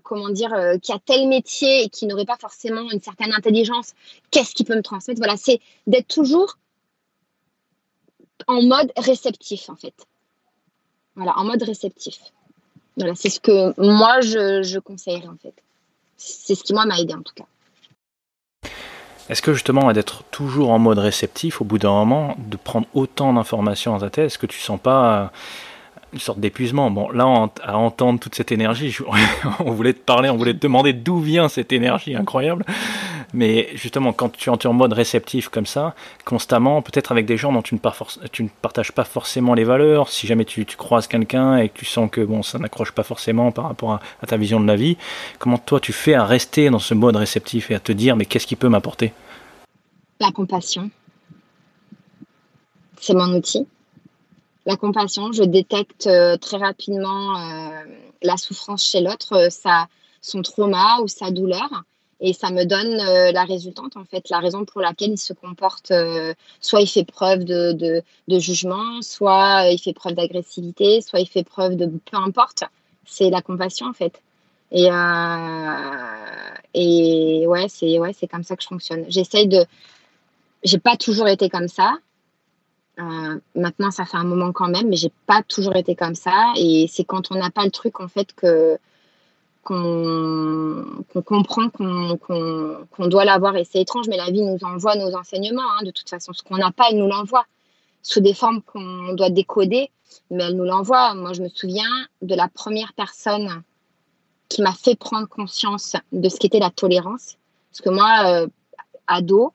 comment 0.02 0.28
dire, 0.30 0.52
qui 0.80 0.92
a 0.92 0.98
tel 1.04 1.28
métier 1.28 1.84
et 1.84 1.88
qui 1.88 2.06
n'aurait 2.06 2.24
pas 2.24 2.38
forcément 2.38 2.88
une 2.90 3.00
certaine 3.00 3.32
intelligence. 3.32 3.92
Qu'est-ce 4.30 4.54
qu'il 4.54 4.66
peut 4.66 4.76
me 4.76 4.82
transmettre? 4.82 5.18
Voilà, 5.18 5.36
c'est 5.36 5.60
d'être 5.86 6.08
toujours 6.08 6.56
en 8.46 8.62
mode 8.62 8.92
réceptif, 8.96 9.68
en 9.70 9.76
fait. 9.76 9.94
Voilà, 11.14 11.36
en 11.38 11.44
mode 11.44 11.62
réceptif. 11.62 12.18
Voilà, 12.96 13.14
c'est 13.14 13.30
ce 13.30 13.40
que 13.40 13.74
moi, 13.80 14.20
je, 14.20 14.62
je 14.62 14.78
conseillerais, 14.78 15.28
en 15.28 15.36
fait 15.36 15.54
c'est 16.16 16.54
ce 16.54 16.64
qui 16.64 16.72
moi 16.72 16.86
m'a 16.86 16.98
aidé 16.98 17.14
en 17.14 17.22
tout 17.22 17.34
cas. 17.34 17.44
Est-ce 19.28 19.42
que 19.42 19.52
justement 19.52 19.92
d'être 19.92 20.22
toujours 20.30 20.70
en 20.70 20.78
mode 20.78 20.98
réceptif 20.98 21.60
au 21.60 21.64
bout 21.64 21.78
d'un 21.78 21.90
moment, 21.90 22.36
de 22.38 22.56
prendre 22.56 22.86
autant 22.94 23.32
d'informations 23.32 23.92
dans 23.92 24.00
ta 24.00 24.10
tête, 24.10 24.26
est-ce 24.26 24.38
que 24.38 24.46
tu 24.46 24.60
sens 24.60 24.78
pas 24.80 25.32
une 26.12 26.20
sorte 26.20 26.38
d'épuisement? 26.38 26.90
Bon, 26.92 27.10
là, 27.10 27.48
à 27.62 27.76
entendre 27.76 28.20
toute 28.20 28.36
cette 28.36 28.52
énergie, 28.52 28.96
on 29.58 29.72
voulait 29.72 29.94
te 29.94 29.98
parler, 29.98 30.30
on 30.30 30.36
voulait 30.36 30.54
te 30.54 30.60
demander 30.60 30.92
d'où 30.92 31.18
vient 31.18 31.48
cette 31.48 31.72
énergie 31.72 32.14
incroyable. 32.14 32.64
Mais 33.34 33.68
justement, 33.74 34.12
quand 34.12 34.30
tu 34.30 34.50
es 34.50 34.66
en 34.66 34.72
mode 34.72 34.92
réceptif 34.92 35.48
comme 35.48 35.66
ça, 35.66 35.94
constamment, 36.24 36.82
peut-être 36.82 37.12
avec 37.12 37.26
des 37.26 37.36
gens 37.36 37.52
dont 37.52 37.62
tu 37.62 37.74
ne, 37.74 38.48
partages 38.60 38.92
pas 38.92 39.04
forcément 39.04 39.54
les 39.54 39.64
valeurs, 39.64 40.08
si 40.08 40.26
jamais 40.26 40.44
tu, 40.44 40.64
croises 40.64 41.06
quelqu'un 41.06 41.56
et 41.58 41.68
que 41.68 41.78
tu 41.78 41.84
sens 41.84 42.10
que 42.10 42.20
bon, 42.20 42.42
ça 42.42 42.58
n'accroche 42.58 42.92
pas 42.92 43.02
forcément 43.02 43.52
par 43.52 43.64
rapport 43.68 44.00
à, 44.22 44.26
ta 44.26 44.36
vision 44.36 44.60
de 44.60 44.66
la 44.66 44.76
vie, 44.76 44.96
comment 45.38 45.58
toi 45.58 45.80
tu 45.80 45.92
fais 45.92 46.14
à 46.14 46.24
rester 46.24 46.70
dans 46.70 46.78
ce 46.78 46.94
mode 46.94 47.16
réceptif 47.16 47.70
et 47.70 47.74
à 47.74 47.80
te 47.80 47.92
dire, 47.92 48.16
mais 48.16 48.26
qu'est-ce 48.26 48.46
qui 48.46 48.56
peut 48.56 48.68
m'apporter? 48.68 49.12
La 50.20 50.30
compassion. 50.30 50.90
C'est 53.00 53.14
mon 53.14 53.34
outil 53.34 53.66
la 54.66 54.76
compassion. 54.76 55.32
Je 55.32 55.44
détecte 55.44 56.06
euh, 56.08 56.36
très 56.36 56.58
rapidement 56.58 57.38
euh, 57.38 57.84
la 58.22 58.36
souffrance 58.36 58.84
chez 58.84 59.00
l'autre, 59.00 59.32
euh, 59.34 59.78
son 60.20 60.42
trauma 60.42 60.98
ou 61.02 61.08
sa 61.08 61.30
douleur. 61.30 61.84
Et 62.20 62.32
ça 62.32 62.50
me 62.50 62.64
donne 62.64 62.96
la 62.96 63.44
résultante, 63.44 63.96
en 63.96 64.04
fait, 64.04 64.30
la 64.30 64.38
raison 64.38 64.64
pour 64.64 64.80
laquelle 64.80 65.10
il 65.10 65.18
se 65.18 65.34
comporte, 65.34 65.92
soit 66.60 66.80
il 66.80 66.86
fait 66.86 67.04
preuve 67.04 67.44
de, 67.44 68.02
de, 68.28 68.38
jugement, 68.38 69.02
soit 69.02 69.68
il 69.70 69.78
fait 69.78 69.92
preuve 69.92 70.14
d'agressivité, 70.14 71.02
soit 71.02 71.20
il 71.20 71.28
fait 71.28 71.44
preuve 71.44 71.76
de 71.76 71.86
peu 71.86 72.16
importe. 72.16 72.64
C'est 73.04 73.28
la 73.28 73.42
compassion, 73.42 73.86
en 73.86 73.92
fait. 73.92 74.22
Et, 74.72 74.88
et 76.74 77.46
ouais, 77.46 77.66
c'est 77.68 77.98
ouais, 77.98 78.14
comme 78.30 78.44
ça 78.44 78.56
que 78.56 78.62
je 78.62 78.68
fonctionne. 78.68 79.04
J'essaye 79.08 79.48
de. 79.48 79.64
J'ai 80.62 80.78
pas 80.78 80.96
toujours 80.96 81.28
été 81.28 81.48
comme 81.48 81.68
ça. 81.68 81.98
Euh, 82.98 83.38
maintenant, 83.54 83.90
ça 83.90 84.04
fait 84.06 84.16
un 84.16 84.24
moment 84.24 84.52
quand 84.52 84.68
même, 84.68 84.88
mais 84.88 84.96
j'ai 84.96 85.12
pas 85.26 85.42
toujours 85.42 85.76
été 85.76 85.94
comme 85.94 86.14
ça. 86.14 86.52
Et 86.56 86.86
c'est 86.90 87.04
quand 87.04 87.30
on 87.30 87.36
n'a 87.36 87.50
pas 87.50 87.64
le 87.64 87.70
truc, 87.70 88.00
en 88.00 88.08
fait, 88.08 88.34
que 88.34 88.78
qu'on 89.66 91.22
comprend 91.24 91.68
qu'on 91.70 93.06
doit 93.08 93.24
l'avoir. 93.24 93.56
Et 93.56 93.64
c'est 93.64 93.80
étrange, 93.80 94.06
mais 94.08 94.16
la 94.16 94.30
vie 94.30 94.42
nous 94.42 94.58
envoie 94.62 94.94
nos 94.94 95.14
enseignements. 95.14 95.62
Hein, 95.62 95.84
de 95.84 95.90
toute 95.90 96.08
façon, 96.08 96.32
ce 96.32 96.42
qu'on 96.42 96.56
n'a 96.56 96.70
pas, 96.70 96.84
elle 96.90 96.98
nous 96.98 97.08
l'envoie 97.08 97.44
sous 98.02 98.20
des 98.20 98.34
formes 98.34 98.62
qu'on 98.62 99.14
doit 99.14 99.30
décoder, 99.30 99.90
mais 100.30 100.44
elle 100.44 100.56
nous 100.56 100.64
l'envoie. 100.64 101.14
Moi, 101.14 101.32
je 101.32 101.42
me 101.42 101.48
souviens 101.48 101.90
de 102.22 102.34
la 102.36 102.48
première 102.48 102.92
personne 102.92 103.62
qui 104.48 104.62
m'a 104.62 104.72
fait 104.72 104.94
prendre 104.94 105.28
conscience 105.28 105.96
de 106.12 106.28
ce 106.28 106.38
qu'était 106.38 106.60
la 106.60 106.70
tolérance. 106.70 107.36
Parce 107.72 107.80
que 107.80 107.90
moi, 107.90 108.12
euh, 108.26 108.46
ado, 109.08 109.52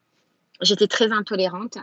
j'étais 0.60 0.88
très 0.88 1.14
intolérante. 1.14 1.78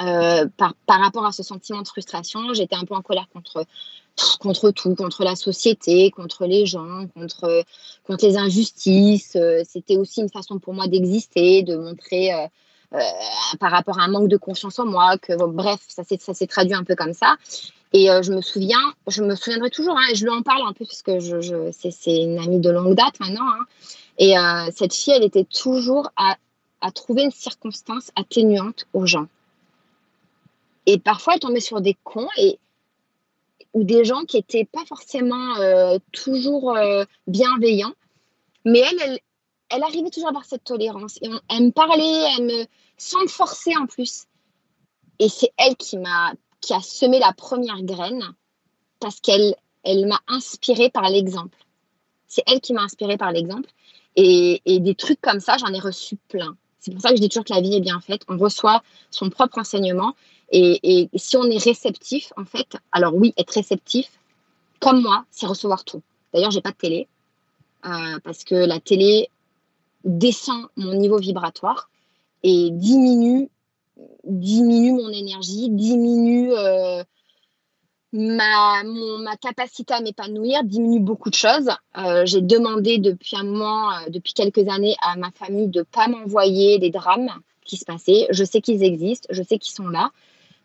Euh, 0.00 0.46
par, 0.56 0.74
par, 0.86 1.00
rapport 1.00 1.26
à 1.26 1.32
ce 1.32 1.42
sentiment 1.42 1.82
de 1.82 1.88
frustration, 1.88 2.52
j'étais 2.54 2.76
un 2.76 2.84
peu 2.84 2.94
en 2.94 3.02
colère 3.02 3.26
contre, 3.32 3.64
contre 4.38 4.70
tout, 4.70 4.94
contre 4.94 5.24
la 5.24 5.34
société, 5.34 6.10
contre 6.10 6.46
les 6.46 6.66
gens, 6.66 7.06
contre, 7.14 7.64
contre 8.06 8.26
les 8.26 8.36
injustices. 8.36 9.36
Euh, 9.36 9.62
c'était 9.68 9.96
aussi 9.96 10.20
une 10.20 10.28
façon 10.28 10.58
pour 10.58 10.74
moi 10.74 10.86
d'exister, 10.86 11.62
de 11.62 11.76
montrer 11.76 12.32
euh, 12.32 12.46
par 13.58 13.72
rapport 13.72 13.98
à 13.98 14.04
un 14.04 14.08
manque 14.08 14.28
de 14.28 14.36
confiance 14.36 14.78
en 14.78 14.86
moi, 14.86 15.18
que 15.18 15.32
bref, 15.46 15.80
ça 15.88 16.04
s'est 16.04 16.46
traduit 16.46 16.74
un 16.74 16.84
peu 16.84 16.94
comme 16.94 17.12
ça. 17.12 17.36
Et 17.92 18.08
je 18.22 18.32
me 18.32 18.42
souviens, 18.42 18.80
je 19.06 19.22
me 19.22 19.34
souviendrai 19.34 19.70
toujours, 19.70 19.96
hein, 19.96 20.12
je 20.14 20.22
lui 20.22 20.30
en 20.30 20.42
parle 20.42 20.60
un 20.68 20.74
peu 20.74 20.84
parce 20.84 21.00
que 21.00 21.20
je, 21.20 21.40
je 21.40 21.70
c'est 21.72 22.18
une 22.18 22.38
amie 22.38 22.60
de 22.60 22.68
longue 22.68 22.94
date 22.94 23.18
maintenant. 23.18 23.48
Hein. 23.48 23.64
et 24.18 24.34
cette 24.76 24.92
fille, 24.92 25.14
elle 25.14 25.24
était 25.24 25.44
toujours 25.44 26.10
à, 26.16 26.36
à 26.82 26.90
trouver 26.90 27.22
une 27.22 27.30
circonstance 27.30 28.10
atténuante 28.14 28.86
aux 28.92 29.06
gens. 29.06 29.26
Et 30.88 30.98
parfois, 30.98 31.34
elle 31.34 31.40
tombait 31.40 31.60
sur 31.60 31.80
des 31.82 31.94
cons 32.02 32.28
et, 32.38 32.58
ou 33.74 33.84
des 33.84 34.04
gens 34.04 34.24
qui 34.24 34.38
n'étaient 34.38 34.64
pas 34.64 34.84
forcément 34.86 35.56
euh, 35.58 35.98
toujours 36.12 36.74
euh, 36.74 37.04
bienveillants. 37.26 37.92
Mais 38.64 38.80
elle, 38.80 39.18
elle, 39.68 39.82
arrivait 39.82 40.08
toujours 40.08 40.28
à 40.28 40.30
avoir 40.30 40.46
cette 40.46 40.64
tolérance. 40.64 41.18
Et 41.20 41.28
elle 41.50 41.64
me 41.64 41.70
parlait, 41.72 42.24
elle 42.36 42.44
me, 42.44 42.64
sans 42.96 43.20
me 43.20 43.28
forcer 43.28 43.76
en 43.76 43.86
plus. 43.86 44.24
Et 45.18 45.28
c'est 45.28 45.52
elle 45.58 45.76
qui 45.76 45.98
m'a 45.98 46.32
qui 46.60 46.72
a 46.72 46.80
semé 46.80 47.18
la 47.18 47.32
première 47.32 47.82
graine 47.82 48.24
parce 48.98 49.20
qu'elle 49.20 49.54
elle 49.84 50.06
m'a 50.06 50.20
inspirée 50.26 50.90
par 50.90 51.08
l'exemple. 51.10 51.56
C'est 52.26 52.42
elle 52.46 52.60
qui 52.60 52.72
m'a 52.72 52.82
inspirée 52.82 53.18
par 53.18 53.30
l'exemple. 53.32 53.70
Et, 54.16 54.60
des 54.66 54.94
trucs 54.94 55.20
comme 55.20 55.38
ça, 55.38 55.58
j'en 55.58 55.72
ai 55.72 55.78
reçu 55.78 56.16
plein. 56.28 56.56
C'est 56.80 56.90
pour 56.90 57.00
ça 57.00 57.10
que 57.10 57.16
je 57.16 57.20
dis 57.20 57.28
toujours 57.28 57.44
que 57.44 57.52
la 57.52 57.60
vie 57.60 57.76
est 57.76 57.80
bien 57.80 58.00
faite. 58.00 58.22
On 58.28 58.36
reçoit 58.36 58.82
son 59.10 59.30
propre 59.30 59.58
enseignement. 59.58 60.14
Et, 60.50 61.08
si 61.14 61.36
on 61.36 61.44
est 61.44 61.62
réceptif, 61.62 62.32
en 62.36 62.44
fait, 62.44 62.76
alors 62.92 63.14
oui, 63.14 63.34
être 63.36 63.52
réceptif, 63.52 64.10
comme 64.80 65.02
moi, 65.02 65.24
c'est 65.30 65.46
recevoir 65.46 65.84
tout. 65.84 66.02
D'ailleurs, 66.32 66.50
j'ai 66.50 66.60
pas 66.60 66.70
de 66.70 66.76
télé 66.76 67.08
euh, 67.84 68.18
parce 68.24 68.44
que 68.44 68.54
la 68.54 68.80
télé 68.80 69.28
descend 70.04 70.66
mon 70.76 70.94
niveau 70.94 71.18
vibratoire 71.18 71.90
et 72.42 72.70
diminue, 72.70 73.48
diminue 74.24 74.92
mon 74.92 75.10
énergie, 75.10 75.68
diminue 75.70 76.52
euh, 76.52 77.02
ma, 78.12 78.82
ma 78.84 79.36
capacité 79.36 79.94
à 79.94 80.00
m'épanouir 80.00 80.64
diminue 80.64 81.00
beaucoup 81.00 81.30
de 81.30 81.34
choses. 81.34 81.70
Euh, 81.98 82.24
j'ai 82.24 82.40
demandé 82.40 82.98
depuis 82.98 83.36
un 83.36 83.44
moment, 83.44 83.90
depuis 84.08 84.32
quelques 84.32 84.68
années, 84.68 84.96
à 85.02 85.16
ma 85.16 85.30
famille 85.30 85.68
de 85.68 85.80
ne 85.80 85.84
pas 85.84 86.08
m'envoyer 86.08 86.78
des 86.78 86.90
drames 86.90 87.30
qui 87.64 87.76
se 87.76 87.84
passaient. 87.84 88.26
Je 88.30 88.44
sais 88.44 88.60
qu'ils 88.60 88.82
existent, 88.82 89.28
je 89.30 89.42
sais 89.42 89.58
qu'ils 89.58 89.74
sont 89.74 89.88
là. 89.88 90.10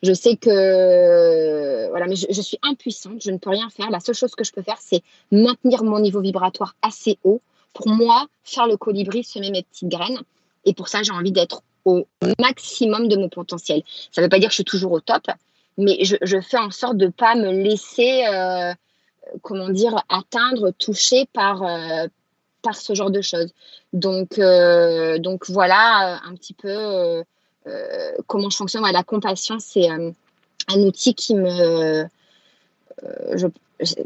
Je 0.03 0.13
sais 0.13 0.35
que 0.35 1.87
voilà, 1.89 2.07
mais 2.07 2.15
je, 2.15 2.41
suis 2.41 2.59
impuissante, 2.61 3.23
je 3.23 3.31
ne 3.31 3.37
peux 3.37 3.49
rien 3.49 3.69
faire. 3.69 3.89
La 3.89 4.01
seule 4.01 4.15
chose 4.15 4.35
que 4.35 4.43
je 4.43 4.51
peux 4.51 4.61
faire, 4.61 4.77
c'est 4.79 5.01
maintenir 5.31 5.83
mon 5.83 5.99
niveau 5.99 6.19
vibratoire 6.19 6.75
assez 6.81 7.17
haut 7.23 7.41
pour 7.73 7.87
moi 7.87 8.27
faire 8.43 8.67
le 8.67 8.75
colibri, 8.77 9.23
semer 9.23 9.49
mes 9.49 9.63
petites 9.63 9.87
graines. 9.87 10.19
Et 10.65 10.73
pour 10.73 10.89
ça, 10.89 11.03
j'ai 11.03 11.11
envie 11.11 11.31
d'être 11.31 11.63
au 11.85 12.05
maximum 12.39 13.07
de 13.07 13.15
mon 13.15 13.29
potentiel. 13.29 13.81
Ça 14.11 14.21
ne 14.21 14.25
veut 14.25 14.29
pas 14.29 14.39
dire 14.39 14.49
que 14.49 14.53
je 14.53 14.57
suis 14.57 14.65
toujours 14.65 14.91
au 14.91 14.99
top, 14.99 15.23
mais 15.77 15.97
je, 16.03 16.41
fais 16.41 16.57
en 16.57 16.71
sorte 16.71 16.97
de 16.97 17.07
ne 17.07 17.11
pas 17.11 17.35
me 17.35 17.51
laisser, 17.51 18.25
euh, 18.27 18.73
comment 19.41 19.69
dire, 19.69 19.95
atteindre, 20.09 20.71
toucher 20.71 21.25
par, 21.33 21.63
euh, 21.63 22.07
par 22.61 22.75
ce 22.75 22.93
genre 22.93 23.11
de 23.11 23.21
choses. 23.21 23.53
Donc, 23.91 24.37
euh, 24.37 25.17
donc 25.17 25.49
voilà 25.49 26.19
un 26.25 26.35
petit 26.35 26.53
peu 26.53 27.23
comment 28.27 28.49
je 28.49 28.57
fonctionne. 28.57 28.83
la 28.91 29.03
compassion, 29.03 29.59
c'est 29.59 29.89
un 29.89 30.13
outil 30.79 31.13
qui 31.13 31.35
me... 31.35 32.05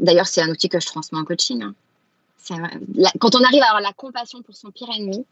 D'ailleurs, 0.00 0.26
c'est 0.26 0.42
un 0.42 0.48
outil 0.48 0.68
que 0.68 0.80
je 0.80 0.86
transmets 0.86 1.18
en 1.18 1.24
coaching. 1.24 1.62
Hein. 1.62 1.74
quand 3.20 3.34
on 3.34 3.42
arrive 3.44 3.62
à 3.62 3.66
avoir 3.66 3.82
la 3.82 3.92
compassion 3.92 4.42
pour 4.42 4.56
son 4.56 4.70
pire 4.70 4.88
ennemi, 4.96 5.24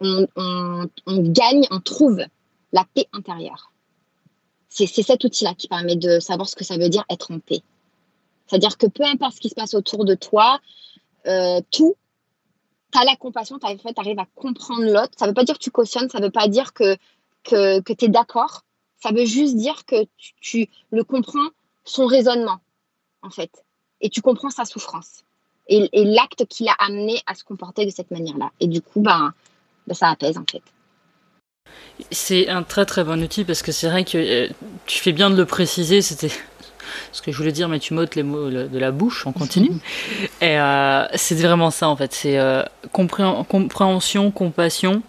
on, 0.00 0.88
gagne, 1.06 1.66
on 1.70 1.80
trouve 1.80 2.22
la 2.72 2.84
paix 2.94 3.06
intérieure. 3.12 3.70
C'est 4.68 4.86
cet 4.86 5.22
outil-là 5.22 5.54
qui 5.54 5.68
permet 5.68 5.94
de 5.96 6.18
savoir 6.18 6.48
ce 6.48 6.56
que 6.56 6.64
ça 6.64 6.76
veut 6.76 6.88
dire 6.88 7.04
être 7.08 7.30
en 7.30 7.38
paix. 7.38 7.62
C'est-à-dire 8.46 8.76
que 8.76 8.86
peu 8.86 9.04
importe 9.04 9.34
ce 9.34 9.40
qui 9.40 9.48
se 9.48 9.54
passe 9.54 9.74
autour 9.74 10.04
de 10.04 10.14
toi, 10.14 10.60
euh, 11.26 11.60
tout, 11.70 11.94
la 13.02 13.16
compassion, 13.16 13.58
tu 13.58 13.66
arrives 13.66 14.18
à 14.18 14.26
comprendre 14.36 14.84
l'autre. 14.84 15.12
Ça 15.16 15.24
ne 15.24 15.30
veut 15.30 15.34
pas 15.34 15.44
dire 15.44 15.58
que 15.58 15.62
tu 15.62 15.70
cautionnes, 15.70 16.08
ça 16.08 16.20
ne 16.20 16.26
veut 16.26 16.30
pas 16.30 16.46
dire 16.46 16.72
que, 16.72 16.96
que, 17.42 17.92
tu 17.92 18.04
es 18.04 18.08
d'accord. 18.08 18.62
Ça 19.02 19.10
veut 19.10 19.24
juste 19.24 19.56
dire 19.56 19.84
que 19.84 19.96
tu, 20.40 20.68
le 20.92 21.02
comprends, 21.02 21.48
son 21.84 22.06
raisonnement, 22.06 22.60
en 23.22 23.30
fait. 23.30 23.50
Et 24.00 24.10
tu 24.10 24.22
comprends 24.22 24.50
sa 24.50 24.64
souffrance. 24.64 25.24
Et, 25.66 25.88
l'acte 26.04 26.44
qui 26.46 26.64
l'a 26.64 26.76
amené 26.78 27.20
à 27.26 27.34
se 27.34 27.42
comporter 27.42 27.86
de 27.86 27.90
cette 27.90 28.10
manière-là. 28.10 28.50
Et 28.60 28.66
du 28.66 28.80
coup, 28.80 29.00
ben, 29.00 29.32
ben 29.86 29.94
ça 29.94 30.10
apaise, 30.10 30.38
en 30.38 30.44
fait. 30.50 30.62
C'est 32.10 32.48
un 32.48 32.62
très 32.62 32.84
très 32.84 33.02
bon 33.02 33.22
outil 33.22 33.44
parce 33.44 33.62
que 33.62 33.72
c'est 33.72 33.88
vrai 33.88 34.04
que 34.04 34.18
euh, 34.18 34.52
tu 34.86 34.98
fais 34.98 35.12
bien 35.12 35.30
de 35.30 35.36
le 35.36 35.46
préciser, 35.46 36.02
c'était 36.02 36.30
ce 37.12 37.22
que 37.22 37.32
je 37.32 37.36
voulais 37.36 37.52
dire, 37.52 37.68
mais 37.68 37.78
tu 37.78 37.94
m'ôtes 37.94 38.14
les 38.14 38.22
mots 38.22 38.50
de 38.50 38.78
la 38.78 38.90
bouche, 38.90 39.26
on 39.26 39.32
continue. 39.32 39.72
Et 40.40 40.58
euh, 40.58 41.04
c'est 41.14 41.34
vraiment 41.40 41.70
ça 41.70 41.88
en 41.88 41.96
fait, 41.96 42.12
c'est 42.12 42.38
euh, 42.38 42.62
compréhension, 42.92 44.30
compassion 44.30 45.02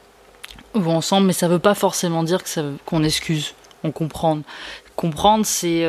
vont 0.74 0.98
ensemble, 0.98 1.28
mais 1.28 1.34
ça 1.34 1.48
veut 1.48 1.60
pas 1.60 1.74
forcément 1.74 2.24
dire 2.24 2.42
qu'on 2.86 3.04
excuse, 3.04 3.54
on 3.84 3.92
comprend. 3.92 4.40
Comprendre, 4.98 5.46
c'est 5.46 5.86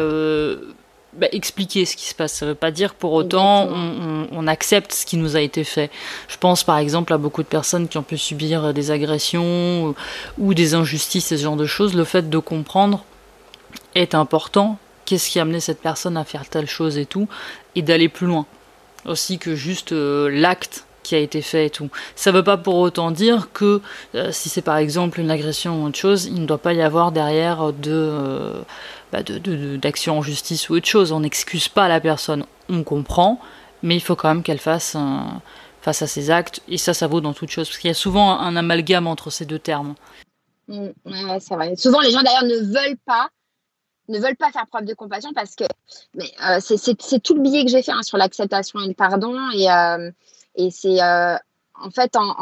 bah, 1.16 1.28
expliquer 1.32 1.86
ce 1.86 1.96
qui 1.96 2.06
se 2.06 2.14
passe. 2.14 2.34
Ça 2.34 2.44
ne 2.44 2.50
veut 2.50 2.56
pas 2.56 2.70
dire 2.70 2.94
pour 2.94 3.14
autant 3.14 3.68
on, 3.70 4.46
accepte 4.46 4.92
ce 4.92 5.06
qui 5.06 5.16
nous 5.16 5.34
a 5.34 5.40
été 5.40 5.64
fait. 5.64 5.90
Je 6.28 6.36
pense 6.36 6.62
par 6.62 6.76
exemple 6.76 7.12
à 7.12 7.18
beaucoup 7.18 7.42
de 7.42 7.48
personnes 7.48 7.88
qui 7.88 7.96
ont 7.96 8.02
pu 8.02 8.18
subir 8.18 8.74
des 8.74 8.90
agressions 8.90 9.94
ou, 10.38 10.54
des 10.54 10.74
injustices, 10.74 11.28
ce 11.28 11.36
genre 11.36 11.56
de 11.56 11.64
choses. 11.64 11.94
Le 11.94 12.04
fait 12.04 12.28
de 12.28 12.38
comprendre 12.38 13.04
est 13.94 14.14
important. 14.14 14.78
Qu'est-ce 15.06 15.30
qui 15.30 15.38
a 15.38 15.42
amené 15.42 15.60
cette 15.60 15.80
personne 15.80 16.16
à 16.16 16.24
faire 16.24 16.48
telle 16.48 16.68
chose 16.68 16.98
et 16.98 17.06
tout, 17.06 17.28
et 17.74 17.82
d'aller 17.82 18.08
plus 18.08 18.26
loin. 18.26 18.44
Aussi 19.06 19.38
que 19.38 19.54
juste 19.54 19.92
euh, 19.92 20.28
l'acte 20.30 20.84
qui 21.04 21.14
a 21.14 21.18
été 21.18 21.40
fait 21.40 21.66
et 21.66 21.70
tout. 21.70 21.88
Ça 22.16 22.32
ne 22.32 22.36
veut 22.36 22.42
pas 22.42 22.56
pour 22.56 22.74
autant 22.76 23.12
dire 23.12 23.50
que 23.52 23.80
euh, 24.16 24.32
si 24.32 24.48
c'est 24.48 24.62
par 24.62 24.76
exemple 24.76 25.20
une 25.20 25.30
agression 25.30 25.82
ou 25.82 25.86
autre 25.86 25.96
chose, 25.96 26.24
il 26.24 26.40
ne 26.40 26.46
doit 26.46 26.58
pas 26.58 26.74
y 26.74 26.82
avoir 26.82 27.12
derrière 27.12 27.72
de... 27.72 27.92
Euh, 27.92 28.60
bah, 29.12 29.20
d'action 29.22 30.18
en 30.18 30.22
justice 30.22 30.68
ou 30.68 30.74
autre 30.74 30.88
chose. 30.88 31.12
On 31.12 31.20
n'excuse 31.20 31.68
pas 31.68 31.86
la 31.86 32.00
personne, 32.00 32.44
on 32.68 32.82
comprend, 32.82 33.40
mais 33.84 33.94
il 33.94 34.00
faut 34.00 34.16
quand 34.16 34.26
même 34.28 34.42
qu'elle 34.42 34.58
fasse 34.58 34.96
face 35.80 36.02
à 36.02 36.08
ses 36.08 36.32
actes. 36.32 36.60
Et 36.68 36.76
ça, 36.76 36.92
ça 36.92 37.06
vaut 37.06 37.20
dans 37.20 37.32
toute 37.32 37.50
chose, 37.50 37.68
parce 37.68 37.78
qu'il 37.78 37.86
y 37.86 37.92
a 37.92 37.94
souvent 37.94 38.40
un, 38.40 38.56
amalgame 38.56 39.06
entre 39.06 39.30
ces 39.30 39.44
deux 39.44 39.60
termes. 39.60 39.94
Mmh, 40.66 40.88
c'est 41.38 41.54
vrai. 41.54 41.76
Souvent, 41.76 42.00
les 42.00 42.10
gens 42.10 42.22
d'ailleurs 42.24 42.42
ne 42.42 42.56
veulent 42.56 42.98
pas 43.06 43.28
ne 44.08 44.18
veulent 44.18 44.36
pas 44.36 44.50
faire 44.50 44.66
preuve 44.66 44.84
de 44.84 44.94
compassion 44.94 45.32
parce 45.34 45.54
que 45.54 45.64
mais 46.14 46.30
euh, 46.48 46.60
c'est 46.60 47.22
tout 47.22 47.34
le 47.34 47.40
billet 47.40 47.64
que 47.64 47.70
j'ai 47.70 47.82
fait 47.82 47.92
hein, 47.92 48.02
sur 48.02 48.18
l'acceptation 48.18 48.80
et 48.80 48.88
le 48.88 48.94
pardon 48.94 49.36
et, 49.50 49.70
euh, 49.70 50.10
et 50.54 50.70
c'est 50.70 51.02
euh, 51.02 51.36
en 51.78 51.90
fait, 51.90 52.16
en, 52.16 52.34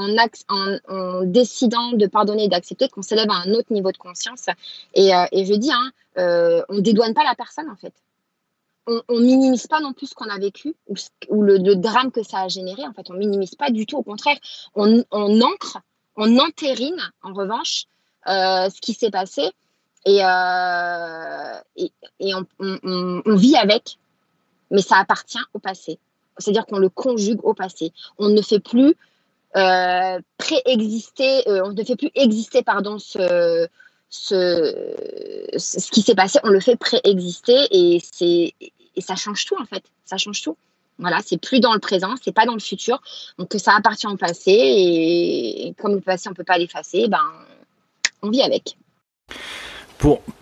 en, 0.89 1.23
décidant 1.25 1.93
de 1.93 2.07
pardonner 2.07 2.45
et 2.45 2.49
d'accepter 2.49 2.89
qu'on 2.89 3.03
s'élève 3.03 3.29
à 3.31 3.43
un 3.45 3.53
autre 3.55 3.73
niveau 3.73 3.91
de 3.91 3.97
conscience. 3.97 4.47
Et, 4.95 5.13
euh, 5.13 5.27
je 5.33 5.55
dis, 5.55 5.73
hein, 5.73 5.91
on 6.69 6.75
ne 6.75 6.81
dédouane 6.81 7.15
pas 7.15 7.25
la 7.25 7.35
personne, 7.35 7.69
en 7.69 7.75
fait. 7.75 7.93
On, 8.87 9.03
ne 9.09 9.25
minimise 9.25 9.67
pas 9.67 9.81
non 9.81 9.93
plus 9.93 10.07
ce 10.07 10.15
qu'on 10.15 10.29
a 10.29 10.39
vécu 10.39 10.77
ou, 10.87 11.43
le, 11.43 11.75
drame 11.75 12.13
que 12.13 12.23
ça 12.23 12.43
a 12.43 12.49
généré. 12.49 12.87
En 12.87 12.93
fait, 12.93 13.11
on 13.11 13.15
minimise 13.15 13.57
pas 13.57 13.71
du 13.71 13.87
tout. 13.87 13.97
Au 13.97 14.05
contraire, 14.05 14.37
on, 14.77 15.03
ancre, 15.11 15.79
on 16.15 16.39
entérine, 16.39 17.01
en 17.25 17.33
revanche, 17.33 17.87
ce 18.25 18.81
qui 18.81 18.95
s'est 18.95 19.11
passé 19.11 19.51
et, 20.05 20.21
et, 22.21 22.35
on 22.35 23.35
vit 23.37 23.57
avec, 23.57 23.99
mais 24.71 24.83
ça 24.83 24.97
appartient 24.97 25.39
au 25.55 25.59
passé. 25.59 25.99
C'est-à-dire 26.39 26.67
qu'on 26.67 26.79
le 26.79 26.89
conjugue 26.89 27.45
au 27.45 27.55
passé. 27.55 27.93
On 28.19 28.29
ne 28.29 28.43
fait 28.43 28.59
plus 28.59 28.95
euh, 29.57 30.19
préexister, 30.37 31.49
euh, 31.49 31.63
on 31.65 31.73
ne 31.73 31.85
fait 31.85 31.95
plus 31.95 32.11
exister 32.17 32.63
pardon 32.63 32.99
ce, 32.99 33.69
ce, 34.11 35.55
ce 35.57 35.91
qui 35.93 36.03
s'est 36.03 36.17
passé, 36.17 36.41
on 36.43 36.49
le 36.49 36.59
fait 36.59 36.77
préexister 36.77 37.69
et 37.71 38.03
et 38.97 39.01
ça 39.01 39.15
change 39.15 39.45
tout 39.45 39.57
en 39.61 39.65
fait, 39.65 39.85
ça 40.05 40.17
change 40.17 40.43
tout. 40.43 40.57
Voilà, 40.99 41.21
c'est 41.25 41.39
plus 41.39 41.59
dans 41.61 41.73
le 41.73 41.81
présent, 41.81 42.15
c'est 42.23 42.33
pas 42.33 42.47
dans 42.47 42.55
le 42.55 42.61
futur, 42.61 43.01
donc 43.39 43.53
ça 43.57 43.75
appartient 43.77 44.07
au 44.07 44.17
passé 44.17 44.53
et, 44.53 45.75
comme 45.79 45.95
le 45.95 46.01
passé 46.01 46.29
on 46.29 46.35
peut 46.35 46.45
pas 46.45 46.59
l'effacer, 46.59 47.07
ben 47.07 47.23
on 48.23 48.31
vit 48.31 48.43
avec. 48.43 48.77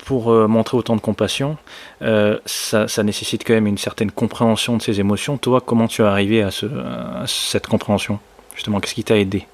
Pour, 0.05 0.33
euh, 0.33 0.49
montrer 0.49 0.77
autant 0.77 0.97
de 0.97 1.01
compassion, 1.01 1.57
ça, 2.01 2.89
ça, 2.89 3.03
nécessite 3.03 3.45
quand 3.47 3.55
même 3.55 3.69
une 3.69 3.79
certaine 3.79 4.11
compréhension 4.11 4.77
de 4.77 4.83
ses 4.83 4.99
émotions. 4.99 5.39
Toi, 5.39 5.61
comment 5.61 5.87
tu 5.87 6.03
es 6.03 6.05
arrivé 6.05 6.43
à, 6.43 6.51
ce, 6.51 6.67
à 6.67 7.25
cette 7.27 7.67
compréhension? 7.67 8.19
Justement, 8.55 8.81
qu'est-ce 8.81 8.95
qui 8.95 9.05
t'a 9.05 9.17
aidé? 9.17 9.47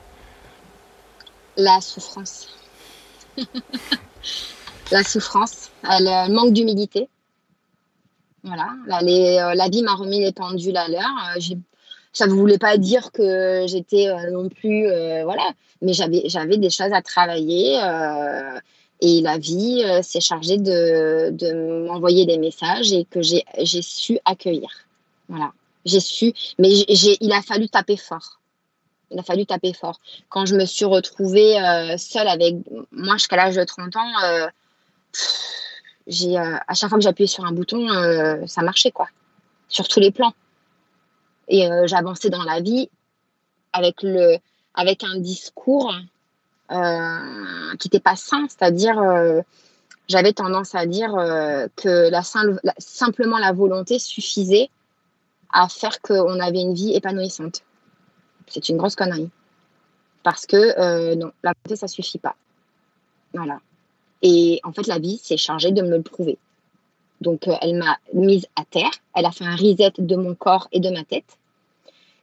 La 1.57 1.81
souffrance. 1.81 2.49
la 4.91 5.03
souffrance, 5.05 5.71
le 5.83 6.33
manque 6.33 6.53
d'humilité. 6.53 7.09
Voilà, 8.45 8.69
euh, 8.89 9.55
la 9.55 9.69
vie 9.69 9.83
m'a 9.83 9.95
remis 9.95 10.21
les 10.21 10.33
pendules 10.33 10.77
à 10.77 10.89
l'heure. 10.89 11.03
Euh, 11.37 11.55
ça 12.13 12.27
ne 12.27 12.33
voulait 12.33 12.59
pas 12.59 12.79
dire 12.79 13.13
que 13.13 13.67
j'étais 13.67 14.09
euh, 14.09 14.31
non 14.31 14.49
plus, 14.49 14.85
voilà, 15.25 15.53
mais 15.83 15.93
j'avais 15.93 16.57
des 16.57 16.71
choses 16.71 16.93
à 16.93 17.03
travailler. 17.03 17.79
Et 19.01 19.21
la 19.21 19.39
vie 19.39 19.85
s'est 20.03 20.21
chargée 20.21 20.59
de, 20.59 21.87
m'envoyer 21.87 22.27
des 22.27 22.39
messages 22.39 22.93
et 22.93 23.05
que 23.05 23.21
j'ai 23.23 23.45
su 23.83 24.19
accueillir. 24.25 24.71
Voilà, 25.29 25.53
j'ai 25.85 26.01
su, 26.01 26.33
mais 26.59 26.71
il 26.71 27.33
a 27.33 27.43
fallu 27.43 27.69
taper 27.69 27.97
fort 27.97 28.39
il 29.11 29.19
a 29.19 29.23
fallu 29.23 29.47
taper 29.47 29.73
fort. 29.73 30.01
Quand 30.29 30.47
je 30.47 30.55
me 30.55 30.65
suis 30.65 30.85
retrouvée 30.85 31.61
euh, 31.61 31.97
seule 31.97 32.29
avec 32.29 32.57
moi 32.93 33.15
jusqu'à 33.15 33.37
l'âge 33.37 33.57
de 33.57 33.65
30 33.65 33.97
ans, 33.97 34.13
euh, 34.25 34.47
j'ai, 36.07 36.39
euh, 36.39 36.57
à 36.67 36.75
chaque 36.75 36.89
fois 36.89 36.99
que 36.99 37.05
j'appuyais 37.05 37.27
sur 37.27 37.45
un 37.45 37.53
bouton, 37.53 37.89
ça 38.47 38.63
marchait 38.63 38.91
quoi, 38.91 39.09
sur 39.69 39.89
tous 39.89 40.01
les 40.01 40.11
plans. 40.11 40.35
Et 41.49 41.67
j'avançais 41.85 42.29
dans 42.29 42.43
la 42.43 42.61
vie 42.61 42.91
avec, 43.73 44.03
le, 44.03 44.37
avec 44.75 45.03
un 45.03 45.19
discours 45.19 45.95
qui 46.71 47.89
n'était 47.89 48.01
pas 48.01 48.17
sain, 48.17 48.47
c'est-à-dire 48.49 48.97
j'avais 50.09 50.33
tendance 50.33 50.75
à 50.75 50.87
dire 50.87 51.13
que 51.77 52.11
la, 52.11 52.23
simplement 52.79 53.39
la 53.39 53.53
volonté 53.53 53.99
suffisait 53.99 54.71
à 55.53 55.69
faire 55.69 56.01
qu'on 56.01 56.41
avait 56.41 56.61
une 56.61 56.75
vie 56.75 56.95
épanouissante. 56.95 57.63
C'est 58.47 58.69
une 58.69 58.77
grosse 58.77 58.97
connerie. 58.97 59.31
Parce 60.23 60.47
que 60.47 61.15
non, 61.15 61.33
la 61.43 61.53
volonté, 61.53 61.77
ça 61.77 61.89
suffit 61.89 62.19
pas. 62.19 62.37
Voilà. 63.33 63.61
Et 64.23 64.61
en 64.65 64.73
fait, 64.73 64.87
la 64.87 64.99
vie 64.99 65.19
s'est 65.19 65.37
chargée 65.37 65.73
de 65.73 65.83
me 65.83 65.97
le 65.97 66.03
prouver. 66.03 66.39
Donc, 67.21 67.49
elle 67.61 67.77
m'a 67.77 67.99
mise 68.13 68.47
à 68.57 68.65
terre. 68.65 68.91
Elle 69.15 69.27
a 69.27 69.31
fait 69.31 69.45
un 69.45 69.57
reset 69.57 69.93
de 69.99 70.17
mon 70.17 70.35
corps 70.35 70.69
et 70.73 70.81
de 70.81 70.91
ma 70.91 71.05
tête. 71.05 71.39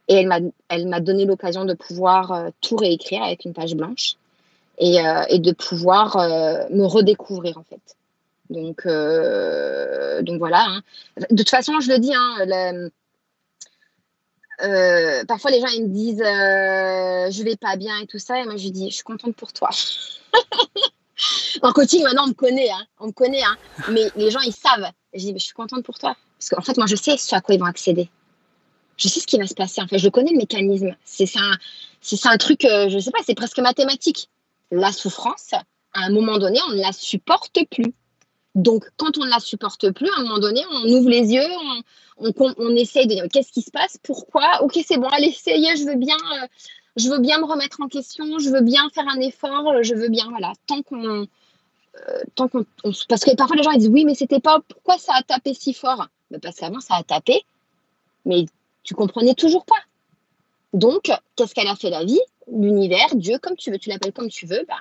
Et 0.08 0.14
elle 0.14 0.88
m'a, 0.88 1.00
donné 1.00 1.24
l'occasion 1.24 1.64
de 1.64 1.74
pouvoir 1.74 2.32
euh, 2.32 2.50
tout 2.60 2.76
réécrire 2.76 3.24
avec 3.24 3.44
une 3.44 3.52
page 3.52 3.74
blanche 3.74 4.14
et, 4.78 5.00
euh, 5.00 5.22
et 5.28 5.38
de 5.38 5.52
pouvoir 5.52 6.16
euh, 6.16 6.64
me 6.70 6.84
redécouvrir 6.84 7.58
en 7.58 7.64
fait. 7.64 7.96
Donc, 8.48 8.86
donc 10.24 10.38
voilà. 10.38 10.64
Hein. 10.68 10.80
De 11.30 11.36
toute 11.36 11.50
façon, 11.50 11.80
je 11.80 11.90
le 11.90 11.98
dis, 11.98 12.14
hein, 12.14 12.90
parfois 15.26 15.50
les 15.50 15.60
gens 15.60 15.66
ils 15.74 15.82
me 15.82 15.88
disent 15.88 16.22
je 16.22 17.42
vais 17.42 17.56
pas 17.56 17.76
bien 17.76 17.98
et 18.00 18.06
tout 18.06 18.20
ça 18.20 18.40
et 18.40 18.44
moi 18.44 18.56
je 18.56 18.68
dis 18.68 18.90
je 18.90 18.94
suis 18.94 19.04
contente 19.04 19.34
pour 19.34 19.52
toi. 19.52 19.70
en 21.62 21.72
coaching 21.72 22.04
maintenant 22.04 22.24
on 22.26 22.28
me 22.28 22.34
connaît, 22.34 22.70
hein, 22.70 22.86
on 23.00 23.08
me 23.08 23.12
connaît, 23.12 23.42
hein, 23.42 23.56
mais 23.90 24.10
les 24.14 24.30
gens 24.30 24.40
ils 24.40 24.54
savent. 24.54 24.92
Je 25.12 25.20
dis 25.20 25.32
je 25.36 25.44
suis 25.44 25.54
contente 25.54 25.84
pour 25.84 25.98
toi 25.98 26.16
parce 26.38 26.50
qu'en 26.50 26.62
fait 26.62 26.76
moi 26.76 26.86
je 26.86 26.94
sais 26.94 27.16
ce 27.16 27.34
à 27.34 27.40
quoi 27.40 27.56
ils 27.56 27.60
vont 27.60 27.66
accéder 27.66 28.08
je 28.96 29.08
sais 29.08 29.20
ce 29.20 29.26
qui 29.26 29.38
va 29.38 29.46
se 29.46 29.54
passer. 29.54 29.80
En 29.80 29.86
fait, 29.86 29.98
je 29.98 30.08
connais 30.08 30.32
le 30.32 30.38
mécanisme. 30.38 30.94
C'est 31.04 31.26
c'est 31.26 32.28
un 32.28 32.36
truc, 32.36 32.64
euh, 32.64 32.88
je 32.88 32.98
sais 32.98 33.10
pas, 33.10 33.18
c'est 33.24 33.34
presque 33.34 33.58
mathématique. 33.58 34.28
La 34.70 34.92
souffrance, 34.92 35.52
à 35.52 35.64
un 35.94 36.10
moment 36.10 36.38
donné, 36.38 36.58
on 36.68 36.72
ne 36.72 36.80
la 36.80 36.92
supporte 36.92 37.58
plus. 37.70 37.94
Donc, 38.54 38.84
quand 38.96 39.18
on 39.18 39.24
ne 39.24 39.30
la 39.30 39.38
supporte 39.38 39.90
plus, 39.92 40.08
à 40.08 40.20
un 40.20 40.22
moment 40.22 40.38
donné, 40.38 40.64
on 40.70 40.88
ouvre 40.88 41.10
les 41.10 41.32
yeux, 41.32 41.46
on, 42.18 42.32
on, 42.56 42.74
essaye 42.74 43.06
de 43.06 43.14
dire 43.14 43.26
qu'est-ce 43.30 43.52
qui 43.52 43.62
se 43.62 43.70
passe, 43.70 43.98
pourquoi, 44.02 44.62
ok, 44.62 44.78
c'est 44.86 44.96
bon, 44.96 45.08
allez, 45.08 45.28
essayez, 45.28 45.76
je 45.76 45.84
veux 45.84 45.96
bien, 45.96 46.16
euh, 46.16 46.46
je 46.96 47.10
veux 47.10 47.18
bien 47.18 47.38
me 47.38 47.44
remettre 47.44 47.82
en 47.82 47.88
question, 47.88 48.38
je 48.38 48.48
veux 48.48 48.62
bien 48.62 48.88
faire 48.94 49.06
un 49.08 49.20
effort, 49.20 49.82
je 49.82 49.94
veux 49.94 50.08
bien, 50.08 50.26
voilà, 50.30 50.54
tant 50.66 50.82
qu'on, 50.82 51.26
euh, 52.08 52.22
tant 52.34 52.48
qu'on, 52.48 52.64
parce 53.08 53.24
que 53.24 53.34
parfois 53.36 53.56
les 53.56 53.62
gens 53.62 53.72
disent 53.72 53.88
oui, 53.88 54.06
mais 54.06 54.14
c'était 54.14 54.40
pas, 54.40 54.60
pourquoi 54.66 54.96
ça 54.96 55.12
a 55.14 55.22
tapé 55.22 55.52
si 55.52 55.74
fort? 55.74 56.06
Mais 56.30 56.38
Parce 56.38 56.56
qu'avant 56.56 56.80
ça 56.80 56.94
a 56.96 57.02
tapé, 57.02 57.42
mais 58.24 58.46
tu 58.82 58.94
comprenais 58.94 59.34
toujours 59.34 59.66
pas. 59.66 59.76
Donc, 60.76 61.10
qu'est-ce 61.36 61.54
qu'elle 61.54 61.68
a 61.68 61.74
fait 61.74 61.88
la 61.88 62.04
vie? 62.04 62.20
L'univers, 62.52 63.14
Dieu, 63.14 63.38
comme 63.38 63.56
tu 63.56 63.70
veux, 63.70 63.78
tu 63.78 63.88
l'appelles 63.88 64.12
comme 64.12 64.28
tu 64.28 64.46
veux, 64.46 64.62
ben, 64.68 64.76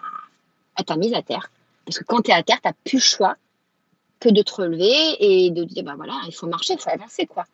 elle 0.77 0.85
t'a 0.85 0.97
mise 0.97 1.13
à 1.13 1.21
terre. 1.21 1.49
Parce 1.85 1.97
que 1.97 2.03
quand 2.03 2.21
tu 2.21 2.31
es 2.31 2.33
à 2.33 2.43
terre, 2.43 2.59
tu 2.61 2.67
n'as 2.67 2.73
plus 2.83 2.97
le 2.97 3.01
choix 3.01 3.35
que 4.19 4.27
de 4.29 4.41
te 4.41 4.53
relever 4.53 5.15
et 5.19 5.49
de 5.51 5.63
dire, 5.63 5.83
ben 5.83 5.95
voilà, 5.95 6.19
il 6.27 6.33
faut 6.33 6.47
marcher, 6.47 6.73
il 6.73 6.79
faut 6.79 6.89
avancer, 6.89 7.25
quoi. 7.25 7.45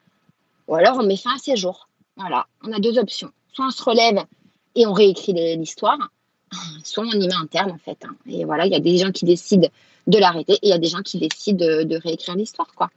Ou 0.67 0.73
alors, 0.75 0.97
on 0.99 1.03
met 1.03 1.17
fin 1.17 1.35
à 1.35 1.37
ces 1.37 1.55
jours. 1.55 1.87
Voilà, 2.17 2.47
on 2.63 2.73
a 2.73 2.79
deux 2.79 2.97
options. 2.97 3.31
Soit 3.53 3.67
on 3.67 3.71
se 3.71 3.83
relève 3.83 4.25
et 4.73 4.87
on 4.87 4.93
réécrit 4.93 5.33
l'histoire, 5.33 5.99
soit 6.83 7.03
on 7.03 7.11
y 7.11 7.27
met 7.27 7.33
un 7.35 7.45
terme, 7.45 7.71
en 7.71 7.77
fait. 7.77 8.03
Hein. 8.05 8.15
Et 8.27 8.43
voilà, 8.43 8.65
il 8.65 8.71
y 8.71 8.75
a 8.75 8.79
des 8.79 8.97
gens 8.97 9.11
qui 9.11 9.25
décident 9.25 9.69
de 10.07 10.17
l'arrêter 10.17 10.53
et 10.53 10.67
il 10.67 10.69
y 10.69 10.73
a 10.73 10.79
des 10.79 10.87
gens 10.87 11.03
qui 11.03 11.19
décident 11.19 11.63
de, 11.63 11.95
réécrire 12.01 12.35
l'histoire, 12.35 12.73
quoi. 12.75 12.89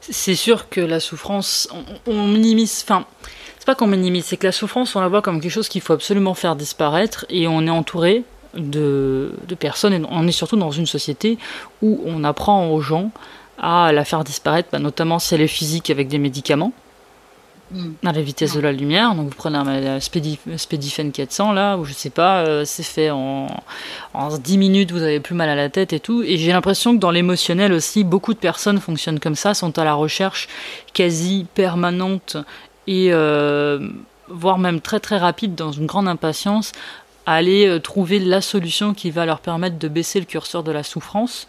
C'est 0.00 0.36
sûr 0.36 0.70
que 0.70 0.80
la 0.80 1.00
souffrance, 1.00 1.68
on, 2.06 2.26
minimise. 2.28 2.82
Enfin, 2.84 3.04
pas 3.68 3.74
qu'on 3.74 3.86
minimise, 3.86 4.24
c'est 4.24 4.38
que 4.38 4.46
la 4.46 4.52
souffrance, 4.52 4.96
on 4.96 5.00
la 5.02 5.08
voit 5.08 5.20
comme 5.20 5.42
quelque 5.42 5.52
chose 5.52 5.68
qu'il 5.68 5.82
faut 5.82 5.92
absolument 5.92 6.32
faire 6.32 6.56
disparaître 6.56 7.26
et 7.28 7.46
on 7.48 7.66
est 7.66 7.70
entouré 7.70 8.24
de, 8.54 9.30
personnes 9.60 9.92
et 9.92 10.00
on 10.08 10.26
est 10.26 10.32
surtout 10.32 10.56
dans 10.56 10.70
une 10.70 10.86
société 10.86 11.36
où 11.82 12.00
on 12.06 12.24
apprend 12.24 12.70
aux 12.70 12.80
gens 12.80 13.10
à 13.58 13.92
la 13.92 14.06
faire 14.06 14.24
disparaître, 14.24 14.70
bah, 14.72 14.78
notamment 14.78 15.18
si 15.18 15.34
elle 15.34 15.42
est 15.42 15.48
physique 15.48 15.90
avec 15.90 16.08
des 16.08 16.16
médicaments. 16.16 16.72
Mm. 17.70 17.90
à 18.06 18.12
la 18.12 18.22
vitesse 18.22 18.54
de 18.54 18.60
la 18.60 18.72
lumière. 18.72 19.14
Donc 19.14 19.28
vous 19.28 19.34
prenez 19.36 19.58
un 19.58 20.00
Spedifen 20.00 21.12
400 21.12 21.52
là, 21.52 21.76
ou 21.76 21.84
je 21.84 21.92
sais 21.92 22.08
pas, 22.08 22.38
euh, 22.38 22.64
c'est 22.64 22.82
fait 22.82 23.10
en, 23.10 23.46
en 24.14 24.38
10 24.38 24.56
minutes, 24.56 24.90
vous 24.90 25.02
avez 25.02 25.20
plus 25.20 25.34
mal 25.34 25.50
à 25.50 25.54
la 25.54 25.68
tête 25.68 25.92
et 25.92 26.00
tout. 26.00 26.22
Et 26.22 26.38
j'ai 26.38 26.52
l'impression 26.52 26.94
que 26.94 27.00
dans 27.00 27.10
l'émotionnel 27.10 27.74
aussi, 27.74 28.04
beaucoup 28.04 28.32
de 28.32 28.38
personnes 28.38 28.80
fonctionnent 28.80 29.20
comme 29.20 29.34
ça, 29.34 29.52
sont 29.52 29.78
à 29.78 29.84
la 29.84 29.92
recherche 29.92 30.48
quasi 30.94 31.46
permanente 31.54 32.38
et 32.88 33.12
euh, 33.12 33.78
voire 34.28 34.58
même 34.58 34.80
très 34.80 34.98
très 34.98 35.18
rapide 35.18 35.54
dans 35.54 35.70
une 35.70 35.84
grande 35.86 36.08
impatience 36.08 36.72
à 37.26 37.34
aller 37.34 37.66
euh, 37.66 37.78
trouver 37.78 38.18
la 38.18 38.40
solution 38.40 38.94
qui 38.94 39.10
va 39.10 39.26
leur 39.26 39.40
permettre 39.40 39.78
de 39.78 39.88
baisser 39.88 40.18
le 40.18 40.24
curseur 40.24 40.62
de 40.62 40.72
la 40.72 40.82
souffrance 40.82 41.46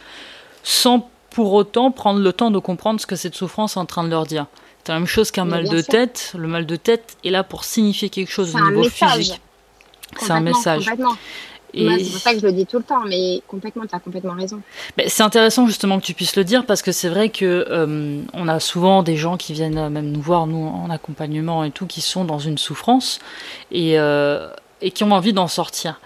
sans 0.63 1.09
pour 1.29 1.53
autant 1.53 1.91
prendre 1.91 2.19
le 2.19 2.33
temps 2.33 2.51
de 2.51 2.59
comprendre 2.59 2.99
ce 2.99 3.07
que 3.07 3.15
cette 3.15 3.35
souffrance 3.35 3.77
est 3.77 3.79
en 3.79 3.85
train 3.85 4.03
de 4.03 4.09
leur 4.09 4.25
dire. 4.25 4.47
C'est 4.83 4.91
la 4.91 4.99
même 4.99 5.07
chose 5.07 5.31
qu'un 5.31 5.45
mal 5.45 5.69
de 5.69 5.81
tête. 5.81 6.33
Le 6.35 6.47
mal 6.47 6.65
de 6.65 6.75
tête 6.75 7.15
est 7.23 7.29
là 7.29 7.43
pour 7.43 7.63
signifier 7.63 8.09
quelque 8.09 8.31
chose 8.31 8.55
au 8.55 8.59
niveau 8.59 8.83
physique. 8.83 9.39
C'est 10.17 10.31
un 10.31 10.41
message. 10.41 10.87
C'est 11.73 12.11
pour 12.11 12.19
ça 12.19 12.33
que 12.33 12.39
je 12.39 12.45
le 12.45 12.51
dis 12.51 12.65
tout 12.65 12.77
le 12.77 12.83
temps, 12.83 13.03
mais 13.05 13.41
complètement, 13.47 13.85
tu 13.85 13.95
as 13.95 13.99
complètement 13.99 14.33
raison. 14.33 14.61
c'est 15.07 15.23
intéressant 15.23 15.67
justement 15.67 15.99
que 15.99 16.05
tu 16.05 16.13
puisses 16.13 16.35
le 16.35 16.43
dire 16.43 16.65
parce 16.65 16.81
que 16.81 16.91
c'est 16.91 17.09
vrai 17.09 17.29
que 17.29 17.65
euh, 17.69 18.21
on 18.33 18.47
a 18.47 18.59
souvent 18.59 19.03
des 19.03 19.15
gens 19.15 19.37
qui 19.37 19.53
viennent 19.53 19.89
même 19.89 20.11
nous 20.11 20.21
voir, 20.21 20.47
nous 20.47 20.67
en 20.67 20.89
accompagnement 20.89 21.63
et 21.63 21.71
tout, 21.71 21.85
qui 21.85 22.01
sont 22.01 22.25
dans 22.25 22.39
une 22.39 22.57
souffrance 22.57 23.19
et, 23.71 23.99
euh, 23.99 24.49
et 24.81 24.91
qui 24.91 25.03
ont 25.03 25.11
envie 25.11 25.33
d'en 25.33 25.47
sortir 25.47 25.99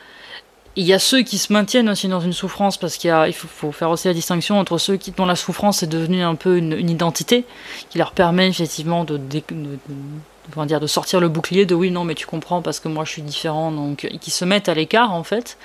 il 0.76 0.86
y 0.86 0.94
a 0.94 1.00
ceux 1.00 1.22
qui 1.22 1.38
se 1.38 1.54
maintiennent 1.54 1.90
aussi 1.90 2.08
dans 2.08 2.20
une 2.20 2.34
souffrance 2.34 2.78
parce 2.78 2.98
qu'il 2.98 3.14
il 3.28 3.34
faut, 3.34 3.72
faire 3.72 3.90
aussi 3.90 4.08
la 4.08 4.14
distinction 4.14 4.60
entre 4.60 4.78
ceux 4.78 4.98
qui, 4.98 5.12
dont 5.12 5.26
la 5.26 5.36
souffrance 5.36 5.84
est 5.84 5.88
devenue 5.88 6.24
un 6.24 6.36
peu 6.36 6.58
une, 6.58 6.90
identité 6.90 7.46
qui 7.90 7.98
leur 7.98 8.12
permet 8.12 8.48
effectivement 8.48 9.04
de, 9.04 9.18
de, 9.18 9.42
de, 9.52 9.78
dire, 10.66 10.80
de 10.80 10.88
sortir 10.88 11.20
le 11.20 11.30
bouclier 11.30 11.66
de 11.66 11.76
oui 11.76 11.92
non 11.92 12.04
mais 12.04 12.16
tu 12.16 12.26
comprends 12.26 12.62
parce 12.62 12.80
que 12.80 12.88
moi 12.88 13.06
je 13.06 13.12
suis 13.12 13.22
différent 13.22 13.72
donc 13.72 14.10
qui 14.22 14.32
se 14.32 14.46
mettent 14.46 14.70
à 14.70 14.74
l'écart 14.74 15.14
en 15.14 15.24
fait. 15.24 15.58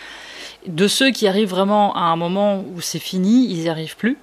De 0.67 0.89
ceux 0.89 1.11
qui 1.11 1.29
arrivent 1.29 1.51
vraiment 1.51 1.95
à 1.95 2.03
un 2.03 2.17
moment 2.17 2.65
où 2.75 2.81
c'est 2.81 2.99
fini 2.99 3.47
ils 3.51 3.63
n'y 3.63 3.69
arrivent 3.69 3.97
plus. 3.97 4.19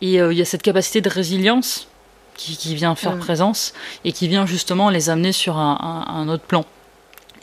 Et 0.00 0.20
euh, 0.20 0.32
il 0.32 0.38
y 0.38 0.42
a 0.42 0.44
cette 0.44 0.62
capacité 0.62 1.00
de 1.00 1.08
résilience 1.08 1.88
qui, 2.36 2.56
qui 2.56 2.74
vient 2.74 2.94
faire 2.94 3.16
mm. 3.16 3.20
présence 3.20 3.74
et 4.04 4.12
qui 4.12 4.28
vient 4.28 4.46
justement 4.46 4.90
les 4.90 5.08
amener 5.08 5.32
sur 5.32 5.56
un, 5.56 6.04
un 6.08 6.28
autre 6.28 6.44
plan 6.44 6.64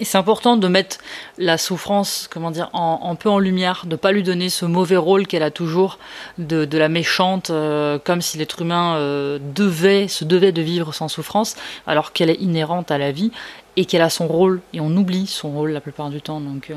et 0.01 0.03
c'est 0.03 0.17
important 0.17 0.57
de 0.57 0.67
mettre 0.67 0.97
la 1.37 1.59
souffrance, 1.59 2.27
comment 2.27 2.49
dire, 2.49 2.71
un 2.73 3.13
peu 3.13 3.29
en 3.29 3.37
lumière, 3.37 3.83
de 3.85 3.95
pas 3.95 4.11
lui 4.11 4.23
donner 4.23 4.49
ce 4.49 4.65
mauvais 4.65 4.97
rôle 4.97 5.27
qu'elle 5.27 5.43
a 5.43 5.51
toujours 5.51 5.99
de, 6.39 6.65
la 6.75 6.89
méchante, 6.89 7.51
euh, 7.51 7.99
comme 7.99 8.19
si 8.19 8.39
l'être 8.39 8.63
humain 8.63 8.95
euh, 8.95 9.37
devait, 9.39 10.07
se 10.07 10.25
devait 10.25 10.51
de 10.51 10.63
vivre 10.63 10.91
sans 10.91 11.07
souffrance, 11.07 11.55
alors 11.85 12.13
qu'elle 12.13 12.31
est 12.31 12.41
inhérente 12.41 12.89
à 12.89 12.97
la 12.97 13.11
vie 13.11 13.31
et 13.75 13.85
qu'elle 13.85 14.01
a 14.01 14.09
son 14.09 14.27
rôle. 14.27 14.61
Et 14.73 14.79
on 14.79 14.89
oublie 14.97 15.27
son 15.27 15.51
rôle 15.51 15.69
la 15.69 15.81
plupart 15.81 16.09
du 16.09 16.19
temps. 16.19 16.41
Euh. 16.41 16.75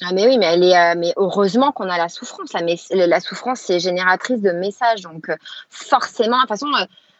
Ah 0.00 0.12
mais 0.14 0.26
oui, 0.26 0.38
mais 0.38 0.46
elle 0.46 0.64
est, 0.64 0.94
mais 0.94 1.12
heureusement 1.18 1.72
qu'on 1.72 1.90
a 1.90 1.98
la 1.98 2.08
souffrance. 2.08 2.54
La, 2.54 3.06
la 3.06 3.20
souffrance, 3.20 3.60
c'est 3.60 3.80
génératrice 3.80 4.40
de 4.40 4.52
messages. 4.52 5.02
Donc 5.02 5.30
forcément, 5.68 6.36
de 6.36 6.40
toute 6.40 6.48
façon, 6.48 6.68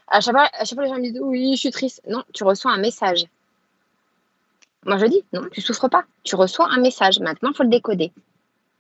à 0.09 0.21
chaque, 0.23 0.35
fois, 0.35 0.49
à 0.51 0.65
chaque 0.65 0.77
fois, 0.77 0.85
les 0.85 0.89
gens 0.89 0.97
me 0.97 1.03
disent 1.03 1.21
oui, 1.21 1.53
je 1.57 1.59
suis 1.59 1.71
triste. 1.71 2.01
Non, 2.09 2.23
tu 2.33 2.43
reçois 2.45 2.73
un 2.73 2.79
message. 2.79 3.27
Moi, 4.87 4.99
je 4.99 5.07
dis, 5.07 5.23
non, 5.33 5.43
tu 5.51 5.61
souffres 5.61 5.89
pas. 5.89 6.05
Tu 6.23 6.37
reçois 6.37 6.69
un 6.71 6.79
message. 6.79 7.21
Maintenant, 7.21 7.51
il 7.51 7.57
faut 7.57 7.63
le 7.63 7.69
décoder. 7.69 8.13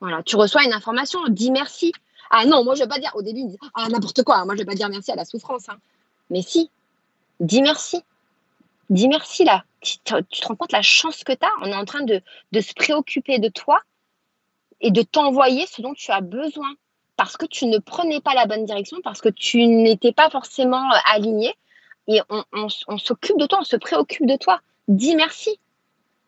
Voilà, 0.01 0.23
tu 0.23 0.37
reçois 0.37 0.65
une 0.65 0.73
information, 0.73 1.21
dis 1.29 1.51
merci. 1.51 1.93
Ah 2.31 2.47
non, 2.47 2.65
moi, 2.65 2.75
je 2.75 2.81
ne 2.81 2.85
vais 2.85 2.89
pas 2.89 2.99
dire, 2.99 3.11
au 3.15 3.23
début, 3.23 3.43
ah, 3.75 3.89
n'importe 3.89 4.23
quoi, 4.23 4.45
moi, 4.45 4.55
je 4.55 4.61
ne 4.61 4.65
vais 4.65 4.71
pas 4.71 4.75
dire 4.75 4.89
merci 4.89 5.11
à 5.11 5.17
la 5.17 5.25
souffrance. 5.25 5.69
Hein. 5.69 5.79
Mais 6.31 6.43
si, 6.43 6.71
dis 7.41 7.61
merci. 7.61 8.03
Dis 8.89 9.09
merci, 9.09 9.45
là. 9.45 9.65
Tu 9.81 9.99
te, 9.99 10.15
rends 10.45 10.57
compte 10.57 10.73
la 10.73 10.83
chance 10.83 11.23
que 11.25 11.33
tu 11.33 11.45
as 11.45 11.51
On 11.63 11.67
est 11.67 11.75
en 11.75 11.85
train 11.85 12.03
de, 12.03 12.23
se 12.61 12.73
préoccuper 12.75 13.39
de 13.39 13.49
toi 13.49 13.81
et 14.81 14.91
de 14.91 15.03
t'envoyer 15.03 15.67
ce 15.67 15.83
dont 15.83 15.95
tu 15.95 16.11
as 16.13 16.21
besoin. 16.21 16.73
Parce 17.17 17.37
que 17.37 17.45
tu 17.45 17.67
ne 17.67 17.79
prenais 17.79 18.21
pas 18.21 18.33
la 18.35 18.47
bonne 18.47 18.65
direction, 18.65 18.99
parce 19.05 19.21
que 19.21 19.29
tu 19.29 19.67
n'étais 19.67 20.13
pas 20.13 20.31
forcément 20.31 20.91
euh, 20.91 20.97
aligné. 21.13 21.55
Et 22.09 22.21
on, 22.31 22.43
on 22.89 22.99
s'occupe 22.99 23.37
de 23.37 23.45
toi, 23.45 23.59
on 23.61 23.65
se 23.65 23.77
préoccupe 23.77 24.27
de 24.27 24.37
toi. 24.37 24.61
Dis 24.89 25.15
merci. 25.15 25.59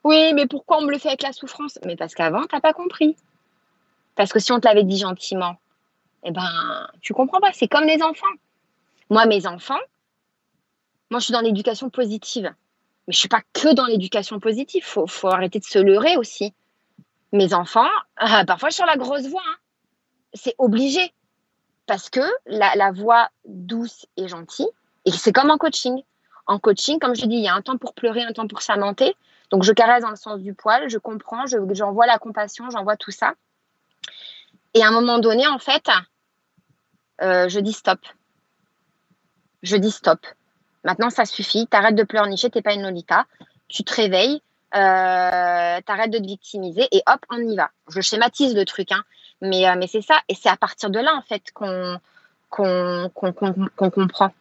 Oui, 0.04 0.32
mais 0.34 0.46
pourquoi 0.46 0.78
on 0.78 0.82
me 0.82 0.90
le 0.90 0.98
fait 0.98 1.08
avec 1.08 1.22
la 1.22 1.32
souffrance? 1.32 1.78
Mais 1.84 1.96
parce 1.96 2.14
qu'avant, 2.14 2.42
tu 2.42 2.54
n'as 2.54 2.60
pas 2.60 2.72
compris. 2.72 3.16
Parce 4.16 4.32
que 4.32 4.38
si 4.38 4.52
on 4.52 4.60
te 4.60 4.66
l'avait 4.66 4.84
dit 4.84 4.98
gentiment, 4.98 5.56
eh 6.24 6.30
ben, 6.30 6.88
tu 7.00 7.14
comprends 7.14 7.40
pas. 7.40 7.52
C'est 7.52 7.68
comme 7.68 7.84
les 7.84 8.02
enfants. 8.02 8.26
Moi, 9.10 9.26
mes 9.26 9.46
enfants, 9.46 9.80
moi, 11.10 11.20
je 11.20 11.26
suis 11.26 11.32
dans 11.32 11.40
l'éducation 11.40 11.90
positive. 11.90 12.52
Mais 13.06 13.12
je 13.12 13.18
suis 13.18 13.28
pas 13.28 13.42
que 13.52 13.74
dans 13.74 13.86
l'éducation 13.86 14.40
positive. 14.40 14.84
Faut, 14.84 15.06
faut 15.06 15.28
arrêter 15.28 15.58
de 15.58 15.64
se 15.64 15.78
leurrer 15.78 16.16
aussi. 16.16 16.52
Mes 17.32 17.54
enfants, 17.54 17.88
euh, 18.22 18.44
parfois 18.44 18.70
sur 18.70 18.84
la 18.86 18.96
grosse 18.96 19.26
voix, 19.26 19.42
hein. 19.44 19.56
c'est 20.34 20.54
obligé. 20.58 21.12
Parce 21.86 22.10
que 22.10 22.20
la, 22.46 22.74
la 22.76 22.92
voix 22.92 23.28
douce 23.44 24.06
et 24.16 24.28
gentille, 24.28 24.68
et 25.04 25.10
c'est 25.10 25.32
comme 25.32 25.50
en 25.50 25.58
coaching. 25.58 26.02
En 26.46 26.58
coaching, 26.58 26.98
comme 26.98 27.14
je 27.14 27.26
dis, 27.26 27.36
il 27.36 27.42
y 27.42 27.48
a 27.48 27.54
un 27.54 27.62
temps 27.62 27.78
pour 27.78 27.94
pleurer, 27.94 28.22
un 28.22 28.32
temps 28.32 28.46
pour 28.46 28.62
s'amenter. 28.62 29.14
Donc, 29.52 29.64
je 29.64 29.72
caresse 29.72 30.02
dans 30.02 30.10
le 30.10 30.16
sens 30.16 30.40
du 30.40 30.54
poil, 30.54 30.88
je 30.88 30.96
comprends, 30.96 31.44
j'envoie 31.46 32.06
la 32.06 32.18
compassion, 32.18 32.70
j'envoie 32.70 32.96
tout 32.96 33.10
ça. 33.10 33.34
Et 34.72 34.82
à 34.82 34.88
un 34.88 34.90
moment 34.90 35.18
donné, 35.18 35.46
en 35.46 35.58
fait, 35.58 35.90
euh, 37.20 37.50
je 37.50 37.60
dis 37.60 37.74
stop. 37.74 38.00
Je 39.62 39.76
dis 39.76 39.90
stop. 39.90 40.20
Maintenant, 40.84 41.10
ça 41.10 41.26
suffit. 41.26 41.66
T'arrêtes 41.66 41.94
de 41.94 42.02
pleurnicher, 42.02 42.48
t'es 42.48 42.62
pas 42.62 42.72
une 42.72 42.82
Lolita. 42.82 43.26
Tu 43.68 43.84
te 43.84 43.94
réveilles, 43.94 44.40
euh, 44.74 45.80
t'arrêtes 45.82 46.10
de 46.10 46.18
te 46.18 46.26
victimiser 46.26 46.88
et 46.90 47.02
hop, 47.06 47.20
on 47.28 47.36
y 47.36 47.54
va. 47.54 47.70
Je 47.88 48.00
schématise 48.00 48.54
le 48.54 48.64
truc, 48.64 48.90
hein. 48.90 49.04
mais, 49.42 49.68
euh, 49.68 49.74
mais 49.76 49.86
c'est 49.86 50.00
ça. 50.00 50.18
Et 50.30 50.34
c'est 50.34 50.48
à 50.48 50.56
partir 50.56 50.88
de 50.88 50.98
là, 50.98 51.14
en 51.14 51.22
fait, 51.22 51.52
qu'on 51.52 52.00
comprend. 52.48 54.32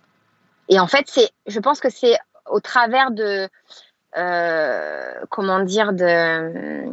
Et 0.69 0.79
en 0.79 0.87
fait, 0.87 1.29
je 1.47 1.59
pense 1.59 1.81
que 1.81 1.89
c'est 1.89 2.17
au 2.45 2.61
travers 2.61 3.11
de, 3.11 3.49
comment 4.13 5.59
dire, 5.61 5.93
de, 5.93 6.85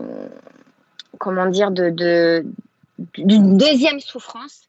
comment 1.18 1.46
dire, 1.46 1.70
de, 1.70 2.44
d'une 2.98 3.56
deuxième 3.56 4.00
souffrance 4.00 4.68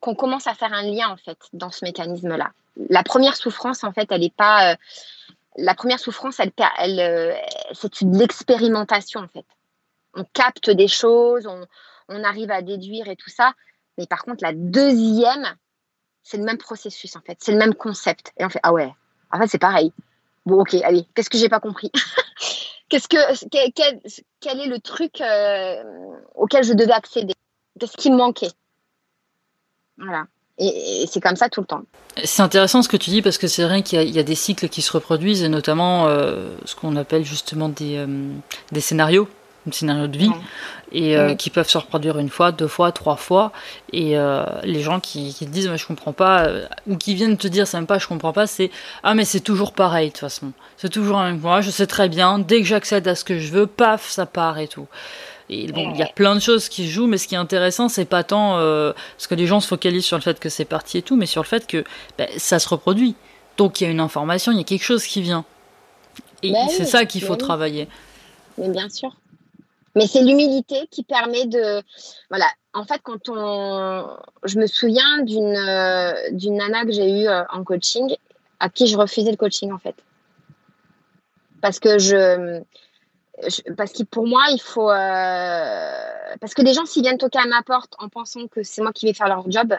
qu'on 0.00 0.14
commence 0.14 0.46
à 0.46 0.54
faire 0.54 0.72
un 0.72 0.82
lien 0.82 1.08
en 1.08 1.16
fait 1.16 1.38
dans 1.54 1.70
ce 1.70 1.84
mécanisme-là. 1.84 2.52
La 2.90 3.02
première 3.02 3.36
souffrance, 3.36 3.84
en 3.84 3.92
fait, 3.92 4.08
elle 4.10 4.20
n'est 4.20 4.30
pas. 4.30 4.72
Euh, 4.72 4.76
la 5.56 5.74
première 5.74 5.98
souffrance, 5.98 6.40
elle, 6.40 6.52
elle, 6.78 7.00
euh, 7.00 7.34
c'est 7.72 8.00
une 8.00 8.18
l'expérimentation 8.18 9.20
en 9.20 9.28
fait. 9.28 9.46
On 10.14 10.24
capte 10.32 10.68
des 10.68 10.88
choses, 10.88 11.46
on, 11.46 11.64
on, 12.08 12.22
arrive 12.24 12.50
à 12.50 12.60
déduire 12.60 13.08
et 13.08 13.16
tout 13.16 13.30
ça. 13.30 13.54
Mais 13.96 14.06
par 14.06 14.24
contre, 14.24 14.42
la 14.42 14.52
deuxième, 14.52 15.46
c'est 16.22 16.36
le 16.36 16.44
même 16.44 16.58
processus 16.58 17.16
en 17.16 17.20
fait, 17.20 17.38
c'est 17.40 17.52
le 17.52 17.58
même 17.58 17.74
concept. 17.74 18.32
Et 18.36 18.44
on 18.44 18.50
fait 18.50 18.60
ah 18.62 18.72
ouais, 18.72 18.92
en 19.32 19.38
fait 19.38 19.46
c'est 19.46 19.58
pareil. 19.58 19.92
Bon 20.46 20.60
ok, 20.60 20.74
allez, 20.84 21.06
qu'est-ce 21.14 21.30
que 21.30 21.38
j'ai 21.38 21.48
pas 21.48 21.60
compris 21.60 21.90
Qu'est-ce 22.88 23.08
que 23.08 23.16
quel, 23.48 24.00
quel, 24.40 24.60
est 24.60 24.66
le 24.66 24.78
truc 24.78 25.20
euh, 25.20 25.82
auquel 26.34 26.64
je 26.64 26.74
devais 26.74 26.92
accéder 26.92 27.34
Qu'est-ce 27.80 27.96
qui 27.96 28.10
me 28.10 28.16
manquait 28.16 28.52
Voilà. 29.98 30.26
Et, 30.58 31.06
c'est 31.10 31.20
comme 31.20 31.34
ça 31.34 31.48
tout 31.48 31.60
le 31.60 31.66
temps. 31.66 31.82
C'est 32.22 32.42
intéressant 32.42 32.82
ce 32.82 32.88
que 32.88 32.96
tu 32.96 33.10
dis 33.10 33.22
parce 33.22 33.38
que 33.38 33.48
c'est 33.48 33.64
vrai 33.64 33.82
qu'il 33.82 34.08
y, 34.08 34.18
a 34.18 34.22
des 34.22 34.34
cycles 34.34 34.68
qui 34.68 34.82
se 34.82 34.92
reproduisent 34.92 35.42
et 35.42 35.48
notamment 35.48 36.06
euh, 36.06 36.50
ce 36.64 36.76
qu'on 36.76 36.94
appelle 36.94 37.24
justement 37.24 37.68
des, 37.68 37.96
euh, 37.96 38.06
des 38.70 38.80
scénarios 38.80 39.28
scénario 39.72 40.06
de 40.06 40.18
vie, 40.18 40.30
et 40.92 41.16
euh, 41.16 41.34
qui 41.34 41.50
peuvent 41.50 41.68
se 41.68 41.78
reproduire 41.78 42.18
une 42.18 42.28
fois, 42.28 42.52
deux 42.52 42.68
fois, 42.68 42.92
trois 42.92 43.16
fois. 43.16 43.52
Et 43.92 44.16
euh, 44.16 44.44
les 44.62 44.80
gens 44.80 45.00
qui, 45.00 45.34
te 45.34 45.44
disent, 45.44 45.68
mais 45.68 45.78
je 45.78 45.86
comprends 45.86 46.12
pas, 46.12 46.44
euh, 46.44 46.66
ou 46.86 46.96
qui 46.96 47.14
viennent 47.14 47.36
te 47.36 47.48
dire, 47.48 47.66
c'est 47.66 47.76
même 47.76 47.86
pas, 47.86 47.98
je 47.98 48.06
comprends 48.06 48.32
pas, 48.32 48.46
c'est, 48.46 48.70
ah, 49.02 49.14
mais 49.14 49.24
c'est 49.24 49.40
toujours 49.40 49.72
pareil, 49.72 50.08
de 50.08 50.12
toute 50.12 50.20
façon. 50.20 50.52
C'est 50.76 50.90
toujours 50.90 51.18
un 51.18 51.32
même 51.32 51.40
moi, 51.40 51.60
je 51.60 51.70
sais 51.70 51.86
très 51.86 52.08
bien, 52.08 52.38
dès 52.38 52.60
que 52.60 52.66
j'accède 52.66 53.06
à 53.08 53.14
ce 53.14 53.24
que 53.24 53.38
je 53.38 53.52
veux, 53.52 53.66
paf, 53.66 54.08
ça 54.08 54.26
part 54.26 54.58
et 54.58 54.68
tout. 54.68 54.86
Et 55.50 55.70
bon, 55.72 55.90
il 55.92 55.98
y 55.98 56.02
a 56.02 56.06
plein 56.06 56.34
de 56.34 56.40
choses 56.40 56.68
qui 56.68 56.88
jouent, 56.88 57.06
mais 57.06 57.18
ce 57.18 57.28
qui 57.28 57.34
est 57.34 57.38
intéressant, 57.38 57.90
c'est 57.90 58.06
pas 58.06 58.24
tant 58.24 58.56
parce 58.56 59.26
que 59.26 59.34
les 59.34 59.46
gens 59.46 59.60
se 59.60 59.68
focalisent 59.68 60.06
sur 60.06 60.16
le 60.16 60.22
fait 60.22 60.40
que 60.40 60.48
c'est 60.48 60.64
parti 60.64 60.96
et 60.96 61.02
tout, 61.02 61.16
mais 61.16 61.26
sur 61.26 61.42
le 61.42 61.46
fait 61.46 61.66
que 61.66 61.84
ben, 62.16 62.26
ça 62.38 62.58
se 62.58 62.66
reproduit. 62.66 63.14
Donc 63.58 63.80
il 63.80 63.84
y 63.84 63.86
a 63.86 63.90
une 63.90 64.00
information, 64.00 64.52
il 64.52 64.58
y 64.58 64.60
a 64.62 64.64
quelque 64.64 64.84
chose 64.84 65.04
qui 65.04 65.20
vient. 65.20 65.44
Et 66.42 66.50
ben 66.50 66.66
c'est 66.70 66.86
ça 66.86 67.04
qu'il 67.04 67.22
faut 67.22 67.36
travailler. 67.36 67.88
Mais 68.56 68.70
bien 68.70 68.88
sûr. 68.88 69.14
Mais 69.94 70.06
c'est 70.06 70.22
l'humilité 70.22 70.86
qui 70.90 71.04
permet 71.04 71.46
de. 71.46 71.82
Voilà. 72.28 72.46
En 72.72 72.84
fait, 72.84 73.00
quand 73.02 73.28
on. 73.28 74.16
Je 74.44 74.58
me 74.58 74.66
souviens 74.66 75.22
d'une 75.22 75.56
euh, 75.56 76.12
nana 76.50 76.84
que 76.84 76.92
j'ai 76.92 77.22
eue 77.22 77.28
euh, 77.28 77.44
en 77.50 77.62
coaching, 77.62 78.14
à 78.60 78.68
qui 78.68 78.86
je 78.86 78.96
refusais 78.96 79.30
le 79.30 79.36
coaching, 79.36 79.72
en 79.72 79.78
fait. 79.78 79.94
Parce 81.60 81.78
que 81.78 81.98
je. 81.98 82.62
parce 83.76 83.92
que 83.92 84.02
pour 84.02 84.26
moi, 84.26 84.42
il 84.50 84.60
faut. 84.60 84.90
Euh, 84.90 86.34
parce 86.40 86.54
que 86.54 86.62
des 86.62 86.74
gens, 86.74 86.86
s'ils 86.86 87.02
viennent 87.02 87.18
toquer 87.18 87.38
à 87.38 87.46
ma 87.46 87.62
porte 87.62 87.94
en 87.98 88.08
pensant 88.08 88.48
que 88.48 88.62
c'est 88.62 88.82
moi 88.82 88.92
qui 88.92 89.06
vais 89.06 89.14
faire 89.14 89.28
leur 89.28 89.48
job, 89.50 89.74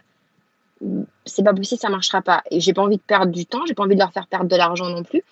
c'est 1.25 1.43
pas 1.43 1.53
possible, 1.53 1.81
ça 1.81 1.89
marchera 1.89 2.21
pas. 2.21 2.41
Et 2.51 2.61
j'ai 2.61 2.73
pas 2.73 2.81
envie 2.81 2.97
de 2.97 3.01
perdre 3.01 3.31
du 3.31 3.45
temps, 3.45 3.65
j'ai 3.65 3.73
pas 3.73 3.83
envie 3.83 3.95
de 3.95 3.99
leur 3.99 4.13
faire 4.13 4.27
perdre 4.27 4.47
de 4.47 4.55
l'argent 4.55 4.89
non 4.89 5.03
plus. 5.03 5.23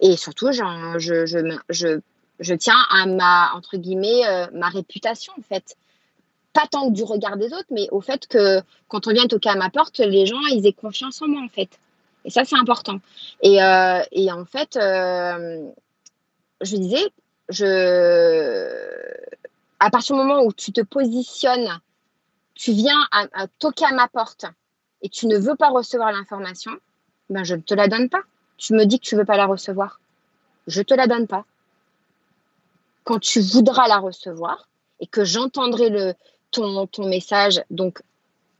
Et 0.00 0.16
surtout, 0.16 0.50
je, 0.52 0.62
je, 0.98 2.00
je 2.40 2.54
tiens 2.54 2.78
à 2.90 3.06
ma, 3.06 3.52
entre 3.54 3.76
guillemets, 3.76 4.26
euh, 4.26 4.46
ma 4.52 4.68
réputation, 4.68 5.32
en 5.38 5.42
fait. 5.42 5.76
Pas 6.52 6.66
tant 6.70 6.88
que 6.88 6.94
du 6.94 7.02
regard 7.02 7.36
des 7.36 7.52
autres, 7.52 7.66
mais 7.70 7.88
au 7.90 8.00
fait 8.00 8.26
que 8.26 8.60
quand 8.88 9.06
on 9.06 9.12
vient 9.12 9.26
toquer 9.26 9.50
à 9.50 9.56
ma 9.56 9.70
porte, 9.70 9.98
les 9.98 10.26
gens, 10.26 10.40
ils 10.52 10.66
aient 10.66 10.72
confiance 10.72 11.20
en 11.22 11.28
moi, 11.28 11.42
en 11.42 11.48
fait. 11.48 11.70
Et 12.24 12.30
ça, 12.30 12.44
c'est 12.44 12.56
important. 12.56 13.00
Et, 13.42 13.62
euh, 13.62 14.02
en 14.30 14.44
fait, 14.44 14.76
euh, 14.76 15.68
je 16.60 16.76
disais, 16.76 17.10
à 19.80 19.90
partir 19.90 20.16
du 20.16 20.22
moment 20.22 20.42
où 20.42 20.52
tu 20.52 20.72
te 20.72 20.80
positionnes, 20.80 21.80
tu 22.54 22.72
viens 22.72 23.06
à, 23.10 23.26
à 23.32 23.46
toquer 23.58 23.84
à 23.84 23.92
ma 23.92 24.08
porte 24.08 24.46
et 25.02 25.08
tu 25.08 25.26
ne 25.26 25.36
veux 25.36 25.56
pas 25.56 25.68
recevoir 25.68 26.12
l'information, 26.12 26.72
ben 27.28 27.44
je 27.44 27.56
ne 27.56 27.60
te 27.60 27.74
la 27.74 27.88
donne 27.88 28.08
pas. 28.08 28.22
Tu 28.56 28.74
me 28.74 28.84
dis 28.84 29.00
que 29.00 29.04
tu 29.04 29.16
ne 29.16 29.20
veux 29.20 29.26
pas 29.26 29.36
la 29.36 29.46
recevoir. 29.46 30.00
Je 30.66 30.78
ne 30.78 30.84
te 30.84 30.94
la 30.94 31.06
donne 31.06 31.26
pas 31.26 31.44
quand 33.04 33.18
tu 33.18 33.40
voudras 33.40 33.88
la 33.88 33.98
recevoir 33.98 34.68
et 35.00 35.06
que 35.06 35.24
j'entendrai 35.24 35.90
le, 35.90 36.14
ton, 36.50 36.86
ton 36.86 37.08
message, 37.08 37.62
donc 37.70 38.02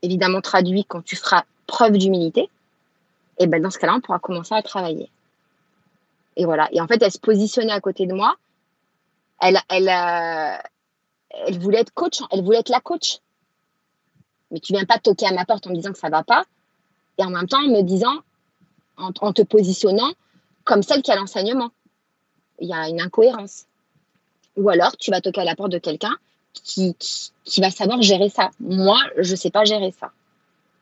évidemment 0.01 0.41
traduit 0.41 0.85
quand 0.85 1.03
tu 1.03 1.15
feras 1.15 1.43
preuve 1.67 1.97
d'humilité, 1.97 2.49
et 3.37 3.47
ben 3.47 3.61
dans 3.61 3.69
ce 3.69 3.77
cas-là, 3.79 3.95
on 3.95 4.01
pourra 4.01 4.19
commencer 4.19 4.53
à 4.53 4.61
travailler. 4.61 5.09
Et 6.35 6.45
voilà. 6.45 6.69
Et 6.71 6.81
en 6.81 6.87
fait, 6.87 7.01
elle 7.01 7.11
se 7.11 7.19
positionnait 7.19 7.71
à 7.71 7.81
côté 7.81 8.05
de 8.05 8.13
moi. 8.13 8.35
Elle, 9.41 9.59
elle, 9.69 9.89
euh, 9.89 10.57
elle 11.47 11.59
voulait 11.59 11.79
être 11.79 11.93
coach. 11.93 12.21
Elle 12.31 12.43
voulait 12.43 12.59
être 12.59 12.69
la 12.69 12.79
coach. 12.79 13.19
Mais 14.51 14.59
tu 14.59 14.73
viens 14.73 14.85
pas 14.85 14.99
toquer 14.99 15.27
à 15.27 15.33
ma 15.33 15.45
porte 15.45 15.67
en 15.67 15.71
me 15.71 15.75
disant 15.75 15.91
que 15.91 15.97
ça 15.97 16.09
va 16.09 16.23
pas. 16.23 16.45
Et 17.17 17.23
en 17.23 17.29
même 17.29 17.47
temps, 17.47 17.59
en 17.59 17.69
me 17.69 17.81
disant, 17.81 18.15
en 18.97 19.11
te 19.11 19.41
positionnant 19.41 20.11
comme 20.63 20.83
celle 20.83 21.01
qui 21.01 21.11
a 21.11 21.15
l'enseignement. 21.15 21.71
Il 22.59 22.69
y 22.69 22.73
a 22.73 22.87
une 22.87 23.01
incohérence. 23.01 23.65
Ou 24.57 24.69
alors, 24.69 24.95
tu 24.97 25.11
vas 25.11 25.21
toquer 25.21 25.41
à 25.41 25.45
la 25.45 25.55
porte 25.55 25.71
de 25.71 25.77
quelqu'un 25.77 26.15
qui, 26.53 26.95
qui, 27.43 27.61
va 27.61 27.69
savoir 27.69 28.01
gérer 28.01 28.29
ça. 28.29 28.51
Moi, 28.59 28.97
je 29.17 29.31
ne 29.31 29.35
sais 29.35 29.49
pas 29.49 29.65
gérer 29.65 29.93
ça. 29.99 30.11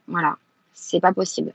Voilà, 0.07 0.35
c'est 0.73 0.99
pas 0.99 1.13
possible. 1.13 1.53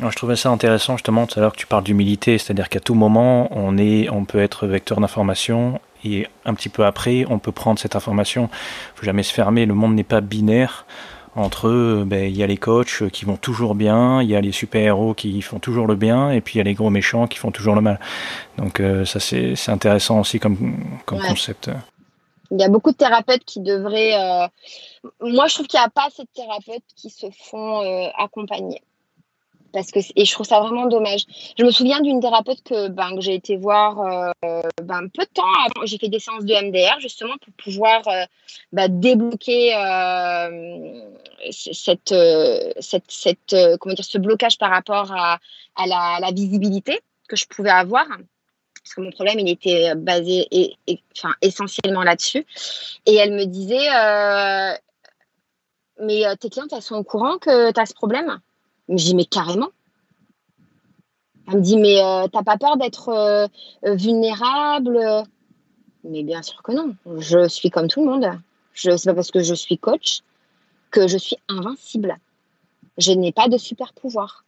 je 0.00 0.16
trouvais 0.16 0.36
ça 0.36 0.48
intéressant 0.50 0.96
justement 0.96 1.26
tout 1.26 1.38
à 1.38 1.42
l'heure 1.42 1.52
que 1.52 1.58
tu 1.58 1.66
parles 1.66 1.84
d'humilité, 1.84 2.38
c'est-à-dire 2.38 2.68
qu'à 2.68 2.80
tout 2.80 2.94
moment, 2.94 3.48
on, 3.50 3.76
est, 3.76 4.08
on 4.08 4.24
peut 4.24 4.40
être 4.40 4.66
vecteur 4.66 5.00
d'information 5.00 5.80
et 6.04 6.26
un 6.44 6.54
petit 6.54 6.68
peu 6.68 6.84
après, 6.84 7.24
on 7.28 7.38
peut 7.38 7.52
prendre 7.52 7.78
cette 7.78 7.96
information. 7.96 8.44
Il 8.44 8.94
ne 8.94 8.98
faut 9.00 9.06
jamais 9.06 9.22
se 9.22 9.32
fermer, 9.32 9.66
le 9.66 9.74
monde 9.74 9.94
n'est 9.94 10.04
pas 10.04 10.20
binaire. 10.20 10.86
Entre 11.36 11.68
eux, 11.68 12.04
ben, 12.06 12.24
il 12.24 12.36
y 12.36 12.42
a 12.42 12.46
les 12.46 12.56
coachs 12.56 13.08
qui 13.10 13.24
vont 13.24 13.36
toujours 13.36 13.74
bien, 13.74 14.22
il 14.22 14.28
y 14.28 14.36
a 14.36 14.40
les 14.40 14.52
super-héros 14.52 15.14
qui 15.14 15.40
font 15.42 15.58
toujours 15.58 15.86
le 15.86 15.94
bien, 15.94 16.30
et 16.30 16.40
puis 16.40 16.54
il 16.54 16.58
y 16.58 16.60
a 16.60 16.64
les 16.64 16.74
gros 16.74 16.90
méchants 16.90 17.26
qui 17.26 17.38
font 17.38 17.50
toujours 17.50 17.74
le 17.74 17.80
mal. 17.80 18.00
Donc 18.56 18.80
euh, 18.80 19.04
ça, 19.04 19.20
c'est 19.20 19.54
intéressant 19.68 20.20
aussi 20.20 20.40
comme, 20.40 20.76
comme 21.04 21.20
concept. 21.20 21.70
Il 22.50 22.58
y 22.58 22.64
a 22.64 22.68
beaucoup 22.68 22.92
de 22.92 22.96
thérapeutes 22.96 23.44
qui 23.44 23.60
devraient... 23.60 24.14
Euh, 24.14 24.48
moi, 25.20 25.46
je 25.48 25.54
trouve 25.54 25.66
qu'il 25.66 25.78
n'y 25.78 25.84
a 25.84 25.90
pas 25.90 26.06
assez 26.06 26.22
de 26.22 26.28
thérapeutes 26.34 26.84
qui 26.96 27.10
se 27.10 27.26
font 27.50 27.82
euh, 27.82 28.08
accompagner 28.16 28.80
parce 29.72 29.90
que 29.90 30.00
et 30.16 30.24
je 30.24 30.32
trouve 30.32 30.46
ça 30.46 30.60
vraiment 30.60 30.86
dommage. 30.86 31.24
Je 31.58 31.64
me 31.64 31.70
souviens 31.70 32.00
d'une 32.00 32.20
thérapeute 32.20 32.62
que, 32.62 32.88
ben, 32.88 33.14
que 33.14 33.20
j'ai 33.20 33.34
été 33.34 33.56
voir 33.56 34.00
euh, 34.00 34.62
ben, 34.82 35.08
peu 35.08 35.24
de 35.24 35.30
temps 35.32 35.52
avant. 35.66 35.86
J'ai 35.86 35.98
fait 35.98 36.08
des 36.08 36.18
séances 36.18 36.44
de 36.44 36.54
MDR 36.54 37.00
justement 37.00 37.34
pour 37.38 37.52
pouvoir 37.54 38.06
euh, 38.08 38.24
ben, 38.72 38.88
débloquer 38.88 39.74
euh, 39.76 41.00
cette, 41.50 42.14
cette, 42.80 43.10
cette 43.10 43.56
comment 43.80 43.94
dire, 43.94 44.04
ce 44.04 44.18
blocage 44.18 44.58
par 44.58 44.70
rapport 44.70 45.12
à, 45.12 45.38
la, 45.86 46.30
visibilité 46.32 47.00
que 47.28 47.36
je 47.36 47.46
pouvais 47.46 47.70
avoir. 47.70 48.06
Parce 48.08 48.94
que 48.94 49.00
mon 49.02 49.10
problème, 49.10 49.38
il 49.38 49.50
était 49.50 49.94
basé 49.94 50.46
et, 50.50 50.76
enfin, 51.16 51.34
essentiellement 51.42 52.02
là-dessus. 52.02 52.46
Et 53.04 53.16
elle 53.16 53.32
me 53.32 53.44
disait, 53.44 53.88
mais 56.00 56.24
tes 56.36 56.48
clientes, 56.48 56.72
elles 56.72 56.82
sont 56.82 56.96
au 56.96 57.04
courant 57.04 57.38
que 57.38 57.70
tu 57.70 57.80
as 57.80 57.86
ce 57.86 57.94
problème? 57.94 58.40
Je 58.96 59.04
dis, 59.04 59.14
mais 59.14 59.24
carrément. 59.24 59.68
Elle 61.46 61.58
me 61.58 61.62
dit, 61.62 61.76
mais 61.76 62.02
euh, 62.02 62.26
t'as 62.28 62.42
pas 62.42 62.58
peur 62.58 62.76
d'être 62.76 63.08
euh, 63.08 63.46
euh, 63.84 63.94
vulnérable? 63.94 64.98
Mais 66.04 66.22
bien 66.22 66.42
sûr 66.42 66.62
que 66.62 66.72
non. 66.72 66.94
Je 67.18 67.48
suis 67.48 67.70
comme 67.70 67.88
tout 67.88 68.04
le 68.04 68.10
monde. 68.10 68.26
Je 68.72 68.96
sais 68.96 69.10
pas 69.10 69.14
parce 69.14 69.30
que 69.30 69.42
je 69.42 69.54
suis 69.54 69.78
coach 69.78 70.20
que 70.90 71.08
je 71.08 71.18
suis 71.18 71.36
invincible. 71.48 72.16
Je 72.96 73.12
n'ai 73.12 73.32
pas 73.32 73.48
de 73.48 73.58
super 73.58 73.92
pouvoir. 73.92 74.44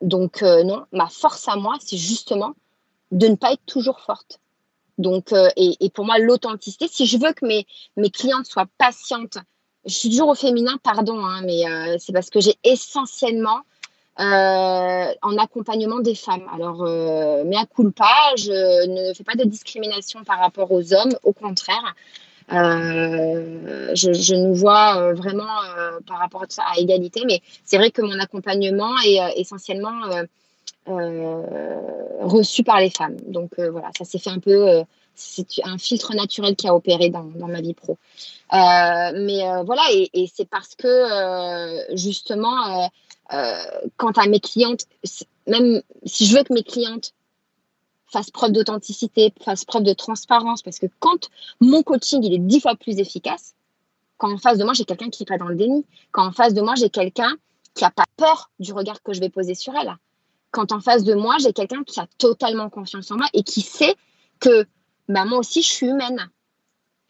Donc 0.00 0.42
non, 0.42 0.84
ma 0.92 1.08
force 1.08 1.48
à 1.48 1.56
moi, 1.56 1.76
c'est 1.80 1.96
justement 1.96 2.54
de 3.10 3.28
ne 3.28 3.36
pas 3.36 3.52
être 3.52 3.64
toujours 3.66 4.00
forte. 4.00 4.40
Donc, 4.98 5.32
et, 5.56 5.76
et, 5.80 5.90
pour 5.90 6.04
moi, 6.04 6.18
l'authenticité, 6.18 6.86
si 6.88 7.06
je 7.06 7.18
veux 7.18 7.32
que 7.32 7.46
mes, 7.46 7.66
mes 7.96 8.10
clientes 8.10 8.46
soient 8.46 8.68
patientes 8.78 9.38
je 9.84 9.92
suis 9.92 10.10
toujours 10.10 10.28
au 10.28 10.34
féminin, 10.34 10.78
pardon, 10.82 11.24
hein, 11.24 11.40
mais 11.44 11.66
euh, 11.66 11.96
c'est 11.98 12.12
parce 12.12 12.30
que 12.30 12.40
j'ai 12.40 12.54
essentiellement 12.64 13.62
euh, 14.20 15.12
en 15.22 15.38
accompagnement 15.38 16.00
des 16.00 16.14
femmes. 16.14 16.46
Alors, 16.54 16.82
euh, 16.82 17.42
mais 17.46 17.56
à 17.56 17.66
culpa, 17.66 18.06
je 18.36 18.86
ne 18.86 19.14
fais 19.14 19.24
pas 19.24 19.34
de 19.34 19.44
discrimination 19.44 20.22
par 20.24 20.38
rapport 20.38 20.70
aux 20.70 20.94
hommes, 20.94 21.12
au 21.24 21.32
contraire. 21.32 21.94
je, 22.48 24.34
nous 24.34 24.54
vois 24.54 25.12
vraiment 25.14 25.48
par 26.06 26.18
rapport 26.18 26.42
à 26.42 26.46
ça 26.48 26.62
à 26.72 26.78
égalité, 26.78 27.22
mais 27.26 27.40
c'est 27.64 27.78
vrai 27.78 27.90
que 27.90 28.02
mon 28.02 28.18
accompagnement 28.20 28.94
est 29.04 29.40
essentiellement 29.40 30.02
reçu 30.86 32.62
par 32.62 32.78
les 32.78 32.90
femmes. 32.90 33.16
Donc 33.26 33.58
voilà, 33.58 33.88
ça 33.96 34.04
s'est 34.04 34.18
fait 34.18 34.30
un 34.30 34.38
peu 34.38 34.84
c'est 35.14 35.46
un 35.64 35.78
filtre 35.78 36.14
naturel 36.14 36.56
qui 36.56 36.68
a 36.68 36.74
opéré 36.74 37.10
dans, 37.10 37.24
ma 37.24 37.60
vie 37.60 37.74
pro. 37.74 37.98
Euh, 38.52 38.56
mais 39.14 39.46
euh, 39.46 39.62
voilà, 39.64 39.82
et, 39.92 40.30
c'est 40.34 40.48
parce 40.48 40.74
que 40.74 40.86
euh, 40.86 41.96
justement, 41.96 42.90
quant 43.96 44.12
à 44.12 44.26
mes 44.26 44.40
clientes, 44.40 44.86
même 45.46 45.82
si 46.04 46.26
je 46.26 46.36
veux 46.36 46.44
que 46.44 46.52
mes 46.52 46.62
clientes 46.62 47.12
fassent 48.06 48.30
preuve 48.30 48.52
d'authenticité, 48.52 49.32
fassent 49.42 49.64
preuve 49.64 49.84
de 49.84 49.92
transparence, 49.92 50.62
parce 50.62 50.78
que 50.78 50.86
quand 50.98 51.30
mon 51.60 51.82
coaching 51.82 52.22
il 52.22 52.34
est 52.34 52.38
dix 52.38 52.60
fois 52.60 52.76
plus 52.76 52.98
efficace, 52.98 53.54
quand 54.18 54.32
en 54.32 54.38
face 54.38 54.58
de 54.58 54.64
moi 54.64 54.74
j'ai 54.74 54.84
quelqu'un 54.84 55.08
qui 55.08 55.22
n'est 55.22 55.26
pas 55.26 55.38
dans 55.38 55.48
le 55.48 55.56
déni, 55.56 55.84
quand 56.10 56.26
en 56.26 56.32
face 56.32 56.54
de 56.54 56.60
moi 56.60 56.74
j'ai 56.76 56.90
quelqu'un 56.90 57.34
qui 57.74 57.84
n'a 57.84 57.90
pas 57.90 58.04
peur 58.16 58.50
du 58.60 58.72
regard 58.72 59.02
que 59.02 59.14
je 59.14 59.20
vais 59.20 59.30
poser 59.30 59.54
sur 59.54 59.74
elle, 59.74 59.96
quand 60.50 60.72
en 60.72 60.80
face 60.80 61.04
de 61.04 61.14
moi 61.14 61.36
j'ai 61.40 61.54
quelqu'un 61.54 61.84
qui 61.84 61.98
a 62.00 62.06
totalement 62.18 62.68
confiance 62.68 63.10
en 63.10 63.16
moi 63.16 63.26
et 63.32 63.42
qui 63.42 63.62
sait 63.62 63.96
que 64.40 64.66
bah, 65.08 65.24
moi 65.24 65.38
aussi, 65.38 65.62
je 65.62 65.68
suis 65.68 65.86
humaine. 65.86 66.28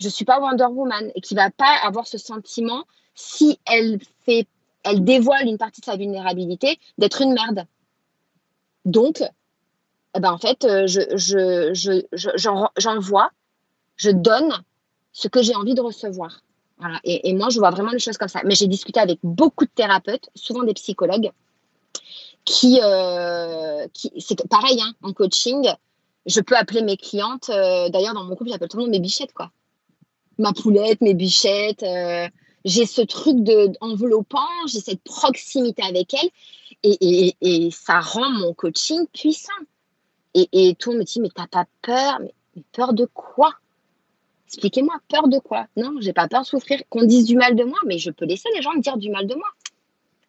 Je 0.01 0.07
ne 0.07 0.11
suis 0.13 0.25
pas 0.25 0.41
Wonder 0.41 0.67
Woman 0.67 1.11
et 1.15 1.21
qui 1.21 1.35
va 1.35 1.51
pas 1.51 1.77
avoir 1.85 2.07
ce 2.07 2.19
sentiment 2.19 2.85
si 3.15 3.59
elle 3.67 4.01
fait, 4.25 4.47
elle 4.83 5.05
dévoile 5.05 5.47
une 5.47 5.59
partie 5.59 5.81
de 5.81 5.87
sa 5.87 5.97
vulnérabilité 5.97 6.79
d'être 6.99 7.21
une 7.21 7.35
merde. 7.35 7.67
Donc, 8.85 9.23
eh 10.15 10.21
ben, 10.21 10.33
en 10.33 10.39
fait, 10.39 10.65
euh, 10.65 10.87
je, 10.87 11.01
je, 11.15 11.73
je, 12.13 12.31
j'envoie, 12.77 13.31
je 13.97 14.11
donne 14.11 14.53
ce 15.13 15.29
que 15.29 15.43
j'ai 15.43 15.55
envie 15.55 15.75
de 15.75 15.81
recevoir. 15.81 16.43
Et, 17.05 17.33
moi, 17.35 17.49
je 17.49 17.61
vois 17.61 17.71
vraiment 17.71 17.93
les 17.93 18.01
choses 18.01 18.19
comme 18.19 18.29
ça. 18.29 18.41
Mais 18.45 18.57
j'ai 18.57 18.67
discuté 18.67 18.99
avec 18.99 19.21
beaucoup 19.23 19.65
de 19.65 19.71
thérapeutes, 19.71 20.31
souvent 20.35 20.65
des 20.65 20.75
psychologues, 20.75 21.31
qui, 22.45 22.81
euh, 22.83 23.87
qui 23.93 24.13
c'est 24.19 24.49
pareil 24.49 24.81
hein, 24.83 24.93
en 25.03 25.13
coaching 25.13 25.69
je 26.27 26.41
peux 26.41 26.57
appeler 26.57 26.83
mes 26.83 26.97
clientes. 26.97 27.51
Euh, 27.51 27.89
d'ailleurs, 27.89 28.15
dans 28.15 28.25
mon 28.25 28.37
couple, 28.37 28.51
j'appelle 28.51 28.69
tout 28.69 28.77
le 28.77 28.85
monde 28.85 28.93
mes 28.93 29.01
bichettes, 29.01 29.33
quoi. 29.33 29.51
Ma 30.39 30.53
poulette, 30.53 31.01
mes 31.01 31.15
bichettes. 31.15 31.83
Euh, 31.83 32.29
j'ai 32.65 32.87
ce 32.87 33.03
truc 33.03 33.43
de 33.43 33.73
enveloppant, 33.81 34.67
j'ai 34.69 34.81
cette 34.81 35.03
proximité 35.03 35.83
avec 35.83 36.15
elle, 36.15 36.31
et, 36.85 37.35
et, 37.41 37.71
ça 37.71 38.01
rend 38.01 38.31
mon 38.31 38.55
coaching 38.55 39.07
puissant. 39.13 39.53
Et, 40.35 40.49
et 40.53 40.75
tout 40.75 40.91
le 40.91 40.99
monde 40.99 41.01
me 41.03 41.07
dit, 41.07 41.21
mais 41.21 41.29
t'as 41.35 41.47
pas 41.47 41.67
peur? 41.83 42.21
Mais, 42.21 42.33
peur 42.73 42.93
de 42.93 43.07
quoi? 43.13 43.55
Expliquez-moi, 44.47 44.95
peur 45.09 45.29
de 45.29 45.39
quoi? 45.39 45.67
Non, 45.77 45.93
j'ai 46.01 46.13
pas 46.13 46.29
peur 46.29 46.43
de 46.43 46.47
souffrir. 46.47 46.81
Qu'on 46.89 47.05
dise 47.05 47.25
du 47.25 47.37
mal 47.37 47.57
de 47.57 47.65
moi, 47.65 47.79
mais 47.87 47.99
je 47.99 48.11
peux 48.11 48.27
laisser 48.27 48.49
les 48.55 48.63
gens 48.63 48.75
me 48.75 48.81
dire 48.81 48.97
du 48.97 49.11
mal 49.11 49.27
de 49.27 49.35
moi. 49.35 49.49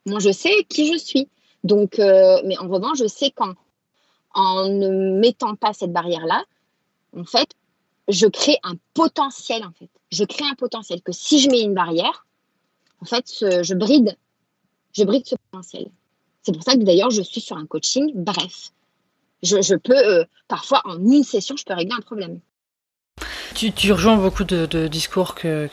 Moi, 0.05 0.19
je 0.19 0.31
sais 0.31 0.65
qui 0.69 0.91
je 0.91 0.97
suis. 0.97 1.27
Donc, 1.63 1.99
euh, 1.99 2.41
mais 2.45 2.57
en 2.57 2.67
revanche, 2.67 2.97
je 2.99 3.07
sais 3.07 3.31
quand 3.31 3.53
en 4.33 4.67
ne 4.67 5.19
mettant 5.19 5.55
pas 5.55 5.73
cette 5.73 5.91
barrière-là, 5.91 6.43
en 7.15 7.25
fait, 7.25 7.49
je 8.07 8.27
crée 8.27 8.57
un 8.63 8.73
potentiel, 8.93 9.63
en 9.63 9.71
fait. 9.71 9.89
Je 10.11 10.23
crée 10.23 10.45
un 10.45 10.55
potentiel 10.55 11.01
que 11.01 11.11
si 11.11 11.39
je 11.39 11.49
mets 11.49 11.61
une 11.61 11.73
barrière, 11.73 12.25
en 13.01 13.05
fait, 13.05 13.25
je 13.39 13.73
bride, 13.73 14.17
je 14.93 15.03
bride 15.03 15.25
ce 15.25 15.35
potentiel. 15.35 15.89
C'est 16.43 16.51
pour 16.51 16.63
ça 16.63 16.73
que 16.73 16.83
d'ailleurs, 16.83 17.09
je 17.09 17.21
suis 17.21 17.41
sur 17.41 17.57
un 17.57 17.65
coaching 17.65 18.11
bref. 18.15 18.71
Je, 19.41 19.75
peux, 19.75 19.97
euh, 19.97 20.23
parfois, 20.47 20.81
en 20.85 20.97
une 20.99 21.23
session, 21.23 21.57
je 21.57 21.65
peux 21.65 21.73
régler 21.73 21.95
un 21.97 22.01
problème. 22.01 22.39
Tu, 23.53 23.91
rejoins 23.91 24.17
beaucoup 24.17 24.43
de, 24.43 24.87
discours 24.87 25.35
que, 25.35 25.69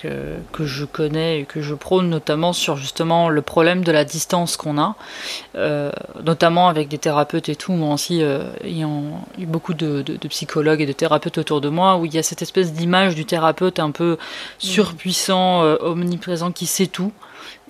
que, 0.53 0.67
je 0.67 0.85
connais 0.85 1.41
et 1.41 1.45
que 1.45 1.63
je 1.63 1.75
prône, 1.75 2.11
notamment 2.11 2.53
sur 2.53 2.77
justement 2.77 3.29
le 3.29 3.43
problème 3.43 3.83
de 3.83 3.91
la 3.91 4.05
distance 4.05 4.57
qu'on 4.57 4.79
a, 4.79 4.97
euh, 5.57 5.91
notamment 6.23 6.69
avec 6.69 6.89
des 6.89 6.99
thérapeutes 6.99 7.49
et 7.49 7.57
tout. 7.57 7.73
Moi 7.73 7.95
aussi, 7.95 8.23
euh, 8.23 8.51
ayant 8.65 9.25
eu 9.39 9.47
beaucoup 9.47 9.73
de, 9.73 10.03
psychologues 10.29 10.83
et 10.83 10.87
de 10.87 10.93
thérapeutes 10.93 11.39
autour 11.39 11.61
de 11.61 11.71
moi, 11.71 11.97
où 11.97 12.05
il 12.05 12.15
y 12.15 12.19
a 12.19 12.23
cette 12.23 12.43
espèce 12.43 12.73
d'image 12.73 13.15
du 13.15 13.25
thérapeute 13.25 13.79
un 13.79 13.91
peu 13.91 14.19
surpuissant, 14.59 15.63
euh, 15.63 15.77
omniprésent, 15.81 16.53
qui 16.53 16.67
sait 16.67 16.87
tout 16.87 17.13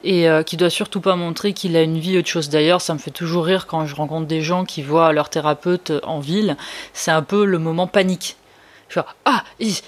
et 0.03 0.27
qui 0.47 0.57
doit 0.57 0.71
surtout 0.71 1.03
pas 1.03 1.15
montrer 1.15 1.53
qu'il 1.53 1.77
a 1.77 1.83
une 1.83 1.99
vie 1.99 2.17
autre 2.17 2.27
chose. 2.27 2.49
D'ailleurs, 2.49 2.81
ça 2.81 2.95
me 2.95 2.99
fait 2.99 3.11
toujours 3.11 3.45
rire 3.45 3.67
quand 3.67 3.85
je 3.85 3.95
rencontre 3.95 4.27
des 4.27 4.41
gens 4.41 4.65
qui 4.65 4.81
voient 4.81 5.13
leur 5.13 5.29
thérapeute 5.29 5.93
en 6.05 6.21
ville. 6.21 6.57
C'est 6.95 7.11
un 7.11 7.21
peu 7.21 7.45
le 7.45 7.59
moment 7.59 7.87
panique 7.87 8.39
ah, 9.25 9.45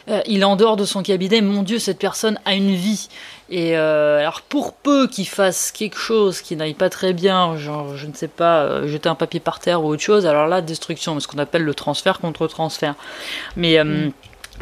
euh, 0.09 0.21
il, 0.27 0.41
est 0.41 0.45
en 0.45 0.57
dehors 0.57 0.77
de 0.77 0.85
son 0.85 1.03
cabinet, 1.03 1.41
mon 1.41 1.63
Dieu, 1.63 1.79
cette 1.79 1.99
personne 1.99 2.39
a 2.45 2.55
une 2.55 2.75
vie. 2.75 3.09
Et 3.51 3.77
euh, 3.77 4.21
alors, 4.21 4.41
pour 4.43 4.75
peu 4.75 5.09
qu'il 5.09 5.27
fasse 5.29 5.73
quelque 5.73 5.99
chose 5.99 6.41
qui 6.41 6.57
n'aille 6.57 6.75
pas 6.75 6.91
très 6.91 7.13
bien, 7.13 7.57
genre, 7.57 7.97
je 7.97 8.07
ne 8.07 8.15
sais 8.15 8.29
pas, 8.29 8.63
euh, 8.63 8.89
jeter 8.89 9.09
un 9.09 9.15
papier 9.15 9.41
par 9.41 9.61
terre 9.61 9.83
ou 9.85 9.89
autre 9.89 10.03
chose, 10.03 10.27
alors 10.27 10.47
là, 10.47 10.63
destruction, 10.63 11.19
ce 11.21 11.29
qu'on 11.29 11.39
appelle 11.39 11.63
le 11.63 11.75
transfert 11.75 12.21
contre 12.21 12.47
transfert. 12.47 12.95
Mais. 13.57 13.83
Mm. 13.83 14.13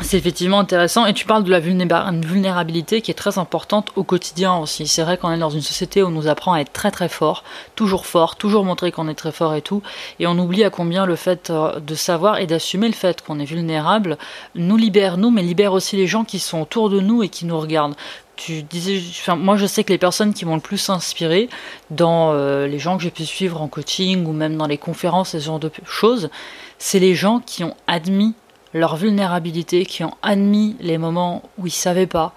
C'est 0.03 0.17
effectivement 0.17 0.59
intéressant. 0.59 1.05
Et 1.07 1.13
tu 1.13 1.27
parles 1.27 1.45
de 1.45 1.51
la 1.51 1.61
vulnérabilité 1.61 3.01
qui 3.03 3.11
est 3.11 3.15
très 3.15 3.39
importante 3.39 3.91
au 3.97 4.03
quotidien 4.03 4.57
aussi. 4.57 4.87
C'est 4.87 5.03
vrai 5.03 5.19
qu'on 5.19 5.31
est 5.31 5.39
dans 5.39 5.51
une 5.51 5.61
société 5.61 6.03
où 6.03 6.07
on 6.07 6.11
nous 6.11 6.27
apprend 6.27 6.55
à 6.55 6.61
être 6.61 6.73
très 6.73 6.91
très 6.91 7.09
fort, 7.09 7.45
toujours 7.77 8.07
fort, 8.07 8.37
toujours 8.37 8.65
montrer 8.65 8.93
qu'on 8.93 9.09
est 9.09 9.15
très 9.15 9.31
fort 9.31 9.55
et 9.55 9.63
tout, 9.63 9.83
et 10.19 10.27
on 10.27 10.39
oublie 10.39 10.65
à 10.65 10.71
combien 10.71 11.07
le 11.07 11.17
fait 11.17 11.51
euh, 11.51 11.79
de 11.81 11.95
savoir 11.95 12.39
et 12.39 12.47
d'assumer 12.47 12.89
le 12.89 12.95
fait 12.95 13.21
qu'on 13.21 13.39
est 13.39 13.45
vulnérable 13.45 14.17
nous 14.55 14.77
libère 14.77 15.19
nous, 15.19 15.31
mais 15.31 15.43
libère 15.43 15.75
aussi 15.75 15.97
les 15.97 16.07
gens 16.07 16.25
qui 16.25 16.39
sont 16.39 16.63
autour 16.63 16.89
de 16.89 17.01
nous 17.01 17.23
et 17.23 17.29
qui 17.29 17.45
nous 17.45 17.59
regardent. 17.59 17.95
Tu 18.37 18.63
disais, 18.63 19.03
enfin, 19.21 19.37
moi 19.37 19.59
je 19.59 19.67
sais 19.67 19.85
que 19.85 19.93
les 19.93 19.99
personnes 19.99 20.33
qui 20.33 20.47
m'ont 20.47 20.55
le 20.55 20.63
plus 20.63 20.89
inspiré 20.89 21.51
dans 21.91 22.33
euh, 22.33 22.67
les 22.67 22.79
gens 22.79 22.97
que 22.97 23.03
j'ai 23.03 23.11
pu 23.11 23.27
suivre 23.27 23.61
en 23.61 23.69
coaching 23.69 24.25
ou 24.27 24.33
même 24.33 24.57
dans 24.57 24.67
les 24.67 24.79
conférences 24.79 25.35
et 25.35 25.41
ce 25.41 25.45
genre 25.45 25.59
de 25.59 25.71
choses, 25.85 26.31
c'est 26.79 27.01
les 27.01 27.15
gens 27.15 27.41
qui 27.45 27.65
ont 27.65 27.77
admis 27.87 28.35
leur 28.73 28.97
vulnérabilité, 28.97 29.85
qui 29.85 30.05
ont 30.05 30.15
admis 30.23 30.77
les 30.81 30.99
moments 30.99 31.43
où 31.59 31.67
ils 31.67 31.73
savaient 31.73 32.07
pas. 32.07 32.35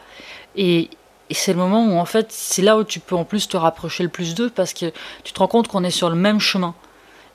Et, 0.56 0.90
c'est 1.32 1.54
le 1.54 1.58
moment 1.58 1.84
où 1.88 1.98
en 1.98 2.06
fait 2.06 2.28
c'est 2.32 2.62
là 2.62 2.78
où 2.78 2.84
tu 2.84 3.00
peux 3.00 3.16
en 3.16 3.24
plus 3.24 3.48
te 3.48 3.58
rapprocher 3.58 4.04
le 4.04 4.10
plus 4.10 4.36
d'eux 4.36 4.52
parce 4.52 4.72
que 4.72 4.92
tu 5.24 5.34
te 5.34 5.40
rends 5.40 5.48
compte 5.48 5.68
qu'on 5.68 5.84
est 5.84 5.90
sur 5.90 6.12
le 6.12 6.16
même 6.16 6.40
chemin 6.40 6.76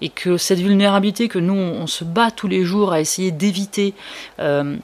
et 0.01 0.09
que 0.09 0.37
cette 0.37 0.61
vulnérabilité 0.61 1.27
que 1.27 1.41
nous 1.41 1.55
on, 1.55 1.89
se 1.89 2.05
bat 2.05 2.31
tous 2.31 2.47
les 2.47 2.63
jours 2.63 2.93
à 2.93 3.01
essayer 3.01 3.33
d'éviter 3.33 3.95
euh, 4.39 4.77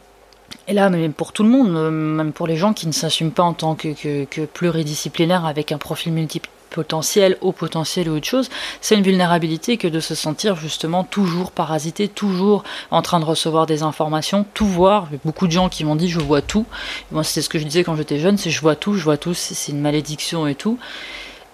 et 0.66 0.72
là, 0.72 0.90
même 0.90 1.12
pour 1.12 1.32
tout 1.32 1.44
le 1.44 1.48
monde, 1.48 1.70
même 1.70 2.32
pour 2.32 2.48
les 2.48 2.56
gens 2.56 2.72
qui 2.72 2.88
ne 2.88 2.92
s'assument 2.92 3.30
pas 3.30 3.44
en 3.44 3.52
tant 3.52 3.76
que, 3.76 3.92
que, 3.94 4.24
que 4.24 4.46
pluridisciplinaire 4.46 5.44
avec 5.44 5.70
un 5.70 5.78
profil 5.78 6.12
multiple 6.12 6.48
potentiel, 6.74 7.38
au 7.40 7.52
potentiel 7.52 8.08
ou 8.08 8.16
autre 8.16 8.26
chose, 8.26 8.50
c'est 8.80 8.96
une 8.96 9.02
vulnérabilité 9.02 9.76
que 9.76 9.86
de 9.86 10.00
se 10.00 10.14
sentir 10.14 10.56
justement 10.56 11.04
toujours 11.04 11.52
parasité, 11.52 12.08
toujours 12.08 12.64
en 12.90 13.00
train 13.00 13.20
de 13.20 13.24
recevoir 13.24 13.66
des 13.66 13.82
informations, 13.82 14.44
tout 14.54 14.66
voir. 14.66 15.08
Beaucoup 15.24 15.46
de 15.46 15.52
gens 15.52 15.68
qui 15.68 15.84
m'ont 15.84 15.94
dit 15.94 16.08
je 16.08 16.18
vois 16.18 16.42
tout. 16.42 16.66
moi, 17.12 17.22
c'est 17.22 17.42
ce 17.42 17.48
que 17.48 17.58
je 17.58 17.64
disais 17.64 17.84
quand 17.84 17.94
j'étais 17.96 18.18
jeune, 18.18 18.36
c'est 18.36 18.50
je 18.50 18.60
vois 18.60 18.74
tout, 18.74 18.94
je 18.94 19.04
vois 19.04 19.16
tout, 19.16 19.34
c'est 19.34 19.72
une 19.72 19.80
malédiction 19.80 20.46
et 20.46 20.56
tout. 20.56 20.78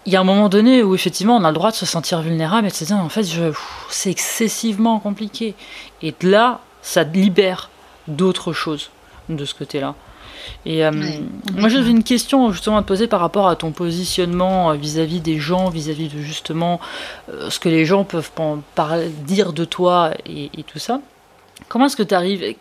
Il 0.07 0.13
y 0.13 0.17
a 0.17 0.21
un 0.21 0.25
moment 0.25 0.49
donné 0.49 0.83
où 0.83 0.95
effectivement 0.95 1.37
on 1.37 1.45
a 1.45 1.49
le 1.49 1.55
droit 1.55 1.71
de 1.71 1.77
se 1.77 1.85
sentir 1.85 2.23
vulnérable 2.23 2.67
et 2.67 2.71
de 2.71 2.75
se 2.75 2.85
dire 2.85 2.97
en 2.97 3.11
fait 3.11 3.27
c'est 3.91 4.11
excessivement 4.11 4.99
compliqué. 4.99 5.55
Et 6.01 6.15
là, 6.23 6.61
ça 6.81 7.03
libère 7.03 7.69
d'autres 8.09 8.55
choses 8.55 8.91
de 9.29 9.45
ce 9.45 9.55
côté-là. 9.55 9.95
Et 10.67 10.85
euh, 10.85 10.91
moi, 11.55 11.69
j'avais 11.69 11.91
une 11.91 12.05
question 12.05 12.53
justement 12.53 12.79
à 12.79 12.83
te 12.83 12.89
poser 12.89 13.07
par 13.07 13.21
rapport 13.21 13.49
à 13.49 13.57
ton 13.57 13.73
positionnement 13.73 14.71
euh, 14.71 14.75
vis-à-vis 14.75 15.21
des 15.21 15.39
gens, 15.39 15.71
vis-à-vis 15.71 16.09
de 16.09 16.21
justement 16.21 16.81
euh, 17.31 17.51
ce 17.51 17.59
que 17.59 17.69
les 17.69 17.85
gens 17.85 18.05
peuvent 18.05 18.31
dire 19.25 19.53
de 19.53 19.65
toi 19.65 20.13
et, 20.27 20.51
tout 20.65 20.79
ça. 20.79 21.01
Comment 21.69 21.87
est-ce 21.87 21.97
que 21.97 22.03
tu 22.03 22.15
arrives 22.15 22.57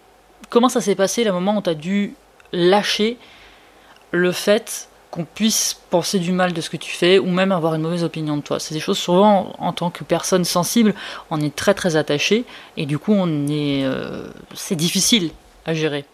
Comment 0.49 0.69
ça 0.69 0.81
s'est 0.81 0.95
passé 0.95 1.23
le 1.23 1.31
moment 1.31 1.57
où 1.57 1.61
tu 1.61 1.69
as 1.69 1.75
dû 1.75 2.15
lâcher 2.53 3.17
le 4.11 4.31
fait 4.31 4.87
qu'on 5.11 5.25
puisse 5.25 5.79
penser 5.89 6.19
du 6.19 6.31
mal 6.31 6.53
de 6.53 6.61
ce 6.61 6.69
que 6.69 6.77
tu 6.77 6.91
fais 6.91 7.19
ou 7.19 7.27
même 7.27 7.51
avoir 7.51 7.75
une 7.75 7.81
mauvaise 7.81 8.03
opinion 8.03 8.37
de 8.37 8.41
toi? 8.41 8.59
C'est 8.59 8.73
des 8.73 8.79
choses 8.79 8.97
souvent 8.97 9.53
en 9.59 9.73
tant 9.73 9.89
que 9.89 10.03
personne 10.03 10.45
sensible, 10.45 10.95
on 11.29 11.41
est 11.41 11.55
très 11.55 11.73
très 11.73 11.95
attaché 11.95 12.45
et 12.77 12.85
du 12.85 12.97
coup 12.97 13.13
on 13.13 13.47
est, 13.47 13.85
c'est 14.53 14.75
difficile 14.75 15.31
à 15.65 15.73
gérer. 15.73 16.05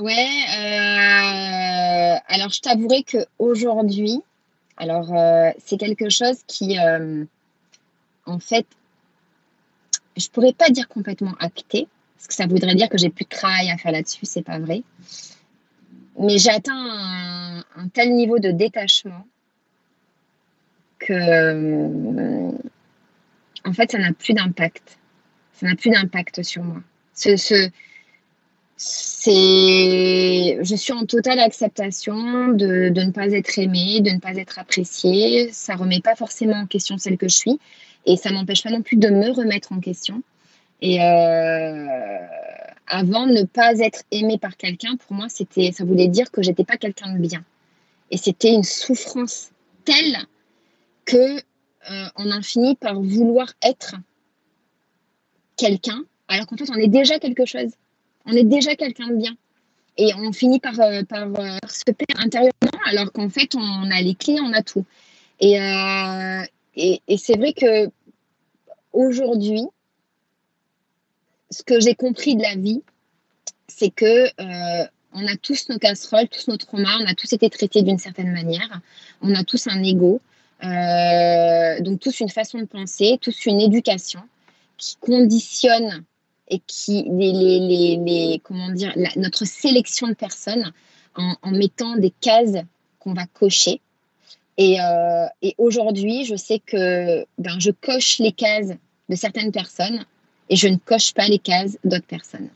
Ouais, 0.00 0.14
euh, 0.56 2.16
alors 2.26 2.48
je 2.48 2.60
t'avouerai 2.62 3.02
qu'aujourd'hui, 3.02 4.22
alors 4.78 5.12
euh, 5.14 5.50
c'est 5.58 5.76
quelque 5.76 6.08
chose 6.08 6.38
qui, 6.46 6.78
euh, 6.78 7.26
en 8.24 8.38
fait, 8.38 8.64
je 10.16 10.26
pourrais 10.28 10.54
pas 10.54 10.70
dire 10.70 10.88
complètement 10.88 11.34
acté, 11.38 11.86
parce 12.16 12.28
que 12.28 12.34
ça 12.34 12.46
voudrait 12.46 12.74
dire 12.76 12.88
que 12.88 12.96
j'ai 12.96 13.10
plus 13.10 13.24
de 13.26 13.28
travail 13.28 13.70
à 13.70 13.76
faire 13.76 13.92
là-dessus, 13.92 14.24
c'est 14.24 14.40
pas 14.42 14.58
vrai. 14.58 14.84
Mais 16.18 16.38
j'ai 16.38 16.50
atteint 16.50 17.62
un, 17.76 17.88
tel 17.92 18.14
niveau 18.14 18.38
de 18.38 18.52
détachement 18.52 19.26
que, 20.98 22.48
en 23.66 23.72
fait, 23.74 23.92
ça 23.92 23.98
n'a 23.98 24.14
plus 24.14 24.32
d'impact. 24.32 24.98
Ça 25.52 25.66
n'a 25.66 25.76
plus 25.76 25.90
d'impact 25.90 26.42
sur 26.42 26.62
moi. 26.62 26.80
Ce, 27.14 27.70
c'est, 28.82 30.58
je 30.62 30.74
suis 30.74 30.94
en 30.94 31.04
totale 31.04 31.38
acceptation 31.38 32.48
de, 32.48 32.88
de, 32.88 33.00
ne 33.02 33.10
pas 33.10 33.26
être 33.26 33.58
aimée, 33.58 34.00
de 34.00 34.08
ne 34.08 34.18
pas 34.18 34.34
être 34.36 34.58
appréciée. 34.58 35.52
Ça 35.52 35.74
remet 35.74 36.00
pas 36.00 36.16
forcément 36.16 36.56
en 36.56 36.66
question 36.66 36.96
celle 36.96 37.18
que 37.18 37.28
je 37.28 37.34
suis 37.36 37.60
et 38.06 38.16
ça 38.16 38.32
m'empêche 38.32 38.62
pas 38.62 38.70
non 38.70 38.80
plus 38.80 38.96
de 38.96 39.10
me 39.10 39.30
remettre 39.32 39.72
en 39.72 39.80
question. 39.80 40.22
Et 40.80 41.02
euh, 41.02 41.86
avant, 42.86 43.26
ne 43.26 43.42
pas 43.42 43.78
être 43.80 44.02
aimée 44.12 44.38
par 44.38 44.56
quelqu'un, 44.56 44.96
pour 44.96 45.14
moi, 45.14 45.26
c'était, 45.28 45.72
ça 45.72 45.84
voulait 45.84 46.08
dire 46.08 46.30
que 46.30 46.40
j'étais 46.40 46.64
pas 46.64 46.78
quelqu'un 46.78 47.12
de 47.12 47.18
bien. 47.18 47.44
Et 48.10 48.16
c'était 48.16 48.54
une 48.54 48.64
souffrance 48.64 49.50
telle 49.84 50.16
que 51.04 51.36
euh, 51.36 52.06
on 52.16 52.30
en 52.30 52.40
finit 52.40 52.76
par 52.76 52.98
vouloir 52.98 53.52
être 53.62 53.96
quelqu'un, 55.58 56.02
alors 56.28 56.46
qu'en 56.46 56.56
fait, 56.56 56.70
on 56.70 56.76
est 56.76 56.88
déjà 56.88 57.18
quelque 57.18 57.44
chose 57.44 57.72
on 58.26 58.32
est 58.32 58.44
déjà 58.44 58.76
quelqu'un 58.76 59.08
de 59.08 59.16
bien. 59.16 59.36
Et 59.96 60.14
on 60.14 60.32
finit 60.32 60.60
par, 60.60 60.78
euh, 60.80 61.02
euh, 61.12 61.58
se 61.68 61.84
perdre 61.84 62.24
intérieurement, 62.24 62.80
alors 62.86 63.12
qu'en 63.12 63.28
fait, 63.28 63.54
on 63.54 63.90
a 63.90 64.00
les 64.00 64.14
clés, 64.14 64.38
on 64.40 64.52
a 64.52 64.62
tout. 64.62 64.86
Et, 65.40 65.60
euh, 65.60 66.42
et, 66.76 67.00
c'est 67.18 67.36
vrai 67.36 67.52
que 67.52 67.90
aujourd'hui, 68.92 69.62
ce 71.50 71.62
que 71.62 71.80
j'ai 71.80 71.94
compris 71.94 72.36
de 72.36 72.42
la 72.42 72.54
vie, 72.54 72.82
c'est 73.68 73.90
que 73.90 74.28
on 75.12 75.26
a 75.26 75.36
tous 75.36 75.68
nos 75.68 75.78
casseroles, 75.78 76.28
tous 76.28 76.48
nos 76.48 76.56
traumas, 76.56 76.96
on 77.00 77.06
a 77.06 77.14
tous 77.14 77.32
été 77.32 77.50
traités 77.50 77.82
d'une 77.82 77.98
certaine 77.98 78.32
manière, 78.32 78.80
on 79.20 79.34
a 79.34 79.44
tous 79.44 79.66
un 79.66 79.82
ego, 79.82 80.20
donc 80.62 82.00
tous 82.00 82.20
une 82.20 82.28
façon 82.28 82.58
de 82.58 82.64
penser, 82.64 83.18
tous 83.20 83.46
une 83.46 83.60
éducation 83.60 84.22
qui 84.78 84.96
conditionne 84.96 86.04
et 86.50 86.60
qui 86.66 87.04
les, 87.08 87.32
les, 87.32 87.96
les, 87.96 88.40
comment 88.42 88.70
dire 88.70 88.92
notre 89.16 89.44
sélection 89.44 90.08
de 90.08 90.14
personnes 90.14 90.72
en, 91.14 91.36
en 91.42 91.50
mettant 91.52 91.96
des 91.96 92.12
cases 92.20 92.56
qu'on 92.98 93.14
va 93.14 93.26
cocher. 93.26 93.80
Et, 94.56 94.80
euh, 94.80 95.26
et 95.40 95.54
aujourd'hui, 95.58 96.24
je 96.24 96.36
sais 96.36 96.58
que 96.58 97.24
ben, 97.38 97.58
je 97.58 97.70
coche 97.70 98.18
les 98.18 98.32
cases 98.32 98.72
de 99.08 99.14
certaines 99.14 99.52
personnes 99.52 100.04
et 100.50 100.56
je 100.56 100.68
ne 100.68 100.76
coche 100.76 101.14
pas 101.14 101.28
les 101.28 101.38
cases 101.38 101.78
d'autres 101.84 102.06
personnes. 102.06 102.50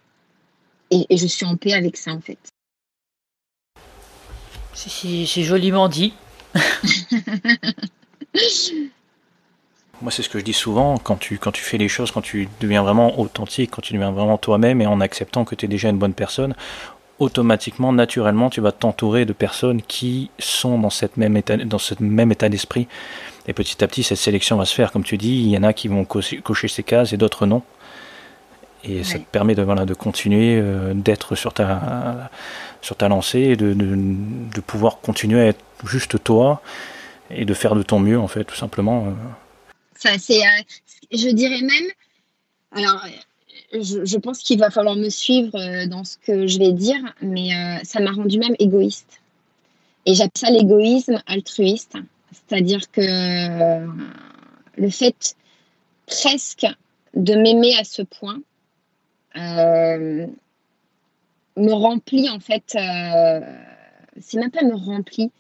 Et, 0.91 1.07
et, 1.09 1.16
je 1.16 1.27
suis 1.27 1.47
en 1.47 1.57
paix 1.57 1.73
avec 1.73 1.97
ça, 1.97 2.12
en 2.12 2.21
fait. 2.21 2.39
C'est 4.75 5.43
joliment 5.43 5.89
dit. 5.89 6.12
Moi, 10.05 10.11
c'est 10.11 10.23
ce 10.23 10.29
que 10.29 10.39
je 10.39 10.45
dis 10.45 10.53
souvent, 10.53 10.99
quand 10.99 11.17
tu, 11.17 11.39
quand 11.39 11.51
tu 11.51 11.63
fais 11.63 11.79
les 11.79 11.89
choses, 11.89 12.11
quand 12.11 12.21
tu 12.21 12.47
deviens 12.61 12.83
vraiment 12.83 13.19
authentique, 13.19 13.71
quand 13.71 13.81
tu 13.81 13.95
deviens 13.95 14.11
vraiment 14.11 14.37
toi-même 14.37 14.83
et 14.83 14.87
en 14.87 15.01
acceptant 15.01 15.47
que 15.47 15.55
tu 15.55 15.65
es 15.65 15.69
déjà 15.69 15.89
une 15.89 15.97
bonne 15.97 16.13
personne, 16.13 16.55
automatiquement, 17.19 17.91
naturellement, 17.91 18.51
tu 18.51 18.61
vas 18.61 18.71
t'entourer 18.71 19.25
de 19.25 19.33
personnes 19.33 19.81
qui 19.81 20.31
sont 20.39 20.79
dans, 20.79 20.91
cette 20.91 21.17
même 21.17 21.39
état, 21.39 21.57
dans 21.57 21.79
ce 21.79 21.95
même 22.01 22.31
état 22.31 22.51
d'esprit. 22.51 22.87
Et 23.49 23.55
petit 23.55 23.83
à 23.83 23.89
petit, 23.89 24.03
cette 24.03 24.19
sélection 24.19 24.59
va 24.59 24.67
se 24.67 24.75
faire. 24.75 24.93
Comme 24.93 25.05
tu 25.05 25.17
dis, 25.17 25.41
il 25.41 25.49
y 25.49 25.57
en 25.57 25.63
a 25.63 25.73
qui 25.73 25.89
vont 25.89 26.05
cocher, 26.05 26.69
ces 26.69 26.83
cases 26.83 27.15
et 27.15 27.17
d'autres 27.17 27.47
non. 27.47 27.63
Et 28.85 29.05
ça 29.05 29.19
te 29.19 29.25
permet 29.25 29.55
de, 29.55 29.63
voilà, 29.63 29.87
de 29.87 29.95
continuer 29.95 30.61
euh, 30.61 30.93
d'être 30.93 31.35
sur 31.35 31.55
ta, 31.55 32.31
sur 32.83 32.97
ta 32.97 33.09
lancée 33.09 33.41
et 33.41 33.57
de, 33.57 33.73
de, 33.73 33.97
de, 33.97 34.61
pouvoir 34.61 34.99
continuer 35.01 35.41
à 35.41 35.47
être 35.47 35.65
juste 35.87 36.23
toi 36.23 36.61
et 37.31 37.47
de 37.47 37.55
faire 37.55 37.75
de 37.75 37.83
ton 37.83 38.01
mieux, 38.01 38.21
en 38.21 38.29
fait, 38.29 38.45
tout 38.45 38.55
simplement. 38.55 39.07
Euh 39.07 39.11
c'est, 40.19 40.43
euh, 40.43 40.63
je 41.13 41.29
dirais 41.29 41.61
même, 41.61 41.91
alors, 42.73 43.05
je, 43.73 44.19
pense 44.19 44.41
qu'il 44.41 44.59
va 44.59 44.71
falloir 44.71 44.97
me 44.97 45.09
suivre 45.09 45.55
euh, 45.59 45.87
dans 45.87 46.05
ce 46.05 46.17
que 46.19 46.47
je 46.47 46.59
vais 46.59 46.73
dire, 46.73 47.01
mais 47.21 47.55
euh, 47.55 47.79
ça 47.85 48.01
m'a 48.01 48.13
rendu 48.13 48.39
même 48.39 48.55
égoïste. 48.59 49.21
Et 50.07 50.15
j'appelle 50.15 50.33
ça 50.35 50.51
l'égoïsme 50.51 51.23
altruiste, 51.27 51.95
c'est-à-dire 52.31 52.91
que 52.91 53.87
le 54.77 54.91
fait 54.91 55.37
presque 56.07 56.67
de 57.15 57.35
m'aimer 57.35 57.75
à 57.79 57.85
ce 57.85 58.03
point 58.03 58.41
me 59.35 60.29
remplit 61.57 62.29
en 62.29 62.41
fait. 62.41 62.77
c'est 64.21 64.39
même 64.39 64.51
pas 64.51 64.63
me 64.63 64.75
remplit, 64.75 65.31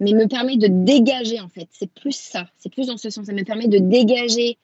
mais 0.00 0.12
me 0.12 0.26
permet 0.26 0.56
de 0.56 0.66
dégager 0.68 1.40
en 1.40 1.48
fait. 1.48 1.68
C'est 1.70 1.90
plus 1.90 2.16
ça, 2.16 2.48
c'est 2.58 2.72
plus 2.72 2.86
dans 2.88 2.96
ce 2.96 3.10
sens. 3.10 3.26
Ça 3.26 3.32
me 3.32 3.44
permet 3.44 3.68
de 3.68 3.78
dégager 3.78 4.58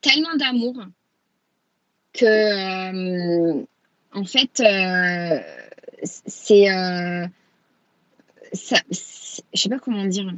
tellement 0.00 0.34
d'amour 0.36 0.74
que, 2.12 2.24
euh, 2.24 3.64
en 4.12 4.24
fait, 4.24 4.60
euh, 4.60 5.40
c'est, 6.02 6.70
euh, 6.70 7.26
ça, 8.52 8.76
je 8.90 9.60
sais 9.60 9.68
pas 9.68 9.78
comment 9.78 10.04
dire. 10.04 10.32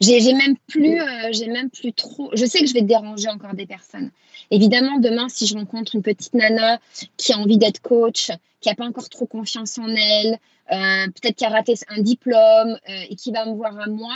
J'ai 0.00 0.34
même 0.34 0.56
plus, 0.66 1.00
euh, 1.00 1.28
j'ai 1.32 1.46
même 1.46 1.70
plus 1.70 1.92
trop. 1.92 2.30
Je 2.34 2.44
sais 2.44 2.60
que 2.60 2.66
je 2.66 2.74
vais 2.74 2.82
déranger 2.82 3.28
encore 3.28 3.54
des 3.54 3.66
personnes. 3.66 4.10
Évidemment, 4.50 4.98
demain, 4.98 5.28
si 5.28 5.46
je 5.46 5.54
rencontre 5.54 5.94
une 5.94 6.02
petite 6.02 6.34
nana 6.34 6.78
qui 7.16 7.32
a 7.32 7.38
envie 7.38 7.56
d'être 7.56 7.80
coach, 7.80 8.30
qui 8.60 8.68
n'a 8.68 8.74
pas 8.74 8.84
encore 8.84 9.08
trop 9.08 9.26
confiance 9.26 9.78
en 9.78 9.88
elle, 9.88 10.38
euh, 10.72 11.06
peut-être 11.06 11.36
qui 11.36 11.44
a 11.44 11.48
raté 11.48 11.74
un 11.88 12.02
diplôme 12.02 12.78
euh, 12.88 13.04
et 13.08 13.16
qui 13.16 13.32
va 13.32 13.46
me 13.46 13.54
voir 13.54 13.78
à 13.78 13.86
moi, 13.86 14.14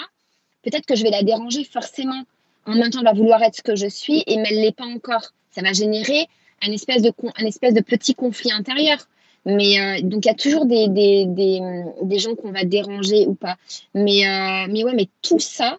peut-être 0.63 0.85
que 0.85 0.97
je 0.97 1.03
vais 1.03 1.11
la 1.11 1.23
déranger 1.23 1.65
forcément. 1.65 2.25
En 2.67 2.75
même 2.75 2.91
temps, 2.91 2.99
elle 2.99 3.07
va 3.07 3.15
vouloir 3.15 3.43
être 3.43 3.57
ce 3.57 3.63
que 3.63 3.75
je 3.75 3.89
suis, 3.89 4.23
et 4.27 4.37
mais 4.37 4.49
elle 4.51 4.61
l'est 4.61 4.77
pas 4.77 4.85
encore. 4.85 5.33
Ça 5.51 5.63
va 5.63 5.73
générer 5.73 6.29
un 6.63 6.73
espèce 6.73 7.01
de, 7.01 7.13
un 7.37 7.47
espèce 7.47 7.73
de 7.73 7.81
petit 7.81 8.15
conflit 8.15 8.53
intérieur. 8.53 8.99
Mais 9.47 9.81
euh, 9.81 10.03
donc 10.03 10.25
il 10.25 10.29
y 10.29 10.31
a 10.31 10.35
toujours 10.35 10.67
des, 10.67 10.89
des, 10.89 11.25
des, 11.27 11.61
des 12.03 12.19
gens 12.19 12.35
qu'on 12.35 12.53
va 12.53 12.65
déranger 12.65 13.27
ou 13.27 13.35
pas. 13.35 13.57
Mais, 13.95 14.27
euh, 14.27 14.67
mais 14.71 14.85
ouais, 14.85 14.95
mais 14.95 15.09
tout 15.23 15.39
ça 15.39 15.79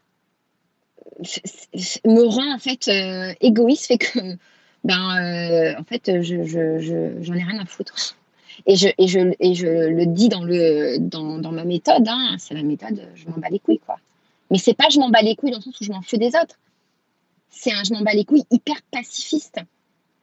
me 2.04 2.24
rend 2.24 2.56
en 2.56 2.58
fait 2.58 2.88
euh, 2.88 3.34
égoïste, 3.42 3.86
fait 3.86 4.00
que 4.00 4.20
ben 4.84 5.76
en 5.80 5.84
fait 5.84 6.22
je, 6.24 6.44
je, 6.44 6.80
je, 6.80 7.22
j'en 7.22 7.36
ai 7.36 7.44
rien 7.44 7.60
à 7.60 7.66
foutre. 7.66 8.18
Et 8.66 8.76
je, 8.76 8.90
et 8.98 9.08
je, 9.08 9.20
et 9.40 9.54
je 9.54 9.68
le 9.68 10.06
dis 10.06 10.30
dans, 10.30 10.44
le, 10.44 10.98
dans, 11.00 11.38
dans 11.40 11.52
ma 11.52 11.64
méthode, 11.64 12.08
hein, 12.08 12.36
c'est 12.40 12.54
la 12.54 12.64
méthode 12.64 13.08
je 13.16 13.28
m'en 13.28 13.38
bats 13.38 13.50
les 13.50 13.60
couilles 13.60 13.80
quoi. 13.80 13.98
Mais 14.50 14.58
c'est 14.58 14.74
pas 14.74 14.90
je 14.90 15.00
m'en 15.00 15.10
bats 15.10 15.22
les 15.22 15.36
couilles 15.36 15.52
dans 15.52 15.58
le 15.58 15.64
sens 15.64 15.80
où 15.80 15.84
je 15.84 15.92
m'en 15.92 16.02
fous 16.02 16.18
des 16.18 16.30
autres. 16.30 16.58
C'est 17.52 17.72
un 17.72 17.84
je 17.84 17.94
m'en 17.94 18.02
bats 18.02 18.14
les 18.14 18.26
couilles 18.26 18.46
hyper 18.50 18.82
pacifiste. 18.92 19.60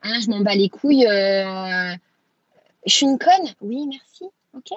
Hein, 0.02 0.18
je 0.20 0.28
m'en 0.28 0.40
bats 0.40 0.54
les 0.54 0.68
couilles. 0.68 1.06
Je 2.88 2.94
suis 2.94 3.06
une 3.06 3.18
conne 3.18 3.54
Oui, 3.60 3.86
merci. 3.86 4.24
Ok. 4.56 4.76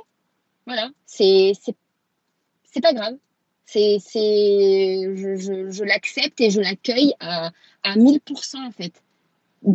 Voilà. 0.66 0.90
C'est, 1.06 1.54
c'est, 1.62 2.82
pas 2.82 2.94
grave. 2.94 3.16
C'est, 3.66 3.98
c'est, 4.00 5.02
je, 5.16 5.36
je, 5.36 5.72
je 5.72 5.84
l'accepte 5.84 6.40
et 6.42 6.50
je 6.50 6.62
l'accueille 6.62 7.14
à, 7.20 7.52
à 7.84 7.96
1000% 7.96 8.58
en 8.58 8.72
fait. 8.72 8.94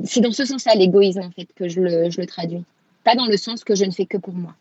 C'est 0.05 0.21
dans 0.21 0.33
ce 0.33 0.45
sens-là 0.45 0.75
l'égoïsme 0.75 1.21
en 1.21 1.31
fait 1.31 1.49
que 1.55 1.69
je 1.69 1.81
le, 1.81 2.11
je 2.11 2.21
le 2.21 2.27
traduis. 2.27 2.65
Pas 3.05 3.15
dans 3.15 3.27
le 3.27 3.37
sens 3.37 3.65
que 3.65 3.75
je 3.75 3.85
ne 3.85 3.91
fais 3.91 4.07
que 4.07 4.17
pour 4.19 4.35
moi. 4.35 4.55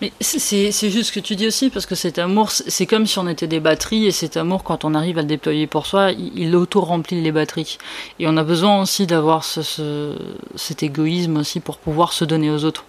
Mais 0.00 0.12
c'est 0.20 0.72
juste 0.72 1.04
ce 1.04 1.12
que 1.12 1.20
tu 1.20 1.36
dis 1.36 1.46
aussi, 1.46 1.68
parce 1.68 1.84
que 1.84 1.94
cet 1.94 2.18
amour, 2.18 2.50
c'est 2.50 2.86
comme 2.86 3.06
si 3.06 3.18
on 3.18 3.28
était 3.28 3.46
des 3.46 3.60
batteries, 3.60 4.06
et 4.06 4.12
cet 4.12 4.38
amour, 4.38 4.64
quand 4.64 4.86
on 4.86 4.94
arrive 4.94 5.18
à 5.18 5.22
le 5.22 5.28
déployer 5.28 5.66
pour 5.66 5.86
soi, 5.86 6.12
il, 6.12 6.56
auto-remplit 6.56 7.20
les 7.20 7.32
batteries. 7.32 7.76
Et 8.18 8.26
on 8.26 8.36
a 8.38 8.42
besoin 8.44 8.80
aussi 8.80 9.06
d'avoir 9.06 9.44
ce, 9.44 9.60
ce, 9.60 10.16
cet 10.54 10.82
égoïsme 10.82 11.36
aussi 11.36 11.60
pour 11.60 11.76
pouvoir 11.76 12.14
se 12.14 12.24
donner 12.24 12.50
aux 12.50 12.64
autres. 12.64 12.86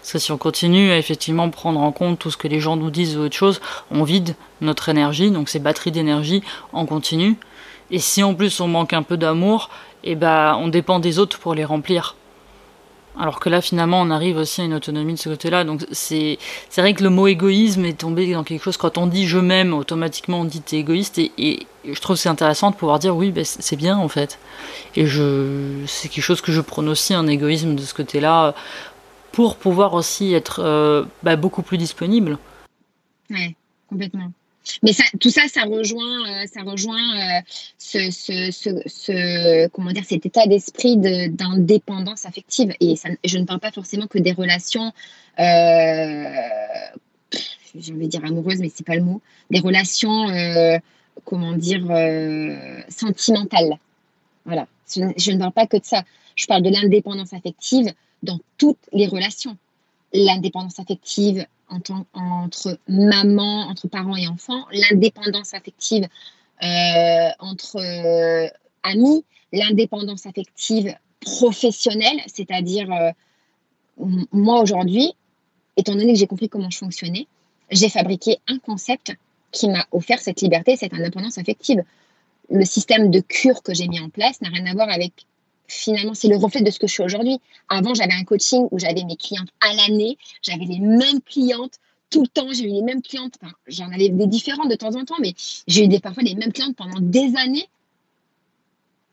Parce 0.00 0.12
que 0.12 0.18
si 0.18 0.32
on 0.32 0.38
continue 0.38 0.90
à 0.90 0.98
effectivement 0.98 1.48
prendre 1.50 1.80
en 1.80 1.92
compte 1.92 2.18
tout 2.18 2.30
ce 2.30 2.36
que 2.36 2.48
les 2.48 2.60
gens 2.60 2.76
nous 2.76 2.90
disent 2.90 3.16
ou 3.16 3.20
autre 3.20 3.36
chose, 3.36 3.60
on 3.90 4.04
vide 4.04 4.34
notre 4.60 4.88
énergie, 4.88 5.30
donc 5.30 5.48
ces 5.48 5.58
batteries 5.58 5.92
d'énergie 5.92 6.42
en 6.72 6.86
continu. 6.86 7.36
Et 7.90 7.98
si 7.98 8.22
en 8.22 8.34
plus 8.34 8.60
on 8.60 8.68
manque 8.68 8.92
un 8.92 9.02
peu 9.02 9.16
d'amour, 9.16 9.70
et 10.04 10.12
eh 10.12 10.14
ben 10.16 10.56
on 10.60 10.68
dépend 10.68 10.98
des 10.98 11.18
autres 11.18 11.38
pour 11.38 11.54
les 11.54 11.64
remplir. 11.64 12.16
Alors 13.18 13.40
que 13.40 13.50
là, 13.50 13.60
finalement, 13.60 14.00
on 14.00 14.10
arrive 14.10 14.38
aussi 14.38 14.62
à 14.62 14.64
une 14.64 14.72
autonomie 14.72 15.12
de 15.12 15.18
ce 15.18 15.28
côté-là. 15.28 15.64
Donc, 15.64 15.84
c'est, 15.92 16.38
vrai 16.76 16.94
que 16.94 17.02
le 17.02 17.10
mot 17.10 17.26
égoïsme 17.26 17.84
est 17.84 17.98
tombé 17.98 18.32
dans 18.32 18.42
quelque 18.42 18.62
chose. 18.62 18.78
Quand 18.78 18.96
on 18.96 19.06
dit 19.06 19.26
je 19.26 19.38
m'aime, 19.38 19.74
automatiquement, 19.74 20.40
on 20.40 20.44
dit 20.44 20.62
t'es 20.62 20.78
égoïste. 20.78 21.18
Et, 21.18 21.66
je 21.84 22.00
trouve 22.00 22.16
c'est 22.16 22.28
intéressant 22.28 22.70
de 22.70 22.76
pouvoir 22.76 22.98
dire 22.98 23.14
oui, 23.14 23.30
ben, 23.30 23.44
c'est 23.44 23.76
bien, 23.76 23.98
en 23.98 24.08
fait. 24.08 24.38
Et 24.96 25.06
je, 25.06 25.82
c'est 25.86 26.08
quelque 26.08 26.24
chose 26.24 26.40
que 26.40 26.52
je 26.52 26.60
prône 26.62 26.88
aussi, 26.88 27.12
un 27.12 27.26
égoïsme 27.26 27.74
de 27.74 27.82
ce 27.82 27.92
côté-là, 27.92 28.54
pour 29.32 29.56
pouvoir 29.56 29.94
aussi 29.94 30.34
être 30.34 30.60
euh, 30.60 31.04
bah, 31.22 31.36
beaucoup 31.36 31.62
plus 31.62 31.78
disponible. 31.78 32.38
Ouais, 33.30 33.54
complètement. 33.88 34.30
Mais 34.82 34.92
tout 35.20 35.30
ça, 35.30 35.42
ça 35.48 35.62
rejoint, 35.62 36.28
euh, 36.28 36.46
ça 36.52 36.62
rejoint 36.62 37.16
euh, 37.16 37.40
ce, 37.78 38.10
ce, 38.10 38.50
ce, 38.86 39.66
comment 39.68 39.90
dire, 39.90 40.04
cet 40.04 40.24
état 40.24 40.46
d'esprit 40.46 40.96
d'indépendance 40.96 42.26
affective. 42.26 42.72
Et 42.80 42.94
je 43.24 43.38
ne 43.38 43.44
parle 43.44 43.60
pas 43.60 43.72
forcément 43.72 44.06
que 44.06 44.18
des 44.18 44.32
relations, 44.32 44.92
euh, 45.38 46.24
j'ai 47.76 47.92
envie 47.92 48.06
de 48.06 48.10
dire 48.10 48.24
amoureuses, 48.24 48.60
mais 48.60 48.70
c'est 48.72 48.86
pas 48.86 48.96
le 48.96 49.02
mot, 49.02 49.20
des 49.50 49.60
relations, 49.60 50.28
comment 51.24 51.52
dire, 51.52 51.86
sentimentales. 52.88 53.78
Voilà, 54.44 54.66
Je 54.88 55.32
ne 55.32 55.38
parle 55.38 55.52
pas 55.52 55.66
que 55.66 55.76
de 55.76 55.84
ça. 55.84 56.04
Je 56.36 56.46
parle 56.46 56.62
de 56.62 56.70
l'indépendance 56.70 57.32
affective 57.32 57.92
dans 58.22 58.38
toutes 58.58 58.78
les 58.92 59.06
relations. 59.06 59.56
L'indépendance 60.12 60.78
affective 60.78 61.46
entre 61.68 62.78
maman, 62.88 63.68
entre 63.68 63.88
parents 63.88 64.16
et 64.16 64.26
enfants, 64.28 64.66
l'indépendance 64.72 65.54
affective 65.54 66.06
euh, 66.62 67.28
entre 67.38 67.76
euh, 67.76 68.48
amis, 68.82 69.24
l'indépendance 69.52 70.26
affective 70.26 70.94
professionnelle, 71.20 72.20
c'est-à-dire 72.26 72.92
euh, 72.92 73.10
moi 74.32 74.60
aujourd'hui, 74.60 75.12
étant 75.76 75.94
donné 75.94 76.12
que 76.12 76.18
j'ai 76.18 76.26
compris 76.26 76.48
comment 76.48 76.70
je 76.70 76.78
fonctionnais, 76.78 77.26
j'ai 77.70 77.88
fabriqué 77.88 78.38
un 78.48 78.58
concept 78.58 79.14
qui 79.50 79.68
m'a 79.68 79.86
offert 79.92 80.20
cette 80.20 80.40
liberté, 80.40 80.76
cette 80.76 80.94
indépendance 80.94 81.38
affective. 81.38 81.82
Le 82.50 82.64
système 82.64 83.10
de 83.10 83.20
cure 83.20 83.62
que 83.62 83.72
j'ai 83.72 83.88
mis 83.88 84.00
en 84.00 84.08
place 84.08 84.40
n'a 84.40 84.48
rien 84.48 84.66
à 84.66 84.74
voir 84.74 84.90
avec 84.90 85.12
finalement, 85.72 86.14
c'est 86.14 86.28
le 86.28 86.36
reflet 86.36 86.62
de 86.62 86.70
ce 86.70 86.78
que 86.78 86.86
je 86.86 86.92
suis 86.92 87.02
aujourd'hui. 87.02 87.38
Avant, 87.68 87.94
j'avais 87.94 88.12
un 88.12 88.24
coaching 88.24 88.68
où 88.70 88.78
j'avais 88.78 89.04
mes 89.04 89.16
clientes 89.16 89.48
à 89.60 89.72
l'année, 89.74 90.18
j'avais 90.42 90.64
les 90.64 90.78
mêmes 90.78 91.20
clientes 91.22 91.78
tout 92.10 92.22
le 92.22 92.28
temps, 92.28 92.52
j'ai 92.52 92.64
eu 92.64 92.72
les 92.72 92.82
mêmes 92.82 93.02
clientes. 93.02 93.38
J'en 93.66 93.90
avais 93.90 94.10
des 94.10 94.26
différentes 94.26 94.70
de 94.70 94.74
temps 94.74 94.94
en 94.94 95.04
temps, 95.04 95.16
mais 95.18 95.34
j'ai 95.66 95.84
eu 95.84 95.88
des, 95.88 95.98
parfois 95.98 96.22
les 96.22 96.34
mêmes 96.34 96.52
clientes 96.52 96.76
pendant 96.76 97.00
des 97.00 97.34
années. 97.36 97.66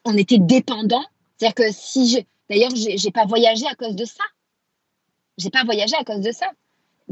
On 0.03 0.17
était 0.17 0.37
dépendants. 0.37 1.05
C'est-à-dire 1.37 1.55
que 1.55 1.71
si 1.71 2.09
je. 2.09 2.19
D'ailleurs, 2.49 2.75
je 2.75 3.03
n'ai 3.03 3.11
pas 3.11 3.25
voyagé 3.25 3.65
à 3.67 3.75
cause 3.75 3.95
de 3.95 4.05
ça. 4.05 4.23
J'ai 5.37 5.49
pas 5.49 5.63
voyagé 5.63 5.95
à 5.95 6.03
cause 6.03 6.19
de 6.19 6.31
ça. 6.31 6.47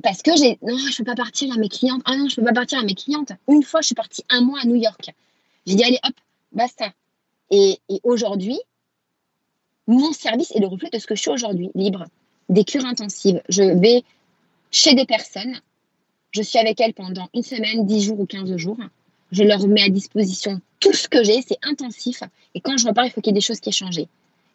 Parce 0.04 0.22
que 0.22 0.36
j'ai. 0.36 0.60
Non, 0.62 0.78
je 0.78 0.98
peux 0.98 1.06
pas 1.06 1.16
partir 1.16 1.54
à 1.54 1.58
mes 1.58 1.70
clientes. 1.70 2.02
Ah 2.06 2.18
non, 2.18 2.28
je 2.28 2.36
peux 2.36 2.44
pas 2.44 2.54
partir 2.54 2.80
à 2.80 2.84
mes 2.84 2.96
clientes. 2.96 3.32
Une 3.48 3.64
fois, 3.64 3.80
je 3.82 3.88
suis 3.88 3.96
partie 3.96 4.24
un 4.30 4.42
mois 4.42 4.60
à 4.62 4.66
New 4.66 4.76
York. 4.76 5.12
J'ai 5.66 5.76
dit, 5.76 5.84
allez, 5.84 6.00
hop, 6.04 6.14
basta. 6.52 6.92
Et 7.50 7.80
aujourd'hui, 8.04 8.60
mon 9.88 10.12
service 10.12 10.52
est 10.52 10.60
le 10.60 10.68
reflet 10.68 10.90
de 10.92 11.00
ce 11.00 11.08
que 11.08 11.16
je 11.16 11.22
suis 11.22 11.32
aujourd'hui, 11.32 11.72
libre. 11.74 12.06
Des 12.50 12.64
cures 12.64 12.86
intensives. 12.86 13.42
Je 13.50 13.64
vais 13.64 14.04
chez 14.72 14.94
des 14.94 15.06
personnes. 15.06 15.60
Je 16.32 16.42
suis 16.42 16.60
avec 16.60 16.80
elles 16.82 16.94
pendant 16.94 17.30
une 17.34 17.44
semaine, 17.44 17.86
dix 17.86 18.04
jours 18.04 18.20
ou 18.20 18.26
quinze 18.26 18.56
jours. 18.58 18.78
Je 19.32 19.44
leur 19.44 19.66
mets 19.68 19.84
à 19.84 19.90
disposition 19.90 20.62
tout 20.80 20.94
ce 20.94 21.08
que 21.08 21.24
j'ai. 21.24 21.42
C'est 21.42 21.58
intensif. 21.64 22.22
Et 22.54 22.62
quand 22.62 22.78
je 22.78 22.88
repars, 22.88 23.06
il 23.06 23.12
faut 23.12 23.22
qu'il 23.22 23.32
y 23.32 23.36
ait 23.36 23.40
des 23.40 23.42
choses 23.42 23.60
qui 23.60 23.70
aient 23.70 23.74
changé. 23.74 24.08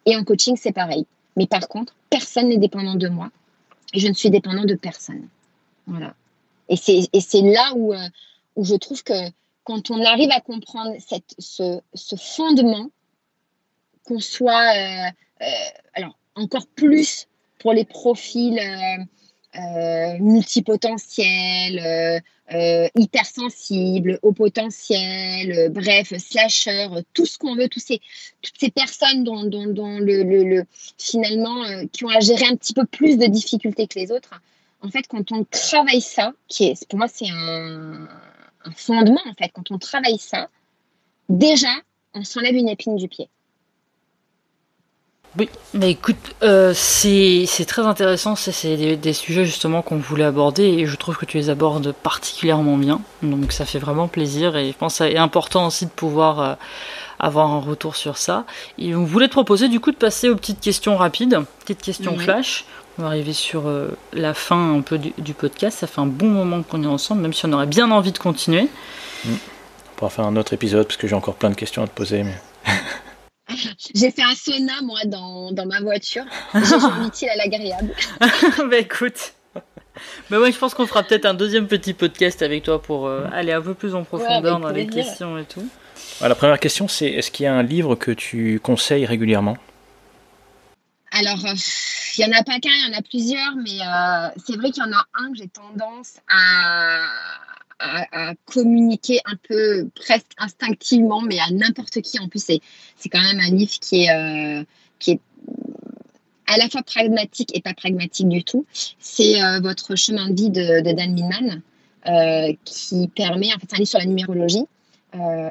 Et 0.06 0.16
en 0.16 0.24
coaching, 0.24 0.56
c'est 0.56 0.72
pareil. 0.72 1.06
Mais 1.36 1.46
par 1.46 1.68
contre, 1.68 1.94
personne 2.10 2.48
n'est 2.48 2.58
dépendant 2.58 2.94
de 2.94 3.08
moi. 3.08 3.30
Et 3.94 4.00
je 4.00 4.08
ne 4.08 4.14
suis 4.14 4.30
dépendant 4.30 4.64
de 4.64 4.74
personne. 4.74 5.28
Voilà. 5.86 6.14
Et 6.68 6.76
c'est 6.76 7.42
là 7.42 7.72
où, 7.74 7.92
euh, 7.92 8.08
où 8.56 8.64
je 8.64 8.74
trouve 8.74 9.02
que 9.02 9.30
quand 9.64 9.90
on 9.90 10.02
arrive 10.04 10.30
à 10.30 10.40
comprendre 10.40 10.94
cette, 10.98 11.34
ce, 11.38 11.80
ce 11.94 12.16
fondement, 12.16 12.90
qu'on 14.04 14.20
soit 14.20 14.76
euh, 14.76 15.10
euh, 15.42 15.46
alors 15.94 16.18
encore 16.34 16.66
plus 16.66 17.28
pour 17.58 17.72
les 17.72 17.84
profils 17.84 18.58
euh, 18.58 20.18
multipotentiels, 20.18 22.22
hypersensibles, 22.94 24.18
au 24.22 24.32
potentiel, 24.32 25.70
bref, 25.70 26.12
slasher, 26.18 26.88
tout 27.14 27.24
ce 27.24 27.38
qu'on 27.38 27.54
veut, 27.54 27.68
ces, 27.76 28.00
toutes 28.42 28.58
ces 28.58 28.70
personnes 28.70 29.24
dont, 29.24 29.44
dont, 29.44 29.98
le, 29.98 30.22
le, 30.22 30.64
finalement 30.98 31.64
qui 31.92 32.04
ont 32.04 32.08
à 32.08 32.20
gérer 32.20 32.46
un 32.46 32.56
petit 32.56 32.74
peu 32.74 32.84
plus 32.84 33.16
de 33.16 33.26
difficultés 33.26 33.86
que 33.86 33.98
les 33.98 34.10
autres. 34.10 34.40
En 34.82 34.90
fait, 34.90 35.06
quand 35.06 35.32
on 35.32 35.44
travaille 35.44 36.00
ça, 36.00 36.32
qui 36.48 36.64
est 36.64 36.88
pour 36.88 36.98
moi 36.98 37.08
c'est 37.08 37.30
un, 37.30 38.08
un 38.64 38.72
fondement 38.72 39.20
en 39.26 39.34
fait, 39.34 39.50
quand 39.52 39.70
on 39.70 39.78
travaille 39.78 40.18
ça, 40.18 40.48
déjà 41.28 41.72
on 42.14 42.24
s'enlève 42.24 42.54
une 42.54 42.68
épine 42.68 42.96
du 42.96 43.08
pied. 43.08 43.28
Oui, 45.38 45.48
mais 45.72 45.92
écoute, 45.92 46.34
euh, 46.42 46.74
c'est 46.74 47.46
très 47.66 47.82
intéressant, 47.82 48.36
c'est 48.36 48.76
des, 48.76 48.96
des, 48.96 49.12
sujets 49.14 49.46
justement 49.46 49.80
qu'on 49.80 49.96
voulait 49.96 50.24
aborder 50.24 50.64
et 50.64 50.86
je 50.86 50.94
trouve 50.94 51.16
que 51.16 51.24
tu 51.24 51.38
les 51.38 51.48
abordes 51.48 51.92
particulièrement 51.92 52.76
bien, 52.76 53.00
donc 53.22 53.50
ça 53.52 53.64
fait 53.64 53.78
vraiment 53.78 54.08
plaisir 54.08 54.56
et 54.58 54.72
je 54.72 54.76
pense 54.76 54.98
que 54.98 55.08
c'est 55.08 55.16
important 55.16 55.68
aussi 55.68 55.86
de 55.86 55.90
pouvoir 55.90 56.40
euh, 56.40 56.54
avoir 57.18 57.50
un 57.50 57.60
retour 57.60 57.96
sur 57.96 58.18
ça. 58.18 58.44
Et 58.78 58.94
on 58.94 59.04
voulait 59.04 59.28
te 59.28 59.32
proposer 59.32 59.68
du 59.68 59.80
coup 59.80 59.90
de 59.90 59.96
passer 59.96 60.28
aux 60.28 60.36
petites 60.36 60.60
questions 60.60 60.98
rapides, 60.98 61.40
petites 61.60 61.80
questions 61.80 62.18
flash. 62.18 62.66
On 62.98 63.02
va 63.02 63.08
arriver 63.08 63.32
sur 63.32 63.68
euh, 63.68 63.88
la 64.12 64.34
fin 64.34 64.74
un 64.74 64.82
peu 64.82 64.98
du, 64.98 65.32
podcast, 65.32 65.78
ça 65.78 65.86
fait 65.86 66.02
un 66.02 66.06
bon 66.06 66.28
moment 66.28 66.62
qu'on 66.62 66.82
est 66.82 66.86
ensemble, 66.86 67.22
même 67.22 67.32
si 67.32 67.46
on 67.46 67.52
aurait 67.54 67.66
bien 67.66 67.90
envie 67.90 68.12
de 68.12 68.18
continuer. 68.18 68.68
Mm. 69.24 69.30
On 69.30 69.96
pourra 69.96 70.10
faire 70.10 70.26
un 70.26 70.36
autre 70.36 70.52
épisode 70.52 70.86
parce 70.86 70.98
que 70.98 71.06
j'ai 71.06 71.14
encore 71.14 71.36
plein 71.36 71.48
de 71.48 71.54
questions 71.54 71.82
à 71.82 71.86
te 71.86 71.92
poser. 71.92 72.22
Mais... 72.22 72.36
J'ai 73.94 74.10
fait 74.10 74.22
un 74.22 74.34
sauna, 74.34 74.82
moi, 74.82 75.00
dans, 75.06 75.52
dans 75.52 75.66
ma 75.66 75.80
voiture. 75.80 76.24
J'ai 76.54 76.60
joué 76.64 77.06
utile 77.06 77.28
à 77.28 77.36
l'agréable. 77.36 77.94
bah 78.70 78.78
écoute. 78.78 79.34
Bah 80.30 80.40
ouais, 80.40 80.52
je 80.52 80.58
pense 80.58 80.74
qu'on 80.74 80.86
fera 80.86 81.02
peut-être 81.02 81.26
un 81.26 81.34
deuxième 81.34 81.66
petit 81.66 81.92
podcast 81.92 82.42
avec 82.42 82.62
toi 82.62 82.80
pour 82.80 83.06
euh, 83.06 83.26
aller 83.32 83.52
un 83.52 83.60
peu 83.60 83.74
plus 83.74 83.94
en 83.94 84.04
profondeur 84.04 84.58
dans 84.58 84.70
les 84.70 84.86
questions 84.86 85.38
et 85.38 85.44
tout. 85.44 85.66
la 86.20 86.34
première 86.34 86.58
question, 86.58 86.88
c'est 86.88 87.08
est-ce 87.08 87.30
qu'il 87.30 87.44
y 87.44 87.46
a 87.46 87.54
un 87.54 87.62
livre 87.62 87.94
que 87.94 88.10
tu 88.10 88.58
conseilles 88.62 89.04
régulièrement? 89.04 89.56
Alors, 91.12 91.44
euh, 91.44 91.54
il 92.16 92.26
n'y 92.26 92.34
en 92.34 92.38
a 92.38 92.42
pas 92.42 92.58
qu'un, 92.58 92.70
il 92.70 92.90
y 92.90 92.94
en 92.94 92.98
a 92.98 93.02
plusieurs, 93.02 93.54
mais 93.56 93.80
euh, 93.80 94.40
c'est 94.46 94.56
vrai 94.56 94.70
qu'il 94.70 94.82
y 94.82 94.86
en 94.86 94.92
a 94.92 95.04
un 95.14 95.30
que 95.32 95.38
j'ai 95.38 95.48
tendance 95.48 96.14
à, 96.28 97.00
à, 97.82 98.34
communiquer 98.46 99.20
un 99.24 99.36
peu 99.48 99.88
presque 99.94 100.32
instinctivement, 100.38 101.20
mais 101.22 101.38
à 101.38 101.50
n'importe 101.50 102.00
qui. 102.00 102.18
En 102.20 102.28
plus, 102.28 102.42
c'est, 102.42 102.60
quand 103.08 103.20
même 103.20 103.40
un 103.40 103.50
livre 103.50 103.72
qui 103.80 104.04
est, 104.04 104.10
euh, 104.10 104.64
qui 104.98 105.12
est 105.12 105.20
à 106.46 106.56
la 106.58 106.68
fois 106.68 106.82
pragmatique 106.82 107.56
et 107.56 107.60
pas 107.60 107.74
pragmatique 107.74 108.28
du 108.28 108.44
tout. 108.44 108.66
C'est 108.98 109.42
euh, 109.42 109.60
Votre 109.60 109.96
chemin 109.96 110.30
de 110.30 110.34
vie 110.34 110.50
de, 110.50 110.80
Dan 110.92 111.12
Millman, 111.12 111.62
euh, 112.06 112.52
qui 112.64 113.08
permet, 113.08 113.52
en 113.54 113.58
fait, 113.58 113.72
un 113.72 113.76
livre 113.76 113.88
sur 113.88 113.98
la 113.98 114.06
numérologie. 114.06 114.64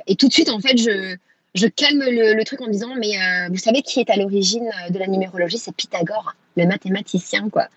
et 0.07 0.15
tout 0.15 0.27
de 0.27 0.33
suite, 0.33 0.49
en 0.49 0.59
fait, 0.59 0.77
je, 0.77 1.15
je 1.55 1.67
calme 1.67 1.99
le, 1.99 2.33
le, 2.33 2.43
truc 2.45 2.61
en 2.61 2.67
disant, 2.67 2.95
mais 2.97 3.13
vous 3.49 3.57
savez 3.57 3.81
qui 3.81 3.99
est 3.99 4.09
à 4.09 4.15
l'origine 4.15 4.69
de 4.89 4.97
la 4.97 5.07
numérologie? 5.07 5.57
C'est 5.57 5.75
Pythagore, 5.75 6.33
le 6.55 6.65
mathématicien, 6.65 7.49
quoi. 7.49 7.67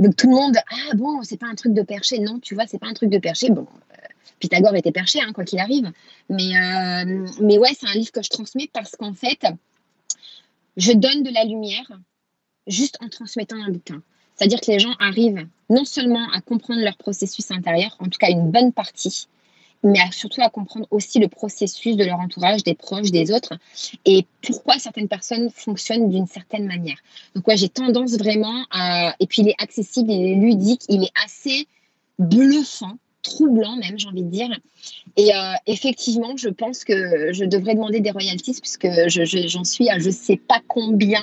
Donc 0.00 0.16
tout 0.16 0.30
le 0.30 0.34
monde, 0.34 0.56
ah 0.70 0.94
bon, 0.94 1.22
c'est 1.22 1.36
pas 1.36 1.46
un 1.46 1.54
truc 1.54 1.74
de 1.74 1.82
perché. 1.82 2.18
Non, 2.18 2.38
tu 2.40 2.54
vois, 2.54 2.64
c'est 2.66 2.78
pas 2.78 2.86
un 2.86 2.94
truc 2.94 3.10
de 3.10 3.18
perché. 3.18 3.50
Bon, 3.50 3.66
Pythagore 4.40 4.74
était 4.74 4.90
perché, 4.90 5.20
hein, 5.20 5.32
quoi 5.32 5.44
qu'il 5.44 5.60
arrive. 5.60 5.92
Mais, 6.28 6.56
euh, 6.56 7.26
mais 7.40 7.58
ouais, 7.58 7.70
c'est 7.78 7.86
un 7.86 7.92
livre 7.92 8.10
que 8.10 8.22
je 8.22 8.30
transmets 8.30 8.68
parce 8.72 8.96
qu'en 8.96 9.14
fait, 9.14 9.46
je 10.76 10.92
donne 10.92 11.22
de 11.22 11.30
la 11.32 11.44
lumière 11.44 11.92
juste 12.66 12.98
en 13.00 13.08
transmettant 13.08 13.56
un 13.56 13.70
bouquin. 13.70 14.02
C'est-à-dire 14.34 14.60
que 14.60 14.70
les 14.70 14.78
gens 14.78 14.94
arrivent 14.98 15.46
non 15.68 15.84
seulement 15.84 16.30
à 16.32 16.40
comprendre 16.40 16.80
leur 16.80 16.96
processus 16.96 17.50
intérieur, 17.50 17.96
en 18.00 18.06
tout 18.06 18.18
cas 18.18 18.30
une 18.30 18.50
bonne 18.50 18.72
partie, 18.72 19.28
mais 19.82 19.98
surtout 20.12 20.40
à 20.42 20.48
comprendre 20.48 20.86
aussi 20.90 21.18
le 21.18 21.28
processus 21.28 21.96
de 21.96 22.04
leur 22.04 22.18
entourage, 22.18 22.62
des 22.62 22.74
proches, 22.74 23.10
des 23.10 23.32
autres, 23.32 23.58
et 24.04 24.26
pourquoi 24.42 24.78
certaines 24.78 25.08
personnes 25.08 25.50
fonctionnent 25.50 26.10
d'une 26.10 26.26
certaine 26.26 26.66
manière. 26.66 26.98
Donc 27.34 27.46
ouais, 27.48 27.56
j'ai 27.56 27.68
tendance 27.68 28.12
vraiment 28.12 28.64
à... 28.70 29.14
Et 29.20 29.26
puis 29.26 29.42
il 29.42 29.48
est 29.48 29.62
accessible, 29.62 30.10
il 30.10 30.32
est 30.32 30.34
ludique, 30.36 30.82
il 30.88 31.04
est 31.04 31.12
assez 31.22 31.66
bluffant 32.18 32.96
troublant 33.22 33.76
même, 33.76 33.98
j'ai 33.98 34.08
envie 34.08 34.22
de 34.22 34.30
dire. 34.30 34.48
Et 35.16 35.34
euh, 35.34 35.52
effectivement, 35.66 36.36
je 36.36 36.48
pense 36.48 36.84
que 36.84 37.32
je 37.32 37.44
devrais 37.44 37.74
demander 37.74 38.00
des 38.00 38.10
royalties 38.10 38.58
puisque 38.60 38.88
j'en 39.08 39.64
suis 39.64 39.88
à 39.88 39.98
je 39.98 40.10
sais 40.10 40.36
pas 40.36 40.60
combien 40.68 41.22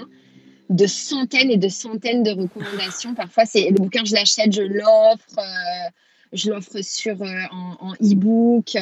de 0.69 0.85
centaines 0.85 1.49
et 1.49 1.57
de 1.57 1.69
centaines 1.69 2.23
de 2.23 2.31
recommandations. 2.31 3.15
Parfois, 3.15 3.45
c'est 3.45 3.69
le 3.69 3.75
bouquin, 3.75 4.03
je 4.05 4.13
l'achète, 4.13 4.53
je 4.53 4.63
l'offre. 4.63 5.39
Euh, 5.39 5.89
je 6.33 6.49
l'offre 6.49 6.81
sur 6.81 7.21
euh, 7.21 7.41
en, 7.51 7.93
e-book 8.01 8.75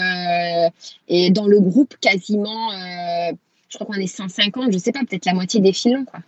et 1.07 1.29
dans 1.29 1.45
le 1.45 1.59
groupe 1.59 1.93
quasiment, 2.01 2.71
je 3.69 3.77
crois 3.77 3.85
qu'on 3.85 4.01
est 4.01 4.07
150, 4.07 4.73
je 4.73 4.79
sais 4.79 4.91
pas, 4.91 5.01
peut-être 5.01 5.27
la 5.27 5.35
moitié 5.35 5.59
des 5.59 5.71
filons 5.71 6.05
quoi. 6.05 6.21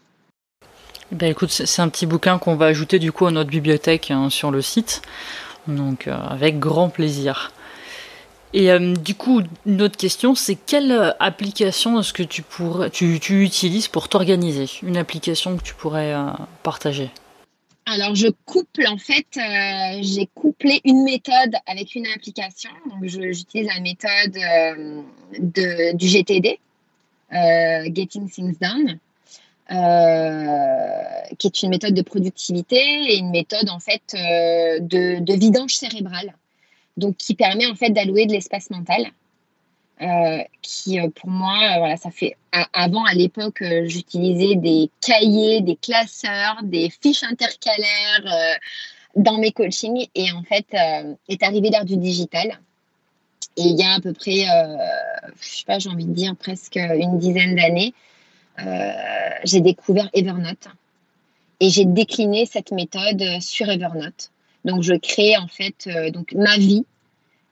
Ben 1.12 1.32
écoute, 1.32 1.50
c'est 1.50 1.82
un 1.82 1.88
petit 1.88 2.06
bouquin 2.06 2.38
qu'on 2.38 2.56
va 2.56 2.66
ajouter 2.66 3.00
du 3.00 3.14
coup 3.14 3.26
à 3.26 3.32
notre 3.32 3.50
bibliothèque 3.50 4.12
hein, 4.12 4.30
sur 4.30 4.52
le 4.52 4.62
site. 4.62 5.02
Donc 5.68 6.08
euh, 6.08 6.16
avec 6.16 6.60
grand 6.60 6.90
plaisir. 6.90 7.52
Et 8.54 8.72
euh, 8.72 8.94
du 8.96 9.14
coup, 9.14 9.42
une 9.66 9.82
autre 9.82 9.98
question, 9.98 10.34
c'est 10.34 10.56
quelle 10.56 11.16
application 11.20 12.00
est-ce 12.00 12.14
que 12.14 12.24
tu, 12.24 12.42
pourrais, 12.42 12.90
tu, 12.90 13.20
utilises 13.44 13.88
pour 13.88 14.08
t'organiser? 14.08 14.66
Une 14.84 14.98
application 14.98 15.58
que 15.58 15.64
tu 15.64 15.74
pourrais 15.74 16.14
euh, 16.14 16.30
partager? 16.64 17.10
Alors, 17.86 18.16
je 18.16 18.28
couple, 18.46 18.86
en 18.88 18.98
fait, 18.98 19.26
j'ai 20.02 20.28
couplé 20.34 20.82
une 20.84 21.04
méthode 21.04 21.56
avec 21.68 21.96
une 21.96 22.08
application. 22.08 22.70
Donc, 22.90 23.06
j'utilise 23.06 23.68
la 23.68 23.80
méthode 23.80 24.38
de, 25.40 25.96
du 25.96 26.08
GTD, 26.08 26.60
Getting 27.32 28.30
Things 28.30 28.58
Done. 28.60 29.00
Euh, 29.70 31.36
qui 31.38 31.48
est 31.48 31.62
une 31.62 31.70
méthode 31.70 31.94
de 31.94 32.02
productivité 32.02 32.78
et 32.78 33.18
une 33.18 33.32
méthode 33.32 33.70
en 33.70 33.80
fait 33.80 34.02
euh, 34.14 34.80
de, 34.80 35.34
vidange 35.34 35.76
cérébrale, 35.76 36.34
donc 36.96 37.18
qui 37.18 37.36
permet 37.36 37.68
en 37.68 37.76
fait 37.76 37.90
d'allouer 37.90 38.28
de 38.28 38.32
l'espace 38.32 38.70
mental. 38.70 39.08
qui 40.62 41.00
pour 41.16 41.30
moi, 41.30 41.58
voilà, 41.80 41.98
ça 41.98 42.12
fait 42.12 42.38
avant 42.72 43.04
à 43.04 43.14
l'époque, 43.14 43.62
j'utilisais 43.88 44.56
des 44.56 44.90
cahiers, 45.02 45.60
des 45.60 45.76
classeurs, 45.76 46.60
des 46.64 46.90
fiches 47.02 47.24
intercalaires 47.24 48.58
dans 49.18 49.38
mes 49.38 49.52
coachings 49.52 50.08
et 50.16 50.32
en 50.32 50.44
fait 50.44 50.68
est 51.28 51.44
arrivé 51.44 51.72
l'ère 51.72 51.84
du 51.84 51.98
digital. 51.98 52.58
Et 53.58 53.64
il 53.64 53.76
y 53.76 53.84
a 53.84 53.96
à 53.96 54.00
peu 54.00 54.14
près, 54.14 54.46
je 55.42 55.48
sais 55.48 55.66
pas, 55.66 55.78
j'ai 55.78 55.90
envie 55.90 56.06
de 56.06 56.14
dire 56.14 56.38
presque 56.38 56.78
une 56.78 57.20
dizaine 57.20 57.56
d'années, 57.56 57.94
j'ai 59.44 59.62
découvert 59.62 60.10
Evernote 60.14 60.68
et 61.60 61.70
j'ai 61.70 61.86
décliné 61.86 62.46
cette 62.46 62.72
méthode 62.72 63.24
sur 63.42 63.70
Evernote. 63.70 64.32
Donc, 64.66 64.84
je 64.84 64.94
crée 64.94 65.38
en 65.38 65.48
fait 65.48 65.88
euh, 65.88 66.12
donc 66.12 66.34
ma 66.34 66.58
vie, 66.58 66.86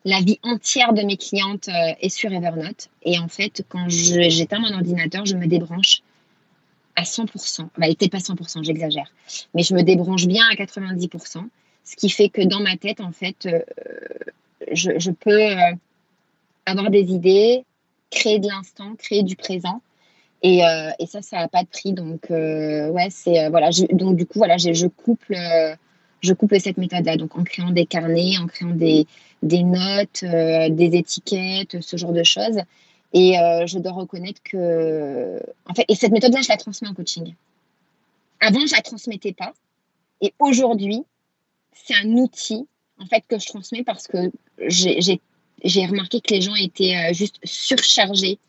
la 0.04 0.20
vie 0.20 0.38
entière 0.44 0.94
de 0.94 1.02
mes 1.02 1.18
clientes 1.18 1.70
euh, 1.70 1.94
est 2.02 2.10
sur 2.10 2.32
Evernote. 2.32 2.90
Et 3.04 3.18
en 3.18 3.28
fait, 3.28 3.64
quand 3.70 3.88
j'éteins 3.88 4.60
mon 4.60 4.74
ordinateur, 4.74 5.26
je 5.26 5.36
me 5.36 5.48
débranche 5.48 6.02
à 6.96 7.04
100%. 7.04 7.70
Bah, 7.78 7.88
peut-être 7.88 8.12
pas 8.12 8.18
100%, 8.18 8.64
j'exagère. 8.64 9.12
Mais 9.54 9.64
je 9.64 9.74
me 9.74 9.82
débranche 9.82 10.28
bien 10.28 10.44
à 10.52 10.56
90%. 10.56 11.48
Ce 11.86 11.96
qui 11.96 12.10
fait 12.10 12.30
que 12.30 12.42
dans 12.42 12.60
ma 12.60 12.76
tête, 12.78 13.00
en 13.00 13.12
fait, 13.12 13.46
euh, 13.46 13.62
je, 14.72 15.12
peux 15.12 15.54
avoir 16.66 16.90
des 16.90 17.14
idées, 17.14 17.64
créer 18.10 18.40
de 18.40 18.48
l'instant, 18.48 18.96
créer 18.96 19.24
du 19.24 19.36
présent. 19.36 19.82
Et, 20.42 20.62
ça, 21.08 21.22
ça 21.22 21.38
n'a 21.38 21.48
pas 21.48 21.64
de 21.64 21.68
prix. 21.68 21.94
Donc, 21.94 22.28
ouais, 22.30 23.08
c'est. 23.10 23.50
voilà. 23.50 23.70
donc, 23.92 24.16
du 24.16 24.26
coup, 24.26 24.40
voilà, 24.40 24.58
je 24.58 24.88
couple 24.88 25.36
je 26.26 26.34
couple 26.34 26.60
cette 26.60 26.78
méthode-là, 26.78 27.18
donc 27.18 27.38
en 27.38 27.44
créant 27.44 27.72
des 27.72 27.86
carnets, 27.86 28.38
en 28.38 28.48
créant 28.48 28.74
des, 28.74 29.08
des 29.44 29.64
notes, 29.64 30.24
euh, 30.24 30.70
des 30.70 30.98
étiquettes, 30.98 31.82
ce 31.82 31.98
genre 31.98 32.14
de 32.14 32.24
choses. 32.24 32.58
Et 33.14 33.40
euh, 33.40 33.66
je 33.66 33.80
dois 33.80 33.94
reconnaître 33.94 34.42
que, 34.44 35.40
en 35.66 35.74
fait, 35.74 35.86
et 35.88 35.96
cette 35.96 36.12
méthode-là, 36.12 36.42
je 36.42 36.50
la 36.50 36.58
transmets 36.58 36.90
en 36.90 36.94
coaching. 36.94 37.34
Avant, 38.42 38.66
je 38.66 38.76
la 38.76 38.82
transmettais 38.82 39.34
pas, 39.34 39.54
et 40.22 40.34
aujourd'hui, 40.40 41.04
c'est 41.74 41.96
un 41.96 42.10
outil 42.12 42.68
en 42.98 43.06
fait 43.06 43.24
que 43.28 43.38
je 43.38 43.48
transmets 43.48 43.84
parce 43.84 44.08
que 44.08 44.32
j'ai 44.68 45.86
remarqué 45.86 46.22
que 46.22 46.34
les 46.34 46.42
gens 46.42 46.56
étaient 46.56 46.96
euh, 46.96 47.14
juste 47.14 47.40
surchargés 47.44 48.40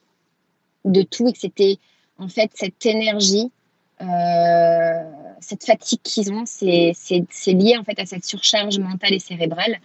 de 0.86 1.02
tout 1.02 1.28
et 1.28 1.32
que 1.32 1.38
c'était 1.38 1.78
en 2.18 2.28
fait 2.28 2.50
cette 2.54 2.86
énergie 2.86 3.50
cette 5.40 5.64
fatigue 5.64 6.00
qu'ils 6.02 6.32
ont, 6.32 6.44
c'est 6.46 6.92
lié 7.48 7.76
en 7.78 7.84
fait 7.84 7.98
à 7.98 8.06
cette 8.06 8.24
surcharge 8.24 8.78
mentale 8.78 9.14
et 9.14 9.18
cérébrale. 9.18 9.78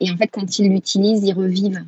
Et 0.00 0.10
en 0.10 0.16
fait, 0.16 0.28
quand 0.28 0.58
ils 0.58 0.70
l'utilisent, 0.70 1.24
ils 1.24 1.34
revivent. 1.34 1.84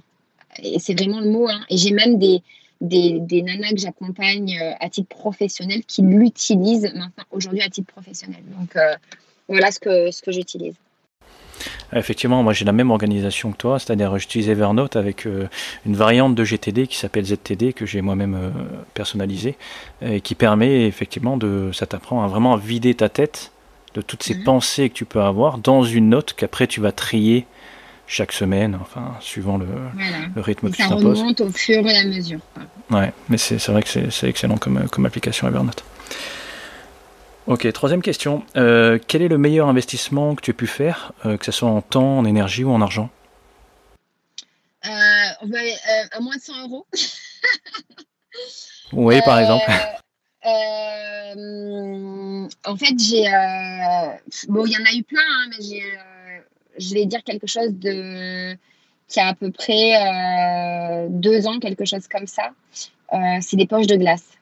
Et 0.62 0.78
c'est 0.78 0.94
vraiment 0.94 1.20
le 1.20 1.30
mot. 1.30 1.48
Hein. 1.48 1.64
Et 1.70 1.76
j'ai 1.78 1.92
même 1.92 2.18
des, 2.18 2.42
des, 2.80 3.20
des, 3.20 3.42
nanas 3.42 3.70
que 3.70 3.78
j'accompagne 3.78 4.58
euh, 4.60 4.72
à 4.80 4.90
titre 4.90 5.08
professionnel 5.08 5.82
qui 5.86 6.02
l'utilisent 6.02 6.92
maintenant, 6.94 7.24
aujourd'hui, 7.30 7.62
à 7.62 7.70
titre 7.70 7.90
professionnel. 7.90 8.42
Donc, 8.58 8.76
euh, 8.76 8.94
voilà 9.48 9.70
ce 9.70 9.80
que, 9.80 10.10
ce 10.10 10.20
que 10.20 10.30
j'utilise. 10.30 10.74
Effectivement, 11.94 12.42
moi 12.42 12.52
j'ai 12.52 12.64
la 12.64 12.72
même 12.72 12.90
organisation 12.90 13.52
que 13.52 13.56
toi, 13.56 13.78
c'est-à-dire 13.78 14.16
j'utilise 14.18 14.48
Evernote 14.48 14.96
avec 14.96 15.26
euh, 15.26 15.48
une 15.86 15.94
variante 15.94 16.34
de 16.34 16.44
GTD 16.44 16.86
qui 16.86 16.96
s'appelle 16.96 17.24
ZTD 17.24 17.72
que 17.72 17.86
j'ai 17.86 18.00
moi-même 18.00 18.34
euh, 18.34 18.50
personnalisé 18.94 19.56
et 20.00 20.20
qui 20.20 20.34
permet 20.34 20.86
effectivement 20.86 21.36
de, 21.36 21.70
ça 21.72 21.86
t'apprend 21.86 22.24
à 22.24 22.28
vraiment 22.28 22.56
vider 22.56 22.94
ta 22.94 23.08
tête 23.08 23.52
de 23.94 24.00
toutes 24.00 24.22
ces 24.22 24.34
mhm. 24.34 24.44
pensées 24.44 24.88
que 24.88 24.94
tu 24.94 25.04
peux 25.04 25.20
avoir 25.20 25.58
dans 25.58 25.84
une 25.84 26.08
note 26.08 26.32
qu'après 26.34 26.66
tu 26.66 26.80
vas 26.80 26.92
trier 26.92 27.46
chaque 28.06 28.32
semaine, 28.32 28.76
enfin 28.80 29.14
suivant 29.20 29.58
le, 29.58 29.66
rythme 30.40 30.70
que 30.70 30.76
tu 30.76 30.82
t'imposes. 30.82 31.16
Ça 31.16 31.22
remonte 31.22 31.40
au 31.40 31.50
fur 31.50 31.86
et 31.86 31.96
à 31.96 32.04
mesure. 32.04 32.40
Ouais, 32.90 33.12
mais 33.28 33.38
c'est 33.38 33.64
vrai 33.68 33.82
que 33.82 33.88
c'est 33.88 34.28
excellent 34.28 34.56
comme, 34.56 34.86
comme 34.90 35.06
application 35.06 35.48
Evernote. 35.48 35.84
Ok, 37.48 37.70
troisième 37.72 38.02
question. 38.02 38.44
Euh, 38.56 39.00
quel 39.08 39.20
est 39.20 39.26
le 39.28 39.38
meilleur 39.38 39.66
investissement 39.66 40.36
que 40.36 40.42
tu 40.42 40.52
as 40.52 40.54
pu 40.54 40.68
faire, 40.68 41.10
euh, 41.26 41.36
que 41.36 41.44
ce 41.44 41.50
soit 41.50 41.68
en 41.68 41.82
temps, 41.82 42.18
en 42.18 42.24
énergie 42.24 42.62
ou 42.62 42.70
en 42.70 42.80
argent? 42.80 43.10
Euh, 44.86 44.88
À 44.88 46.20
moins 46.20 46.36
de 46.36 46.40
100 46.40 46.68
euros. 46.68 46.86
oui, 48.92 49.20
par 49.24 49.40
exemple. 49.40 49.64
en 52.64 52.76
fait, 52.76 52.94
j'ai. 52.96 53.24
bon, 54.48 54.64
il 54.64 54.72
y 54.72 54.76
en 54.76 54.84
a 54.84 54.92
eu 54.94 55.02
plein, 55.02 55.20
hein, 55.20 55.50
mais 55.50 55.64
j'ai, 55.64 55.82
je 56.78 56.94
vais 56.94 57.06
dire 57.06 57.24
quelque 57.24 57.48
chose 57.48 57.72
de 57.72 58.56
qui 59.08 59.18
a 59.18 59.26
à 59.28 59.34
peu 59.34 59.50
près 59.50 61.08
deux 61.10 61.48
ans, 61.48 61.58
quelque 61.58 61.84
chose 61.84 62.06
comme 62.06 62.28
ça. 62.28 62.52
c'est 63.40 63.56
des 63.56 63.66
poches 63.66 63.88
de 63.88 63.96
glace. 63.96 64.38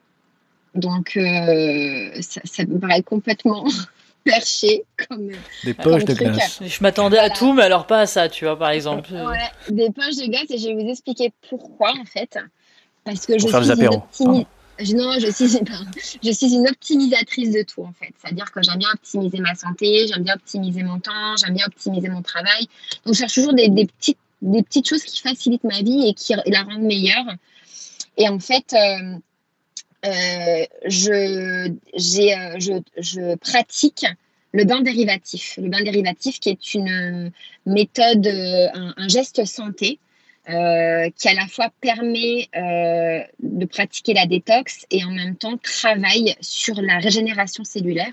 Donc, 0.75 1.17
euh, 1.17 2.21
ça, 2.21 2.63
me 2.65 2.79
paraît 2.79 3.03
complètement 3.03 3.65
perché 4.23 4.83
comme. 5.07 5.31
Des 5.63 5.73
poches 5.73 6.05
de 6.05 6.13
glace. 6.13 6.61
Je 6.63 6.81
m'attendais 6.81 7.17
à 7.17 7.29
tout, 7.29 7.53
mais 7.53 7.63
alors 7.63 7.87
pas 7.87 8.01
à 8.01 8.05
ça, 8.05 8.29
tu 8.29 8.45
vois, 8.45 8.57
par 8.57 8.69
exemple. 8.69 9.11
Ouais, 9.11 9.51
des 9.69 9.89
poches 9.91 10.15
de 10.15 10.27
glace, 10.27 10.49
et 10.49 10.57
je 10.57 10.67
vais 10.67 10.75
vous 10.75 10.89
expliquer 10.89 11.33
pourquoi, 11.49 11.91
en 11.99 12.05
fait. 12.05 12.37
Parce 13.03 13.25
que 13.25 13.33
je 13.37 13.47
suis, 13.47 14.25
une 14.25 14.45
non, 14.89 15.13
je 15.19 15.31
suis, 15.31 15.59
je 16.23 16.31
suis 16.31 16.53
une 16.53 16.67
optimisatrice 16.67 17.51
de 17.51 17.63
tout, 17.63 17.83
en 17.83 17.93
fait. 17.93 18.13
C'est-à-dire 18.21 18.51
que 18.51 18.61
j'aime 18.63 18.77
bien 18.77 18.89
optimiser 18.93 19.39
ma 19.39 19.55
santé, 19.55 20.07
j'aime 20.07 20.23
bien 20.23 20.35
optimiser 20.35 20.83
mon 20.83 20.99
temps, 20.99 21.35
j'aime 21.37 21.55
bien 21.55 21.65
optimiser 21.67 22.09
mon 22.09 22.21
travail. 22.21 22.67
Donc, 23.05 23.13
je 23.13 23.19
cherche 23.19 23.33
toujours 23.33 23.53
des, 23.53 23.69
des, 23.69 23.85
petites, 23.85 24.17
des 24.41 24.63
petites 24.63 24.87
choses 24.87 25.03
qui 25.03 25.21
facilitent 25.21 25.63
ma 25.63 25.81
vie 25.81 26.07
et 26.07 26.13
qui 26.13 26.33
la 26.45 26.63
rendent 26.63 26.83
meilleure. 26.83 27.25
Et 28.17 28.27
en 28.27 28.39
fait, 28.39 28.73
euh, 28.73 29.17
euh, 30.05 30.65
je, 30.85 31.11
euh, 31.11 31.69
je, 31.95 32.81
je, 32.97 33.35
pratique 33.35 34.05
le 34.51 34.63
bain 34.63 34.81
dérivatif. 34.81 35.57
Le 35.61 35.69
bain 35.69 35.83
dérivatif 35.83 36.39
qui 36.39 36.49
est 36.49 36.73
une 36.73 37.31
méthode, 37.65 38.25
euh, 38.25 38.67
un, 38.73 39.07
geste 39.07 39.45
santé 39.45 39.99
qui 40.47 41.27
à 41.29 41.33
la 41.33 41.47
fois 41.47 41.69
permet 41.79 42.49
de 42.53 43.65
pratiquer 43.65 44.13
la 44.13 44.25
détox 44.25 44.85
et 44.89 45.05
en 45.05 45.11
même 45.11 45.35
temps 45.35 45.55
travaille 45.57 46.35
sur 46.41 46.81
la 46.81 46.97
régénération 46.97 47.63
cellulaire 47.63 48.11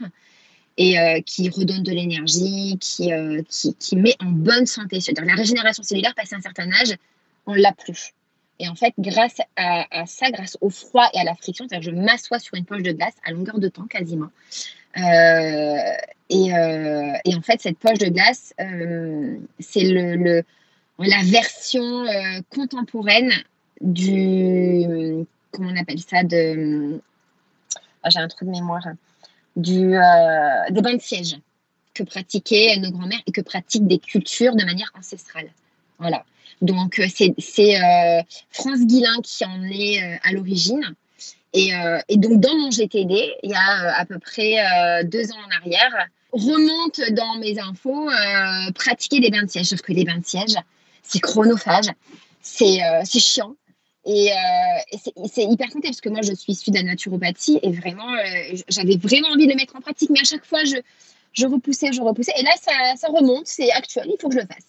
et 0.77 1.23
qui 1.25 1.49
redonne 1.49 1.83
de 1.83 1.91
l'énergie, 1.91 2.77
qui, 2.79 3.11
qui, 3.49 3.75
qui, 3.75 3.97
met 3.97 4.15
en 4.21 4.27
bonne 4.27 4.67
santé. 4.67 5.01
C'est-à-dire 5.01 5.25
la 5.25 5.35
régénération 5.35 5.83
cellulaire, 5.83 6.15
passé 6.15 6.37
un 6.37 6.41
certain 6.41 6.71
âge, 6.71 6.95
on 7.47 7.55
l'a 7.55 7.73
plus. 7.73 8.13
Et 8.61 8.69
en 8.69 8.75
fait, 8.75 8.93
grâce 8.99 9.37
à, 9.57 10.07
ça, 10.07 10.31
grâce 10.31 10.59
au 10.61 10.71
froid 10.71 11.09
et 11.15 11.21
à 11.21 11.25
la 11.25 11.35
friction, 11.35 11.67
je 11.81 11.91
m'assois 11.91 12.39
sur 12.39 12.55
une 12.55 12.65
poche 12.65 12.83
de 12.83 12.93
glace 12.93 13.15
à 13.25 13.31
longueur 13.31 13.59
de 13.59 13.69
temps 13.69 13.87
quasiment. 13.87 14.31
Euh, 14.97 15.93
et, 16.31 16.55
euh, 16.55 17.13
et, 17.25 17.35
en 17.37 17.41
fait, 17.41 17.61
cette 17.61 17.79
poche 17.79 17.99
de 17.99 18.09
glace, 18.09 18.53
euh, 18.61 19.37
c'est 19.61 19.85
le, 19.85 20.43
la 20.99 21.23
version 21.25 22.05
contemporaine 22.51 23.33
du. 23.81 25.25
Comment 25.53 25.71
on 25.71 25.81
appelle 25.81 26.01
ça 26.01 26.25
de, 26.25 27.01
ah, 28.03 28.11
J'ai 28.11 28.19
un 28.19 28.29
trou 28.29 28.45
de 28.45 28.51
mémoire. 28.51 28.87
Du, 29.57 29.91
des 30.71 30.83
bains 30.83 30.95
de 30.95 31.01
siège 31.01 31.37
que 31.95 32.03
pratiquaient 32.03 32.77
nos 32.79 32.91
grands-mères 32.91 33.23
et 33.27 33.33
que 33.33 33.41
pratiquent 33.41 33.87
des 33.87 33.99
cultures 33.99 34.55
de 34.55 34.65
manière 34.65 34.93
ancestrale. 34.97 35.51
Voilà. 35.99 36.25
Donc, 36.63 36.99
euh, 36.99 37.07
c'est 37.09 37.83
euh, 37.83 38.23
France 38.51 38.81
Guilin 38.81 39.17
qui 39.23 39.45
en 39.45 39.63
est 39.65 40.03
euh, 40.03 40.17
à 40.23 40.33
l'origine. 40.33 40.95
Et, 41.55 41.73
donc, 42.17 42.41
dans 42.41 42.57
mon 42.57 42.71
GTD, 42.71 43.33
il 43.43 43.51
y 43.51 43.55
a 43.55 43.97
à 43.97 44.05
peu 44.05 44.19
près 44.19 44.57
deux 45.05 45.33
ans 45.33 45.39
en 45.45 45.57
arrière, 45.57 46.07
remonte 46.31 47.01
dans 47.13 47.39
mes 47.39 47.59
infos 47.59 48.09
pratiquer 48.75 49.19
des 49.19 49.31
bains 49.31 49.45
de 49.45 49.51
siège. 49.51 49.67
Sauf 49.67 49.81
que 49.81 49.93
les 49.93 50.05
bains 50.05 50.19
de 50.19 50.27
siège, 50.27 50.55
c'est 51.03 51.19
chronophage, 51.19 51.87
c'est 52.43 52.79
chiant. 53.19 53.55
Et, 54.05 54.31
c'est 55.33 55.45
hyper 55.45 55.69
compté 55.71 55.89
parce 55.89 56.03
que 56.03 56.11
moi, 56.11 56.21
je 56.23 56.35
suis 56.35 56.53
issue 56.53 56.71
de 56.71 56.77
la 56.77 56.83
naturopathie 56.83 57.59
et 57.63 57.73
vraiment, 57.73 58.15
j'avais 58.69 58.97
vraiment 58.97 59.29
envie 59.29 59.47
de 59.47 59.51
le 59.51 59.57
mettre 59.57 59.75
en 59.75 59.81
pratique, 59.81 60.11
mais 60.11 60.21
à 60.21 60.25
chaque 60.25 60.45
fois, 60.45 60.63
je, 60.65 60.77
je 61.33 61.47
repoussais, 61.47 61.93
je 61.93 62.03
repoussais. 62.03 62.35
Et 62.39 62.43
là, 62.43 62.53
ça, 62.61 62.73
ça 62.97 63.09
remonte, 63.09 63.47
c'est 63.47 63.73
actuel, 63.73 64.05
il 64.07 64.17
faut 64.21 64.29
que 64.29 64.35
je 64.35 64.41
le 64.41 64.47
fasse. 64.47 64.67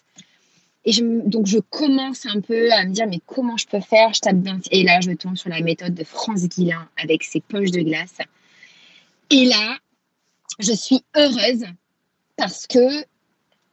Et 0.85 0.93
donc, 1.01 1.45
je 1.45 1.59
commence 1.59 2.25
un 2.25 2.39
peu 2.39 2.71
à 2.71 2.85
me 2.85 2.91
dire, 2.91 3.05
mais 3.07 3.19
comment 3.25 3.57
je 3.57 3.67
peux 3.67 3.81
faire? 3.81 4.13
Je 4.13 4.21
tape. 4.21 4.37
Et 4.71 4.83
là, 4.83 5.01
je 5.01 5.11
tombe 5.11 5.35
sur 5.35 5.49
la 5.49 5.61
méthode 5.61 5.93
de 5.93 6.03
France 6.03 6.43
Guillain 6.47 6.87
avec 6.97 7.23
ses 7.23 7.41
poches 7.41 7.71
de 7.71 7.81
glace. 7.81 8.17
Et 9.29 9.45
là, 9.45 9.77
je 10.59 10.73
suis 10.73 11.03
heureuse 11.15 11.65
parce 12.37 12.65
que 12.65 13.03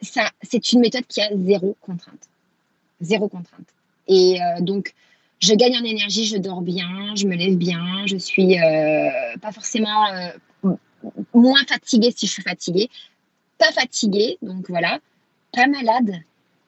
ça, 0.01 0.31
c'est 0.43 0.73
une 0.73 0.81
méthode 0.81 1.07
qui 1.07 1.21
a 1.21 1.29
zéro 1.37 1.77
contrainte. 1.81 2.29
Zéro 3.01 3.29
contrainte. 3.29 3.69
Et 4.09 4.41
euh, 4.41 4.61
donc, 4.61 4.93
je 5.41 5.55
gagne 5.55 5.77
en 5.77 5.85
énergie, 5.85 6.25
je 6.25 6.37
dors 6.37 6.63
bien, 6.63 7.15
je 7.15 7.27
me 7.27 7.35
lève 7.35 7.57
bien, 7.57 8.07
je 8.07 8.17
suis 8.17 8.59
euh, 8.61 9.11
pas 9.41 9.53
forcément 9.53 10.07
euh, 10.07 10.73
moins 11.35 11.65
fatiguée 11.67 12.13
si 12.17 12.27
je 12.27 12.33
suis 12.33 12.43
fatiguée, 12.43 12.89
pas 13.59 13.71
fatiguée, 13.73 14.39
donc 14.43 14.69
voilà, 14.69 14.99
pas 15.53 15.67
malade, 15.67 16.21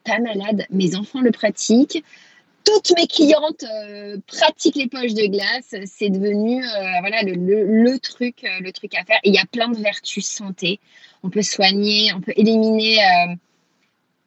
pas 0.09 0.19
malade, 0.21 0.65
mes 0.71 0.97
enfants 0.97 1.21
le 1.21 1.31
pratiquent. 1.31 2.03
toutes 2.65 2.93
mes 2.97 3.07
clientes 3.07 3.65
pratiquent 4.27 4.77
les 4.77 4.89
poches 4.89 5.15
de 5.15 5.27
glace. 5.27 5.75
C'est 5.87 6.11
devenu 6.11 6.63
voilà 7.01 7.23
le, 7.23 7.99
truc, 7.99 8.47
le 8.61 8.71
truc 8.73 8.95
à 8.95 9.05
faire. 9.05 9.19
Il 9.25 9.35
y 9.35 9.39
a 9.39 9.47
plein 9.47 9.69
de 9.69 9.79
vertus 9.79 10.27
santé. 10.27 10.81
On 11.23 11.31
peut 11.31 11.43
soigner, 11.43 12.13
on 12.15 12.21
peut 12.21 12.35
éliminer 12.37 12.99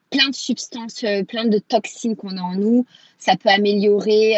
plein 0.10 0.30
de 0.30 0.36
substances, 0.36 1.06
plein 1.28 1.46
de 1.46 1.58
toxines 1.58 2.16
qu'on 2.16 2.38
a 2.38 2.42
en 2.42 2.56
nous. 2.56 2.86
Ça 3.18 3.36
peut 3.38 3.50
améliorer 3.50 4.36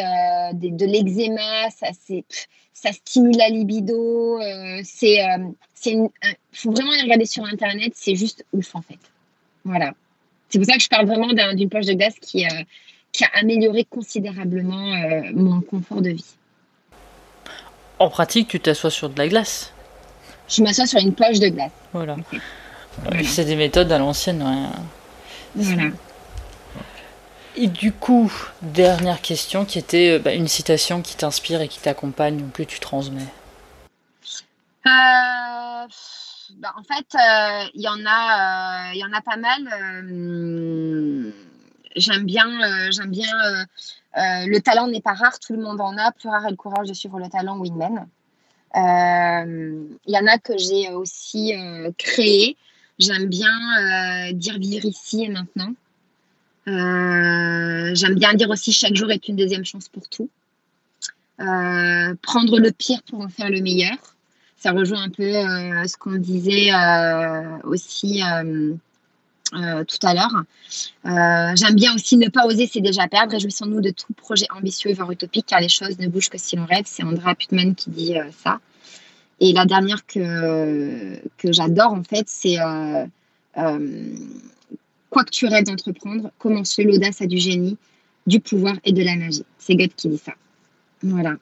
de 0.54 0.86
l'eczéma. 0.86 1.70
Ça, 1.70 2.92
stimule 2.92 3.38
la 3.38 3.50
libido. 3.50 4.40
c'est, 4.84 5.20
c'est, 5.74 5.98
faut 6.52 6.72
vraiment 6.72 6.94
y 6.94 7.02
regarder 7.02 7.26
sur 7.26 7.46
internet. 7.46 7.94
C'est 7.96 8.16
juste 8.16 8.46
ouf 8.54 8.76
en 8.76 8.82
fait. 8.82 9.00
Voilà. 9.66 9.94
C'est 10.54 10.60
pour 10.60 10.68
ça 10.68 10.78
que 10.78 10.84
je 10.84 10.88
parle 10.88 11.08
vraiment 11.08 11.34
d'une 11.56 11.68
poche 11.68 11.88
de 11.88 11.94
glace 11.94 12.14
qui, 12.22 12.46
euh, 12.46 12.50
qui 13.12 13.24
a 13.24 13.30
amélioré 13.34 13.86
considérablement 13.86 14.94
euh, 14.94 15.32
mon 15.34 15.62
confort 15.62 16.00
de 16.00 16.12
vie. 16.12 16.36
En 17.98 18.08
pratique, 18.12 18.50
tu 18.50 18.60
t'assois 18.60 18.92
sur 18.92 19.10
de 19.10 19.18
la 19.18 19.28
glace 19.28 19.74
Je 20.48 20.62
m'assois 20.62 20.86
sur 20.86 21.00
une 21.00 21.16
poche 21.16 21.40
de 21.40 21.48
glace. 21.48 21.72
Voilà. 21.92 22.18
C'est 23.24 23.46
des 23.46 23.56
méthodes 23.56 23.92
à 23.92 23.98
l'ancienne. 23.98 24.46
Voilà. 25.56 25.90
Et 27.56 27.66
du 27.66 27.92
coup, 27.92 28.32
dernière 28.62 29.22
question 29.22 29.66
qui 29.66 29.80
était 29.80 30.12
euh, 30.12 30.20
bah, 30.20 30.36
une 30.36 30.48
citation 30.48 31.02
qui 31.02 31.16
t'inspire 31.16 31.62
et 31.62 31.68
qui 31.68 31.80
t'accompagne 31.80 32.44
ou 32.44 32.50
que 32.54 32.62
tu 32.62 32.80
transmets. 32.80 33.22
Euh, 34.86 35.88
bah, 36.58 36.74
en 36.78 36.84
fait, 36.84 37.08
euh, 37.16 37.70
il 37.74 37.82
y 37.82 37.88
en 37.88 38.06
a, 38.06 38.94
il 38.94 39.00
y 39.00 39.06
en 39.06 39.14
a 39.14 39.22
pas 39.22 39.38
mal. 39.38 39.62
j'aime 41.96 42.26
bien, 42.26 42.48
j'aime 42.92 43.12
bien. 43.12 43.66
le 44.16 44.60
talent 44.60 44.88
n'est 44.88 45.02
pas 45.02 45.14
rare, 45.14 45.40
tout 45.40 45.54
le 45.54 45.62
monde 45.62 45.82
en 45.82 45.98
a. 45.98 46.12
Plus 46.12 46.30
rare 46.30 46.46
est 46.46 46.52
le 46.52 46.56
courage 46.56 46.88
de 46.88 46.94
suivre 46.94 47.20
le 47.20 47.30
talent 47.30 47.58
mène. 47.58 48.08
Il 48.76 50.14
y 50.14 50.18
en 50.18 50.28
a 50.28 50.38
que 50.38 50.58
j'ai 50.58 50.90
aussi 50.90 51.54
créé. 51.98 52.58
J'aime 53.00 53.26
bien 53.26 54.32
dire 54.34 54.58
vivre 54.60 54.86
ici 54.86 55.24
et 55.24 55.30
maintenant. 55.30 55.74
J'aime 56.66 58.16
bien 58.16 58.34
dire 58.34 58.50
aussi 58.50 58.72
chaque 58.72 58.96
jour 58.96 59.12
est 59.12 59.28
une 59.28 59.36
deuxième 59.36 59.66
chance 59.66 59.88
pour 59.88 60.08
tout. 60.10 60.30
prendre 61.38 62.60
le 62.60 62.72
pire 62.72 63.02
pour 63.04 63.22
en 63.22 63.30
faire 63.30 63.50
le 63.50 63.62
meilleur 63.62 64.13
ça 64.64 64.72
rejoint 64.72 65.04
un 65.04 65.10
peu 65.10 65.24
euh, 65.24 65.86
ce 65.88 65.98
qu'on 65.98 66.16
disait 66.16 66.74
euh, 66.74 67.58
aussi 67.66 68.22
euh, 68.24 68.74
tout 69.84 70.08
à 70.08 70.14
l'heure. 70.14 70.44
J'aime 71.56 71.76
bien 71.76 71.94
aussi 71.94 72.16
ne 72.16 72.30
pas 72.30 72.46
oser, 72.46 72.70
c'est 72.72 72.80
déjà 72.80 73.10
perdre. 73.10 73.34
Réjouissons-nous 73.34 73.82
de 73.82 73.90
tout 73.90 74.14
projet 74.14 74.48
ambitieux 74.58 74.94
voire 74.94 75.12
utopique, 75.12 75.48
car 75.48 75.60
les 75.60 75.68
choses 75.68 76.00
ne 76.00 76.08
bougent 76.08 76.30
que 76.30 76.38
si 76.38 76.56
l'on 76.56 76.66
rêve. 76.66 76.86
C'est 76.86 77.04
Andrea 77.04 77.36
Putman 77.36 77.76
qui 77.76 77.90
dit 77.90 78.16
ça. 78.42 78.60
Et 79.42 79.52
la 79.52 79.66
dernière 79.66 80.06
que, 80.08 81.20
que 81.38 81.52
j'adore, 81.52 81.92
en 81.92 82.04
fait, 82.04 82.24
c'est 82.28 82.58
Quoi 85.10 85.26
que 85.26 85.30
tu 85.30 85.46
rêves 85.46 85.66
d'entreprendre, 85.66 86.32
commence-le, 86.40 86.86
l'audace 86.86 87.22
a 87.22 87.28
du 87.28 87.38
génie, 87.38 87.78
du 88.26 88.40
pouvoir 88.40 88.76
et 88.84 88.94
de 88.94 89.04
la 89.04 89.16
magie. 89.16 89.46
C'est 89.60 89.76
Goethe 89.76 89.96
qui 89.96 90.08
dit 90.08 90.18
ça. 90.18 90.34
Voilà. 91.04 91.36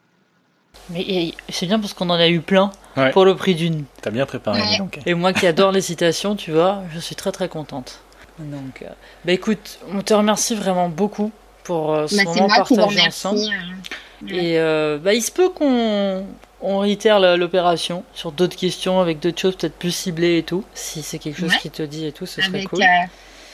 Mais 0.90 1.32
c'est 1.48 1.66
bien 1.66 1.78
parce 1.78 1.94
qu'on 1.94 2.10
en 2.10 2.14
a 2.14 2.28
eu 2.28 2.40
plein 2.40 2.72
pour 3.12 3.24
le 3.24 3.34
prix 3.34 3.54
d'une. 3.54 3.84
T'as 4.00 4.10
bien 4.10 4.26
préparé. 4.26 4.60
Donc. 4.78 4.98
Et 5.06 5.14
moi 5.14 5.32
qui 5.32 5.46
adore 5.46 5.72
les 5.72 5.80
citations, 5.80 6.36
tu 6.36 6.52
vois, 6.52 6.82
je 6.92 6.98
suis 6.98 7.14
très 7.14 7.32
très 7.32 7.48
contente. 7.48 8.00
Donc, 8.38 8.82
euh, 8.82 8.88
bah 9.24 9.32
écoute, 9.32 9.78
on 9.92 10.02
te 10.02 10.14
remercie 10.14 10.54
vraiment 10.54 10.88
beaucoup 10.88 11.30
pour 11.64 11.92
euh, 11.92 12.06
ce 12.06 12.16
bah, 12.16 12.24
moment 12.24 12.48
partagé 12.48 13.00
ensemble. 13.00 13.40
Hein. 13.40 14.26
Et 14.28 14.58
euh, 14.58 14.98
bah, 14.98 15.14
il 15.14 15.22
se 15.22 15.30
peut 15.30 15.48
qu'on 15.48 16.26
on 16.60 16.78
réitère 16.78 17.18
l'opération 17.36 18.04
sur 18.14 18.32
d'autres 18.32 18.56
questions 18.56 19.00
avec 19.00 19.18
d'autres 19.18 19.40
choses 19.40 19.56
peut-être 19.56 19.76
plus 19.76 19.90
ciblées 19.90 20.38
et 20.38 20.42
tout. 20.42 20.64
Si 20.74 21.02
c'est 21.02 21.18
quelque 21.18 21.40
chose 21.40 21.56
qui 21.56 21.70
te 21.70 21.82
dit 21.82 22.06
et 22.06 22.12
tout, 22.12 22.26
ce 22.26 22.40
serait 22.40 22.64
cool. 22.64 22.80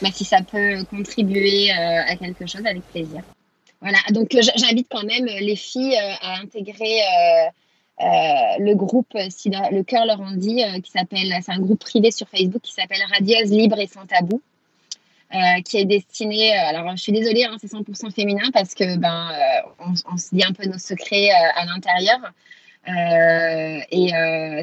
Bah, 0.00 0.08
si 0.12 0.24
ça 0.24 0.38
peut 0.42 0.84
contribuer 0.90 1.70
à 1.70 2.16
quelque 2.16 2.46
chose, 2.46 2.64
avec 2.66 2.82
plaisir. 2.92 3.22
Voilà, 3.80 3.98
donc 4.10 4.34
euh, 4.34 4.40
j'invite 4.56 4.88
quand 4.90 5.04
même 5.04 5.26
les 5.26 5.56
filles 5.56 5.94
euh, 5.96 6.14
à 6.20 6.40
intégrer 6.40 7.00
euh, 8.00 8.04
le 8.58 8.74
groupe, 8.74 9.16
si 9.30 9.50
le 9.50 9.82
cœur 9.82 10.04
leur 10.04 10.20
en 10.20 10.32
dit, 10.32 10.62
qui 10.82 10.90
s'appelle, 10.90 11.32
c'est 11.42 11.52
un 11.52 11.60
groupe 11.60 11.80
privé 11.80 12.10
sur 12.10 12.28
Facebook 12.28 12.62
qui 12.62 12.72
s'appelle 12.72 13.02
Radieuse 13.12 13.50
Libre 13.50 13.78
et 13.78 13.86
Sans 13.86 14.06
Tabou. 14.06 14.40
qui 15.64 15.78
est 15.78 15.84
destiné, 15.84 16.52
alors 16.52 16.96
je 16.96 17.02
suis 17.02 17.12
désolée, 17.12 17.44
hein, 17.44 17.56
c'est 17.60 17.70
100% 17.70 18.12
féminin 18.12 18.50
parce 18.52 18.74
que 18.74 18.96
ben 18.96 19.30
on, 19.80 20.16
se 20.16 20.32
dit 20.32 20.44
un 20.44 20.52
peu 20.52 20.64
nos 20.66 20.78
secrets 20.78 21.30
à 21.30 21.64
l'intérieur. 21.64 22.20
et 23.90 24.10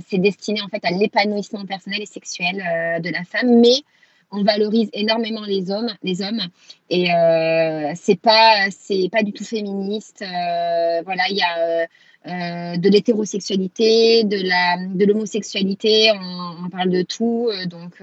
c'est 0.08 0.20
destiné 0.20 0.62
en 0.62 0.70
fait 0.70 0.86
à 0.86 0.92
l'épanouissement 0.92 1.66
personnel 1.66 2.02
et 2.02 2.06
sexuel 2.06 2.56
de 3.02 3.10
la 3.10 3.26
femme, 3.26 3.60
mais 3.60 3.84
on 4.32 4.44
valorise 4.44 4.90
énormément 4.94 5.44
les 5.46 5.72
hommes, 5.72 5.92
les 6.04 6.22
hommes, 6.22 6.42
et 6.90 7.14
euh, 7.14 7.92
c'est 7.96 8.20
pas, 8.20 8.68
c'est 8.72 9.10
pas 9.12 9.24
du 9.24 9.34
tout 9.34 9.44
féministe. 9.44 10.22
Euh, 10.22 11.02
voilà, 11.04 11.24
il 11.30 11.38
y 11.38 11.42
a 11.42 11.88
euh, 12.28 12.78
de 12.78 12.90
l'hétérosexualité, 12.90 14.24
de 14.24 14.38
la, 14.48 14.78
de 14.88 15.06
l'homosexualité, 15.06 16.12
on, 16.14 16.70
parle 16.70 16.90
de 16.90 17.04
tout, 17.04 17.50
donc 17.68 18.02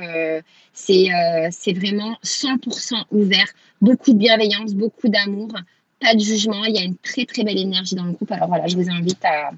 c'est, 0.72 1.08
c'est 1.50 1.72
vraiment 1.72 2.16
100% 2.24 3.04
ouvert, 3.10 3.46
beaucoup 3.80 4.12
de 4.12 4.18
bienveillance, 4.18 4.74
beaucoup 4.74 5.08
d'amour, 5.08 5.48
pas 6.00 6.14
de 6.14 6.20
jugement. 6.20 6.64
Il 6.64 6.74
y 6.74 6.78
a 6.78 6.84
une 6.84 6.96
très 6.96 7.24
très 7.24 7.44
belle 7.44 7.58
énergie 7.58 7.94
dans 7.94 8.04
le 8.04 8.12
groupe. 8.12 8.30
Alors 8.30 8.48
voilà, 8.48 8.66
je 8.68 8.76
vous 8.76 8.90
invite 8.90 9.24
à 9.24 9.50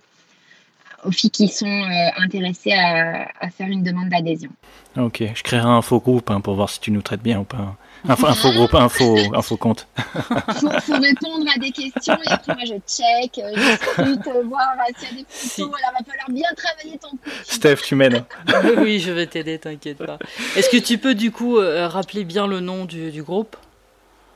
aux 1.05 1.11
filles 1.11 1.31
qui 1.31 1.49
sont 1.49 1.67
euh, 1.67 2.23
intéressées 2.23 2.73
à, 2.73 3.27
faire 3.51 3.69
une 3.69 3.83
demande 3.83 4.09
d'adhésion. 4.09 4.51
Ok, 4.97 5.23
je 5.35 5.43
créerai 5.43 5.69
un 5.69 5.83
faux 5.83 6.01
groupe 6.01 6.31
hein, 6.31 6.41
pour 6.41 6.55
voir 6.55 6.71
si 6.71 6.81
tu 6.81 6.91
nous 6.91 7.03
traites 7.03 7.23
bien 7.23 7.41
ou 7.41 7.45
pas. 7.45 7.77
Un, 8.07 8.17
faux 8.17 8.53
groupe, 8.53 8.75
un 8.75 8.89
faux, 8.89 9.17
un 9.35 9.43
faux 9.43 9.57
compte. 9.57 9.87
faut, 9.97 10.71
faut 10.81 11.01
répondre 11.01 11.47
à 11.55 11.59
des 11.59 11.71
questions 11.71 12.17
et 12.23 12.29
après 12.29 12.55
moi 12.55 12.65
je 12.67 12.75
check, 12.87 13.39
euh, 13.39 13.53
je 13.55 13.77
scrute, 13.77 14.27
euh, 14.27 14.43
voir 14.45 14.67
s'il 14.99 15.09
y 15.09 15.13
a 15.13 15.15
des 15.15 15.27
photos. 15.29 15.57
Il 15.59 15.93
va 15.93 16.05
falloir 16.05 16.31
bien 16.31 16.49
travailler 16.57 16.99
ton 16.99 17.11
coup. 17.11 17.31
Steph, 17.45 17.77
tu 17.77 17.95
m'aides. 17.95 18.25
oui, 18.79 19.01
je 19.01 19.11
vais 19.11 19.27
t'aider, 19.27 19.59
t'inquiète 19.59 19.99
pas. 19.99 20.19
Est-ce 20.57 20.69
que 20.69 20.77
tu 20.77 20.99
peux 20.99 21.15
du 21.15 21.31
coup 21.31 21.57
rappeler 21.57 22.25
bien 22.25 22.47
le 22.47 22.61
nom 22.61 22.85
du, 22.85 23.11
du 23.11 23.23
groupe? 23.23 23.57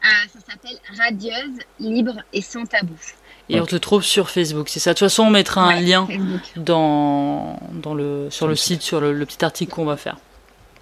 Ah, 0.03 0.27
Ça 0.33 0.39
s'appelle 0.41 0.79
Radieuse, 0.97 1.59
libre 1.81 2.15
et 2.33 2.41
sans 2.41 2.65
tabou. 2.65 2.95
Et 3.51 3.61
on 3.61 3.67
te 3.67 3.77
trouve 3.77 4.03
sur 4.03 4.29
Facebook, 4.31 4.69
c'est 4.69 4.81
ça. 4.81 4.91
De 4.91 4.95
toute 4.99 5.09
façon, 5.09 5.25
on 5.25 5.31
mettra 5.31 5.63
un 5.63 5.81
lien 5.81 6.07
dans, 6.57 7.59
dans 7.73 7.95
le, 7.95 8.29
sur 8.31 8.47
le 8.47 8.57
site, 8.57 8.83
sur 8.83 9.01
le, 9.01 9.25
petit 9.25 9.45
article 9.45 9.73
qu'on 9.73 9.85
va 9.85 9.97
faire. 9.97 10.17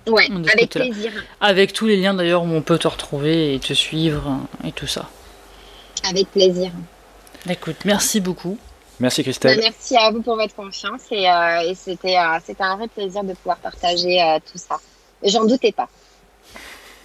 Ouais, 0.09 0.29
avec 0.31 0.71
plaisir. 0.71 1.13
Avec 1.41 1.73
tous 1.73 1.87
les 1.87 1.97
liens 1.97 2.15
d'ailleurs 2.15 2.43
où 2.43 2.49
on 2.49 2.63
peut 2.63 2.79
te 2.79 2.89
retrouver 2.89 3.55
et 3.55 3.59
te 3.59 3.73
suivre 3.73 4.39
et 4.65 4.73
tout 4.73 4.87
ça. 4.87 5.09
Avec 6.09 6.31
plaisir. 6.31 6.71
Écoute, 7.49 7.77
merci 7.85 8.21
beaucoup. 8.21 8.59
Merci 8.99 9.23
Christelle. 9.23 9.57
Bah, 9.57 9.63
merci 9.65 9.97
à 9.97 10.11
vous 10.11 10.23
pour 10.23 10.37
votre 10.37 10.55
confiance 10.55 11.03
et, 11.11 11.29
euh, 11.29 11.75
c'était 11.75 12.17
euh, 12.17 12.55
un 12.61 12.77
vrai 12.77 12.89
plaisir 12.89 13.25
de 13.25 13.35
pouvoir 13.35 13.59
partager 13.59 14.21
euh, 14.21 14.39
tout 14.51 14.59
ça. 14.59 14.79
J'en 15.23 15.45
doutais 15.45 15.73
pas. 15.73 15.89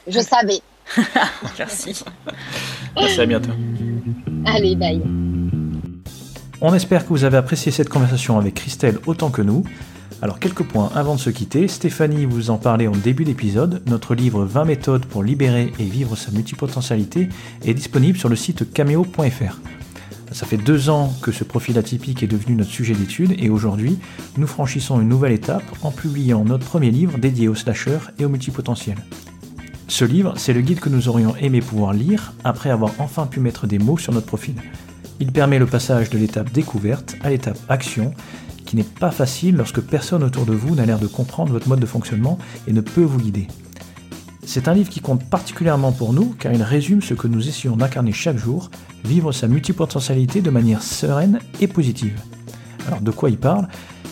Je 0.07 0.19
savais. 0.19 0.61
merci. 1.57 2.03
Merci, 2.95 3.21
à 3.21 3.25
bientôt. 3.25 3.51
Allez, 4.45 4.75
bye. 4.75 5.01
On 6.63 6.75
espère 6.75 7.05
que 7.05 7.09
vous 7.09 7.23
avez 7.23 7.37
apprécié 7.37 7.71
cette 7.71 7.89
conversation 7.89 8.37
avec 8.37 8.53
Christelle 8.53 8.99
autant 9.07 9.31
que 9.31 9.41
nous. 9.41 9.63
Alors 10.21 10.37
quelques 10.37 10.61
points 10.61 10.91
avant 10.93 11.15
de 11.15 11.19
se 11.19 11.31
quitter, 11.31 11.67
Stéphanie 11.67 12.25
vous 12.25 12.51
en 12.51 12.57
parlait 12.59 12.85
en 12.85 12.91
début 12.91 13.23
d'épisode, 13.23 13.81
notre 13.87 14.13
livre 14.13 14.45
20 14.45 14.65
méthodes 14.65 15.05
pour 15.07 15.23
libérer 15.23 15.73
et 15.79 15.85
vivre 15.85 16.15
sa 16.15 16.29
multipotentialité 16.29 17.29
est 17.65 17.73
disponible 17.73 18.19
sur 18.19 18.29
le 18.29 18.35
site 18.35 18.71
cameo.fr. 18.73 19.59
Ça 20.33 20.45
fait 20.45 20.57
deux 20.57 20.91
ans 20.91 21.11
que 21.23 21.31
ce 21.31 21.43
profil 21.43 21.79
atypique 21.79 22.21
est 22.21 22.27
devenu 22.27 22.55
notre 22.55 22.69
sujet 22.69 22.93
d'étude 22.93 23.33
et 23.39 23.49
aujourd'hui 23.49 23.97
nous 24.37 24.45
franchissons 24.45 25.01
une 25.01 25.09
nouvelle 25.09 25.33
étape 25.33 25.63
en 25.81 25.89
publiant 25.89 26.45
notre 26.45 26.67
premier 26.67 26.91
livre 26.91 27.17
dédié 27.17 27.47
aux 27.47 27.55
slasheurs 27.55 28.11
et 28.19 28.25
aux 28.25 28.29
multipotentiels. 28.29 29.03
Ce 29.87 30.05
livre, 30.05 30.35
c'est 30.37 30.53
le 30.53 30.61
guide 30.61 30.79
que 30.79 30.89
nous 30.89 31.09
aurions 31.09 31.35
aimé 31.37 31.59
pouvoir 31.59 31.93
lire 31.93 32.33
après 32.43 32.69
avoir 32.69 32.93
enfin 32.99 33.25
pu 33.25 33.39
mettre 33.39 33.65
des 33.65 33.79
mots 33.79 33.97
sur 33.97 34.13
notre 34.13 34.27
profil. 34.27 34.53
Il 35.21 35.31
permet 35.31 35.59
le 35.59 35.67
passage 35.67 36.09
de 36.09 36.17
l'étape 36.17 36.51
découverte 36.51 37.15
à 37.21 37.29
l'étape 37.29 37.59
action, 37.69 38.11
qui 38.65 38.75
n'est 38.75 38.83
pas 38.83 39.11
facile 39.11 39.55
lorsque 39.55 39.79
personne 39.79 40.23
autour 40.23 40.47
de 40.47 40.53
vous 40.53 40.73
n'a 40.73 40.87
l'air 40.87 40.97
de 40.97 41.05
comprendre 41.05 41.51
votre 41.51 41.69
mode 41.69 41.79
de 41.79 41.85
fonctionnement 41.85 42.39
et 42.67 42.73
ne 42.73 42.81
peut 42.81 43.03
vous 43.03 43.19
guider. 43.19 43.47
C'est 44.43 44.67
un 44.67 44.73
livre 44.73 44.89
qui 44.89 44.99
compte 44.99 45.23
particulièrement 45.29 45.91
pour 45.91 46.13
nous 46.13 46.33
car 46.39 46.51
il 46.53 46.63
résume 46.63 47.03
ce 47.03 47.13
que 47.13 47.27
nous 47.27 47.47
essayons 47.47 47.77
d'incarner 47.77 48.13
chaque 48.13 48.37
jour, 48.37 48.71
vivre 49.05 49.31
sa 49.31 49.47
multipotentialité 49.47 50.41
de 50.41 50.49
manière 50.49 50.81
sereine 50.81 51.37
et 51.59 51.67
positive. 51.67 52.19
Alors 52.87 53.01
de 53.01 53.11
quoi 53.11 53.29
il 53.29 53.37
parle? 53.37 53.67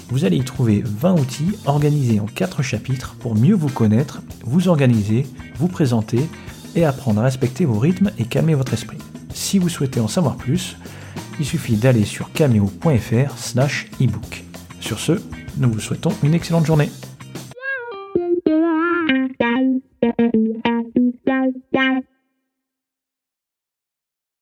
Vous 0.10 0.26
allez 0.26 0.38
y 0.38 0.44
trouver 0.44 0.84
20 0.86 1.20
outils 1.20 1.58
organisés 1.66 2.20
en 2.20 2.28
4 2.28 2.62
chapitres 2.62 3.16
pour 3.20 3.34
mieux 3.34 3.56
vous 3.56 3.70
connaître, 3.70 4.22
vous 4.46 4.68
organiser, 4.68 5.26
vous 5.58 5.70
présenter 5.70 6.30
et 6.76 6.86
apprendre 6.86 7.22
à 7.22 7.24
respecter 7.24 7.66
vos 7.66 7.80
rythmes 7.80 8.12
et 8.20 8.26
calmer 8.26 8.54
votre 8.54 8.74
esprit. 8.74 9.00
Si 9.34 9.58
vous 9.58 9.70
souhaitez 9.70 10.00
en 10.00 10.08
savoir 10.08 10.36
plus, 10.36 10.78
il 11.40 11.46
suffit 11.46 11.76
d'aller 11.76 12.06
sur 12.06 12.32
cameo.fr 12.32 13.38
slash 13.38 13.88
ebook. 14.00 14.44
Sur 14.80 15.00
ce, 15.00 15.14
nous 15.58 15.72
vous 15.72 15.80
souhaitons 15.80 16.12
une 16.24 16.34
excellente 16.34 16.66
journée. 16.66 16.90